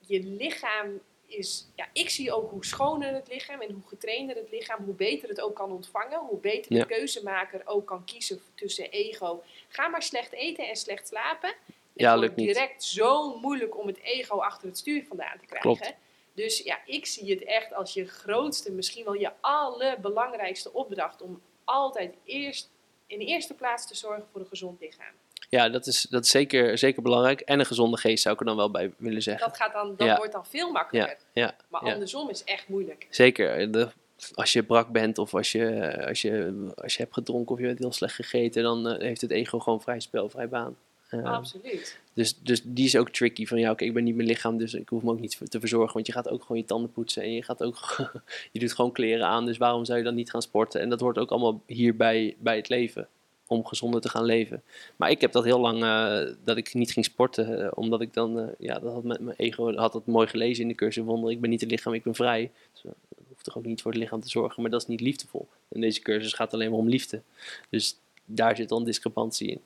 je 0.00 0.22
lichaam 0.22 1.00
is. 1.26 1.66
Ja, 1.76 1.88
ik 1.92 2.10
zie 2.10 2.32
ook 2.32 2.50
hoe 2.50 2.64
schoner 2.64 3.14
het 3.14 3.28
lichaam 3.28 3.60
en 3.60 3.72
hoe 3.72 3.82
getrainder 3.88 4.36
het 4.36 4.50
lichaam, 4.50 4.84
hoe 4.84 4.94
beter 4.94 5.28
het 5.28 5.40
ook 5.40 5.54
kan 5.54 5.72
ontvangen, 5.72 6.18
hoe 6.18 6.38
beter 6.38 6.70
de 6.70 6.76
Ja. 6.78 6.84
keuzemaker 6.84 7.62
ook 7.64 7.86
kan 7.86 8.04
kiezen 8.04 8.40
tussen 8.54 8.90
ego. 8.90 9.42
Ga 9.68 9.88
maar 9.88 10.02
slecht 10.02 10.32
eten 10.32 10.68
en 10.68 10.76
slecht 10.76 11.08
slapen. 11.08 11.54
ja, 11.92 12.10
het 12.10 12.20
lukt 12.20 12.32
wordt 12.34 12.36
niet. 12.36 12.54
direct 12.54 12.84
zo 12.84 13.38
moeilijk 13.38 13.78
om 13.78 13.86
het 13.86 13.98
ego 14.00 14.38
achter 14.38 14.68
het 14.68 14.78
stuur 14.78 15.04
vandaan 15.04 15.38
te 15.38 15.46
krijgen. 15.46 15.70
Klopt. 15.76 15.94
Dus 16.34 16.58
ja, 16.58 16.78
ik 16.86 17.06
zie 17.06 17.30
het 17.30 17.44
echt 17.44 17.74
als 17.74 17.94
je 17.94 18.06
grootste, 18.06 18.72
misschien 18.72 19.04
wel 19.04 19.14
je 19.14 19.32
allerbelangrijkste 19.40 20.72
opdracht 20.72 21.22
om 21.22 21.42
altijd 21.64 22.14
eerst 22.24 22.70
in 23.06 23.18
de 23.18 23.24
eerste 23.24 23.54
plaats 23.54 23.86
te 23.88 23.94
zorgen 23.96 24.26
voor 24.32 24.40
een 24.40 24.46
gezond 24.46 24.80
lichaam. 24.80 25.14
Ja, 25.54 25.68
dat 25.68 25.86
is, 25.86 26.06
dat 26.10 26.24
is 26.24 26.30
zeker, 26.30 26.78
zeker 26.78 27.02
belangrijk. 27.02 27.40
En 27.40 27.58
een 27.58 27.66
gezonde 27.66 27.96
geest 27.96 28.22
zou 28.22 28.34
ik 28.34 28.40
er 28.40 28.46
dan 28.46 28.56
wel 28.56 28.70
bij 28.70 28.92
willen 28.96 29.22
zeggen. 29.22 29.48
Dat, 29.48 29.56
gaat 29.56 29.72
dan, 29.72 29.94
dat 29.96 30.06
Ja. 30.06 30.16
wordt 30.16 30.32
dan 30.32 30.46
veel 30.46 30.70
makkelijker. 30.70 31.16
Ja, 31.32 31.54
Maar 31.68 31.80
andersom 31.80 32.30
is 32.30 32.44
echt 32.44 32.68
moeilijk. 32.68 33.06
Zeker. 33.10 33.70
De, 33.70 33.88
als 34.34 34.52
je 34.52 34.62
brak 34.62 34.88
bent 34.88 35.18
of 35.18 35.34
als 35.34 35.52
je, 35.52 36.04
als, 36.08 36.22
je, 36.22 36.52
als 36.76 36.94
je 36.94 37.02
hebt 37.02 37.14
gedronken 37.14 37.54
of 37.54 37.60
je 37.60 37.66
bent 37.66 37.78
heel 37.78 37.92
slecht 37.92 38.14
gegeten, 38.14 38.62
dan 38.62 38.88
eh, 38.88 39.00
heeft 39.00 39.20
het 39.20 39.30
ego 39.30 39.58
gewoon 39.58 39.82
vrij 39.82 40.00
spel, 40.00 40.28
vrij 40.28 40.48
baan. 40.48 40.76
Eh, 41.08 41.24
Absoluut. 41.24 41.98
dus, 42.12 42.38
dus 42.38 42.60
die 42.64 42.84
is 42.84 42.96
ook 42.96 43.10
tricky. 43.10 43.46
Van 43.46 43.58
ja, 43.58 43.70
oké, 43.70 43.84
ik 43.84 43.94
ben 43.94 44.04
niet 44.04 44.14
mijn 44.14 44.28
lichaam, 44.28 44.58
dus 44.58 44.74
ik 44.74 44.88
hoef 44.88 45.02
me 45.02 45.10
ook 45.10 45.20
niet 45.20 45.40
te 45.50 45.60
verzorgen. 45.60 45.94
Want 45.94 46.06
je 46.06 46.12
gaat 46.12 46.28
ook 46.28 46.40
gewoon 46.42 46.56
je 46.58 46.64
tanden 46.64 46.92
poetsen 46.92 47.22
en 47.22 47.32
je, 47.32 47.42
gaat 47.42 47.62
ook, 47.62 47.78
je 48.52 48.60
doet 48.60 48.72
gewoon 48.72 48.92
kleren 48.92 49.26
aan. 49.26 49.46
Dus 49.46 49.56
waarom 49.56 49.84
zou 49.84 49.98
je 49.98 50.04
dan 50.04 50.14
niet 50.14 50.30
gaan 50.30 50.42
sporten? 50.42 50.80
En 50.80 50.88
dat 50.88 51.00
hoort 51.00 51.18
ook 51.18 51.30
allemaal 51.30 51.60
hierbij 51.66 52.36
bij 52.38 52.56
het 52.56 52.68
leven. 52.68 53.08
Om 53.46 53.66
gezonder 53.66 54.00
te 54.00 54.08
gaan 54.08 54.24
leven. 54.24 54.62
Maar 54.96 55.10
ik 55.10 55.20
heb 55.20 55.32
dat 55.32 55.44
heel 55.44 55.60
lang, 55.60 55.82
eh, 55.82 56.34
dat 56.44 56.56
ik 56.56 56.74
niet 56.74 56.92
ging 56.92 57.04
sporten. 57.04 57.64
eh, 57.64 57.70
omdat 57.74 58.00
ik 58.00 58.14
dan, 58.14 58.38
eh, 58.38 58.46
ja, 58.58 58.78
dat 58.78 58.92
had 58.92 59.04
met 59.04 59.20
mijn 59.20 59.36
ego 59.36 59.74
had 59.74 59.92
dat 59.92 60.06
mooi 60.06 60.26
gelezen 60.26 60.62
in 60.62 60.68
de 60.68 60.74
cursus. 60.74 61.04
Wonder, 61.04 61.30
ik 61.30 61.40
ben 61.40 61.50
niet 61.50 61.60
het 61.60 61.70
lichaam, 61.70 61.94
ik 61.94 62.02
ben 62.02 62.14
vrij. 62.14 62.50
Dus, 62.72 62.82
ik 62.84 63.24
hoef 63.28 63.42
toch 63.42 63.56
ook 63.56 63.64
niet 63.64 63.82
voor 63.82 63.90
het 63.90 64.00
lichaam 64.00 64.20
te 64.20 64.28
zorgen. 64.28 64.62
Maar 64.62 64.70
dat 64.70 64.82
is 64.82 64.88
niet 64.88 65.00
liefdevol. 65.00 65.48
En 65.68 65.80
deze 65.80 66.00
cursus 66.00 66.32
gaat 66.32 66.54
alleen 66.54 66.70
maar 66.70 66.78
om 66.78 66.88
liefde. 66.88 67.22
Dus 67.70 67.96
daar 68.24 68.56
zit 68.56 68.68
dan 68.68 68.84
discrepantie 68.84 69.48
in. 69.48 69.60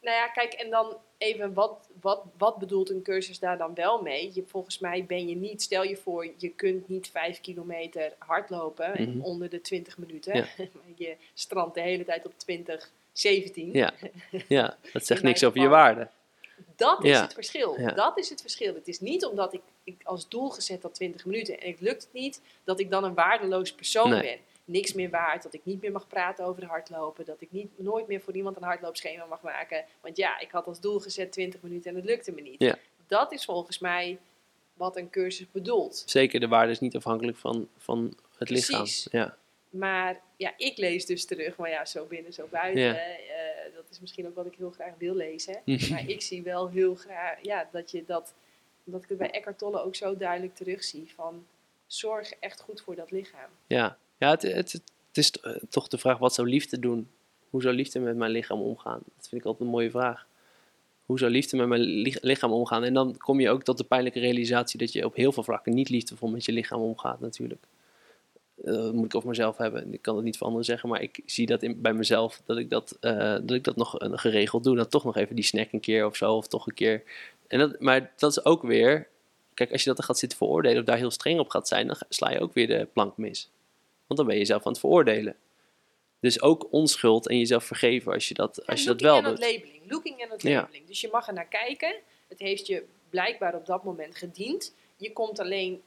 Nou 0.00 0.16
ja, 0.16 0.28
kijk, 0.28 0.52
en 0.52 0.70
dan 0.70 0.96
even, 1.22 1.54
wat, 1.54 1.88
wat, 2.00 2.22
wat 2.38 2.58
bedoelt 2.58 2.90
een 2.90 3.02
cursus 3.02 3.38
daar 3.38 3.58
dan 3.58 3.74
wel 3.74 4.02
mee? 4.02 4.30
Je, 4.34 4.42
volgens 4.46 4.78
mij 4.78 5.04
ben 5.04 5.28
je 5.28 5.36
niet, 5.36 5.62
stel 5.62 5.82
je 5.82 5.96
voor, 5.96 6.32
je 6.36 6.48
kunt 6.48 6.88
niet 6.88 7.10
vijf 7.10 7.40
kilometer 7.40 8.12
hardlopen 8.18 8.90
Mhm. 9.02 9.20
onder 9.20 9.48
de 9.50 9.60
20 9.60 9.98
minuten. 9.98 10.34
Ja. 10.36 10.46
je 10.96 11.16
strandt 11.34 11.74
de 11.74 11.80
hele 11.80 12.04
tijd 12.04 12.26
op 12.26 12.32
20, 12.36 12.90
17. 13.12 13.70
Ja, 13.72 13.92
ja 14.48 14.76
dat 14.92 15.06
zegt 15.06 15.22
niks 15.28 15.44
over 15.44 15.60
je 15.60 15.68
waarde. 15.68 16.08
Dat 16.76 17.04
is 17.04 17.10
Ja. 17.10 17.22
het 17.22 17.34
verschil. 17.34 17.80
Ja. 17.80 17.90
Dat 17.90 18.18
is 18.18 18.28
het 18.30 18.40
verschil. 18.40 18.74
Het 18.74 18.88
is 18.88 19.00
niet 19.00 19.24
omdat 19.24 19.52
ik, 19.52 19.60
ik 19.84 20.00
als 20.04 20.28
doel 20.28 20.48
gezet 20.50 20.82
had 20.82 20.94
20 20.94 21.24
minuten 21.24 21.60
en 21.60 21.70
het 21.70 21.80
lukt 21.80 22.02
het 22.02 22.12
niet, 22.12 22.40
dat 22.64 22.80
ik 22.80 22.90
dan 22.90 23.04
een 23.04 23.14
waardeloos 23.14 23.72
persoon 23.72 24.10
Nee. 24.10 24.20
ben. 24.20 24.38
Niks 24.64 24.92
meer 24.92 25.10
waard, 25.10 25.42
dat 25.42 25.54
ik 25.54 25.60
niet 25.64 25.80
meer 25.80 25.92
mag 25.92 26.06
praten 26.06 26.44
over 26.44 26.64
hardlopen, 26.64 27.24
dat 27.24 27.40
ik 27.40 27.52
niet, 27.52 27.70
nooit 27.76 28.06
meer 28.06 28.20
voor 28.20 28.34
iemand 28.34 28.56
een 28.56 28.62
hardloopschema 28.62 29.24
mag 29.24 29.42
maken. 29.42 29.84
Want 30.00 30.16
ja, 30.16 30.40
ik 30.40 30.50
had 30.50 30.66
als 30.66 30.80
doel 30.80 31.00
gezet 31.00 31.32
20 31.32 31.62
minuten 31.62 31.90
en 31.90 31.96
het 31.96 32.04
lukte 32.04 32.32
me 32.32 32.40
niet. 32.40 32.60
Ja. 32.60 32.78
Dat 33.06 33.32
is 33.32 33.44
volgens 33.44 33.78
mij 33.78 34.18
wat 34.74 34.96
een 34.96 35.10
cursus 35.10 35.50
bedoelt. 35.50 36.02
Zeker, 36.06 36.40
de 36.40 36.48
waarde 36.48 36.72
is 36.72 36.80
niet 36.80 36.96
afhankelijk 36.96 37.36
van, 37.36 37.68
van 37.76 38.16
het 38.38 38.50
lichaam. 38.50 38.86
Ja. 39.10 39.36
Maar 39.70 40.20
ja, 40.36 40.52
ik 40.56 40.76
lees 40.76 41.06
dus 41.06 41.24
terug, 41.24 41.56
maar 41.56 41.70
ja, 41.70 41.84
zo 41.84 42.04
binnen, 42.04 42.32
zo 42.32 42.46
buiten. 42.50 42.82
Ja. 42.82 42.94
eh, 42.94 43.74
dat 43.74 43.84
is 43.90 44.00
misschien 44.00 44.26
ook 44.26 44.34
wat 44.34 44.46
ik 44.46 44.54
heel 44.54 44.70
graag 44.70 44.92
wil 44.98 45.14
lezen. 45.14 45.62
Maar 45.90 46.08
ik 46.08 46.22
zie 46.22 46.42
wel 46.42 46.68
heel 46.68 46.94
graag, 46.94 47.38
ja, 47.42 47.68
dat 47.72 47.90
je 47.90 48.04
dat, 48.04 48.34
omdat 48.84 49.02
ik 49.02 49.08
het 49.08 49.18
bij 49.18 49.30
Eckhart 49.30 49.58
Tolle 49.58 49.82
ook 49.82 49.94
zo 49.94 50.16
duidelijk 50.16 50.54
terugzie. 50.54 51.12
Van 51.14 51.46
zorg 51.86 52.32
echt 52.32 52.60
goed 52.60 52.80
voor 52.80 52.94
dat 52.94 53.10
lichaam. 53.10 53.50
Ja, 53.66 53.98
ja 54.22 54.30
het, 54.30 54.42
het, 54.42 54.82
is 55.12 55.30
eh, 55.30 55.52
toch 55.68 55.88
de 55.88 55.98
vraag, 55.98 56.18
wat 56.18 56.34
zou 56.34 56.48
liefde 56.48 56.78
doen? 56.78 57.08
Hoe 57.50 57.62
zou 57.62 57.74
liefde 57.74 58.00
met 58.00 58.16
mijn 58.16 58.30
lichaam 58.30 58.60
omgaan? 58.60 59.00
Dat 59.16 59.28
vind 59.28 59.40
ik 59.40 59.46
altijd 59.46 59.64
een 59.64 59.74
mooie 59.74 59.90
vraag. 59.90 60.26
Hoe 61.06 61.18
zou 61.18 61.30
liefde 61.30 61.56
met 61.56 61.68
mijn 61.68 61.80
li- 61.80 62.18
lichaam 62.20 62.52
omgaan? 62.52 62.84
En 62.84 62.94
dan 62.94 63.16
kom 63.16 63.40
je 63.40 63.50
ook 63.50 63.62
tot 63.62 63.78
de 63.78 63.84
pijnlijke 63.84 64.20
realisatie 64.20 64.78
dat 64.78 64.92
je 64.92 65.04
op 65.04 65.14
heel 65.14 65.32
veel 65.32 65.42
vlakken 65.42 65.74
niet 65.74 65.88
liefdevol 65.88 66.28
met 66.28 66.44
je 66.44 66.52
lichaam 66.52 66.80
omgaat 66.80 67.20
natuurlijk. 67.20 67.64
Eh, 68.64 68.72
dat 68.72 68.92
moet 68.92 69.04
ik 69.04 69.14
over 69.14 69.28
mezelf 69.28 69.56
hebben. 69.56 69.92
Ik 69.92 70.02
kan 70.02 70.16
het 70.16 70.24
niet 70.24 70.36
voor 70.36 70.46
anderen 70.46 70.66
zeggen, 70.66 70.88
maar 70.88 71.02
ik 71.02 71.20
zie 71.26 71.46
dat 71.46 71.62
in, 71.62 71.80
bij 71.80 71.94
mezelf 71.94 72.42
dat 72.44 72.58
ik 72.58 72.70
dat, 72.70 72.96
eh, 73.00 73.32
dat 73.32 73.50
ik 73.50 73.64
dat 73.64 73.76
nog 73.76 73.94
geregeld 73.98 74.64
doe. 74.64 74.76
Dat 74.76 74.90
toch 74.90 75.04
nog 75.04 75.16
even 75.16 75.36
die 75.36 75.44
snack 75.44 75.72
een 75.72 75.80
keer 75.80 76.06
of 76.06 76.16
zo, 76.16 76.34
of 76.34 76.46
toch 76.46 76.66
een 76.66 76.74
keer. 76.74 77.02
En 77.46 77.58
dat, 77.58 77.80
maar 77.80 78.12
dat 78.16 78.30
is 78.30 78.44
ook 78.44 78.62
weer, 78.62 79.08
kijk, 79.54 79.72
als 79.72 79.80
je 79.80 79.88
dat 79.88 79.96
dan 79.96 80.06
gaat 80.06 80.18
zitten 80.18 80.38
veroordelen 80.38 80.78
of 80.78 80.84
daar 80.84 80.96
heel 80.96 81.10
streng 81.10 81.38
op 81.38 81.50
gaat 81.50 81.68
zijn, 81.68 81.86
dan 81.86 81.96
sla 82.08 82.30
je 82.30 82.40
ook 82.40 82.54
weer 82.54 82.66
de 82.66 82.88
plank 82.92 83.16
mis. 83.16 83.50
Want 84.14 84.16
dan 84.16 84.26
ben 84.26 84.34
je 84.34 84.40
jezelf 84.40 84.66
aan 84.66 84.72
het 84.72 84.80
veroordelen. 84.80 85.36
Dus 86.20 86.42
ook 86.42 86.66
onschuld 86.72 87.28
en 87.28 87.38
jezelf 87.38 87.64
vergeven 87.64 88.12
als 88.12 88.28
je 88.28 88.34
dat, 88.34 88.66
als 88.66 88.80
je 88.80 88.86
dat 88.86 89.00
wel 89.00 89.16
en 89.16 89.24
doet. 89.24 89.38
labeling. 89.38 89.90
Looking 89.90 90.20
en 90.22 90.30
het 90.30 90.42
Ja. 90.42 90.60
labeling. 90.60 90.86
Dus 90.86 91.00
je 91.00 91.08
mag 91.12 91.26
er 91.26 91.32
naar 91.34 91.46
kijken. 91.48 91.94
Het 92.28 92.38
heeft 92.38 92.66
je 92.66 92.84
blijkbaar 93.10 93.54
op 93.54 93.66
dat 93.66 93.84
moment 93.84 94.16
gediend. 94.16 94.74
Je 94.96 95.12
komt 95.12 95.38
alleen, 95.38 95.82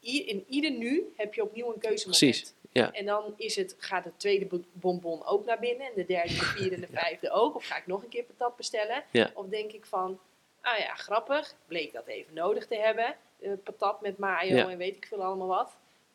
in 0.00 0.44
ieder 0.48 0.70
nu 0.70 1.12
heb 1.16 1.34
je 1.34 1.42
opnieuw 1.42 1.66
een 1.72 1.78
keuzemoment. 1.78 2.18
Precies, 2.18 2.54
ja. 2.72 2.92
En 2.92 3.06
dan 3.06 3.34
is 3.36 3.56
het, 3.56 3.74
gaat 3.78 4.04
het 4.04 4.18
tweede 4.18 4.46
bo- 4.46 4.64
bonbon 4.72 5.24
ook 5.26 5.44
naar 5.44 5.58
binnen. 5.58 5.86
En 5.86 5.92
de 5.94 6.04
derde, 6.06 6.28
de 6.28 6.44
vierde 6.44 6.74
en 6.74 6.80
de 6.80 6.88
vijfde 7.02 7.30
ook. 7.30 7.54
Of 7.54 7.66
ga 7.66 7.76
ik 7.76 7.86
nog 7.86 8.02
een 8.02 8.08
keer 8.08 8.24
patat 8.24 8.56
bestellen? 8.56 9.04
Ja. 9.12 9.30
Of 9.34 9.46
denk 9.46 9.72
ik 9.72 9.84
van, 9.86 10.20
ah 10.60 10.78
ja, 10.78 10.94
grappig. 10.94 11.54
Bleek 11.66 11.92
dat 11.92 12.06
even 12.06 12.34
nodig 12.34 12.66
te 12.66 12.76
hebben. 12.76 13.16
Eh, 13.40 13.50
patat 13.64 14.00
met 14.00 14.18
mayo 14.18 14.54
Ja. 14.56 14.68
en 14.70 14.78
weet 14.78 14.96
ik 14.96 15.06
veel 15.06 15.22
allemaal 15.24 15.46
wat. 15.46 15.70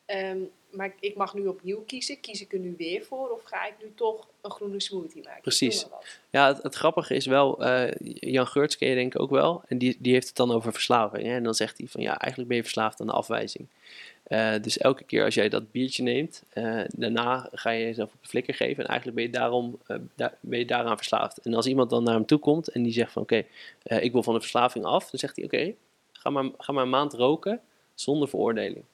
Ehm, 0.06 0.38
maar 0.70 0.94
ik 1.00 1.16
mag 1.16 1.34
nu 1.34 1.46
opnieuw 1.46 1.82
kiezen. 1.86 2.20
Kies 2.20 2.40
ik 2.40 2.52
er 2.52 2.58
nu 2.58 2.74
weer 2.78 3.04
voor? 3.04 3.28
Of 3.28 3.42
ga 3.42 3.66
ik 3.66 3.74
nu 3.82 3.92
toch 3.94 4.28
een 4.40 4.50
groene 4.50 4.80
smoothie 4.80 5.22
maken? 5.22 5.42
Precies. 5.42 5.86
Ja, 6.30 6.46
het, 6.46 6.62
het 6.62 6.74
grappige 6.74 7.14
is 7.14 7.26
wel, 7.26 7.64
eh, 7.64 7.90
Jan 8.14 8.46
Geurts 8.46 8.76
ken 8.76 8.88
je 8.88 8.94
denk 8.94 9.14
ik 9.14 9.20
ook 9.20 9.30
wel. 9.30 9.62
En 9.66 9.78
die, 9.78 9.96
die 9.98 10.12
heeft 10.12 10.26
het 10.26 10.36
dan 10.36 10.50
over 10.50 10.72
verslaving. 10.72 11.26
Hè? 11.26 11.34
En 11.34 11.42
dan 11.42 11.54
zegt 11.54 11.78
hij 11.78 11.86
van 11.86 12.00
ja, 12.00 12.18
eigenlijk 12.18 12.48
ben 12.48 12.56
je 12.56 12.62
verslaafd 12.62 13.00
aan 13.00 13.06
de 13.06 13.12
afwijzing. 13.12 13.66
Eh, 14.22 14.54
dus 14.62 14.78
elke 14.78 15.04
keer 15.04 15.24
als 15.24 15.34
jij 15.34 15.48
dat 15.48 15.70
biertje 15.70 16.02
neemt, 16.02 16.42
eh, 16.48 16.80
daarna 16.88 17.48
ga 17.52 17.70
je 17.70 17.84
jezelf 17.84 18.12
op 18.12 18.22
de 18.22 18.28
flikker 18.28 18.54
geven. 18.54 18.84
En 18.84 18.90
eigenlijk 18.90 19.16
ben 19.18 19.26
je, 19.26 19.32
daarom, 19.32 19.78
daar, 20.14 20.34
ben 20.40 20.58
je 20.58 20.64
daaraan 20.64 20.96
verslaafd. 20.96 21.38
En 21.38 21.54
als 21.54 21.66
iemand 21.66 21.90
dan 21.90 22.02
naar 22.02 22.14
hem 22.14 22.26
toe 22.26 22.38
komt 22.38 22.68
en 22.68 22.82
die 22.82 22.92
zegt 22.92 23.12
van 23.12 23.22
oké, 23.22 23.44
ik 23.82 24.12
wil 24.12 24.22
van 24.22 24.34
de 24.34 24.40
verslaving 24.40 24.84
af. 24.84 25.10
Dan 25.10 25.18
zegt 25.18 25.36
hij 25.36 25.44
oké, 25.44 25.74
ga, 26.12 26.30
maar, 26.30 26.50
ga 26.58 26.72
maar 26.72 26.82
een 26.82 26.90
maand 26.90 27.12
roken 27.12 27.60
zonder 27.94 28.28
veroordeling. 28.28 28.84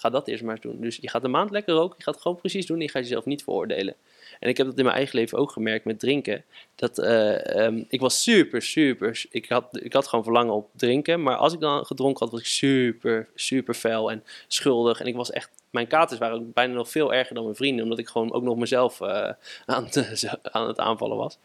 Ga 0.00 0.10
dat 0.10 0.28
eerst 0.28 0.42
maar 0.42 0.52
eens 0.52 0.62
doen. 0.62 0.80
Dus 0.80 0.98
je 1.00 1.08
gaat 1.08 1.24
een 1.24 1.30
maand 1.30 1.50
lekker 1.50 1.74
roken, 1.74 1.94
je 1.98 2.04
gaat 2.04 2.14
het 2.14 2.22
gewoon 2.22 2.36
precies 2.36 2.66
doen 2.66 2.76
en 2.76 2.82
je 2.82 2.88
gaat 2.88 3.02
jezelf 3.02 3.24
niet 3.24 3.42
veroordelen. 3.42 3.94
En 4.40 4.48
ik 4.48 4.56
heb 4.56 4.66
dat 4.66 4.78
in 4.78 4.84
mijn 4.84 4.96
eigen 4.96 5.18
leven 5.18 5.38
ook 5.38 5.50
gemerkt 5.50 5.84
met 5.84 5.98
drinken. 5.98 6.44
Dat, 6.74 6.98
eh, 6.98 7.64
ehm, 7.64 7.82
ik 7.88 8.00
was 8.00 8.22
super, 8.22 8.62
super. 8.62 9.24
Ik 9.30 9.48
had, 9.48 9.78
ik 9.82 9.92
had 9.92 10.08
gewoon 10.08 10.24
verlangen 10.24 10.54
op 10.54 10.68
drinken. 10.76 11.22
Maar 11.22 11.36
als 11.36 11.52
ik 11.52 11.60
dan 11.60 11.86
gedronken 11.86 12.20
had, 12.24 12.30
was 12.30 12.40
ik 12.40 12.46
super, 12.46 13.28
super 13.34 13.74
fel 13.74 14.10
en 14.10 14.24
schuldig. 14.48 15.00
En 15.00 15.06
ik 15.06 15.16
was 15.16 15.30
echt. 15.30 15.50
Mijn 15.70 15.86
katers 15.86 16.18
waren 16.20 16.52
bijna 16.52 16.74
nog 16.74 16.90
veel 16.90 17.14
erger 17.14 17.34
dan 17.34 17.44
mijn 17.44 17.56
vrienden. 17.56 17.84
Omdat 17.84 17.98
ik 17.98 18.08
gewoon 18.08 18.32
ook 18.32 18.42
nog 18.42 18.56
mezelf 18.56 19.00
eh, 19.00 19.32
aan, 19.66 19.84
het, 19.84 20.28
aan 20.42 20.66
het 20.66 20.78
aanvallen 20.78 21.16
was. 21.16 21.38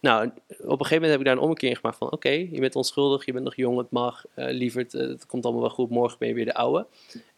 Nou, 0.00 0.26
op 0.26 0.32
een 0.48 0.86
gegeven 0.86 0.94
moment 0.94 1.10
heb 1.10 1.18
ik 1.18 1.24
daar 1.24 1.36
een 1.36 1.42
ommekeer 1.42 1.68
in 1.68 1.76
gemaakt 1.76 1.96
van... 1.96 2.12
Oké, 2.12 2.28
je 2.28 2.60
bent 2.60 2.76
onschuldig, 2.76 3.24
je 3.24 3.32
bent 3.32 3.44
nog 3.44 3.56
jong, 3.56 3.78
het 3.78 3.90
mag. 3.90 4.24
eh 4.34 4.46
lieverd, 4.50 4.94
eh, 4.94 5.08
het 5.08 5.26
komt 5.26 5.44
allemaal 5.44 5.62
wel 5.62 5.70
goed. 5.70 5.90
Morgen 5.90 6.18
ben 6.18 6.28
je 6.28 6.34
weer 6.34 6.44
de 6.44 6.54
oude. 6.54 6.86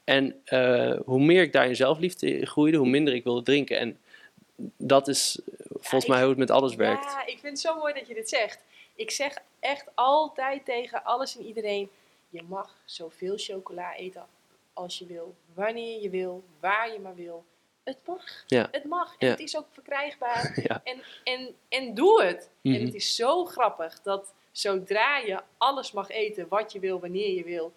En 0.04 0.40
eh, 0.44 0.96
hoe 1.04 1.20
meer 1.20 1.42
ik 1.42 1.52
daar 1.52 1.66
in 1.68 1.76
zelfliefde 1.76 2.46
groeide, 2.46 2.76
hoe 2.76 2.88
minder 2.88 3.14
ik 3.14 3.24
wilde 3.24 3.42
drinken. 3.42 3.78
En 3.78 3.98
dat 4.76 5.08
is 5.08 5.38
volgens 5.70 6.06
mij 6.10 6.20
hoe 6.20 6.28
het 6.28 6.38
met 6.38 6.50
alles 6.50 6.74
werkt. 6.74 7.04
Ja, 7.04 7.20
ik 7.26 7.38
vind 7.38 7.42
het 7.52 7.60
zo 7.60 7.78
mooi 7.78 7.94
dat 7.94 8.06
je 8.08 8.14
dit 8.14 8.28
zegt. 8.28 8.58
Ik 8.94 9.10
zeg 9.10 9.36
echt 9.60 9.84
altijd 9.94 10.64
tegen 10.64 11.04
alles 11.04 11.36
en 11.38 11.44
iedereen: 11.44 11.90
je 12.28 12.42
mag 12.48 12.76
zoveel 12.84 13.34
chocola 13.36 13.94
eten 13.96 14.26
als 14.72 14.98
je 14.98 15.06
wil, 15.06 15.34
wanneer 15.54 16.00
je 16.02 16.10
wil, 16.10 16.44
waar 16.60 16.92
je 16.92 16.98
maar 16.98 17.14
wil. 17.14 17.44
Het 17.82 17.98
mag. 18.06 18.44
Ja. 18.46 18.68
Het 18.70 18.84
mag. 18.84 19.14
En 19.18 19.26
Ja. 19.26 19.32
het 19.32 19.40
is 19.42 19.56
ook 19.56 19.66
verkrijgbaar. 19.72 20.58
Ja. 20.68 20.80
En, 20.84 21.02
en, 21.24 21.54
en 21.68 21.94
doe 21.94 22.22
het. 22.22 22.50
En 22.62 22.70
Mhm. 22.70 22.84
het 22.84 22.94
is 22.94 23.14
zo 23.16 23.44
grappig 23.44 24.00
dat 24.02 24.34
zodra 24.52 25.16
je 25.18 25.40
alles 25.58 25.92
mag 25.92 26.08
eten 26.10 26.46
wat 26.48 26.72
je 26.72 26.78
wil, 26.78 27.00
wanneer 27.00 27.34
je 27.34 27.44
wil, 27.44 27.72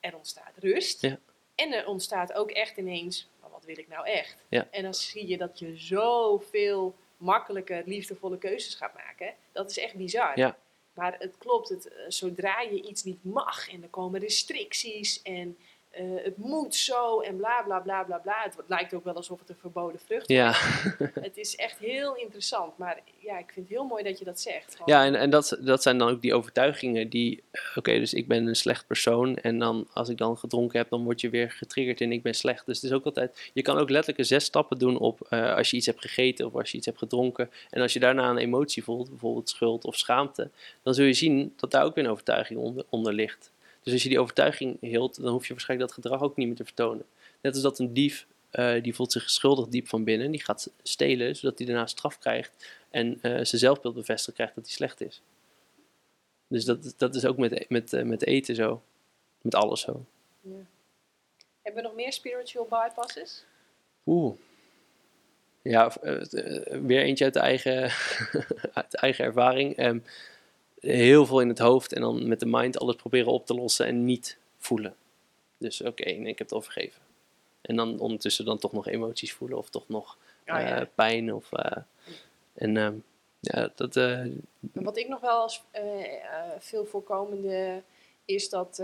er 0.00 0.16
ontstaat 0.16 0.56
rust. 0.56 1.00
Ja. 1.02 1.18
En 1.54 1.72
er 1.72 1.86
ontstaat 1.86 2.32
ook 2.32 2.50
echt 2.50 2.76
ineens, 2.76 3.28
maar 3.40 3.50
wat 3.50 3.64
wil 3.64 3.78
ik 3.78 3.88
nou 3.88 4.06
echt? 4.06 4.36
Ja. 4.48 4.68
En 4.70 4.82
dan 4.82 4.94
zie 4.94 5.28
je 5.28 5.36
dat 5.36 5.58
je 5.58 5.76
zoveel 5.76 6.94
makkelijke, 7.16 7.82
liefdevolle 7.86 8.38
keuzes 8.38 8.74
gaat 8.74 8.94
maken. 8.94 9.34
Dat 9.52 9.70
is 9.70 9.78
echt 9.78 9.94
bizar. 9.94 10.38
Ja. 10.38 10.56
Maar 10.94 11.16
het 11.18 11.38
klopt, 11.38 11.68
het, 11.68 11.88
eh, 11.88 12.04
zodra 12.08 12.60
je 12.60 12.82
iets 12.82 13.02
niet 13.02 13.24
mag 13.24 13.70
en 13.70 13.82
er 13.82 13.88
komen 13.88 14.20
restricties 14.20 15.22
en 15.22 15.58
eh, 15.90 16.04
het 16.24 16.36
moet 16.36 16.74
zo 16.74 17.20
en 17.20 17.36
bla 17.36 17.62
bla 17.62 17.80
bla 17.80 18.02
bla 18.02 18.18
bla. 18.18 18.42
Het 18.42 18.54
lijkt 18.66 18.94
ook 18.94 19.04
wel 19.04 19.14
alsof 19.14 19.38
het 19.38 19.48
een 19.48 19.56
verboden 19.60 20.00
vrucht 20.00 20.30
is. 20.30 20.36
Ja, 20.36 20.52
Het 21.28 21.36
is 21.36 21.56
echt 21.56 21.78
heel 21.78 22.16
interessant. 22.16 22.78
Maar 22.78 23.00
ja, 23.18 23.38
ik 23.38 23.50
vind 23.52 23.68
het 23.68 23.76
heel 23.76 23.86
mooi 23.86 24.02
dat 24.02 24.18
je 24.18 24.24
dat 24.24 24.40
zegt. 24.40 24.72
Gewoon, 24.72 24.92
ja 24.92 25.04
en, 25.04 25.14
en 25.14 25.30
dat, 25.30 25.58
dat 25.60 25.82
zijn 25.82 25.98
dan 25.98 26.08
ook 26.08 26.20
die 26.20 26.34
overtuigingen 26.34 27.08
die, 27.08 27.42
eh, 27.50 27.60
oké, 27.74 27.98
dus 27.98 28.14
ik 28.14 28.28
ben 28.28 28.46
een 28.46 28.56
slecht 28.56 28.86
persoon 28.86 29.36
en 29.36 29.58
dan 29.58 29.88
als 29.92 30.08
ik 30.08 30.16
dan 30.16 30.36
gedronken 30.36 30.78
heb, 30.78 30.88
dan 30.88 31.04
word 31.04 31.20
je 31.20 31.30
weer 31.30 31.50
getriggerd 31.50 32.00
en 32.00 32.12
ik 32.12 32.22
ben 32.22 32.34
slecht. 32.34 32.66
Dus 32.66 32.80
het 32.80 32.90
is 32.90 32.96
ook 32.96 33.04
altijd, 33.04 33.50
je 33.52 33.62
kan 33.62 33.78
ook 33.78 33.90
letterlijk 33.90 34.28
zes 34.28 34.44
stappen 34.44 34.78
doen 34.78 34.98
op 34.98 35.26
eh, 35.28 35.54
als 35.54 35.70
je 35.70 35.76
iets 35.76 35.86
hebt 35.86 36.00
gegeten 36.00 36.46
of 36.46 36.54
als 36.54 36.70
je 36.70 36.76
iets 36.76 36.86
hebt 36.86 36.98
gedronken. 36.98 37.50
En 37.70 37.82
als 37.82 37.92
je 37.92 38.00
daarna 38.00 38.30
een 38.30 38.38
emotie 38.38 38.84
voelt, 38.84 39.08
bijvoorbeeld 39.08 39.48
schuld 39.48 39.84
of 39.84 39.96
schaamte, 39.96 40.50
dan 40.82 40.94
zul 40.94 41.04
je 41.04 41.12
zien 41.12 41.52
dat 41.56 41.70
daar 41.70 41.84
ook 41.84 41.94
weer 41.94 42.04
een 42.04 42.10
overtuiging 42.10 42.58
onder, 42.58 42.84
onder 42.88 43.12
ligt. 43.12 43.50
Dus 43.82 43.92
als 43.92 44.02
je 44.02 44.08
die 44.08 44.20
overtuiging 44.20 44.76
hield, 44.80 45.22
dan 45.22 45.32
hoef 45.32 45.46
je 45.46 45.52
waarschijnlijk 45.52 45.90
dat 45.90 46.04
gedrag 46.04 46.22
ook 46.22 46.36
niet 46.36 46.46
meer 46.46 46.56
te 46.56 46.64
vertonen. 46.64 47.04
Net 47.40 47.52
als 47.52 47.62
dat 47.62 47.78
een 47.78 47.92
dief, 47.92 48.26
eh, 48.50 48.82
die 48.82 48.94
voelt 48.94 49.12
zich 49.12 49.30
schuldig 49.30 49.68
diep 49.68 49.88
van 49.88 50.04
binnen, 50.04 50.30
die 50.30 50.44
gaat 50.44 50.70
stelen, 50.82 51.36
zodat 51.36 51.58
hij 51.58 51.66
daarna 51.66 51.86
straf 51.86 52.18
krijgt 52.18 52.70
en 52.90 53.18
eh, 53.22 53.30
zijn 53.30 53.46
zelfbeeld 53.46 53.94
bevestigd 53.94 54.36
krijgt 54.36 54.54
dat 54.54 54.64
hij 54.64 54.74
slecht 54.74 55.00
is. 55.00 55.22
Dus 56.46 56.64
dat, 56.64 56.94
dat 56.96 57.14
is 57.14 57.24
ook 57.24 57.36
met, 57.36 57.68
met, 57.68 57.92
eh, 57.92 58.02
met 58.02 58.26
eten 58.26 58.54
zo. 58.54 58.82
Met 59.42 59.54
alles 59.54 59.80
zo. 59.80 60.04
Ja. 60.40 60.50
Hebben 61.62 61.82
we 61.82 61.88
nog 61.88 61.96
meer 61.96 62.12
spiritual 62.12 62.66
bypasses? 62.68 63.44
Oeh. 64.06 64.34
Ja, 65.62 65.92
weer 66.82 67.02
eentje 67.02 67.24
uit 67.24 67.34
de 67.34 67.40
eigen, 67.40 67.82
uit 68.72 68.90
de 68.90 68.98
eigen 68.98 69.24
ervaring. 69.24 69.76
Ehm, 69.76 69.98
heel 70.80 71.26
veel 71.26 71.40
in 71.40 71.48
het 71.48 71.58
hoofd 71.58 71.92
en 71.92 72.00
dan 72.00 72.28
met 72.28 72.40
de 72.40 72.46
mind 72.46 72.78
alles 72.78 72.96
proberen 72.96 73.32
op 73.32 73.46
te 73.46 73.54
lossen 73.54 73.86
en 73.86 74.04
niet 74.04 74.38
voelen. 74.58 74.94
Dus 75.58 75.80
oké, 75.82 76.04
nee, 76.04 76.18
ik 76.18 76.38
heb 76.38 76.46
het 76.46 76.52
al 76.52 76.62
vergeven. 76.62 77.00
En 77.60 77.76
dan 77.76 77.98
ondertussen 77.98 78.44
dan 78.44 78.58
toch 78.58 78.72
nog 78.72 78.86
emoties 78.88 79.32
voelen 79.32 79.58
of 79.58 79.70
toch 79.70 79.88
nog 79.88 80.16
Ah, 80.46 80.60
ja. 80.60 80.80
eh, 80.80 80.86
pijn. 80.94 81.34
Of, 81.34 81.52
eh, 81.52 81.76
en 82.54 82.76
ehm, 82.76 82.94
ja, 83.40 83.70
dat... 83.74 83.96
eh, 83.96 84.20
Wat 84.72 84.96
ik 84.96 85.08
nog 85.08 85.20
wel 85.20 85.40
als 85.40 85.62
veel 86.58 86.84
voorkomende 86.84 87.82
is 88.24 88.48
dat 88.48 88.82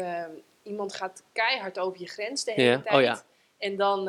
iemand 0.63 0.95
gaat 0.95 1.23
keihard 1.33 1.79
over 1.79 2.01
je 2.01 2.09
grens 2.09 2.45
de 2.45 2.53
hele 2.53 2.69
Ja, 2.71 2.81
tijd. 2.83 2.95
oh 2.97 3.03
ja. 3.03 3.23
En 3.59 3.77
dan, 3.77 4.03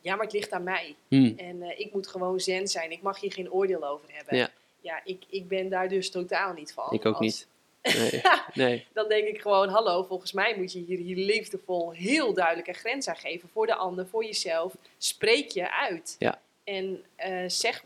ja, 0.00 0.14
maar 0.16 0.24
het 0.24 0.32
ligt 0.32 0.52
aan 0.52 0.62
mij. 0.62 0.96
hmm, 1.08 1.34
En 1.36 1.78
ik 1.78 1.92
moet 1.92 2.06
gewoon 2.06 2.40
zen 2.40 2.68
zijn. 2.68 2.90
Ik 2.90 3.02
mag 3.02 3.20
hier 3.20 3.32
geen 3.32 3.52
oordeel 3.52 3.86
over 3.88 4.06
hebben. 4.12 4.50
Ja. 4.82 5.00
Ik, 5.04 5.24
ik 5.28 5.48
ben 5.48 5.68
daar 5.68 5.88
dus 5.88 6.10
totaal 6.10 6.52
niet 6.52 6.72
van. 6.72 6.92
ik 6.92 7.06
ook 7.06 7.16
Als- 7.16 7.20
niet. 7.20 7.46
Nee, 7.82 8.22
nee. 8.66 8.86
Dan 8.92 9.08
denk 9.08 9.26
ik 9.26 9.40
gewoon, 9.40 9.68
hallo, 9.68 10.02
volgens 10.02 10.32
mij 10.32 10.54
moet 10.56 10.72
je 10.72 10.78
hier, 10.78 10.98
hier 10.98 11.16
liefdevol 11.16 11.90
heel 11.92 12.34
duidelijk 12.34 12.68
een 12.68 12.74
grens 12.74 13.08
aan 13.08 13.16
geven. 13.16 13.48
Voor 13.48 13.66
de 13.66 13.74
ander, 13.74 14.06
voor 14.06 14.24
jezelf. 14.24 14.74
Spreek 14.98 15.50
je 15.50 15.72
uit. 15.72 16.16
Ja. 16.18 16.40
En 16.64 17.04
eh, 17.16 17.44
zeg, 17.46 17.84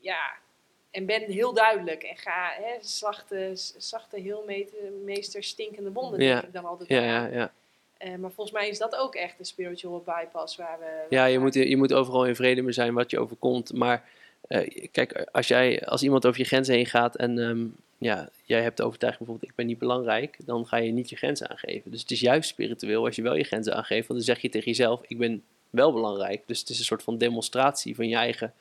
ja, 0.00 0.32
en 0.90 1.06
ben 1.06 1.22
heel 1.22 1.52
duidelijk. 1.54 2.02
En 2.02 2.16
ga, 2.16 2.52
hè, 2.56 2.72
zachte, 2.80 3.50
zachte 3.76 4.20
heelmeester, 4.20 5.42
stinkende 5.44 5.92
wonden, 5.92 6.20
Ja. 6.20 6.32
denk 6.34 6.44
ik 6.46 6.52
dan 6.52 6.64
altijd 6.64 6.88
Ja, 6.88 7.02
ja, 7.02 7.26
ja. 7.26 7.52
Eh, 7.96 8.14
maar 8.14 8.30
volgens 8.30 8.56
mij 8.56 8.68
is 8.68 8.78
dat 8.78 8.96
ook 8.96 9.14
echt 9.14 9.38
een 9.38 9.44
spiritual 9.44 10.02
bypass 10.04 10.56
waar 10.56 10.78
we... 10.78 11.04
Ja, 11.08 11.24
je 11.24 11.38
moet, 11.38 11.54
je 11.54 11.76
moet 11.76 11.92
overal 11.92 12.26
in 12.26 12.36
vrede 12.36 12.62
mee 12.62 12.72
zijn 12.72 12.94
wat 12.94 13.10
je 13.10 13.18
overkomt. 13.18 13.72
Maar 13.72 14.08
eh, 14.48 14.88
kijk, 14.92 15.28
als, 15.32 15.48
jij, 15.48 15.86
als 15.86 16.02
iemand 16.02 16.26
over 16.26 16.40
je 16.40 16.46
grenzen 16.46 16.74
heen 16.74 16.86
gaat 16.86 17.16
en 17.16 17.38
ehm, 17.38 17.66
ja, 17.98 18.28
jij 18.44 18.62
hebt 18.62 18.76
de 18.76 18.82
overtuiging 18.82 19.24
bijvoorbeeld, 19.24 19.50
ik 19.50 19.56
ben 19.56 19.66
niet 19.66 19.78
belangrijk, 19.78 20.36
dan 20.44 20.66
ga 20.66 20.76
je 20.76 20.92
niet 20.92 21.08
je 21.08 21.16
grenzen 21.16 21.50
aangeven. 21.50 21.90
Dus 21.90 22.00
het 22.00 22.10
is 22.10 22.20
juist 22.20 22.48
spiritueel 22.48 23.04
als 23.04 23.16
je 23.16 23.22
wel 23.22 23.34
je 23.34 23.44
grenzen 23.44 23.74
aangeeft, 23.74 24.08
want 24.08 24.18
dan 24.18 24.34
zeg 24.34 24.42
je 24.42 24.48
tegen 24.48 24.66
jezelf, 24.66 25.00
ik 25.06 25.18
ben 25.18 25.44
wel 25.70 25.92
belangrijk. 25.92 26.42
Dus 26.46 26.60
het 26.60 26.68
is 26.68 26.78
een 26.78 26.84
soort 26.84 27.02
van 27.02 27.18
demonstratie 27.18 27.94
van 27.94 28.08
je 28.08 28.16
eigen 28.16 28.54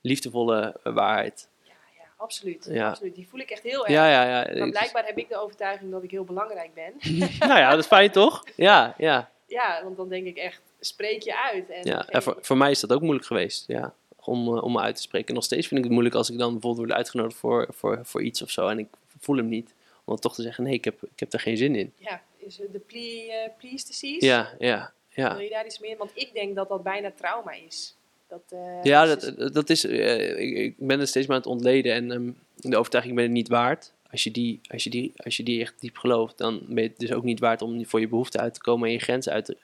liefdevolle 0.00 0.76
waarheid. 0.82 1.48
Ja, 1.62 1.72
ja, 1.96 2.04
absoluut, 2.16 2.68
Ja. 2.70 2.88
absoluut. 2.88 3.14
Die 3.14 3.28
voel 3.28 3.40
ik 3.40 3.50
echt 3.50 3.62
heel 3.62 3.80
erg. 3.86 3.92
Ja, 3.92 4.10
ja, 4.10 4.22
ja. 4.22 4.58
Maar 4.58 4.70
blijkbaar 4.70 5.06
heb 5.06 5.18
ik 5.18 5.28
de 5.28 5.36
overtuiging 5.36 5.90
dat 5.90 6.02
ik 6.02 6.10
heel 6.10 6.24
belangrijk 6.24 6.74
ben. 6.74 6.92
nou 7.48 7.60
ja, 7.60 7.70
dat 7.70 7.78
is 7.78 7.86
fijn 7.86 8.10
toch? 8.10 8.44
Ja, 8.56 8.94
ja. 8.98 9.30
ja, 9.46 9.80
want 9.84 9.96
dan 9.96 10.08
denk 10.08 10.26
ik 10.26 10.36
echt, 10.36 10.62
spreek 10.80 11.22
je 11.22 11.38
uit. 11.38 11.70
En, 11.70 11.86
Ja, 11.86 12.08
en 12.08 12.22
voor, 12.22 12.38
voor 12.40 12.56
mij 12.56 12.70
is 12.70 12.80
dat 12.80 12.92
ook 12.92 13.00
moeilijk 13.00 13.26
geweest, 13.26 13.66
ja. 13.66 13.94
Om, 14.24 14.56
eh, 14.56 14.62
om 14.64 14.72
me 14.72 14.80
uit 14.80 14.96
te 14.96 15.02
spreken. 15.02 15.28
En 15.28 15.34
nog 15.34 15.44
steeds 15.44 15.66
vind 15.66 15.78
ik 15.78 15.84
het 15.84 15.92
moeilijk 15.92 16.14
als 16.16 16.30
ik 16.30 16.38
dan 16.38 16.52
bijvoorbeeld 16.52 16.86
word 16.86 16.98
uitgenodigd 16.98 17.36
voor, 17.36 17.66
voor, 17.70 18.00
voor 18.02 18.22
iets 18.22 18.42
of 18.42 18.50
zo. 18.50 18.68
En 18.68 18.78
ik 18.78 18.86
voel 19.18 19.36
hem 19.36 19.48
niet. 19.48 19.74
Om 19.94 20.02
dan 20.04 20.18
toch 20.18 20.34
te 20.34 20.42
zeggen, 20.42 20.64
nee, 20.64 20.72
ik 20.72 20.84
heb, 20.84 21.02
ik 21.02 21.20
heb 21.20 21.32
er 21.32 21.40
geen 21.40 21.56
zin 21.56 21.74
in. 21.74 21.92
ja, 21.96 22.22
is 22.36 22.58
het 22.58 22.72
de 22.72 22.78
plea, 22.78 23.44
eh, 23.44 23.50
pleased 23.58 24.00
Ja, 24.22 24.50
ja, 24.58 24.92
ja. 25.08 25.32
Wil 25.34 25.44
je 25.44 25.50
daar 25.50 25.66
iets 25.66 25.78
meer? 25.78 25.96
Want 25.96 26.10
ik 26.14 26.30
denk 26.32 26.54
dat 26.56 26.68
dat 26.68 26.82
bijna 26.82 27.12
trauma 27.16 27.52
is. 27.66 27.94
Dat, 28.28 28.42
eh, 28.48 28.84
Ja, 28.84 29.06
dat, 29.16 29.52
dat 29.52 29.70
is, 29.70 29.84
ik, 29.84 30.56
ik 30.56 30.74
ben 30.78 31.00
er 31.00 31.06
steeds 31.06 31.26
maar 31.26 31.36
aan 31.36 31.42
het 31.42 31.50
ontleden. 31.50 31.92
En 31.94 32.10
ehm, 32.12 32.30
de 32.70 32.76
overtuiging 32.76 33.14
ben 33.16 33.24
het 33.24 33.32
niet 33.34 33.48
waard. 33.48 33.92
Als 34.10 34.24
je, 34.24 34.30
die, 34.30 34.60
als, 34.68 34.84
je 34.84 34.90
die, 34.90 35.12
als 35.16 35.36
je 35.36 35.42
die 35.42 35.60
echt 35.60 35.74
diep 35.80 35.96
gelooft, 35.96 36.38
dan 36.38 36.60
ben 36.68 36.82
je 36.82 36.88
het 36.88 36.98
dus 36.98 37.12
ook 37.12 37.22
niet 37.24 37.40
waard 37.40 37.62
om 37.62 37.86
voor 37.86 38.00
je 38.00 38.08
behoefte 38.08 38.38
uit 38.38 38.54
te 38.54 38.60
komen 38.60 38.86
en 38.86 38.92
je 38.94 38.98
grenzen 39.00 39.32
uit 39.32 39.44
te, 39.44 39.56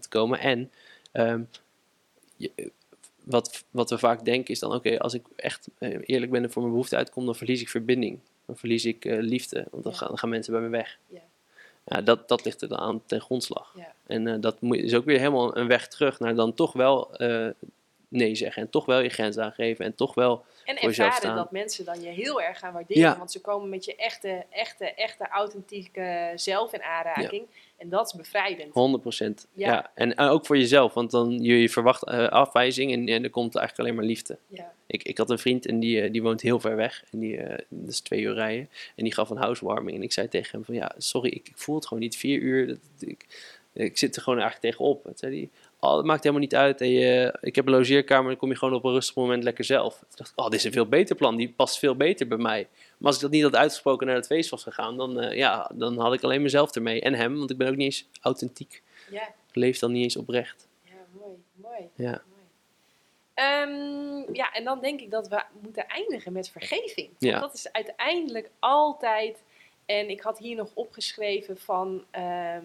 te 0.00 0.08
komen. 0.08 0.38
En 0.38 0.70
ehm, 1.12 1.42
je- 2.36 2.70
wat, 3.24 3.64
wat 3.70 3.90
we 3.90 3.98
vaak 3.98 4.24
denken 4.24 4.54
is 4.54 4.58
dan, 4.58 4.74
oké, 4.74 4.98
als 4.98 5.14
ik 5.14 5.26
echt 5.36 5.68
eh, 5.78 5.98
eerlijk 6.06 6.32
ben 6.32 6.42
en 6.42 6.50
voor 6.50 6.62
mijn 6.62 6.74
behoefte 6.74 6.96
uitkom, 6.96 7.24
dan 7.24 7.34
verlies 7.34 7.60
ik 7.60 7.68
verbinding. 7.68 8.18
Dan 8.46 8.56
verlies 8.56 8.84
ik 8.84 9.04
eh, 9.04 9.18
liefde, 9.20 9.66
want 9.70 9.82
dan, 9.82 9.92
Ja. 9.92 9.98
gaan, 9.98 10.08
dan 10.08 10.18
gaan 10.18 10.28
mensen 10.28 10.52
bij 10.52 10.62
me 10.62 10.68
weg. 10.68 10.98
Ja. 11.06 11.20
Ja, 11.84 12.00
dat, 12.02 12.28
dat 12.28 12.44
ligt 12.44 12.62
er 12.62 12.68
dan 12.68 12.78
aan 12.78 13.02
ten 13.06 13.20
grondslag. 13.20 13.72
Ja. 13.76 13.94
En 14.06 14.26
eh, 14.26 14.34
dat 14.40 14.60
moet, 14.60 14.76
is 14.76 14.94
ook 14.94 15.04
weer 15.04 15.18
helemaal 15.18 15.56
een 15.56 15.66
weg 15.66 15.88
terug 15.88 16.18
naar 16.18 16.34
dan 16.34 16.54
toch 16.54 16.72
wel 16.72 17.10
nee 18.12 18.34
zeggen. 18.34 18.62
En 18.62 18.70
toch 18.70 18.84
wel 18.84 19.00
je 19.00 19.08
grens 19.08 19.38
aangeven. 19.38 19.84
En 19.84 19.94
toch 19.94 20.14
wel. 20.14 20.44
En 20.64 20.78
voor 20.78 20.88
jezelf 20.88 21.08
ervaren 21.08 21.16
staan. 21.16 21.36
dat 21.36 21.50
mensen 21.50 21.84
dan 21.84 22.00
je 22.00 22.08
heel 22.08 22.42
erg 22.42 22.58
gaan 22.58 22.72
waarderen. 22.72 23.02
Ja. 23.02 23.18
Want 23.18 23.32
ze 23.32 23.40
komen 23.40 23.68
met 23.68 23.84
je 23.84 23.96
echte, 23.96 24.44
echte, 24.50 24.94
echte 24.94 25.28
authentieke 25.28 26.32
zelf 26.34 26.72
in 26.72 26.82
aanraking. 26.82 27.46
En 27.76 27.88
dat 27.88 28.06
is 28.06 28.12
bevrijdend. 28.12 28.68
100%. 28.68 29.48
Ja. 29.52 29.72
Ja. 29.72 29.90
En 29.94 30.18
ook 30.18 30.46
voor 30.46 30.58
jezelf. 30.58 30.94
Want 30.94 31.10
dan 31.10 31.42
je, 31.42 31.68
verwacht 31.68 32.04
eh, 32.04 32.28
afwijzing. 32.28 32.92
En, 32.92 33.08
en 33.08 33.22
er 33.22 33.30
komt 33.30 33.56
eigenlijk 33.56 33.78
alleen 33.78 33.94
maar 33.94 34.10
liefde. 34.10 34.38
Ja. 34.46 34.72
Ik, 34.86 35.02
ik 35.02 35.18
had 35.18 35.30
een 35.30 35.38
vriend 35.38 35.66
en 35.66 35.80
die, 35.80 36.00
eh, 36.00 36.12
die 36.12 36.22
woont 36.22 36.40
heel 36.40 36.60
ver 36.60 36.76
weg. 36.76 37.04
En 37.10 37.18
die, 37.18 37.36
dat 37.68 37.88
is 37.88 38.00
twee 38.00 38.20
uur 38.20 38.34
rijden. 38.34 38.68
En 38.96 39.04
die 39.04 39.14
gaf 39.14 39.30
een 39.30 39.36
housewarming. 39.36 39.96
En 39.96 40.02
ik 40.02 40.12
zei 40.12 40.28
tegen 40.28 40.50
hem 40.50 40.64
van 40.64 40.74
ja, 40.74 40.94
sorry, 40.98 41.30
ik, 41.30 41.48
ik 41.48 41.58
voel 41.58 41.74
het 41.74 41.86
gewoon 41.86 42.02
niet. 42.02 42.16
Vier 42.16 42.38
uur, 42.38 42.66
dat, 42.66 42.78
ik, 42.98 43.26
ik 43.72 43.98
zit 43.98 44.16
er 44.16 44.22
gewoon 44.22 44.38
eigenlijk 44.38 44.74
tegenop. 44.74 45.10
Zei 45.14 45.50
oh, 45.82 45.94
dat 45.94 46.04
maakt 46.04 46.22
helemaal 46.22 46.42
niet 46.42 46.54
uit. 46.54 46.80
En 46.80 46.88
je, 46.90 47.38
ik 47.40 47.54
heb 47.54 47.66
een 47.66 47.72
logeerkamer, 47.72 48.28
dan 48.30 48.36
kom 48.36 48.48
je 48.48 48.56
gewoon 48.56 48.74
op 48.74 48.84
een 48.84 48.92
rustig 48.92 49.14
moment 49.14 49.42
lekker 49.44 49.64
zelf. 49.64 49.98
Toen 49.98 50.08
dacht 50.14 50.30
ik, 50.30 50.38
oh, 50.38 50.44
dit 50.44 50.54
is 50.58 50.64
een 50.64 50.72
veel 50.72 50.86
beter 50.86 51.16
plan. 51.16 51.36
Die 51.36 51.52
past 51.52 51.78
veel 51.78 51.96
beter 51.96 52.28
bij 52.28 52.38
mij. 52.38 52.68
Maar 52.98 53.06
als 53.06 53.16
ik 53.16 53.22
dat 53.22 53.30
niet 53.30 53.42
had 53.42 53.56
uitgesproken 53.56 54.06
naar 54.06 54.16
het 54.16 54.26
feest 54.26 54.50
was 54.50 54.62
gegaan, 54.62 54.96
dan, 54.96 55.20
eh, 55.20 55.36
ja, 55.36 55.70
dan 55.74 55.98
had 55.98 56.12
ik 56.14 56.22
alleen 56.22 56.42
mezelf 56.42 56.74
ermee. 56.74 57.00
En 57.00 57.14
hem, 57.14 57.38
want 57.38 57.50
ik 57.50 57.56
ben 57.56 57.68
ook 57.68 57.76
niet 57.76 57.84
eens 57.84 58.08
authentiek. 58.20 58.82
Ja. 59.10 59.22
Ik 59.48 59.54
leef 59.54 59.78
dan 59.78 59.92
niet 59.92 60.02
eens 60.02 60.16
oprecht. 60.16 60.68
ja, 60.84 60.92
mooi, 61.20 61.36
mooi. 61.54 61.88
Ja. 61.94 62.22
Ehm, 63.34 64.34
ja, 64.34 64.52
en 64.52 64.64
dan 64.64 64.80
denk 64.80 65.00
ik 65.00 65.10
dat 65.10 65.28
we 65.28 65.42
moeten 65.60 65.86
eindigen 65.88 66.32
met 66.32 66.48
vergeving. 66.50 67.06
Want 67.08 67.18
Ja. 67.18 67.40
dat 67.40 67.54
is 67.54 67.72
uiteindelijk 67.72 68.50
altijd. 68.58 69.42
En 69.86 70.10
ik 70.10 70.20
had 70.20 70.38
hier 70.38 70.56
nog 70.56 70.70
opgeschreven 70.74 71.58
van 71.58 72.04
ehm, 72.10 72.64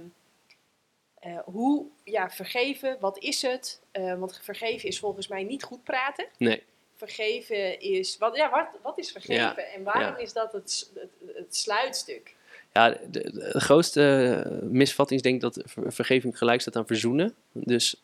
eh, 1.28 1.40
hoe, 1.46 1.86
ja, 2.04 2.30
vergeven, 2.30 2.98
wat 3.00 3.18
is 3.20 3.42
het? 3.42 3.82
Eh, 3.92 4.20
want 4.20 4.40
vergeven 4.42 4.90
is 4.90 5.00
volgens 5.00 5.28
mij 5.28 5.44
niet 5.44 5.64
goed 5.64 5.84
praten. 5.84 6.26
Nee. 6.38 6.64
Vergeven 6.96 7.80
is, 7.80 8.18
wat, 8.18 8.36
ja, 8.36 8.50
wat, 8.50 8.68
wat 8.82 8.98
is 8.98 9.12
vergeven? 9.12 9.36
Ja, 9.36 9.56
En 9.56 9.84
waarom 9.84 10.02
ja. 10.02 10.18
is 10.18 10.34
dat 10.34 10.52
het, 10.52 10.92
het, 10.96 11.36
het 11.36 11.56
sluitstuk? 11.56 12.36
Ja, 12.74 12.90
de, 12.90 13.08
de, 13.12 13.32
de 13.32 13.60
grootste 13.60 14.34
eh, 14.46 14.68
misvatting 14.70 15.20
is 15.20 15.26
denk 15.32 15.36
ik 15.36 15.42
dat 15.42 15.62
ver- 15.66 15.94
vergeving 15.94 16.38
gelijk 16.38 16.62
staat 16.62 16.76
aan 16.76 16.88
verzoenen. 16.88 17.36
Dus 17.52 18.00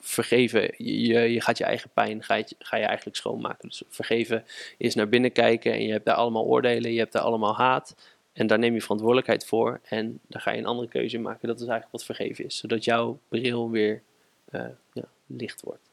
vergeven, 0.00 0.74
je, 0.76 1.32
je 1.32 1.40
gaat 1.40 1.58
je 1.58 1.64
eigen 1.64 1.90
pijn, 1.94 2.22
ga 2.22 2.34
je, 2.34 2.46
ga 2.58 2.76
je 2.76 2.84
eigenlijk 2.84 3.16
schoonmaken. 3.16 3.68
Dus 3.68 3.82
vergeven 3.88 4.44
is 4.78 4.94
naar 4.94 5.08
binnen 5.08 5.32
kijken 5.32 5.72
en 5.72 5.82
je 5.82 5.92
hebt 5.92 6.04
daar 6.04 6.14
allemaal 6.14 6.44
oordelen, 6.44 6.92
je 6.92 6.98
hebt 6.98 7.12
daar 7.12 7.22
allemaal 7.22 7.56
haat. 7.56 7.94
En 8.32 8.46
daar 8.46 8.58
neem 8.58 8.74
je 8.74 8.80
verantwoordelijkheid 8.80 9.46
voor 9.46 9.80
en 9.82 10.20
daar 10.26 10.42
ga 10.42 10.50
je 10.50 10.58
een 10.58 10.66
andere 10.66 10.88
keuze 10.88 11.16
in 11.16 11.22
maken. 11.22 11.48
Dat 11.48 11.60
is 11.60 11.66
eigenlijk 11.66 11.92
wat 11.92 12.04
vergeven 12.04 12.44
is, 12.44 12.58
zodat 12.58 12.84
jouw 12.84 13.18
bril 13.28 13.70
weer 13.70 14.02
eh, 14.44 14.64
ja, 14.92 15.04
licht 15.26 15.60
wordt. 15.60 15.90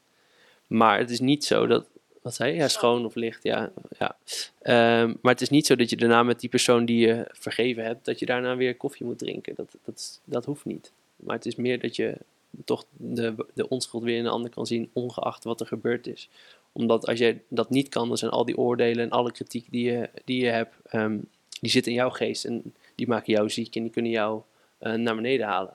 Maar 0.66 0.98
het 0.98 1.10
is 1.10 1.20
niet 1.20 1.44
zo 1.44 1.66
dat, 1.66 1.86
wat 2.22 2.34
zei 2.34 2.52
je? 2.52 2.58
Ja, 2.58 2.68
schoon 2.68 3.04
of 3.04 3.14
licht, 3.14 3.42
ja. 3.42 3.72
ja. 3.98 4.16
Ehm, 4.62 5.14
maar 5.22 5.32
het 5.32 5.40
is 5.40 5.50
niet 5.50 5.66
zo 5.66 5.76
dat 5.76 5.90
je 5.90 5.96
daarna 5.96 6.22
met 6.22 6.40
die 6.40 6.48
persoon 6.48 6.84
die 6.84 7.06
je 7.06 7.26
vergeven 7.32 7.84
hebt, 7.84 8.04
dat 8.04 8.18
je 8.18 8.26
daarna 8.26 8.56
weer 8.56 8.76
koffie 8.76 9.06
moet 9.06 9.18
drinken. 9.18 9.54
Dat, 9.54 9.76
dat, 9.84 10.20
dat 10.24 10.44
hoeft 10.44 10.64
niet. 10.64 10.92
Maar 11.16 11.36
het 11.36 11.46
is 11.46 11.56
meer 11.56 11.80
dat 11.80 11.96
je 11.96 12.16
toch 12.64 12.84
de, 12.90 13.34
de 13.54 13.68
onschuld 13.68 14.02
weer 14.02 14.16
in 14.16 14.24
een 14.24 14.30
ander 14.30 14.50
kan 14.50 14.66
zien, 14.66 14.90
ongeacht 14.92 15.44
wat 15.44 15.60
er 15.60 15.66
gebeurd 15.66 16.06
is. 16.06 16.28
Omdat 16.72 17.06
als 17.06 17.18
je 17.18 17.36
dat 17.48 17.70
niet 17.70 17.88
kan, 17.88 18.08
dan 18.08 18.16
zijn 18.16 18.30
al 18.30 18.44
die 18.44 18.58
oordelen 18.58 19.04
en 19.04 19.10
alle 19.10 19.32
kritiek 19.32 19.66
die 19.70 19.92
je, 19.92 20.10
die 20.24 20.44
je 20.44 20.50
hebt, 20.50 20.74
ehm, 20.84 21.18
die 21.60 21.70
zit 21.70 21.86
in 21.86 21.92
jouw 21.92 22.10
geest 22.10 22.44
en 22.44 22.74
die 22.94 23.08
maken 23.08 23.32
jou 23.32 23.50
ziek 23.50 23.76
en 23.76 23.82
die 23.82 23.90
kunnen 23.90 24.10
jou 24.10 24.42
eh, 24.78 24.92
naar 24.92 25.14
beneden 25.14 25.46
halen. 25.46 25.74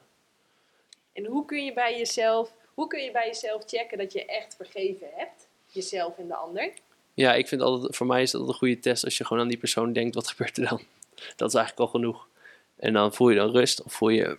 En 1.14 1.26
hoe 1.26 1.46
kun 1.46 1.66
je 1.66 1.74
bij 1.74 1.98
jezelf, 1.98 2.54
hoe 2.74 2.88
kun 2.88 3.02
je 3.02 3.12
bij 3.12 3.28
jezelf 3.28 3.64
checken 3.66 3.98
dat 3.98 4.14
je 4.14 4.26
echt 4.26 4.56
vergeven 4.56 5.08
hebt? 5.14 5.48
Jezelf 5.72 6.18
en 6.18 6.28
de 6.28 6.36
ander? 6.36 6.72
Ja, 7.14 7.34
ik 7.34 7.48
vind 7.48 7.62
altijd, 7.62 7.96
voor 7.96 8.08
mij 8.08 8.22
is 8.22 8.32
dat 8.32 8.48
een 8.48 8.54
goede 8.54 8.80
test 8.80 9.04
als 9.04 9.18
je 9.18 9.26
gewoon 9.26 9.42
aan 9.42 9.48
die 9.48 9.58
persoon 9.58 9.94
denkt, 9.94 10.16
wat 10.16 10.28
gebeurt 10.32 10.58
er 10.58 10.68
dan? 10.70 10.82
Dat 11.36 11.50
is 11.50 11.56
eigenlijk 11.56 11.80
al 11.80 12.00
genoeg. 12.00 12.28
En 12.76 12.94
dan 12.94 13.14
voel 13.14 13.30
je 13.30 13.36
dan 13.36 13.52
rust 13.52 13.84
of 13.84 13.94
voel 13.94 14.10
je 14.10 14.38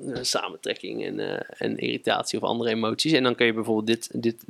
uh, 0.00 0.16
samentrekking 0.20 1.04
en, 1.04 1.18
uh, 1.18 1.40
en 1.48 1.78
irritatie 1.78 2.38
of 2.38 2.48
andere 2.48 2.70
emoties. 2.70 3.12
En 3.12 3.22
dan 3.22 3.34
kun 3.34 3.46
je 3.46 3.52
bijvoorbeeld 3.52 3.86
dit, 3.86 4.22
dit, 4.22 4.44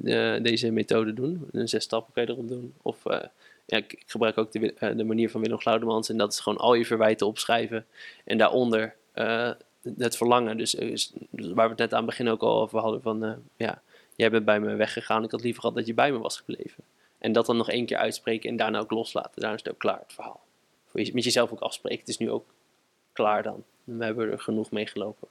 deze 0.45 0.71
methode 0.71 1.15
doen. 1.15 1.49
Een 1.53 1.69
zes 1.69 1.85
stappen 1.85 2.13
kan 2.13 2.23
je 2.23 2.31
erop 2.31 2.49
doen. 2.49 2.75
Of 2.83 3.05
ja, 3.67 3.77
ik, 3.77 3.93
ik, 3.93 4.03
gebruik 4.07 4.39
ook 4.39 4.53
de, 4.53 4.95
de 4.97 5.05
manier 5.05 5.31
van 5.31 5.41
Willem 5.41 5.59
Glaudemans. 5.59 6.09
En 6.09 6.17
dat 6.17 6.33
is 6.33 6.41
gewoon 6.41 6.59
al 6.59 6.75
je 6.75 6.87
verwijten 6.87 7.27
opschrijven. 7.27 7.87
En 8.25 8.39
daaronder 8.39 8.95
het 9.99 10.17
verlangen. 10.17 10.57
Dus, 10.57 10.71
dus, 10.71 11.13
waar 11.31 11.65
we 11.65 11.71
het 11.71 11.79
net 11.79 11.93
aan 11.93 11.99
het 11.99 12.07
begin 12.07 12.29
ook 12.29 12.43
al 12.43 12.61
over 12.61 12.79
hadden. 12.79 13.03
Van 13.03 13.43
ja, 13.57 13.83
jij 14.17 14.31
bent 14.31 14.45
bij 14.45 14.61
me 14.61 14.75
weggegaan. 14.75 15.25
Ik 15.25 15.31
had 15.31 15.43
liever 15.43 15.61
gehad 15.61 15.77
dat 15.77 15.87
je 15.87 15.95
bij 15.95 16.13
me 16.13 16.19
was 16.19 16.37
gebleven. 16.37 16.85
En 17.19 17.33
dat 17.33 17.47
dan 17.47 17.57
nog 17.57 17.71
één 17.71 17.87
keer 17.87 17.97
uitspreken 17.97 18.51
en 18.51 18.57
daarna 18.57 18.79
ook 18.79 18.91
loslaten. 18.91 19.41
Daar 19.41 19.55
is 19.55 19.63
het 19.63 19.73
ook 19.73 19.79
klaar, 19.79 19.99
het 19.99 20.13
verhaal. 20.13 20.41
Met 20.93 21.25
jezelf 21.25 21.53
ook 21.53 21.61
afspreken. 21.61 22.01
Het 22.01 22.09
is 22.09 22.19
nu 22.19 22.31
ook 22.31 22.47
klaar 23.13 23.43
dan. 23.43 23.65
We 23.85 24.05
hebben 24.05 24.31
er 24.31 24.41
genoeg 24.41 24.71
mee 24.71 24.87
gelopen. 24.87 25.29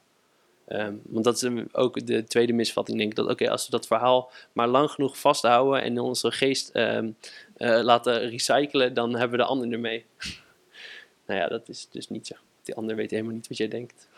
Um, 0.68 1.00
want 1.04 1.24
dat 1.24 1.42
is 1.42 1.50
ook 1.72 2.06
de 2.06 2.24
tweede 2.24 2.52
misvatting, 2.52 2.98
denk 2.98 3.10
ik. 3.10 3.16
Dat 3.16 3.30
oké, 3.30 3.50
als 3.50 3.64
we 3.64 3.70
dat 3.70 3.86
verhaal 3.86 4.30
maar 4.52 4.68
lang 4.68 4.90
genoeg 4.90 5.18
vasthouden 5.18 5.82
en 5.82 5.98
onze 5.98 6.30
geest 6.30 6.70
um, 6.74 7.16
uh, 7.58 7.80
laten 7.82 8.28
recyclen, 8.28 8.94
dan 8.94 9.10
hebben 9.10 9.30
we 9.30 9.44
de 9.44 9.50
ander 9.50 9.72
ermee. 9.72 10.04
nou 11.26 11.40
ja, 11.40 11.48
dat 11.48 11.68
is 11.68 11.88
dus 11.90 12.08
niet 12.08 12.26
zo. 12.26 12.34
Die 12.62 12.74
ander 12.74 12.96
weet 12.96 13.10
helemaal 13.10 13.32
niet 13.32 13.48
wat 13.48 13.56
jij 13.56 13.68
denkt. 13.68 14.08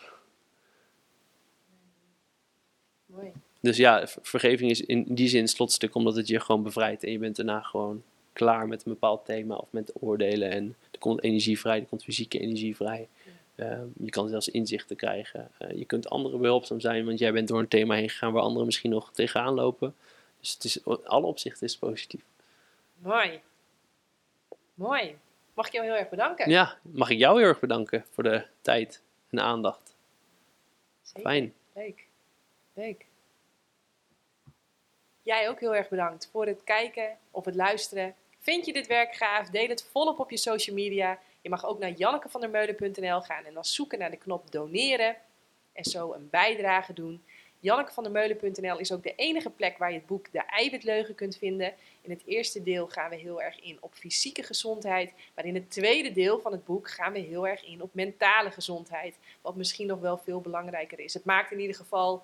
Mooi. 3.05 3.31
Dus 3.59 3.77
ja, 3.77 4.07
vergeving 4.21 4.71
is 4.71 4.81
in 4.81 5.05
die 5.07 5.27
zin 5.27 5.41
het 5.41 5.49
slotstuk, 5.49 5.95
omdat 5.95 6.15
het 6.15 6.27
je 6.27 6.39
gewoon 6.39 6.63
bevrijdt 6.63 7.03
en 7.03 7.11
je 7.11 7.17
bent 7.17 7.35
daarna 7.35 7.61
gewoon 7.61 8.03
klaar 8.33 8.67
met 8.67 8.85
een 8.85 8.91
bepaald 8.91 9.25
thema 9.25 9.55
of 9.55 9.67
met 9.69 9.91
oordelen. 9.99 10.51
En 10.51 10.75
er 10.91 10.99
komt 10.99 11.23
energie 11.23 11.59
vrij, 11.59 11.79
er 11.79 11.85
komt 11.85 12.03
fysieke 12.03 12.39
energie 12.39 12.75
vrij. 12.75 13.07
Uh, 13.59 13.79
je 13.97 14.09
kan 14.09 14.29
zelfs 14.29 14.49
inzichten 14.49 14.95
krijgen. 14.95 15.51
Uh, 15.59 15.71
je 15.71 15.85
kunt 15.85 16.09
anderen 16.09 16.39
behulpzaam 16.39 16.79
zijn, 16.79 17.05
want 17.05 17.19
jij 17.19 17.31
bent 17.31 17.47
door 17.47 17.59
een 17.59 17.67
thema 17.67 17.95
heen 17.95 18.09
gegaan 18.09 18.31
waar 18.31 18.41
anderen 18.41 18.65
misschien 18.65 18.89
nog 18.89 19.11
tegenaan 19.13 19.53
lopen. 19.53 19.95
Dus 20.39 20.53
het 20.53 20.63
is, 20.63 20.85
alle 20.85 21.25
opzichten 21.25 21.67
is 21.67 21.77
positief. 21.77 22.23
Mooi. 22.97 23.41
Mooi. 24.73 25.17
Mag 25.53 25.67
ik 25.67 25.73
jou 25.73 25.85
heel 25.85 25.95
erg 25.95 26.09
bedanken? 26.09 26.49
Ja, 26.49 26.77
mag 26.81 27.09
ik 27.09 27.17
jou 27.17 27.39
heel 27.39 27.47
erg 27.47 27.59
bedanken 27.59 28.05
voor 28.11 28.23
de 28.23 28.45
tijd 28.61 29.01
en 29.29 29.39
aandacht. 29.39 29.95
Zeker. 31.01 31.21
Fijn. 31.21 31.53
Leuk. 31.73 32.05
Leuk. 32.73 33.05
Jij 35.21 35.49
ook 35.49 35.59
heel 35.59 35.75
erg 35.75 35.89
bedankt 35.89 36.29
voor 36.31 36.45
het 36.45 36.63
kijken 36.63 37.17
of 37.31 37.45
het 37.45 37.55
luisteren. 37.55 38.15
Vind 38.39 38.65
je 38.65 38.73
dit 38.73 38.87
werk 38.87 39.15
gaaf? 39.15 39.49
Deel 39.49 39.67
het 39.67 39.87
volop 39.91 40.19
op 40.19 40.29
je 40.29 40.37
social 40.37 40.75
media. 40.75 41.19
Je 41.41 41.49
mag 41.49 41.65
ook 41.65 41.79
naar 41.79 41.91
jannekevandermeulen.nl 41.91 43.21
gaan 43.21 43.45
en 43.45 43.53
dan 43.53 43.65
zoeken 43.65 43.99
naar 43.99 44.11
de 44.11 44.17
knop 44.17 44.51
doneren. 44.51 45.15
En 45.73 45.83
zo 45.83 46.13
een 46.13 46.29
bijdrage 46.29 46.93
doen. 46.93 47.23
Jannekevandermeulen.nl 47.59 48.77
is 48.77 48.91
ook 48.91 49.03
de 49.03 49.15
enige 49.15 49.49
plek 49.49 49.77
waar 49.77 49.91
je 49.91 49.97
het 49.97 50.05
boek 50.05 50.31
De 50.31 50.45
Eiwitleugen 50.45 51.15
kunt 51.15 51.37
vinden. 51.37 51.73
In 52.01 52.09
het 52.09 52.21
eerste 52.25 52.63
deel 52.63 52.87
gaan 52.87 53.09
we 53.09 53.15
heel 53.15 53.41
erg 53.41 53.59
in 53.59 53.77
op 53.79 53.93
fysieke 53.93 54.43
gezondheid. 54.43 55.13
Maar 55.35 55.45
in 55.45 55.55
het 55.55 55.71
tweede 55.71 56.11
deel 56.11 56.39
van 56.39 56.51
het 56.51 56.65
boek 56.65 56.89
gaan 56.89 57.13
we 57.13 57.19
heel 57.19 57.47
erg 57.47 57.65
in 57.65 57.81
op 57.81 57.93
mentale 57.93 58.51
gezondheid. 58.51 59.15
Wat 59.41 59.55
misschien 59.55 59.87
nog 59.87 59.99
wel 59.99 60.17
veel 60.17 60.41
belangrijker 60.41 60.99
is. 60.99 61.13
Het 61.13 61.25
maakt 61.25 61.51
in 61.51 61.59
ieder 61.59 61.75
geval 61.75 62.23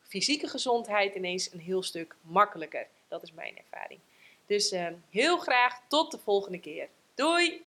fysieke 0.00 0.48
gezondheid 0.48 1.14
ineens 1.14 1.52
een 1.52 1.60
heel 1.60 1.82
stuk 1.82 2.16
makkelijker. 2.20 2.86
Dat 3.08 3.22
is 3.22 3.32
mijn 3.32 3.58
ervaring. 3.58 4.00
Dus 4.46 4.72
uh, 4.72 4.86
heel 5.10 5.38
graag 5.38 5.80
tot 5.88 6.10
de 6.10 6.18
volgende 6.18 6.60
keer. 6.60 6.88
Doei! 7.14 7.62